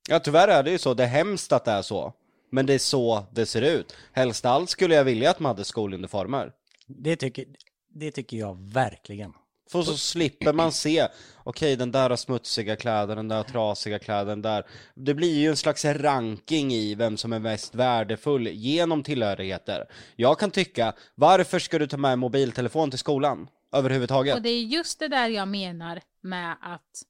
Ja, 0.10 0.20
tyvärr 0.20 0.48
är 0.48 0.64
det 0.64 0.72
ju 0.72 0.78
så. 0.78 0.94
Det 0.94 1.04
är 1.04 1.08
hemskt 1.08 1.52
att 1.52 1.66
det 1.66 1.72
är 1.72 1.82
så. 1.82 2.14
Men 2.52 2.66
det 2.66 2.74
är 2.74 2.80
så 2.80 3.26
det 3.32 3.46
ser 3.46 3.62
ut. 3.62 3.96
Helst 4.12 4.46
allt 4.46 4.70
skulle 4.70 4.96
jag 4.96 5.04
vilja 5.04 5.30
att 5.32 5.40
man 5.40 5.50
hade 5.50 5.66
skoluniformer. 5.66 6.52
Det 6.88 7.16
tycker, 7.16 7.46
det 7.94 8.12
tycker 8.12 8.38
jag 8.38 8.58
verkligen. 8.74 9.34
För 9.72 9.82
så 9.82 9.98
slipper 9.98 10.54
man 10.54 10.72
se, 10.72 11.08
okej 11.44 11.76
den 11.76 11.92
där 11.92 12.10
har 12.10 12.18
smutsiga 12.18 12.76
kläder, 12.76 13.16
den 13.16 13.28
där 13.28 13.36
har 13.36 13.44
trasiga 13.44 14.00
kläder, 14.00 14.26
den 14.26 14.42
där. 14.42 14.66
Det 14.96 15.14
blir 15.14 15.40
ju 15.40 15.50
en 15.50 15.58
slags 15.58 15.86
ranking 15.86 16.72
i 16.74 16.96
vem 16.96 17.18
som 17.18 17.34
är 17.34 17.40
mest 17.40 17.76
värdefull 17.76 18.48
genom 18.48 19.04
tillhörigheter. 19.04 19.86
Jag 20.16 20.40
kan 20.40 20.52
tycka, 20.52 20.94
varför 21.16 21.60
ska 21.60 21.80
du 21.80 21.88
ta 21.88 21.98
med 21.98 22.14
en 22.14 22.20
mobiltelefon 22.20 22.90
till 22.90 23.00
skolan? 23.00 23.48
Överhuvudtaget. 23.72 24.36
Och 24.36 24.42
det 24.42 24.50
är 24.50 24.64
just 24.64 25.00
det 25.00 25.08
där 25.08 25.28
jag 25.28 25.48
menar 25.48 26.02
med 26.22 26.58
att 26.62 27.04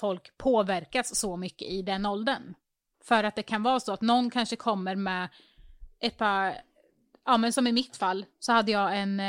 folk 0.00 0.38
påverkas 0.38 1.16
så 1.16 1.36
mycket 1.36 1.68
i 1.68 1.82
den 1.82 2.06
åldern. 2.06 2.54
För 3.04 3.24
att 3.24 3.36
det 3.36 3.42
kan 3.42 3.62
vara 3.62 3.80
så 3.80 3.92
att 3.92 4.00
någon 4.00 4.30
kanske 4.30 4.56
kommer 4.56 4.96
med 4.96 5.28
ett 6.00 6.18
par, 6.18 6.62
ja 7.24 7.38
men 7.38 7.52
som 7.52 7.66
i 7.66 7.72
mitt 7.72 7.96
fall, 7.96 8.24
så 8.38 8.52
hade 8.52 8.72
jag 8.72 8.98
en, 8.98 9.20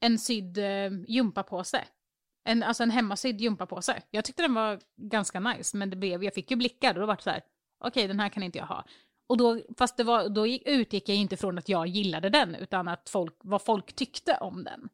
en 0.00 0.18
sydd 0.18 0.58
gympapåse. 1.08 1.84
En, 2.44 2.62
alltså 2.62 2.82
en 2.82 2.90
hemmasydd 2.90 3.40
gympapåse. 3.40 4.02
Jag 4.10 4.24
tyckte 4.24 4.42
den 4.42 4.54
var 4.54 4.80
ganska 4.96 5.40
nice, 5.40 5.76
men 5.76 5.90
det 5.90 5.96
blev, 5.96 6.24
jag 6.24 6.34
fick 6.34 6.50
ju 6.50 6.56
blickar 6.56 6.94
och 6.94 7.00
då 7.00 7.06
var 7.06 7.16
det 7.16 7.22
så 7.22 7.30
här, 7.30 7.42
okej 7.84 8.08
den 8.08 8.20
här 8.20 8.28
kan 8.28 8.42
inte 8.42 8.58
jag 8.58 8.66
ha. 8.66 8.84
Och 9.26 9.36
då, 9.36 9.60
fast 9.78 9.96
det 9.96 10.04
var, 10.04 10.28
då 10.28 10.46
utgick 10.48 11.08
jag 11.08 11.16
inte 11.16 11.36
från 11.36 11.58
att 11.58 11.68
jag 11.68 11.86
gillade 11.86 12.28
den, 12.28 12.54
utan 12.54 12.88
att 12.88 13.08
folk, 13.08 13.34
vad 13.38 13.62
folk 13.62 13.92
tyckte 13.92 14.38
om 14.40 14.64
den. 14.64 14.88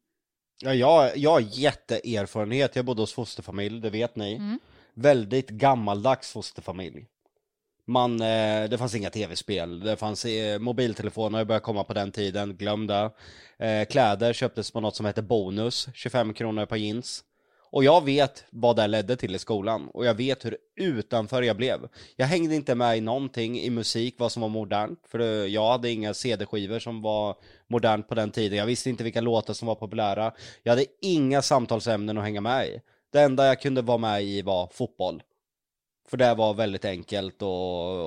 Ja, 0.62 0.74
jag, 0.74 1.16
jag 1.16 1.30
har 1.30 1.40
jätteerfarenhet. 1.40 2.76
Jag 2.76 2.84
bodde 2.84 3.02
hos 3.02 3.12
fosterfamilj, 3.12 3.80
det 3.80 3.90
vet 3.90 4.16
ni. 4.16 4.34
Mm. 4.34 4.58
Väldigt 4.94 5.50
gammaldags 5.50 6.32
fosterfamilj. 6.32 7.06
Man, 7.88 8.20
eh, 8.20 8.68
det 8.70 8.78
fanns 8.78 8.94
inga 8.94 9.10
tv-spel, 9.10 9.80
det 9.80 9.96
fanns 9.96 10.24
eh, 10.24 10.58
mobiltelefoner, 10.58 11.44
började 11.44 11.64
komma 11.64 11.84
på 11.84 11.94
den 11.94 12.12
tiden, 12.12 12.56
glöm 12.56 12.86
det. 12.86 13.10
Eh, 13.58 13.86
kläder 13.86 14.32
köptes 14.32 14.70
på 14.70 14.80
något 14.80 14.96
som 14.96 15.06
hette 15.06 15.22
Bonus, 15.22 15.88
25 15.94 16.34
kronor 16.34 16.66
per 16.66 16.76
jeans. 16.76 17.24
Och 17.76 17.84
jag 17.84 18.04
vet 18.04 18.44
vad 18.50 18.76
det 18.76 18.86
ledde 18.86 19.16
till 19.16 19.34
i 19.34 19.38
skolan, 19.38 19.88
och 19.88 20.06
jag 20.06 20.14
vet 20.14 20.44
hur 20.44 20.56
utanför 20.76 21.42
jag 21.42 21.56
blev. 21.56 21.88
Jag 22.16 22.26
hängde 22.26 22.54
inte 22.54 22.74
med 22.74 22.98
i 22.98 23.00
någonting 23.00 23.58
i 23.60 23.70
musik, 23.70 24.14
vad 24.18 24.32
som 24.32 24.42
var 24.42 24.48
modernt, 24.48 25.00
för 25.08 25.46
jag 25.46 25.70
hade 25.70 25.90
inga 25.90 26.14
CD-skivor 26.14 26.78
som 26.78 27.02
var 27.02 27.36
modernt 27.66 28.08
på 28.08 28.14
den 28.14 28.30
tiden. 28.30 28.58
Jag 28.58 28.66
visste 28.66 28.90
inte 28.90 29.04
vilka 29.04 29.20
låtar 29.20 29.54
som 29.54 29.68
var 29.68 29.74
populära. 29.74 30.32
Jag 30.62 30.72
hade 30.72 30.86
inga 31.00 31.42
samtalsämnen 31.42 32.18
att 32.18 32.24
hänga 32.24 32.40
med 32.40 32.68
i. 32.68 32.80
Det 33.12 33.20
enda 33.20 33.46
jag 33.46 33.60
kunde 33.60 33.82
vara 33.82 33.98
med 33.98 34.24
i 34.24 34.42
var 34.42 34.68
fotboll. 34.72 35.22
För 36.08 36.16
det 36.16 36.34
var 36.34 36.54
väldigt 36.54 36.84
enkelt 36.84 37.42
att, 37.42 37.48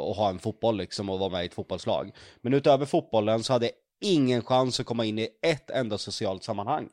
att 0.09 0.17
ha 0.17 0.29
en 0.29 0.39
fotboll 0.39 0.77
liksom 0.77 1.09
och 1.09 1.19
vara 1.19 1.29
med 1.29 1.43
i 1.43 1.45
ett 1.45 1.53
fotbollslag. 1.53 2.11
Men 2.41 2.53
utöver 2.53 2.85
fotbollen 2.85 3.43
så 3.43 3.53
hade 3.53 3.65
jag 3.65 3.73
ingen 4.01 4.41
chans 4.41 4.79
att 4.79 4.85
komma 4.85 5.05
in 5.05 5.19
i 5.19 5.29
ett 5.41 5.69
enda 5.69 5.97
socialt 5.97 6.43
sammanhang. 6.43 6.89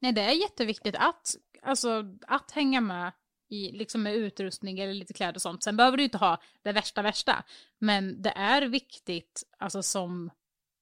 Nej, 0.00 0.12
det 0.12 0.20
är 0.20 0.32
jätteviktigt 0.32 0.94
att, 0.98 1.34
alltså, 1.68 2.04
att 2.26 2.50
hänga 2.50 2.80
med 2.80 3.12
i, 3.50 3.72
liksom 3.72 4.02
med 4.02 4.14
utrustning 4.14 4.78
eller 4.78 4.94
lite 4.94 5.12
kläder 5.12 5.34
och 5.34 5.42
sånt. 5.42 5.62
Sen 5.62 5.76
behöver 5.76 5.96
du 5.96 6.04
inte 6.04 6.18
ha 6.18 6.40
det 6.62 6.72
värsta 6.72 7.02
värsta. 7.02 7.44
Men 7.78 8.22
det 8.22 8.32
är 8.36 8.62
viktigt, 8.62 9.42
alltså 9.58 9.82
som 9.82 10.30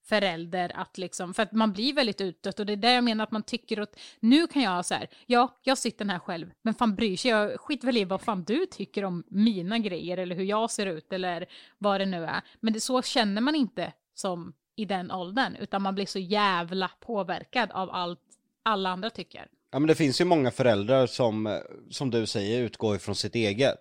förälder 0.05 0.77
att 0.77 0.99
liksom, 0.99 1.35
för 1.35 1.43
att 1.43 1.53
man 1.53 1.73
blir 1.73 1.93
väldigt 1.93 2.21
utdött 2.21 2.61
och 2.61 2.67
det 2.67 2.73
är 2.73 2.77
det 2.77 2.93
jag 2.93 3.05
menar 3.05 3.25
att 3.25 3.31
man 3.31 3.43
tycker 3.43 3.81
att 3.81 3.99
nu 4.21 4.47
kan 4.47 4.63
jag 4.63 4.71
ha 4.71 4.83
så 4.83 4.95
här, 4.95 5.09
ja, 5.27 5.59
jag 5.63 5.79
sitter 5.79 6.05
här 6.05 6.19
själv, 6.19 6.51
men 6.63 6.75
fan 6.75 6.95
bryr 6.95 7.17
sig, 7.17 7.31
jag 7.31 7.61
skiter 7.61 7.87
väl 7.87 7.97
i 7.97 8.05
vad 8.05 8.21
fan 8.21 8.45
du 8.45 8.67
tycker 8.67 9.05
om 9.05 9.25
mina 9.29 9.79
grejer 9.79 10.17
eller 10.17 10.37
hur 10.37 10.45
jag 10.45 10.71
ser 10.71 10.87
ut 10.87 11.13
eller 11.13 11.47
vad 11.79 12.01
det 12.01 12.07
nu 12.07 12.25
är. 12.25 12.43
Men 12.61 12.73
det, 12.73 12.81
så 12.81 13.03
känner 13.03 13.41
man 13.41 13.55
inte 13.55 13.93
som 14.15 14.53
i 14.77 14.85
den 14.85 15.11
åldern, 15.11 15.57
utan 15.57 15.83
man 15.83 15.95
blir 15.95 16.07
så 16.07 16.19
jävla 16.19 16.91
påverkad 17.01 17.71
av 17.71 17.91
allt 17.91 18.21
alla 18.63 18.91
andra 18.91 19.11
tycker. 19.11 19.49
Ja 19.77 19.81
men 19.81 19.87
det 19.87 19.95
finns 19.95 20.21
ju 20.21 20.25
många 20.25 20.51
föräldrar 20.51 21.07
som, 21.07 21.47
eh, 21.47 21.59
som 21.91 22.11
du 22.11 22.27
säger, 22.27 22.61
utgår 22.61 22.97
ifrån 22.97 23.15
sitt 23.15 23.35
eget. 23.35 23.75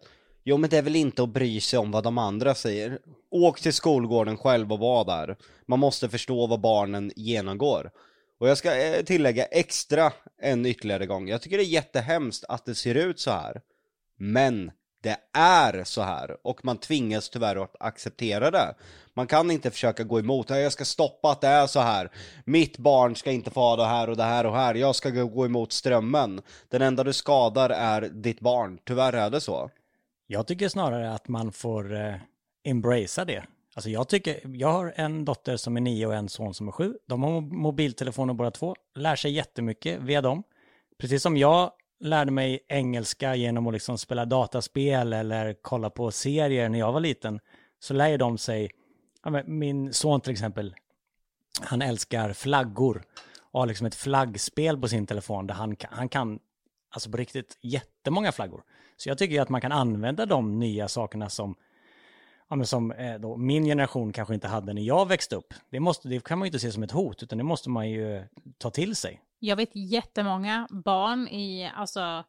Jo 0.43 0.57
men 0.57 0.69
det 0.69 0.77
är 0.77 0.81
väl 0.81 0.95
inte 0.95 1.23
att 1.23 1.29
bry 1.29 1.61
sig 1.61 1.79
om 1.79 1.91
vad 1.91 2.03
de 2.03 2.17
andra 2.17 2.55
säger. 2.55 2.99
Åk 3.31 3.61
till 3.61 3.73
skolgården 3.73 4.37
själv 4.37 4.73
och 4.73 4.79
var 4.79 5.05
där. 5.05 5.37
Man 5.65 5.79
måste 5.79 6.09
förstå 6.09 6.47
vad 6.47 6.61
barnen 6.61 7.11
genomgår. 7.15 7.91
Och 8.39 8.49
jag 8.49 8.57
ska 8.57 8.75
eh, 8.75 9.03
tillägga 9.03 9.45
extra 9.45 10.13
en 10.41 10.65
ytterligare 10.65 11.05
gång. 11.05 11.27
Jag 11.27 11.41
tycker 11.41 11.57
det 11.57 11.63
är 11.63 11.65
jättehemskt 11.65 12.43
att 12.49 12.65
det 12.65 12.75
ser 12.75 12.95
ut 12.95 13.19
så 13.19 13.31
här. 13.31 13.61
Men 14.17 14.71
det 15.05 15.17
är 15.39 15.83
så 15.83 16.01
här 16.01 16.37
och 16.47 16.65
man 16.65 16.77
tvingas 16.77 17.29
tyvärr 17.29 17.63
att 17.63 17.75
acceptera 17.79 18.51
det. 18.51 18.75
Man 19.13 19.27
kan 19.27 19.51
inte 19.51 19.71
försöka 19.71 20.03
gå 20.03 20.19
emot, 20.19 20.49
jag 20.49 20.71
ska 20.71 20.85
stoppa 20.85 21.31
att 21.31 21.41
det 21.41 21.47
är 21.47 21.67
så 21.67 21.79
här. 21.79 22.09
Mitt 22.45 22.77
barn 22.77 23.15
ska 23.15 23.31
inte 23.31 23.51
få 23.51 23.59
ha 23.59 23.75
det 23.75 23.85
här 23.85 24.09
och 24.09 24.17
det 24.17 24.23
här 24.23 24.45
och 24.45 24.55
här. 24.55 24.75
Jag 24.75 24.95
ska 24.95 25.09
gå- 25.09 25.27
gå 25.27 25.45
emot 25.45 25.71
strömmen. 25.71 26.41
Den 26.69 26.81
enda 26.81 27.03
du 27.03 27.13
skadar 27.13 27.69
är 27.69 28.01
ditt 28.01 28.39
barn. 28.39 28.77
Tyvärr 28.85 29.13
är 29.13 29.29
det 29.29 29.41
så. 29.41 29.69
Jag 30.27 30.47
tycker 30.47 30.69
snarare 30.69 31.13
att 31.13 31.27
man 31.27 31.51
får, 31.51 31.95
eh, 31.95 32.15
embracea 32.63 33.25
det. 33.25 33.43
Alltså 33.75 33.89
jag 33.89 34.07
tycker, 34.07 34.39
jag 34.43 34.71
har 34.71 34.93
en 34.95 35.25
dotter 35.25 35.57
som 35.57 35.77
är 35.77 35.81
nio 35.81 36.07
och 36.07 36.15
en 36.15 36.29
son 36.29 36.53
som 36.53 36.67
är 36.67 36.71
sju. 36.71 36.93
De 37.07 37.23
har 37.23 37.41
mobiltelefoner 37.41 38.33
båda 38.33 38.51
två, 38.51 38.75
lär 38.95 39.15
sig 39.15 39.31
jättemycket 39.31 39.99
via 40.01 40.21
dem. 40.21 40.43
Precis 40.99 41.21
som 41.23 41.37
jag 41.37 41.71
lärde 41.99 42.31
mig 42.31 42.59
engelska 42.67 43.35
genom 43.35 43.67
att 43.67 43.73
liksom 43.73 43.97
spela 43.97 44.25
dataspel 44.25 45.13
eller 45.13 45.55
kolla 45.61 45.89
på 45.89 46.11
serier 46.11 46.69
när 46.69 46.79
jag 46.79 46.93
var 46.93 46.99
liten, 46.99 47.39
så 47.79 47.93
lär 47.93 48.17
de 48.17 48.37
sig, 48.37 48.71
min 49.45 49.93
son 49.93 50.21
till 50.21 50.31
exempel, 50.31 50.75
han 51.61 51.81
älskar 51.81 52.33
flaggor 52.33 53.03
och 53.39 53.59
har 53.59 53.67
liksom 53.67 53.87
ett 53.87 53.95
flaggspel 53.95 54.77
på 54.77 54.87
sin 54.87 55.07
telefon 55.07 55.47
där 55.47 55.55
han, 55.55 55.75
han 55.89 56.09
kan, 56.09 56.39
alltså 56.89 57.09
på 57.09 57.17
riktigt, 57.17 57.57
jättemånga 57.61 58.31
flaggor. 58.31 58.63
Så 58.97 59.09
jag 59.09 59.17
tycker 59.17 59.35
ju 59.35 59.39
att 59.41 59.49
man 59.49 59.61
kan 59.61 59.71
använda 59.71 60.25
de 60.25 60.59
nya 60.59 60.87
sakerna 60.87 61.29
som, 61.29 61.55
ja, 62.49 62.55
men 62.55 62.67
som 62.67 62.91
eh, 62.91 63.15
då, 63.15 63.37
min 63.37 63.65
generation 63.65 64.13
kanske 64.13 64.33
inte 64.33 64.47
hade 64.47 64.73
när 64.73 64.81
jag 64.81 65.07
växte 65.07 65.35
upp. 65.35 65.53
Det, 65.69 65.79
måste, 65.79 66.07
det 66.07 66.23
kan 66.23 66.39
man 66.39 66.45
ju 66.45 66.47
inte 66.47 66.59
se 66.59 66.71
som 66.71 66.83
ett 66.83 66.91
hot, 66.91 67.23
utan 67.23 67.37
det 67.37 67.43
måste 67.43 67.69
man 67.69 67.89
ju 67.89 68.23
ta 68.57 68.69
till 68.69 68.95
sig. 68.95 69.21
Jag 69.45 69.55
vet 69.55 69.75
jättemånga 69.75 70.67
barn 70.69 71.27
i 71.27 71.71
alltså, 71.75 72.23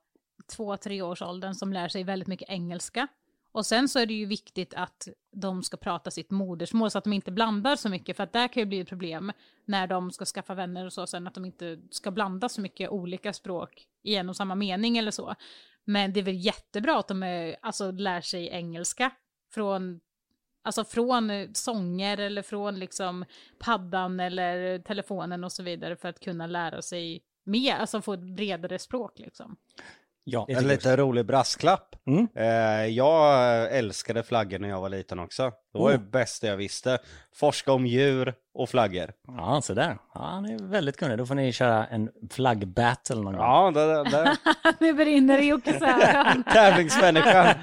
två, 0.47 0.77
tre 0.77 1.03
års 1.03 1.23
åldern 1.23 1.55
som 1.55 1.73
lär 1.73 1.89
sig 1.89 2.05
väldigt 2.05 2.29
mycket 2.29 2.51
engelska. 2.51 3.09
Och 3.53 3.67
sen 3.67 3.89
så 3.89 3.99
är 3.99 4.07
det 4.07 4.15
ju 4.15 4.27
viktigt 4.27 4.75
att 4.75 5.09
de 5.33 5.63
ska 5.63 5.77
prata 5.77 6.11
sitt 6.11 6.31
modersmål 6.31 6.91
så 6.91 6.99
att 6.99 7.05
de 7.05 7.13
inte 7.13 7.33
blandar 7.33 7.77
så 7.77 7.89
mycket 7.89 8.17
för 8.17 8.25
att 8.25 8.33
där 8.33 8.49
kan 8.49 8.61
ju 8.61 8.67
bli 8.67 8.81
ett 8.81 8.89
problem 8.89 9.33
när 9.65 9.87
de 9.87 10.11
ska 10.11 10.25
skaffa 10.25 10.55
vänner 10.55 10.87
och 10.87 10.93
så 10.93 11.07
sen 11.07 11.27
att 11.27 11.35
de 11.35 11.45
inte 11.45 11.79
ska 11.91 12.11
blanda 12.11 12.49
så 12.49 12.61
mycket 12.61 12.91
olika 12.91 13.33
språk 13.33 13.87
i 14.03 14.17
en 14.17 14.29
och 14.29 14.37
samma 14.37 14.55
mening 14.55 14.99
eller 14.99 15.11
så. 15.11 15.35
Men 15.85 16.13
det 16.13 16.21
är 16.21 16.25
väl 16.25 16.45
jättebra 16.45 16.99
att 16.99 17.09
de 17.09 17.23
är, 17.23 17.57
alltså, 17.63 17.91
lär 17.91 18.21
sig 18.21 18.49
engelska 18.49 19.11
från 19.55 20.01
Alltså 20.67 20.85
från 20.85 21.31
eh, 21.31 21.49
sånger 21.53 22.19
eller 22.19 22.43
från 22.43 22.79
liksom 22.79 23.25
paddan 23.59 24.21
eller 24.21 24.79
telefonen 24.79 25.45
och 25.45 25.53
så 25.53 25.63
vidare 25.63 25.97
för 25.97 26.09
att 26.09 26.21
kunna 26.21 26.47
lära 26.47 26.83
sig 26.83 27.23
mer, 27.45 27.75
alltså 27.77 28.03
få 28.03 28.13
ett 28.13 28.37
bredare 28.37 28.79
språk 28.79 29.19
liksom. 29.19 29.57
Ja, 30.29 30.47
en 30.49 30.69
lite 30.69 30.97
rolig 30.97 31.27
brasklapp. 31.27 31.97
Mm. 32.07 32.29
Eh, 32.35 32.87
jag 32.87 33.77
älskade 33.77 34.23
flaggor 34.23 34.59
när 34.59 34.69
jag 34.69 34.81
var 34.81 34.89
liten 34.89 35.19
också. 35.19 35.43
Det 35.73 35.79
var 35.79 35.89
oh. 35.89 35.93
det 35.93 35.99
bästa 35.99 36.47
jag 36.47 36.57
visste. 36.57 36.99
Forska 37.35 37.73
om 37.73 37.87
djur 37.87 38.35
och 38.55 38.69
flaggor. 38.69 39.13
Ja, 39.27 39.61
så 39.63 39.75
där. 39.75 39.99
Ja, 40.15 40.21
han 40.21 40.45
är 40.45 40.59
väldigt 40.59 40.97
kunnig. 40.97 41.19
Då 41.19 41.27
får 41.27 41.35
ni 41.35 41.53
köra 41.53 41.87
en 41.87 42.11
flaggbattle 42.31 43.17
någon 43.17 43.33
gång. 43.33 43.43
Ja, 43.43 43.71
det, 43.71 44.05
det. 44.05 44.37
nu 44.81 44.93
brinner 44.93 45.37
det 45.37 45.45
i 45.45 45.49
Jockes 45.49 45.83
ögon. 45.83 46.45
Tävlingsmänniskan 46.53 47.55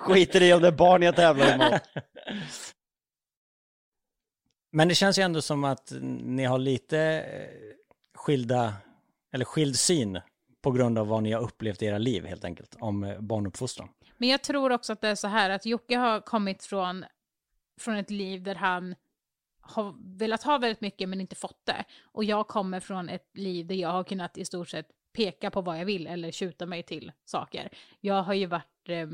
skiter 0.00 0.42
i 0.42 0.52
om 0.52 0.62
det 0.62 0.68
är 0.68 0.72
barn 0.72 1.02
jag 1.02 1.16
tävlar 1.16 1.54
emot. 1.54 1.82
Men 4.72 4.88
det 4.88 4.94
känns 4.94 5.18
ju 5.18 5.22
ändå 5.22 5.42
som 5.42 5.64
att 5.64 5.92
ni 6.22 6.44
har 6.44 6.58
lite 6.58 6.98
eh, 6.98 7.48
skilda, 8.14 8.74
eller 9.32 9.44
skild 9.44 9.76
syn 9.76 10.20
på 10.62 10.70
grund 10.70 10.98
av 10.98 11.06
vad 11.06 11.22
ni 11.22 11.32
har 11.32 11.42
upplevt 11.42 11.82
i 11.82 11.86
era 11.86 11.98
liv 11.98 12.24
helt 12.24 12.44
enkelt, 12.44 12.76
om 12.80 13.04
eh, 13.04 13.20
barnuppfostran. 13.20 13.88
Men 14.16 14.28
jag 14.28 14.42
tror 14.42 14.72
också 14.72 14.92
att 14.92 15.00
det 15.00 15.08
är 15.08 15.14
så 15.14 15.28
här 15.28 15.50
att 15.50 15.66
Jocke 15.66 15.96
har 15.96 16.20
kommit 16.20 16.64
från, 16.64 17.04
från 17.80 17.96
ett 17.96 18.10
liv 18.10 18.42
där 18.42 18.54
han 18.54 18.94
har 19.60 19.94
velat 20.18 20.42
ha 20.42 20.58
väldigt 20.58 20.80
mycket 20.80 21.08
men 21.08 21.20
inte 21.20 21.36
fått 21.36 21.60
det. 21.66 21.84
Och 22.02 22.24
jag 22.24 22.48
kommer 22.48 22.80
från 22.80 23.08
ett 23.08 23.30
liv 23.34 23.66
där 23.66 23.74
jag 23.74 23.88
har 23.88 24.04
kunnat 24.04 24.38
i 24.38 24.44
stort 24.44 24.68
sett 24.68 24.86
peka 25.12 25.50
på 25.50 25.60
vad 25.60 25.80
jag 25.80 25.84
vill 25.84 26.06
eller 26.06 26.30
tjuta 26.30 26.66
mig 26.66 26.82
till 26.82 27.12
saker. 27.24 27.68
Jag 28.00 28.22
har 28.22 28.34
ju 28.34 28.46
varit 28.46 28.88
eh, 28.88 29.06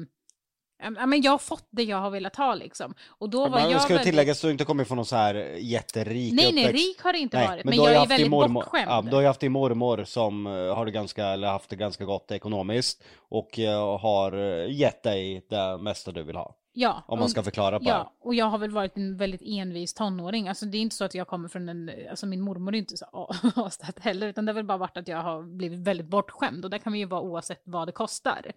Ja, 0.83 1.07
men 1.07 1.23
jag 1.23 1.31
har 1.31 1.39
fått 1.39 1.67
det 1.71 1.83
jag 1.83 1.97
har 1.97 2.11
velat 2.11 2.37
ha 2.37 2.55
liksom. 2.55 2.95
Och 3.09 3.31
då 3.31 3.49
var 3.49 3.61
men, 3.61 3.71
jag 3.71 3.83
ska 3.83 3.95
väldigt... 3.95 4.07
tillägga 4.07 4.35
så 4.35 4.47
du 4.47 4.51
inte 4.51 4.65
kommit 4.65 4.89
från 4.89 4.97
någon 4.97 5.07
så 5.07 5.17
här 5.17 5.35
jätterik 5.59 6.33
Nej, 6.35 6.53
nej, 6.53 6.73
rik 6.73 7.01
har 7.03 7.13
det 7.13 7.19
inte 7.19 7.37
nej, 7.37 7.49
varit. 7.49 7.65
Men, 7.65 7.77
men 7.77 7.85
jag 7.85 8.03
är 8.03 8.07
väldigt 8.07 8.31
mormor, 8.31 8.55
bortskämd. 8.55 8.91
Ja, 8.91 9.03
du 9.03 9.15
har 9.15 9.21
ju 9.21 9.27
haft 9.27 9.41
din 9.41 9.53
mormor 9.53 10.05
som 10.05 10.47
eh, 10.47 10.53
har 10.53 10.85
det 10.85 10.93
ganska, 10.93 11.27
eller 11.27 11.49
haft 11.49 11.71
det 11.71 11.77
ganska 11.77 12.05
gott 12.05 12.31
ekonomiskt. 12.31 13.03
Och 13.17 13.59
uh, 13.59 13.99
har 13.99 14.33
eh, 14.33 14.73
gett 14.73 15.03
dig 15.03 15.47
det 15.51 15.79
mesta 15.79 16.13
du 16.13 16.23
vill 16.23 16.37
ha. 16.37 16.55
Ja. 16.73 17.03
Om 17.07 17.19
man 17.19 17.29
ska 17.29 17.43
förklara 17.43 17.79
på 17.79 17.85
Ja, 17.89 18.13
och 18.21 18.35
jag 18.35 18.47
har 18.47 18.59
väl 18.59 18.71
varit 18.71 18.97
en 18.97 19.17
väldigt 19.17 19.43
envis 19.45 19.95
tonåring. 19.95 20.49
Alltså 20.49 20.67
det 20.67 20.79
är 20.79 20.83
inte 20.83 20.97
så 20.97 21.05
att 21.05 21.15
jag 21.15 21.27
kommer 21.27 21.49
från 21.49 21.69
en, 21.69 21.91
alltså 22.11 22.27
min 22.27 22.41
mormor 22.41 22.75
är 22.75 22.79
inte 22.79 22.97
så 22.97 23.07
avstött 23.57 23.99
heller, 23.99 24.29
utan 24.29 24.45
det 24.45 24.53
har 24.53 24.55
väl 24.55 24.65
bara 24.65 24.79
varit 24.79 24.97
att 24.97 25.09
jag 25.09 25.23
har 25.23 25.43
blivit 25.43 25.79
väldigt 25.79 26.07
bortskämd. 26.07 26.65
Och 26.65 26.71
det 26.71 26.79
kan 26.79 26.93
man 26.93 26.99
ju 26.99 27.05
vara 27.05 27.21
oavsett 27.21 27.63
vad 27.65 27.89
det 27.89 27.93
kostar. 27.93 28.53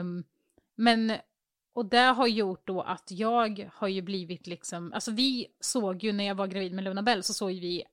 Um, 0.00 0.24
men 0.74 1.12
och 1.74 1.86
det 1.86 1.98
har 1.98 2.26
gjort 2.26 2.66
då 2.66 2.82
att 2.82 3.10
jag 3.10 3.70
har 3.74 3.88
ju 3.88 4.02
blivit 4.02 4.46
liksom, 4.46 4.92
alltså 4.92 5.10
vi 5.10 5.46
såg 5.60 6.04
ju 6.04 6.12
när 6.12 6.24
jag 6.24 6.34
var 6.34 6.46
gravid 6.46 6.72
med 6.72 6.84
Luna 6.84 7.02
Bell 7.02 7.22
så 7.22 7.34
såg 7.34 7.48
vi 7.48 7.84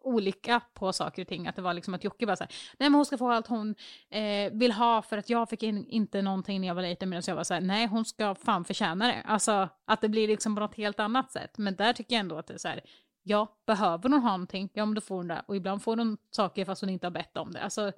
olika 0.00 0.60
på 0.74 0.92
saker 0.92 1.22
och 1.22 1.28
ting. 1.28 1.46
Att 1.46 1.56
det 1.56 1.62
var 1.62 1.74
liksom 1.74 1.94
att 1.94 2.04
Jocke 2.04 2.26
bara 2.26 2.36
såhär, 2.36 2.52
nej 2.78 2.90
men 2.90 2.94
hon 2.94 3.06
ska 3.06 3.18
få 3.18 3.30
allt 3.30 3.46
hon 3.46 3.74
eh, 4.10 4.52
vill 4.52 4.72
ha 4.72 5.02
för 5.02 5.18
att 5.18 5.30
jag 5.30 5.48
fick 5.48 5.62
in, 5.62 5.86
inte 5.88 6.22
någonting 6.22 6.60
när 6.60 6.68
jag 6.68 6.74
var 6.74 6.82
liten. 6.82 7.08
Medan 7.08 7.22
jag 7.26 7.36
var 7.36 7.44
såhär, 7.44 7.60
nej 7.60 7.86
hon 7.86 8.04
ska 8.04 8.34
fan 8.34 8.64
förtjäna 8.64 9.06
det. 9.06 9.22
Alltså 9.24 9.68
att 9.84 10.00
det 10.00 10.08
blir 10.08 10.28
liksom 10.28 10.54
på 10.54 10.60
något 10.60 10.74
helt 10.74 11.00
annat 11.00 11.32
sätt. 11.32 11.58
Men 11.58 11.76
där 11.76 11.92
tycker 11.92 12.14
jag 12.14 12.20
ändå 12.20 12.38
att 12.38 12.46
det 12.46 12.54
är 12.54 12.58
såhär, 12.58 12.80
ja, 13.22 13.56
behöver 13.66 14.08
hon 14.08 14.20
ha 14.20 14.30
någonting, 14.30 14.68
ja 14.72 14.86
men 14.86 14.94
då 14.94 15.00
får 15.00 15.16
hon 15.16 15.28
det. 15.28 15.42
Och 15.46 15.56
ibland 15.56 15.82
får 15.82 15.96
hon 15.96 16.16
saker 16.30 16.64
fast 16.64 16.80
hon 16.80 16.90
inte 16.90 17.06
har 17.06 17.12
bett 17.12 17.36
om 17.36 17.52
det. 17.52 17.60
Alltså, 17.62 17.92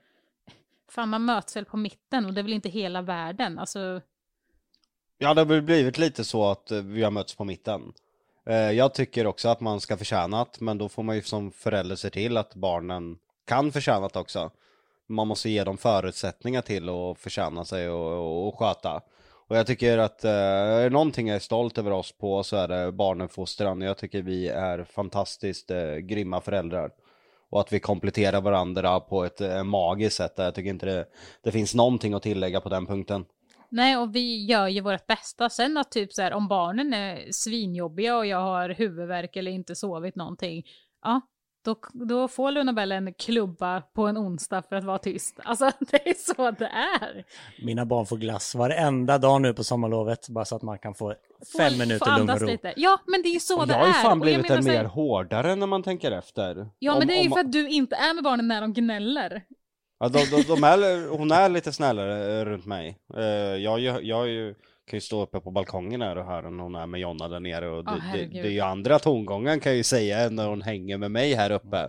fan 0.88 1.08
man 1.08 1.24
möts 1.24 1.56
väl 1.56 1.64
på 1.64 1.76
mitten 1.76 2.26
och 2.26 2.34
det 2.34 2.40
är 2.40 2.42
väl 2.42 2.52
inte 2.52 2.68
hela 2.68 3.02
världen. 3.02 3.58
Alltså, 3.58 4.00
Ja, 5.18 5.34
det 5.34 5.40
har 5.40 5.46
väl 5.46 5.62
blivit 5.62 5.98
lite 5.98 6.24
så 6.24 6.50
att 6.50 6.70
eh, 6.70 6.78
vi 6.78 7.02
har 7.02 7.10
mötts 7.10 7.34
på 7.34 7.44
mitten. 7.44 7.92
Eh, 8.46 8.70
jag 8.70 8.94
tycker 8.94 9.26
också 9.26 9.48
att 9.48 9.60
man 9.60 9.80
ska 9.80 9.96
förtjäna 9.96 10.44
det, 10.44 10.60
men 10.60 10.78
då 10.78 10.88
får 10.88 11.02
man 11.02 11.16
ju 11.16 11.22
som 11.22 11.52
förälder 11.52 11.96
se 11.96 12.10
till 12.10 12.36
att 12.36 12.54
barnen 12.54 13.18
kan 13.46 13.72
förtjäna 13.72 14.08
det 14.08 14.18
också. 14.18 14.50
Man 15.06 15.28
måste 15.28 15.50
ge 15.50 15.64
dem 15.64 15.78
förutsättningar 15.78 16.62
till 16.62 16.88
att 16.88 17.18
förtjäna 17.18 17.64
sig 17.64 17.90
och, 17.90 18.12
och, 18.12 18.48
och 18.48 18.58
sköta. 18.58 19.00
Och 19.46 19.56
jag 19.56 19.66
tycker 19.66 19.98
att 19.98 20.24
eh, 20.24 20.30
är 20.30 20.84
det 20.84 20.90
någonting 20.90 21.28
jag 21.28 21.36
är 21.36 21.40
stolt 21.40 21.78
över 21.78 21.90
oss 21.90 22.12
på 22.12 22.42
så 22.42 22.56
är 22.56 22.68
det 22.68 22.92
barnuppfostran. 22.92 23.80
Jag 23.80 23.98
tycker 23.98 24.22
vi 24.22 24.48
är 24.48 24.84
fantastiskt 24.84 25.70
eh, 25.70 25.94
grymma 25.94 26.40
föräldrar. 26.40 26.90
Och 27.54 27.60
att 27.60 27.72
vi 27.72 27.80
kompletterar 27.80 28.40
varandra 28.40 29.00
på 29.00 29.24
ett 29.24 29.40
eh, 29.40 29.62
magiskt 29.64 30.16
sätt. 30.16 30.32
Jag 30.36 30.54
tycker 30.54 30.70
inte 30.70 30.86
det, 30.86 31.06
det 31.42 31.52
finns 31.52 31.74
någonting 31.74 32.14
att 32.14 32.22
tillägga 32.22 32.60
på 32.60 32.68
den 32.68 32.86
punkten. 32.86 33.24
Nej, 33.68 33.96
och 33.96 34.14
vi 34.14 34.44
gör 34.44 34.68
ju 34.68 34.80
vårt 34.80 35.06
bästa. 35.06 35.50
Sen 35.50 35.76
att 35.76 35.90
typ 35.90 36.12
så 36.12 36.22
här, 36.22 36.32
om 36.32 36.48
barnen 36.48 36.94
är 36.94 37.32
svinjobbiga 37.32 38.16
och 38.16 38.26
jag 38.26 38.40
har 38.40 38.68
huvudvärk 38.68 39.36
eller 39.36 39.50
inte 39.50 39.74
sovit 39.74 40.16
någonting, 40.16 40.64
ja, 41.02 41.20
då, 41.64 41.76
då 41.92 42.28
får 42.28 42.50
Lunabell 42.50 42.92
en 42.92 43.14
klubba 43.14 43.80
på 43.80 44.06
en 44.06 44.18
onsdag 44.18 44.62
för 44.68 44.76
att 44.76 44.84
vara 44.84 44.98
tyst. 44.98 45.40
Alltså 45.44 45.70
det 45.90 46.08
är 46.08 46.34
så 46.34 46.50
det 46.50 46.70
är. 47.00 47.24
Mina 47.64 47.86
barn 47.86 48.06
får 48.06 48.16
glass 48.16 48.54
varenda 48.54 49.18
dag 49.18 49.40
nu 49.40 49.54
på 49.54 49.64
sommarlovet, 49.64 50.28
bara 50.28 50.44
så 50.44 50.56
att 50.56 50.62
man 50.62 50.78
kan 50.78 50.94
få 50.94 51.14
fem 51.58 51.72
får 51.72 51.78
minuter 51.78 52.18
lugn 52.18 52.30
och 52.30 52.40
ro. 52.40 52.46
Lite. 52.46 52.74
Ja, 52.76 52.98
men 53.06 53.22
det 53.22 53.28
är 53.28 53.34
ju 53.34 53.40
så 53.40 53.60
och 53.60 53.66
det 53.66 53.74
är. 53.74 53.78
Jag 53.78 53.86
har 53.86 53.88
ju 53.88 54.02
fan 54.02 54.20
blivit 54.20 54.50
en 54.50 54.64
mer 54.64 54.84
hårdare 54.84 55.54
när 55.54 55.66
man 55.66 55.82
tänker 55.82 56.12
efter. 56.12 56.68
Ja, 56.78 56.92
om, 56.92 56.98
men 56.98 57.08
det 57.08 57.14
är 57.14 57.22
ju 57.22 57.30
för 57.30 57.40
att 57.40 57.52
du 57.52 57.68
inte 57.68 57.96
är 57.96 58.14
med 58.14 58.24
barnen 58.24 58.48
när 58.48 58.60
de 58.60 58.72
gnäller. 58.72 59.42
Ja, 59.98 60.08
de, 60.08 60.18
de, 60.18 60.42
de 60.42 60.64
är, 60.64 61.08
hon 61.08 61.32
är 61.32 61.48
lite 61.48 61.72
snällare 61.72 62.44
runt 62.44 62.66
mig. 62.66 62.98
Eh, 63.16 63.22
jag, 63.56 63.80
jag, 63.80 64.04
jag 64.04 64.54
kan 64.86 64.96
ju 64.96 65.00
stå 65.00 65.22
uppe 65.22 65.40
på 65.40 65.50
balkongen 65.50 66.02
här 66.02 66.18
och 66.18 66.24
höra 66.24 66.50
när 66.50 66.62
hon 66.62 66.74
är 66.74 66.86
med 66.86 67.00
Jonna 67.00 67.28
där 67.28 67.40
nere 67.40 67.68
och 67.70 67.84
det, 67.84 67.90
oh, 67.90 68.12
det, 68.12 68.24
det 68.26 68.48
är 68.48 68.50
ju 68.50 68.60
andra 68.60 68.98
tongången 68.98 69.60
kan 69.60 69.72
jag 69.72 69.76
ju 69.76 69.84
säga 69.84 70.18
än 70.18 70.36
när 70.36 70.48
hon 70.48 70.62
hänger 70.62 70.98
med 70.98 71.10
mig 71.10 71.34
här 71.34 71.50
uppe. 71.50 71.88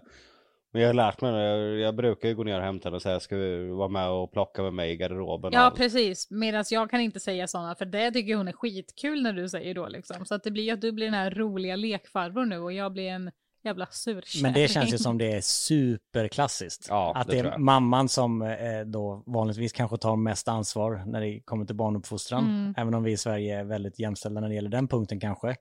Men 0.71 0.81
jag 0.81 0.89
har 0.89 0.93
lärt 0.93 1.21
mig 1.21 1.31
jag, 1.31 1.79
jag 1.79 1.95
brukar 1.95 2.29
ju 2.29 2.35
gå 2.35 2.43
ner 2.43 2.57
och 2.57 2.65
hämta 2.65 2.87
henne 2.89 2.95
och 2.95 3.01
säga 3.01 3.19
ska 3.19 3.35
vi 3.35 3.67
vara 3.69 3.87
med 3.87 4.09
och 4.09 4.31
plocka 4.31 4.61
med 4.61 4.73
mig 4.73 4.91
i 4.91 4.95
garderoben. 4.95 5.53
Ja 5.53 5.73
precis, 5.77 6.31
medan 6.31 6.65
jag 6.69 6.89
kan 6.89 7.01
inte 7.01 7.19
säga 7.19 7.47
sådana 7.47 7.75
för 7.75 7.85
det 7.85 8.11
tycker 8.11 8.35
hon 8.35 8.47
är 8.47 8.51
skitkul 8.51 9.23
när 9.23 9.33
du 9.33 9.49
säger 9.49 9.73
då 9.73 9.87
liksom. 9.87 10.25
Så 10.25 10.35
att 10.35 10.43
det 10.43 10.51
blir 10.51 10.73
att 10.73 10.81
du 10.81 10.91
blir 10.91 11.05
den 11.05 11.13
här 11.13 11.31
roliga 11.31 11.75
lekfarbror 11.75 12.45
nu 12.45 12.57
och 12.57 12.73
jag 12.73 12.91
blir 12.93 13.09
en 13.09 13.31
jävla 13.65 13.87
surkärring. 13.91 14.43
Men 14.43 14.53
det 14.53 14.67
känns 14.67 14.93
ju 14.93 14.97
som 14.97 15.17
det 15.17 15.31
är 15.31 15.41
superklassiskt. 15.41 16.87
Ja, 16.89 17.13
att 17.15 17.27
det, 17.27 17.41
det 17.41 17.49
är 17.49 17.57
mamman 17.57 18.09
som 18.09 18.41
eh, 18.41 18.79
då 18.85 19.23
vanligtvis 19.25 19.73
kanske 19.73 19.97
tar 19.97 20.15
mest 20.15 20.47
ansvar 20.47 21.03
när 21.05 21.21
det 21.21 21.39
kommer 21.39 21.65
till 21.65 21.75
barnuppfostran. 21.75 22.43
Mm. 22.43 22.73
Även 22.77 22.93
om 22.93 23.03
vi 23.03 23.11
i 23.11 23.17
Sverige 23.17 23.59
är 23.59 23.63
väldigt 23.63 23.99
jämställda 23.99 24.41
när 24.41 24.49
det 24.49 24.55
gäller 24.55 24.69
den 24.69 24.87
punkten 24.87 25.19
kanske. 25.19 25.55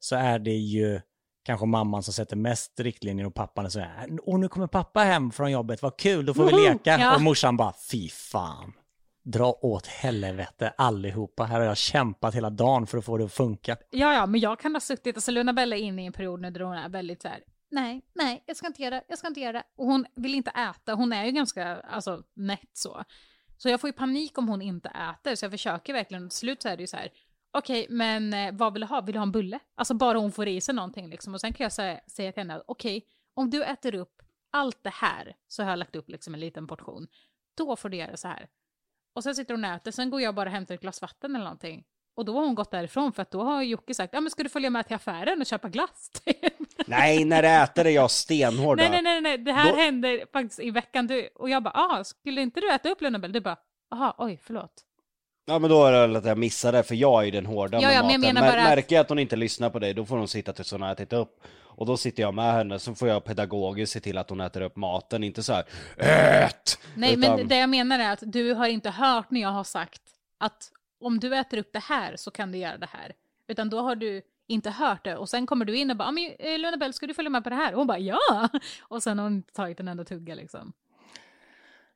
Så 0.00 0.16
är 0.16 0.38
det 0.38 0.56
ju 0.56 1.00
kanske 1.44 1.66
mamman 1.66 2.02
som 2.02 2.14
sätter 2.14 2.36
mest 2.36 2.80
riktlinjer 2.80 3.26
och 3.26 3.34
pappan 3.34 3.64
är 3.64 3.68
så 3.68 3.80
här, 3.80 4.08
och 4.22 4.40
nu 4.40 4.48
kommer 4.48 4.66
pappa 4.66 5.00
hem 5.00 5.30
från 5.30 5.52
jobbet, 5.52 5.82
vad 5.82 5.96
kul, 5.96 6.26
då 6.26 6.34
får 6.34 6.44
vi 6.44 6.52
leka. 6.52 6.98
Ja. 6.98 7.14
Och 7.14 7.22
morsan 7.22 7.56
bara, 7.56 7.72
fy 7.90 8.08
fan, 8.08 8.72
dra 9.26 9.58
åt 9.62 9.86
helvete 9.86 10.72
allihopa. 10.76 11.44
Här 11.44 11.60
har 11.60 11.66
jag 11.66 11.76
kämpat 11.76 12.34
hela 12.34 12.50
dagen 12.50 12.86
för 12.86 12.98
att 12.98 13.04
få 13.04 13.18
det 13.18 13.24
att 13.24 13.32
funka. 13.32 13.76
Ja, 13.90 14.14
ja, 14.14 14.26
men 14.26 14.40
jag 14.40 14.60
kan 14.60 14.74
ha 14.74 14.80
suttit, 14.80 15.16
alltså 15.16 15.30
Luna 15.30 15.52
Bella 15.52 15.76
är 15.76 15.80
inne 15.80 16.02
i 16.02 16.06
en 16.06 16.12
period 16.12 16.40
nu 16.40 16.50
där 16.50 16.60
hon 16.60 16.76
är 16.76 16.88
väldigt 16.88 17.22
så 17.22 17.28
här, 17.28 17.40
nej, 17.70 18.02
nej, 18.14 18.44
jag 18.46 18.56
ska 18.56 18.66
inte 18.66 18.82
göra 18.82 18.94
det, 18.94 19.04
jag 19.08 19.18
ska 19.18 19.28
inte 19.28 19.40
göra 19.40 19.52
det. 19.52 19.64
Och 19.76 19.86
hon 19.86 20.06
vill 20.16 20.34
inte 20.34 20.50
äta, 20.50 20.94
hon 20.94 21.12
är 21.12 21.24
ju 21.24 21.30
ganska, 21.30 21.76
alltså 21.76 22.22
nätt 22.34 22.70
så. 22.72 23.04
Så 23.58 23.68
jag 23.68 23.80
får 23.80 23.88
ju 23.88 23.92
panik 23.92 24.38
om 24.38 24.48
hon 24.48 24.62
inte 24.62 24.88
äter, 24.88 25.34
så 25.34 25.44
jag 25.44 25.52
försöker 25.52 25.92
verkligen, 25.92 26.28
till 26.28 26.38
slut 26.38 26.62
så 26.62 26.68
är 26.68 26.76
det 26.76 26.82
ju 26.82 26.86
så 26.86 26.96
här, 26.96 27.10
okej, 27.52 27.86
men 27.90 28.34
eh, 28.34 28.52
vad 28.52 28.72
vill 28.72 28.80
du 28.80 28.86
ha? 28.86 29.00
Vill 29.00 29.12
du 29.12 29.18
ha 29.18 29.22
en 29.26 29.32
bulle? 29.32 29.58
Alltså 29.74 29.94
bara 29.94 30.18
hon 30.18 30.32
får 30.32 30.48
i 30.48 30.60
sig 30.60 30.74
någonting 30.74 31.10
liksom. 31.10 31.34
Och 31.34 31.40
sen 31.40 31.52
kan 31.52 31.64
jag 31.64 31.72
säga, 31.72 32.00
säga 32.06 32.32
till 32.32 32.40
henne, 32.40 32.62
okej, 32.66 33.06
om 33.34 33.50
du 33.50 33.64
äter 33.64 33.94
upp 33.94 34.22
allt 34.52 34.78
det 34.82 34.94
här, 34.94 35.36
så 35.48 35.62
har 35.62 35.70
jag 35.70 35.78
lagt 35.78 35.96
upp 35.96 36.10
liksom 36.10 36.34
en 36.34 36.40
liten 36.40 36.66
portion, 36.66 37.06
då 37.56 37.76
får 37.76 37.88
du 37.88 37.96
göra 37.96 38.16
så 38.16 38.28
här. 38.28 38.48
Och 39.16 39.22
sen 39.22 39.34
sitter 39.34 39.54
hon 39.54 39.64
och 39.64 39.70
äter, 39.70 39.90
sen 39.90 40.10
går 40.10 40.20
jag 40.20 40.34
bara 40.34 40.46
och 40.46 40.52
hämtar 40.52 40.74
ett 40.74 40.80
glas 40.80 41.02
vatten 41.02 41.34
eller 41.34 41.44
någonting. 41.44 41.84
Och 42.16 42.24
då 42.24 42.34
har 42.34 42.40
hon 42.44 42.54
gått 42.54 42.70
därifrån 42.70 43.12
för 43.12 43.22
att 43.22 43.30
då 43.30 43.42
har 43.42 43.62
Jocke 43.62 43.94
sagt, 43.94 44.14
ja 44.14 44.20
men 44.20 44.30
ska 44.30 44.42
du 44.42 44.48
följa 44.48 44.70
med 44.70 44.86
till 44.86 44.96
affären 44.96 45.40
och 45.40 45.46
köpa 45.46 45.68
glass? 45.68 46.10
Nej, 46.86 47.24
när 47.24 47.42
du 47.42 47.48
äter 47.48 47.86
är 47.86 47.90
jag 47.90 48.10
stenhård. 48.10 48.76
nej, 48.78 48.90
nej, 48.90 49.02
nej, 49.02 49.20
nej, 49.20 49.38
det 49.38 49.52
här 49.52 49.70
Då- 49.72 49.76
hände 49.78 50.24
faktiskt 50.32 50.60
i 50.60 50.70
veckan. 50.70 51.06
Du, 51.06 51.28
och 51.34 51.50
jag 51.50 51.62
bara, 51.62 51.74
ah, 51.74 52.04
skulle 52.04 52.40
inte 52.40 52.60
du 52.60 52.72
äta 52.72 52.88
upp 52.88 53.00
Lundabell? 53.00 53.32
Du 53.32 53.40
bara, 53.40 53.56
aha, 53.94 54.14
oj, 54.18 54.40
förlåt. 54.42 54.72
Ja 55.46 55.58
men 55.58 55.70
då 55.70 55.84
är 55.84 55.92
det 55.92 56.00
väl 56.00 56.16
att 56.16 56.24
jag 56.24 56.38
missade, 56.38 56.82
för 56.82 56.94
jag 56.94 57.20
är 57.20 57.24
ju 57.24 57.30
den 57.30 57.46
hårda 57.46 57.80
Ja, 57.80 57.88
med 57.88 57.96
ja, 57.96 58.02
men 58.02 58.10
jag 58.12 58.20
maten. 58.20 58.34
menar 58.34 58.48
Mär- 58.48 58.52
bara 58.52 58.62
att- 58.62 58.68
Märker 58.68 58.96
jag 58.96 59.00
att 59.00 59.08
hon 59.08 59.18
inte 59.18 59.36
lyssnar 59.36 59.70
på 59.70 59.78
dig, 59.78 59.94
då 59.94 60.04
får 60.04 60.18
hon 60.18 60.28
sitta 60.28 60.52
tills 60.52 60.72
hon 60.72 60.82
har 60.82 60.92
ätit 60.92 61.12
upp. 61.12 61.40
Och 61.76 61.86
då 61.86 61.96
sitter 61.96 62.22
jag 62.22 62.34
med 62.34 62.52
henne, 62.52 62.78
så 62.78 62.94
får 62.94 63.08
jag 63.08 63.24
pedagogiskt 63.24 63.92
se 63.92 64.00
till 64.00 64.18
att 64.18 64.30
hon 64.30 64.40
äter 64.40 64.60
upp 64.60 64.76
maten, 64.76 65.24
inte 65.24 65.42
så 65.42 65.52
här 65.52 65.64
ät! 65.96 66.78
Nej, 66.94 67.14
Utan- 67.18 67.36
men 67.36 67.48
det 67.48 67.56
jag 67.58 67.68
menar 67.68 67.98
är 67.98 68.12
att 68.12 68.22
du 68.22 68.52
har 68.54 68.66
inte 68.66 68.90
hört 68.90 69.30
när 69.30 69.40
jag 69.40 69.48
har 69.48 69.64
sagt 69.64 70.02
att 70.38 70.70
om 71.00 71.20
du 71.20 71.36
äter 71.36 71.58
upp 71.58 71.72
det 71.72 71.78
här 71.84 72.16
så 72.16 72.30
kan 72.30 72.52
du 72.52 72.58
göra 72.58 72.78
det 72.78 72.88
här. 72.92 73.12
Utan 73.48 73.70
då 73.70 73.80
har 73.80 73.96
du 73.96 74.22
inte 74.48 74.70
hört 74.70 75.04
det 75.04 75.16
och 75.16 75.28
sen 75.28 75.46
kommer 75.46 75.64
du 75.64 75.76
in 75.76 75.90
och 75.90 75.96
bara, 75.96 76.04
"Ja, 76.08 76.12
men 76.12 76.32
eh, 76.38 76.58
Lundabell, 76.58 76.92
ska 76.92 77.06
du 77.06 77.14
följa 77.14 77.30
med 77.30 77.44
på 77.44 77.50
det 77.50 77.56
här? 77.56 77.72
Och 77.72 77.78
hon 77.78 77.86
bara, 77.86 77.98
ja! 77.98 78.48
Och 78.80 79.02
sen 79.02 79.18
har 79.18 79.24
hon 79.24 79.34
inte 79.36 79.52
tagit 79.52 79.80
en 79.80 79.88
enda 79.88 80.04
tugga 80.04 80.34
liksom. 80.34 80.72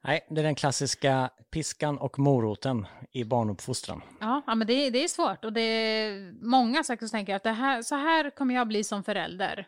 Nej, 0.02 0.26
det 0.30 0.40
är 0.40 0.44
den 0.44 0.54
klassiska 0.54 1.30
piskan 1.50 1.98
och 1.98 2.18
moroten 2.18 2.86
i 3.12 3.24
barnuppfostran. 3.24 4.02
Ja, 4.20 4.42
ja 4.46 4.54
men 4.54 4.66
det, 4.66 4.90
det 4.90 5.04
är 5.04 5.08
svårt 5.08 5.44
och 5.44 5.52
det 5.52 5.60
är 5.60 6.32
många 6.44 6.84
säkert 6.84 7.08
som 7.08 7.18
tänker 7.18 7.34
att 7.34 7.42
det 7.42 7.50
här, 7.50 7.82
så 7.82 7.94
här 7.94 8.30
kommer 8.30 8.54
jag 8.54 8.68
bli 8.68 8.84
som 8.84 9.04
förälder. 9.04 9.66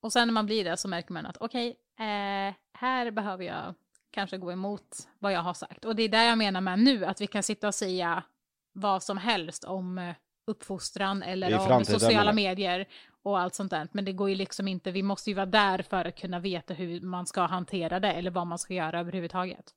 Och 0.00 0.12
sen 0.12 0.28
när 0.28 0.32
man 0.32 0.46
blir 0.46 0.64
det 0.64 0.76
så 0.76 0.88
märker 0.88 1.12
man 1.12 1.26
att 1.26 1.36
okej, 1.40 1.68
eh, 1.98 2.54
här 2.78 3.10
behöver 3.10 3.44
jag 3.44 3.74
kanske 4.10 4.38
gå 4.38 4.52
emot 4.52 5.08
vad 5.18 5.32
jag 5.32 5.40
har 5.40 5.54
sagt. 5.54 5.84
Och 5.84 5.96
det 5.96 6.02
är 6.02 6.08
där 6.08 6.24
jag 6.24 6.38
menar 6.38 6.60
med 6.60 6.78
nu, 6.78 7.04
att 7.04 7.20
vi 7.20 7.26
kan 7.26 7.42
sitta 7.42 7.68
och 7.68 7.74
säga 7.74 8.22
vad 8.72 9.02
som 9.02 9.18
helst 9.18 9.64
om 9.64 9.98
eh, 9.98 10.14
uppfostran 10.46 11.22
eller 11.22 11.72
om 11.72 11.84
sociala 11.84 12.32
medier 12.32 12.88
och 13.22 13.38
allt 13.38 13.54
sånt 13.54 13.70
där. 13.70 13.88
Men 13.92 14.04
det 14.04 14.12
går 14.12 14.28
ju 14.28 14.34
liksom 14.34 14.68
inte, 14.68 14.90
vi 14.90 15.02
måste 15.02 15.30
ju 15.30 15.34
vara 15.34 15.46
där 15.46 15.82
för 15.82 16.04
att 16.04 16.18
kunna 16.18 16.38
veta 16.38 16.74
hur 16.74 17.00
man 17.00 17.26
ska 17.26 17.40
hantera 17.40 18.00
det 18.00 18.12
eller 18.12 18.30
vad 18.30 18.46
man 18.46 18.58
ska 18.58 18.74
göra 18.74 19.00
överhuvudtaget. 19.00 19.74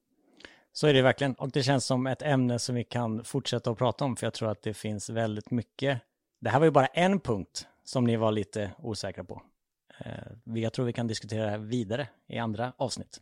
Så 0.74 0.88
är 0.88 0.94
det 0.94 1.02
verkligen. 1.02 1.34
Och 1.34 1.52
det 1.52 1.64
känns 1.64 1.86
som 1.86 2.08
ett 2.08 2.22
ämne 2.22 2.60
som 2.60 2.76
vi 2.76 2.84
kan 2.84 3.24
fortsätta 3.24 3.72
att 3.72 3.78
prata 3.78 4.06
om, 4.06 4.16
för 4.16 4.26
jag 4.26 4.34
tror 4.34 4.52
att 4.52 4.62
det 4.62 4.74
finns 4.74 5.10
väldigt 5.10 5.52
mycket. 5.52 6.02
Det 6.40 6.50
här 6.50 6.60
var 6.60 6.66
ju 6.66 6.72
bara 6.72 6.86
en 6.86 7.20
punkt 7.20 7.68
som 7.84 8.04
ni 8.04 8.16
var 8.16 8.32
lite 8.32 8.72
osäkra 8.78 9.24
på. 9.24 9.42
Eh, 9.98 10.56
jag 10.56 10.74
tror 10.74 10.86
vi 10.86 10.94
kan 10.94 11.08
diskutera 11.08 11.44
det 11.44 11.50
här 11.50 11.58
vidare 11.58 12.08
i 12.28 12.38
andra 12.38 12.74
avsnitt. 12.78 13.22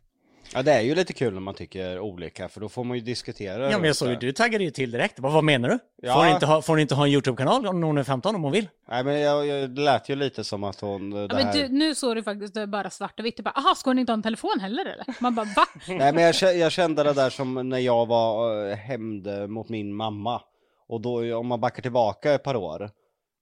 Ja 0.54 0.64
det 0.64 0.74
är 0.74 0.82
ju 0.82 0.96
lite 0.96 1.14
kul 1.14 1.34
när 1.34 1.40
man 1.40 1.54
tycker 1.54 2.00
olika, 2.00 2.50
för 2.50 2.62
då 2.62 2.70
får 2.70 2.84
man 2.84 2.98
ju 2.98 3.04
diskutera. 3.04 3.72
Ja, 3.72 3.78
men 3.78 3.88
jag 3.88 3.96
såg 3.96 4.10
ju, 4.10 4.16
det. 4.16 4.20
du 4.20 4.32
taggade 4.32 4.64
ju 4.64 4.72
till 4.72 4.92
direkt. 4.92 5.20
Vad, 5.20 5.32
vad 5.32 5.44
menar 5.44 5.70
du? 5.70 5.80
Ja. 6.02 6.14
Får, 6.14 6.24
hon 6.24 6.34
inte 6.34 6.46
ha, 6.46 6.62
får 6.62 6.74
hon 6.74 6.80
inte 6.80 6.96
ha 6.96 7.06
en 7.06 7.12
YouTube-kanal 7.12 7.68
om 7.68 7.84
hon 7.84 7.98
är 7.98 8.04
15 8.04 8.36
om 8.36 8.44
hon 8.44 8.52
vill? 8.52 8.70
Nej 8.90 9.04
men 9.04 9.20
jag, 9.20 9.48
jag, 9.48 9.70
det 9.70 9.82
lät 9.82 10.10
ju 10.10 10.16
lite 10.16 10.44
som 10.44 10.64
att 10.64 10.80
hon... 10.80 11.10
Det 11.10 11.20
Ja, 11.20 11.28
men 11.34 11.46
här... 11.46 11.54
du, 11.54 11.68
nu 11.68 11.96
såg 11.96 12.16
du 12.16 12.24
faktiskt 12.24 12.54
det 12.54 12.68
bara 12.68 12.90
svart 12.90 13.20
och 13.20 13.26
vitt. 13.26 13.38
Du 13.38 13.44
bara, 13.44 13.52
aha, 13.52 13.76
ska 13.76 13.90
hon 13.90 14.00
inte 14.00 14.12
ha 14.12 14.18
en 14.18 14.24
telefon 14.24 14.60
heller 14.62 14.86
eller? 14.86 15.06
Man 15.20 15.36
bara, 15.36 15.48
va? 15.56 15.66
Nej 15.88 16.14
men 16.14 16.24
jag, 16.24 16.58
jag 16.58 16.72
kände 16.72 17.04
det 17.04 17.14
där 17.14 17.30
som 17.30 17.70
när 17.70 17.80
jag 17.80 18.06
var 18.06 18.66
äh, 18.70 18.76
hämnd 18.76 19.28
mot 19.50 19.70
min 19.70 19.96
mamma. 19.96 20.42
Och 20.88 21.02
då, 21.02 21.38
om 21.38 21.48
man 21.48 21.62
backar 21.62 21.82
tillbaka 21.82 22.34
ett 22.34 22.44
par 22.44 22.56
år. 22.56 22.90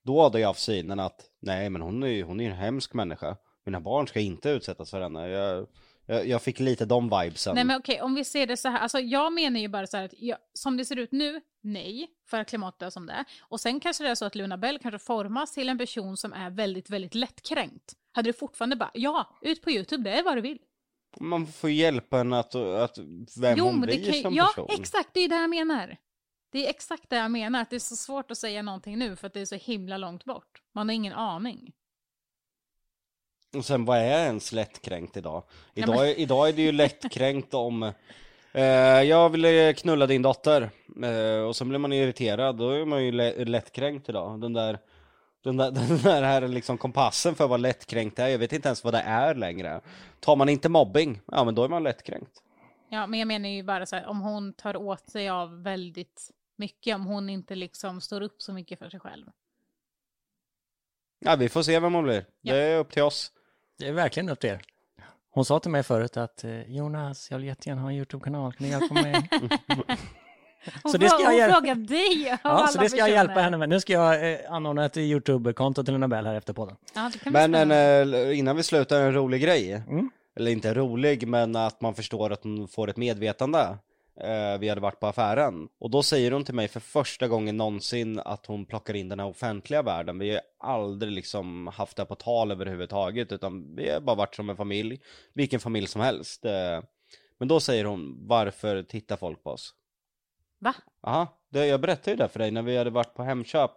Då 0.06 0.24
hade 0.24 0.40
jag 0.40 0.48
haft 0.48 0.60
synen 0.60 1.00
att, 1.00 1.22
nej 1.42 1.70
men 1.70 1.82
hon 1.82 2.04
är 2.04 2.08
ju 2.08 2.24
hon 2.24 2.40
är 2.42 2.50
en 2.50 2.56
hemsk 2.56 2.94
människa. 2.94 3.38
Mina 3.66 3.80
barn 3.80 4.08
ska 4.08 4.20
inte 4.20 4.50
utsättas 4.50 4.90
för 4.90 5.02
henne. 5.02 5.28
Jag, 5.28 5.68
jag, 6.12 6.28
jag 6.28 6.42
fick 6.42 6.60
lite 6.60 6.86
de 6.86 7.10
vibesen. 7.10 7.56
Nej 7.56 7.64
men 7.64 7.78
okej, 7.78 8.02
om 8.02 8.16
vi 8.16 8.24
ser 8.24 8.48
det 8.48 8.58
så 8.58 8.70
här, 8.70 8.80
alltså 8.80 9.00
jag 9.00 9.34
menar 9.34 9.60
ju 9.60 9.68
bara 9.68 9.88
så 9.88 9.98
här 9.98 10.06
att 10.06 10.14
jag, 10.18 10.38
som 10.54 10.78
det 10.78 10.86
ser 10.86 10.96
ut 10.96 11.12
nu, 11.12 11.42
nej, 11.62 12.08
för 12.30 12.40
att 12.40 12.50
klimatet 12.50 12.82
är 12.82 12.90
som 12.90 13.06
det 13.06 13.14
är. 13.14 13.26
Och 13.42 13.60
sen 13.60 13.80
kanske 13.80 14.04
det 14.04 14.10
är 14.10 14.16
så 14.16 14.26
att 14.26 14.36
Luna 14.36 14.58
Bell 14.58 14.80
kanske 14.80 15.00
formas 15.00 15.54
till 15.54 15.70
en 15.70 15.78
person 15.78 16.18
som 16.18 16.34
är 16.34 16.50
väldigt, 16.50 16.90
väldigt 16.90 17.16
lättkränkt. 17.16 17.94
Hade 18.12 18.30
du 18.30 18.34
fortfarande 18.34 18.76
bara, 18.76 18.92
ja, 18.94 19.38
ut 19.42 19.62
på 19.62 19.72
YouTube, 19.72 20.04
det 20.04 20.20
är 20.20 20.24
vad 20.24 20.38
du 20.38 20.42
vill. 20.42 20.60
Man 21.20 21.48
får 21.48 21.70
hjälpa 21.70 22.18
henne 22.18 22.40
att, 22.40 22.56
att 22.56 22.98
vem 23.42 23.58
jo, 23.58 23.66
hon 23.66 23.82
blir 23.82 24.12
kan, 24.12 24.22
som 24.22 24.34
ja, 24.34 24.52
person. 24.56 24.68
exakt, 24.80 25.10
det 25.14 25.20
är 25.20 25.30
det 25.30 25.36
jag 25.36 25.50
menar. 25.50 25.98
Det 26.52 26.66
är 26.66 26.70
exakt 26.70 27.10
det 27.10 27.16
jag 27.16 27.32
menar, 27.32 27.62
att 27.62 27.70
det 27.70 27.76
är 27.76 27.80
så 27.80 27.96
svårt 27.96 28.32
att 28.32 28.38
säga 28.38 28.62
någonting 28.62 28.98
nu 28.98 29.16
för 29.16 29.28
att 29.28 29.34
det 29.34 29.42
är 29.42 29.46
så 29.46 29.56
himla 29.56 29.98
långt 29.98 30.26
bort. 30.26 30.62
Man 30.74 30.90
har 30.90 30.94
ingen 30.94 31.14
aning. 31.14 31.74
Och 33.58 33.66
sen 33.66 33.86
vad 33.86 33.98
är 33.98 34.26
ens 34.26 34.52
lättkränkt 34.52 35.18
idag? 35.18 35.44
Idag, 35.74 35.96
men- 35.96 36.06
är, 36.06 36.20
idag 36.20 36.50
är 36.50 36.54
det 36.54 36.62
ju 36.62 36.72
lättkränkt 36.72 37.54
om 37.54 37.84
eh, 38.52 38.64
jag 39.02 39.30
ville 39.30 39.74
knulla 39.74 40.08
din 40.08 40.22
dotter 40.22 40.70
eh, 41.04 41.42
och 41.48 41.56
så 41.56 41.66
blir 41.66 41.80
man 41.80 41.94
irriterad, 41.94 42.58
då 42.58 42.70
är 42.70 42.86
man 42.86 43.04
ju 43.06 43.12
lä- 43.12 43.46
lättkränkt 43.46 44.10
idag. 44.10 44.42
Den 44.42 44.54
där, 44.54 44.80
den 45.44 45.58
där, 45.58 45.72
den 45.88 45.98
där 45.98 46.22
här 46.24 46.48
liksom 46.48 46.78
kompassen 46.78 47.36
för 47.36 47.48
vad 47.48 47.60
lättkränkt 47.62 48.20
är, 48.20 48.28
jag 48.28 48.40
vet 48.40 48.54
inte 48.54 48.68
ens 48.68 48.84
vad 48.84 48.94
det 48.94 49.00
är 49.02 49.36
längre. 49.36 49.82
Tar 50.20 50.36
man 50.36 50.50
inte 50.50 50.70
mobbing, 50.70 51.22
ja 51.28 51.44
men 51.44 51.56
då 51.56 51.64
är 51.64 51.70
man 51.70 51.84
lättkränkt. 51.84 52.44
Ja, 52.90 53.08
men 53.08 53.20
jag 53.20 53.28
menar 53.28 53.50
ju 53.50 53.64
bara 53.64 53.86
så 53.86 53.96
här, 53.96 54.06
om 54.08 54.22
hon 54.22 54.54
tar 54.54 54.78
åt 54.78 55.10
sig 55.10 55.30
av 55.30 55.64
väldigt 55.64 56.32
mycket, 56.56 56.96
om 56.96 57.06
hon 57.06 57.30
inte 57.30 57.56
liksom 57.56 58.02
står 58.02 58.22
upp 58.22 58.42
så 58.42 58.54
mycket 58.54 58.80
för 58.80 58.90
sig 58.90 59.00
själv. 59.00 59.26
Ja 61.20 61.36
vi 61.36 61.50
får 61.50 61.64
se 61.64 61.80
vem 61.80 61.94
hon 61.94 62.04
blir, 62.04 62.26
Ja. 62.42 62.54
det 62.54 62.62
är 62.62 62.80
upp 62.80 62.92
till 62.92 63.04
oss. 63.04 63.32
Det 63.82 63.88
är 63.88 63.92
verkligen 63.92 64.30
upp 64.30 64.40
till 64.40 64.50
er. 64.50 64.62
Hon 65.32 65.46
sa 65.46 65.60
till 65.60 65.72
mig 65.72 65.84
förut 65.84 66.18
att 66.18 66.44
eh, 66.44 66.62
Jonas, 66.62 67.32
jag 67.32 67.38
vill 67.38 67.48
jättegärna 67.48 67.82
ha 67.82 67.90
en 67.90 67.96
YouTube-kanal, 67.96 68.54
kan 68.54 68.68
du 68.68 68.72
hjälpa 68.72 68.94
mig? 68.94 69.30
Hon, 69.32 69.50
Så 70.92 70.98
det 70.98 71.10
ska 71.10 71.22
jag 71.22 71.30
hon 71.30 71.38
göra. 71.38 71.54
frågar 71.54 71.76
dig 71.76 72.40
ja, 72.44 72.68
så 72.68 72.80
det 72.80 72.90
ska 72.90 72.98
jag 72.98 73.10
hjälpa 73.10 73.40
henne 73.42 73.58
med. 73.58 73.70
Nu 73.70 73.80
ska 73.80 73.94
jag 73.94 74.32
eh, 74.34 74.40
anordna 74.50 74.86
ett 74.86 74.98
YouTube-konto 74.98 75.84
till 75.84 75.98
Nobel 75.98 76.26
här 76.26 76.36
efter 76.36 76.54
podden. 76.54 76.76
Ja, 76.94 77.12
Men 77.26 77.56
en, 77.56 77.72
eh, 78.12 78.40
innan 78.40 78.56
vi 78.56 78.64
slutar, 78.64 79.02
en 79.02 79.14
rolig 79.14 79.42
grej. 79.42 79.72
Mm. 79.72 80.10
Eller 80.36 80.52
inte 80.52 80.74
rolig, 80.74 81.28
men 81.28 81.56
att 81.56 81.82
man 81.82 81.96
förstår 81.96 82.32
att 82.32 82.44
hon 82.44 82.68
får 82.68 82.90
ett 82.90 82.98
medvetande. 82.98 83.78
Eh, 84.24 84.58
vi 84.60 84.70
hade 84.70 84.82
varit 84.82 85.00
på 85.00 85.08
affären. 85.08 85.70
Och 85.80 85.90
då 85.90 86.04
säger 86.04 86.32
hon 86.32 86.44
till 86.44 86.56
mig 86.56 86.68
för 86.68 86.80
första 86.80 87.28
gången 87.28 87.58
någonsin 87.58 88.20
att 88.20 88.46
hon 88.46 88.66
plockar 88.66 88.94
in 88.94 89.10
den 89.10 89.20
här 89.20 89.28
offentliga 89.28 89.82
världen. 89.82 90.20
Vi 90.20 90.32
har 90.32 90.42
aldrig 90.60 91.12
liksom 91.12 91.68
haft 91.68 91.98
det 91.98 92.06
på 92.06 92.16
tal 92.16 92.52
överhuvudtaget, 92.52 93.32
utan 93.32 93.76
vi 93.76 93.90
har 93.90 94.00
bara 94.00 94.16
varit 94.16 94.36
som 94.36 94.50
en 94.50 94.58
familj. 94.58 95.02
Vilken 95.34 95.60
familj 95.60 95.88
som 95.88 96.02
helst. 96.02 96.46
Eh, 96.46 96.84
men 97.38 97.48
då 97.48 97.60
säger 97.60 97.86
hon, 97.86 98.28
varför 98.28 98.84
tittar 98.84 99.18
folk 99.18 99.44
på 99.44 99.50
oss? 99.50 99.74
Va? 100.60 100.74
Ja, 101.02 101.28
jag 101.50 101.82
berättade 101.82 102.12
ju 102.12 102.18
det 102.18 102.28
för 102.28 102.40
dig 102.40 102.52
när 102.52 102.62
vi 102.62 102.78
hade 102.78 102.90
varit 102.90 103.14
på 103.14 103.24
Hemköp. 103.24 103.72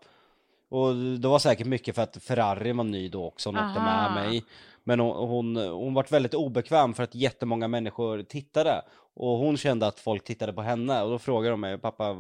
Och 0.69 0.95
det 0.95 1.29
var 1.29 1.39
säkert 1.39 1.67
mycket 1.67 1.95
för 1.95 2.03
att 2.03 2.23
Ferrari 2.23 2.73
var 2.73 2.85
ny 2.85 3.09
då 3.09 3.25
också, 3.25 3.49
hon 3.49 3.59
åkte 3.59 3.81
med 3.81 4.13
mig. 4.15 4.45
Men 4.85 5.01
hon, 5.01 5.29
hon, 5.29 5.57
hon 5.57 5.95
var 5.95 6.07
väldigt 6.11 6.35
obekväm 6.35 6.95
för 6.95 7.03
att 7.03 7.15
jättemånga 7.15 7.69
människor 7.69 8.23
tittade. 8.23 8.83
Och 9.15 9.39
hon 9.39 9.57
kände 9.57 9.87
att 9.87 10.01
folk 10.01 10.25
tittade 10.25 10.53
på 10.53 10.63
henne 10.63 11.03
och 11.03 11.11
då 11.11 11.19
frågade 11.19 11.51
de 11.51 11.61
mig, 11.61 11.79
pappa, 11.79 12.17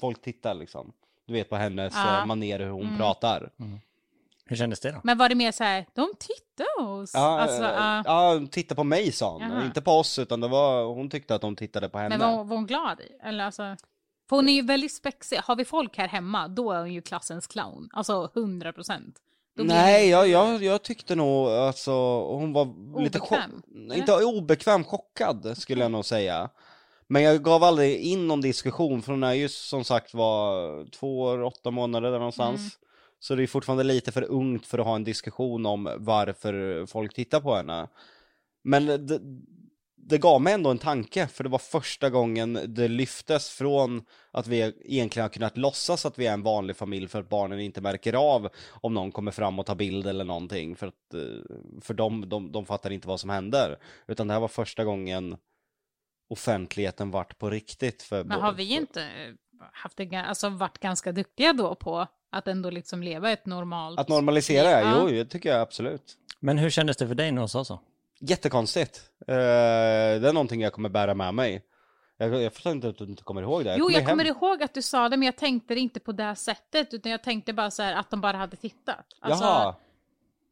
folk 0.00 0.22
tittar 0.22 0.54
liksom. 0.54 0.92
Du 1.26 1.32
vet 1.32 1.48
på 1.48 1.56
hennes 1.56 1.94
Ja. 1.94 2.18
ja. 2.18 2.24
maner 2.26 2.58
hur 2.58 2.70
hon 2.70 2.82
Mm. 2.86 2.96
pratar. 2.96 3.50
Hur 4.44 4.56
kändes 4.56 4.80
det 4.80 4.90
då? 4.92 5.00
Men 5.04 5.18
var 5.18 5.28
det 5.28 5.34
mer 5.34 5.52
så 5.52 5.64
här, 5.64 5.86
de 5.94 6.08
tittar 6.18 6.88
oss? 6.88 7.10
Ja, 7.14 7.40
alltså, 7.40 7.62
eh, 7.64 7.70
ja. 7.70 8.02
ja, 8.06 8.40
titta 8.50 8.74
på 8.74 8.84
mig 8.84 9.12
sa 9.12 9.32
hon. 9.32 9.42
Jaha. 9.42 9.64
Inte 9.64 9.82
på 9.82 9.90
oss 9.90 10.18
utan 10.18 10.40
det 10.40 10.48
var, 10.48 10.84
hon 10.84 11.10
tyckte 11.10 11.34
att 11.34 11.40
de 11.40 11.56
tittade 11.56 11.88
på 11.88 11.98
henne. 11.98 12.18
Men 12.18 12.30
var, 12.30 12.36
hon- 12.36 12.48
var 12.48 12.56
hon 12.56 12.66
glad 12.66 13.00
i? 13.00 13.12
Eller 13.22 13.44
alltså, 13.44 13.76
för 14.28 14.36
hon 14.36 14.48
är 14.48 14.52
ju 14.52 14.62
väldigt 14.62 14.92
spexig. 14.94 15.36
Har 15.38 15.56
vi 15.56 15.64
folk 15.64 15.98
här 15.98 16.08
hemma, 16.08 16.48
då 16.48 16.72
är 16.72 16.80
hon 16.80 16.92
ju 16.92 17.02
klassens 17.02 17.46
clown. 17.46 17.88
Alltså 17.92 18.30
100 18.34 18.72
procent. 18.72 19.18
Nej, 19.64 20.08
jag, 20.08 20.28
jag, 20.28 20.62
jag 20.62 20.82
tyckte 20.82 21.14
nog 21.14 21.48
alltså, 21.48 21.92
hon 22.22 22.52
var 22.52 22.64
lite 23.02 23.18
Obekväm, 23.18 23.50
chock... 23.50 23.64
eller? 23.74 23.96
Inte 23.96 24.24
obekväm, 24.24 24.84
chockad 24.84 25.58
skulle 25.58 25.82
jag 25.82 25.90
nog 25.90 26.04
säga. 26.04 26.50
Men 27.06 27.22
jag 27.22 27.42
gav 27.42 27.64
aldrig 27.64 27.96
in 28.00 28.28
någon 28.28 28.40
diskussion 28.40 29.02
för 29.02 29.12
hon 29.12 29.22
är 29.22 29.32
ju 29.32 29.48
som 29.48 29.84
sagt 29.84 30.14
var 30.14 30.84
två 30.90 31.20
år, 31.20 31.42
åtta 31.42 31.70
månader 31.70 32.10
där 32.10 32.18
någonstans. 32.18 32.60
Mm. 32.60 32.70
Så 33.20 33.34
det 33.34 33.42
är 33.42 33.46
fortfarande 33.46 33.84
lite 33.84 34.12
för 34.12 34.22
ungt 34.22 34.66
för 34.66 34.78
att 34.78 34.86
ha 34.86 34.94
en 34.94 35.04
diskussion 35.04 35.66
om 35.66 35.96
varför 35.98 36.86
folk 36.86 37.14
tittar 37.14 37.40
på 37.40 37.54
henne. 37.54 37.88
Men 38.64 38.86
det, 38.86 39.20
det 40.08 40.18
gav 40.18 40.40
mig 40.40 40.52
ändå 40.54 40.70
en 40.70 40.78
tanke, 40.78 41.26
för 41.26 41.44
det 41.44 41.50
var 41.50 41.58
första 41.58 42.10
gången 42.10 42.60
det 42.66 42.88
lyftes 42.88 43.50
från 43.50 44.04
att 44.30 44.46
vi 44.46 44.72
egentligen 44.84 45.24
har 45.24 45.28
kunnat 45.30 45.56
låtsas 45.56 46.06
att 46.06 46.18
vi 46.18 46.26
är 46.26 46.32
en 46.32 46.42
vanlig 46.42 46.76
familj 46.76 47.08
för 47.08 47.20
att 47.20 47.28
barnen 47.28 47.60
inte 47.60 47.80
märker 47.80 48.12
av 48.12 48.48
om 48.70 48.94
någon 48.94 49.12
kommer 49.12 49.30
fram 49.32 49.58
och 49.58 49.66
tar 49.66 49.74
bild 49.74 50.06
eller 50.06 50.24
någonting, 50.24 50.76
för 50.76 50.86
att 50.86 51.14
eh, 51.14 51.20
för 51.80 51.94
de, 51.94 52.28
de, 52.28 52.52
de 52.52 52.66
fattar 52.66 52.90
inte 52.90 53.08
vad 53.08 53.20
som 53.20 53.30
händer. 53.30 53.78
Utan 54.06 54.26
det 54.28 54.32
här 54.32 54.40
var 54.40 54.48
första 54.48 54.84
gången 54.84 55.36
offentligheten 56.30 57.10
vart 57.10 57.38
på 57.38 57.50
riktigt. 57.50 58.02
För 58.02 58.24
Men 58.24 58.40
har 58.40 58.52
vi 58.52 58.74
inte 58.74 59.08
haft 59.72 59.96
det, 59.96 60.04
ga- 60.04 60.24
alltså 60.24 60.48
varit 60.48 60.78
ganska 60.78 61.12
duktiga 61.12 61.52
då 61.52 61.74
på 61.74 62.06
att 62.30 62.48
ändå 62.48 62.70
liksom 62.70 63.02
leva 63.02 63.30
ett 63.30 63.46
normalt 63.46 64.00
Att 64.00 64.08
normalisera. 64.08 64.70
Ja. 64.80 64.98
jo, 65.00 65.08
det 65.08 65.24
tycker 65.24 65.48
jag 65.48 65.60
absolut. 65.60 66.16
Men 66.40 66.58
hur 66.58 66.70
kändes 66.70 66.96
det 66.96 67.08
för 67.08 67.14
dig 67.14 67.32
när 67.32 67.40
hon 67.40 67.48
sa 67.48 67.64
så? 67.64 67.80
Jättekonstigt. 68.18 69.10
Eh, 69.20 69.26
det 69.26 70.28
är 70.28 70.32
någonting 70.32 70.60
jag 70.60 70.72
kommer 70.72 70.88
bära 70.88 71.14
med 71.14 71.34
mig. 71.34 71.62
Jag, 72.16 72.42
jag 72.42 72.52
förstår 72.52 72.72
inte 72.72 72.88
att 72.88 72.98
du 72.98 73.04
inte 73.04 73.22
kommer 73.22 73.42
ihåg 73.42 73.64
det. 73.64 73.76
Jo, 73.78 73.90
jag 73.90 74.00
hem- 74.00 74.08
kommer 74.10 74.24
ihåg 74.24 74.62
att 74.62 74.74
du 74.74 74.82
sa 74.82 75.08
det, 75.08 75.16
men 75.16 75.26
jag 75.26 75.36
tänkte 75.36 75.74
det 75.74 75.80
inte 75.80 76.00
på 76.00 76.12
det 76.12 76.36
sättet, 76.36 76.94
utan 76.94 77.12
jag 77.12 77.22
tänkte 77.22 77.52
bara 77.52 77.70
så 77.70 77.82
här 77.82 77.94
att 77.94 78.10
de 78.10 78.20
bara 78.20 78.36
hade 78.36 78.56
tittat. 78.56 79.06
Alltså, 79.20 79.44
Jaha. 79.44 79.74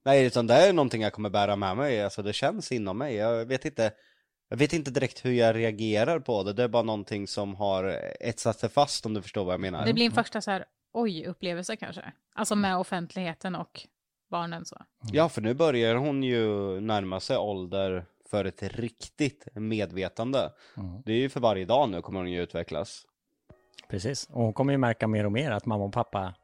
Nej, 0.05 0.27
utan 0.27 0.47
det 0.47 0.55
är 0.55 0.73
någonting 0.73 1.03
jag 1.03 1.13
kommer 1.13 1.31
bära 1.31 1.57
med 1.57 1.77
mig. 1.77 2.03
Alltså 2.03 2.23
det 2.23 2.33
känns 2.33 2.73
inom 2.73 2.99
mig. 2.99 3.15
Jag 3.15 3.45
vet 3.47 3.65
inte. 3.65 3.93
Jag 4.49 4.57
vet 4.57 4.73
inte 4.73 4.91
direkt 4.91 5.25
hur 5.25 5.33
jag 5.33 5.57
reagerar 5.57 6.19
på 6.19 6.43
det. 6.43 6.53
Det 6.53 6.63
är 6.63 6.69
bara 6.69 6.83
någonting 6.83 7.29
som 7.29 7.55
har 7.55 7.85
etsat 8.21 8.59
sig 8.59 8.69
fast 8.69 9.07
om 9.07 9.15
du 9.15 9.23
förstår 9.23 9.45
vad 9.45 9.53
jag 9.53 9.61
menar. 9.61 9.87
Det 9.87 9.93
blir 9.93 10.07
en 10.07 10.13
första 10.13 10.41
så 10.41 10.51
här, 10.51 10.65
oj-upplevelse 10.93 11.77
kanske. 11.77 12.13
Alltså 12.35 12.55
med 12.55 12.77
offentligheten 12.77 13.55
och 13.55 13.87
barnen 14.31 14.65
så. 14.65 14.77
Ja, 15.13 15.29
för 15.29 15.43
nu 15.43 15.55
börjar 15.55 15.95
hon 15.95 16.23
ju 16.23 16.47
närma 16.81 17.21
sig 17.21 17.37
ålder 17.37 18.05
för 18.31 18.45
ett 18.45 18.63
riktigt 18.63 19.49
medvetande. 19.55 20.53
Mm. 20.77 21.03
Det 21.05 21.13
är 21.13 21.17
ju 21.17 21.29
för 21.29 21.41
varje 21.41 21.65
dag 21.65 21.89
nu 21.89 22.03
kommer 22.03 22.21
hon 22.21 22.31
ju 22.31 22.43
utvecklas. 22.43 23.03
Precis. 23.89 24.29
Och 24.33 24.43
hon 24.43 24.53
kommer 24.53 24.73
ju 24.73 24.79
märka 24.79 25.07
mer 25.07 25.27
och 25.27 25.33
mer 25.33 25.51
att 25.51 25.67
mamma 25.67 25.85
och 25.85 25.93
pappa 25.93 26.35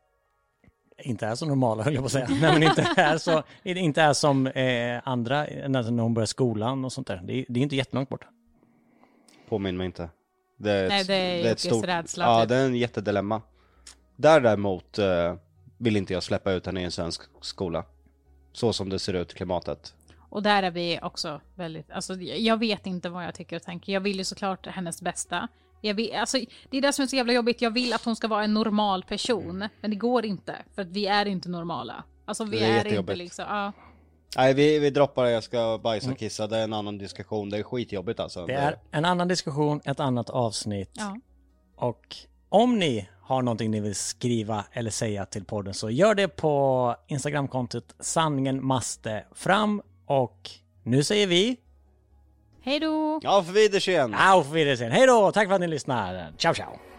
inte 1.04 1.26
är 1.26 1.34
så 1.34 1.46
normala, 1.46 1.82
höll 1.84 1.94
jag 1.94 2.02
på 2.02 2.06
att 2.06 2.12
säga. 2.12 2.28
Nej, 2.30 2.52
men 2.52 2.62
inte 2.62 2.88
är, 2.96 3.18
så, 3.18 3.42
inte 3.64 4.02
är 4.02 4.12
som 4.12 4.46
eh, 4.46 5.00
andra 5.04 5.46
när 5.68 6.00
hon 6.00 6.14
börjar 6.14 6.26
skolan 6.26 6.84
och 6.84 6.92
sånt 6.92 7.06
där. 7.06 7.22
Det 7.24 7.32
är, 7.32 7.44
det 7.48 7.60
är 7.60 7.62
inte 7.62 7.76
jättelångt 7.76 8.08
bort. 8.08 8.26
Påminn 9.48 9.76
mig 9.76 9.86
inte. 9.86 10.08
Det 10.56 10.70
är 10.70 10.84
ett, 10.84 10.88
Nej, 10.88 11.04
det 11.04 11.14
är 11.14 11.52
ett 11.52 11.64
Jockes 11.64 11.84
rädsla, 11.84 12.24
Ja, 12.24 12.40
typ. 12.40 12.48
det 12.48 12.56
är 12.56 12.66
en 12.66 12.74
jättedilemma. 12.76 13.42
Där 14.16 14.40
däremot 14.40 14.98
eh, 14.98 15.34
vill 15.82 15.96
inte 15.96 16.12
jag 16.12 16.22
släppa 16.22 16.52
ut 16.52 16.66
henne 16.66 16.80
i 16.80 16.84
en 16.84 16.90
svensk 16.90 17.22
skola. 17.40 17.84
Så 18.52 18.72
som 18.72 18.88
det 18.88 18.98
ser 18.98 19.14
ut 19.14 19.32
i 19.32 19.34
klimatet. 19.34 19.94
Och 20.30 20.42
där 20.42 20.62
är 20.62 20.70
vi 20.70 20.98
också 21.02 21.40
väldigt, 21.54 21.90
alltså 21.90 22.14
jag 22.20 22.56
vet 22.56 22.86
inte 22.86 23.08
vad 23.08 23.24
jag 23.24 23.34
tycker 23.34 23.56
och 23.56 23.62
tänker. 23.62 23.92
Jag 23.92 24.00
vill 24.00 24.18
ju 24.18 24.24
såklart 24.24 24.66
hennes 24.66 25.02
bästa. 25.02 25.48
Jag 25.80 25.94
vill, 25.94 26.14
alltså, 26.14 26.38
det 26.70 26.76
är 26.76 26.82
det 26.82 26.92
som 26.92 27.02
är 27.02 27.06
så 27.06 27.16
jävla 27.16 27.32
jobbigt. 27.32 27.62
Jag 27.62 27.70
vill 27.70 27.92
att 27.92 28.04
hon 28.04 28.16
ska 28.16 28.28
vara 28.28 28.44
en 28.44 28.54
normal 28.54 29.02
person. 29.02 29.68
Men 29.80 29.90
det 29.90 29.96
går 29.96 30.24
inte, 30.24 30.56
för 30.74 30.82
att 30.82 30.88
vi 30.88 31.06
är 31.06 31.26
inte 31.26 31.48
normala. 31.48 32.04
Alltså 32.24 32.44
vi 32.44 32.58
Det 32.58 32.66
är 32.66 32.86
är, 32.86 32.98
inte 32.98 33.14
liksom, 33.14 33.44
ja. 33.48 33.72
Nej, 34.36 34.54
vi, 34.54 34.78
vi 34.78 34.90
droppar 34.90 35.24
det. 35.24 35.30
Jag 35.30 35.44
ska 35.44 35.80
bajsa 35.82 36.10
och 36.10 36.18
kissa. 36.18 36.46
Det 36.46 36.58
är 36.58 36.64
en 36.64 36.72
annan 36.72 36.98
diskussion. 36.98 37.50
Det 37.50 37.58
är 37.58 37.62
skitjobbigt 37.62 38.20
alltså. 38.20 38.46
Det 38.46 38.54
är 38.54 38.78
en 38.90 39.04
annan 39.04 39.28
diskussion, 39.28 39.80
ett 39.84 40.00
annat 40.00 40.30
avsnitt. 40.30 40.90
ja. 40.92 41.16
Och 41.76 42.16
om 42.52 42.78
ni 42.78 43.08
har 43.20 43.42
någonting 43.42 43.70
ni 43.70 43.80
vill 43.80 43.94
skriva 43.94 44.64
eller 44.72 44.90
säga 44.90 45.26
till 45.26 45.44
podden 45.44 45.74
så 45.74 45.90
gör 45.90 46.14
det 46.14 46.28
på 46.28 46.96
Instagramkontot 47.06 47.94
sanningen 48.00 48.64
måste 48.64 49.24
fram. 49.34 49.82
Och 50.06 50.50
nu 50.82 51.04
säger 51.04 51.26
vi 51.26 51.56
Hej 52.62 52.80
då! 52.80 53.20
Ja, 53.22 53.42
för 53.42 53.52
Wiedersehen! 53.52 54.14
auf 54.14 54.52
Wiedersehen. 54.52 54.92
Hej 54.92 55.06
då! 55.06 55.32
Tack 55.32 55.48
för 55.48 55.54
att 55.54 55.60
ni 55.60 55.68
lyssnar. 55.68 56.32
Ciao 56.38 56.54
ciao! 56.54 56.91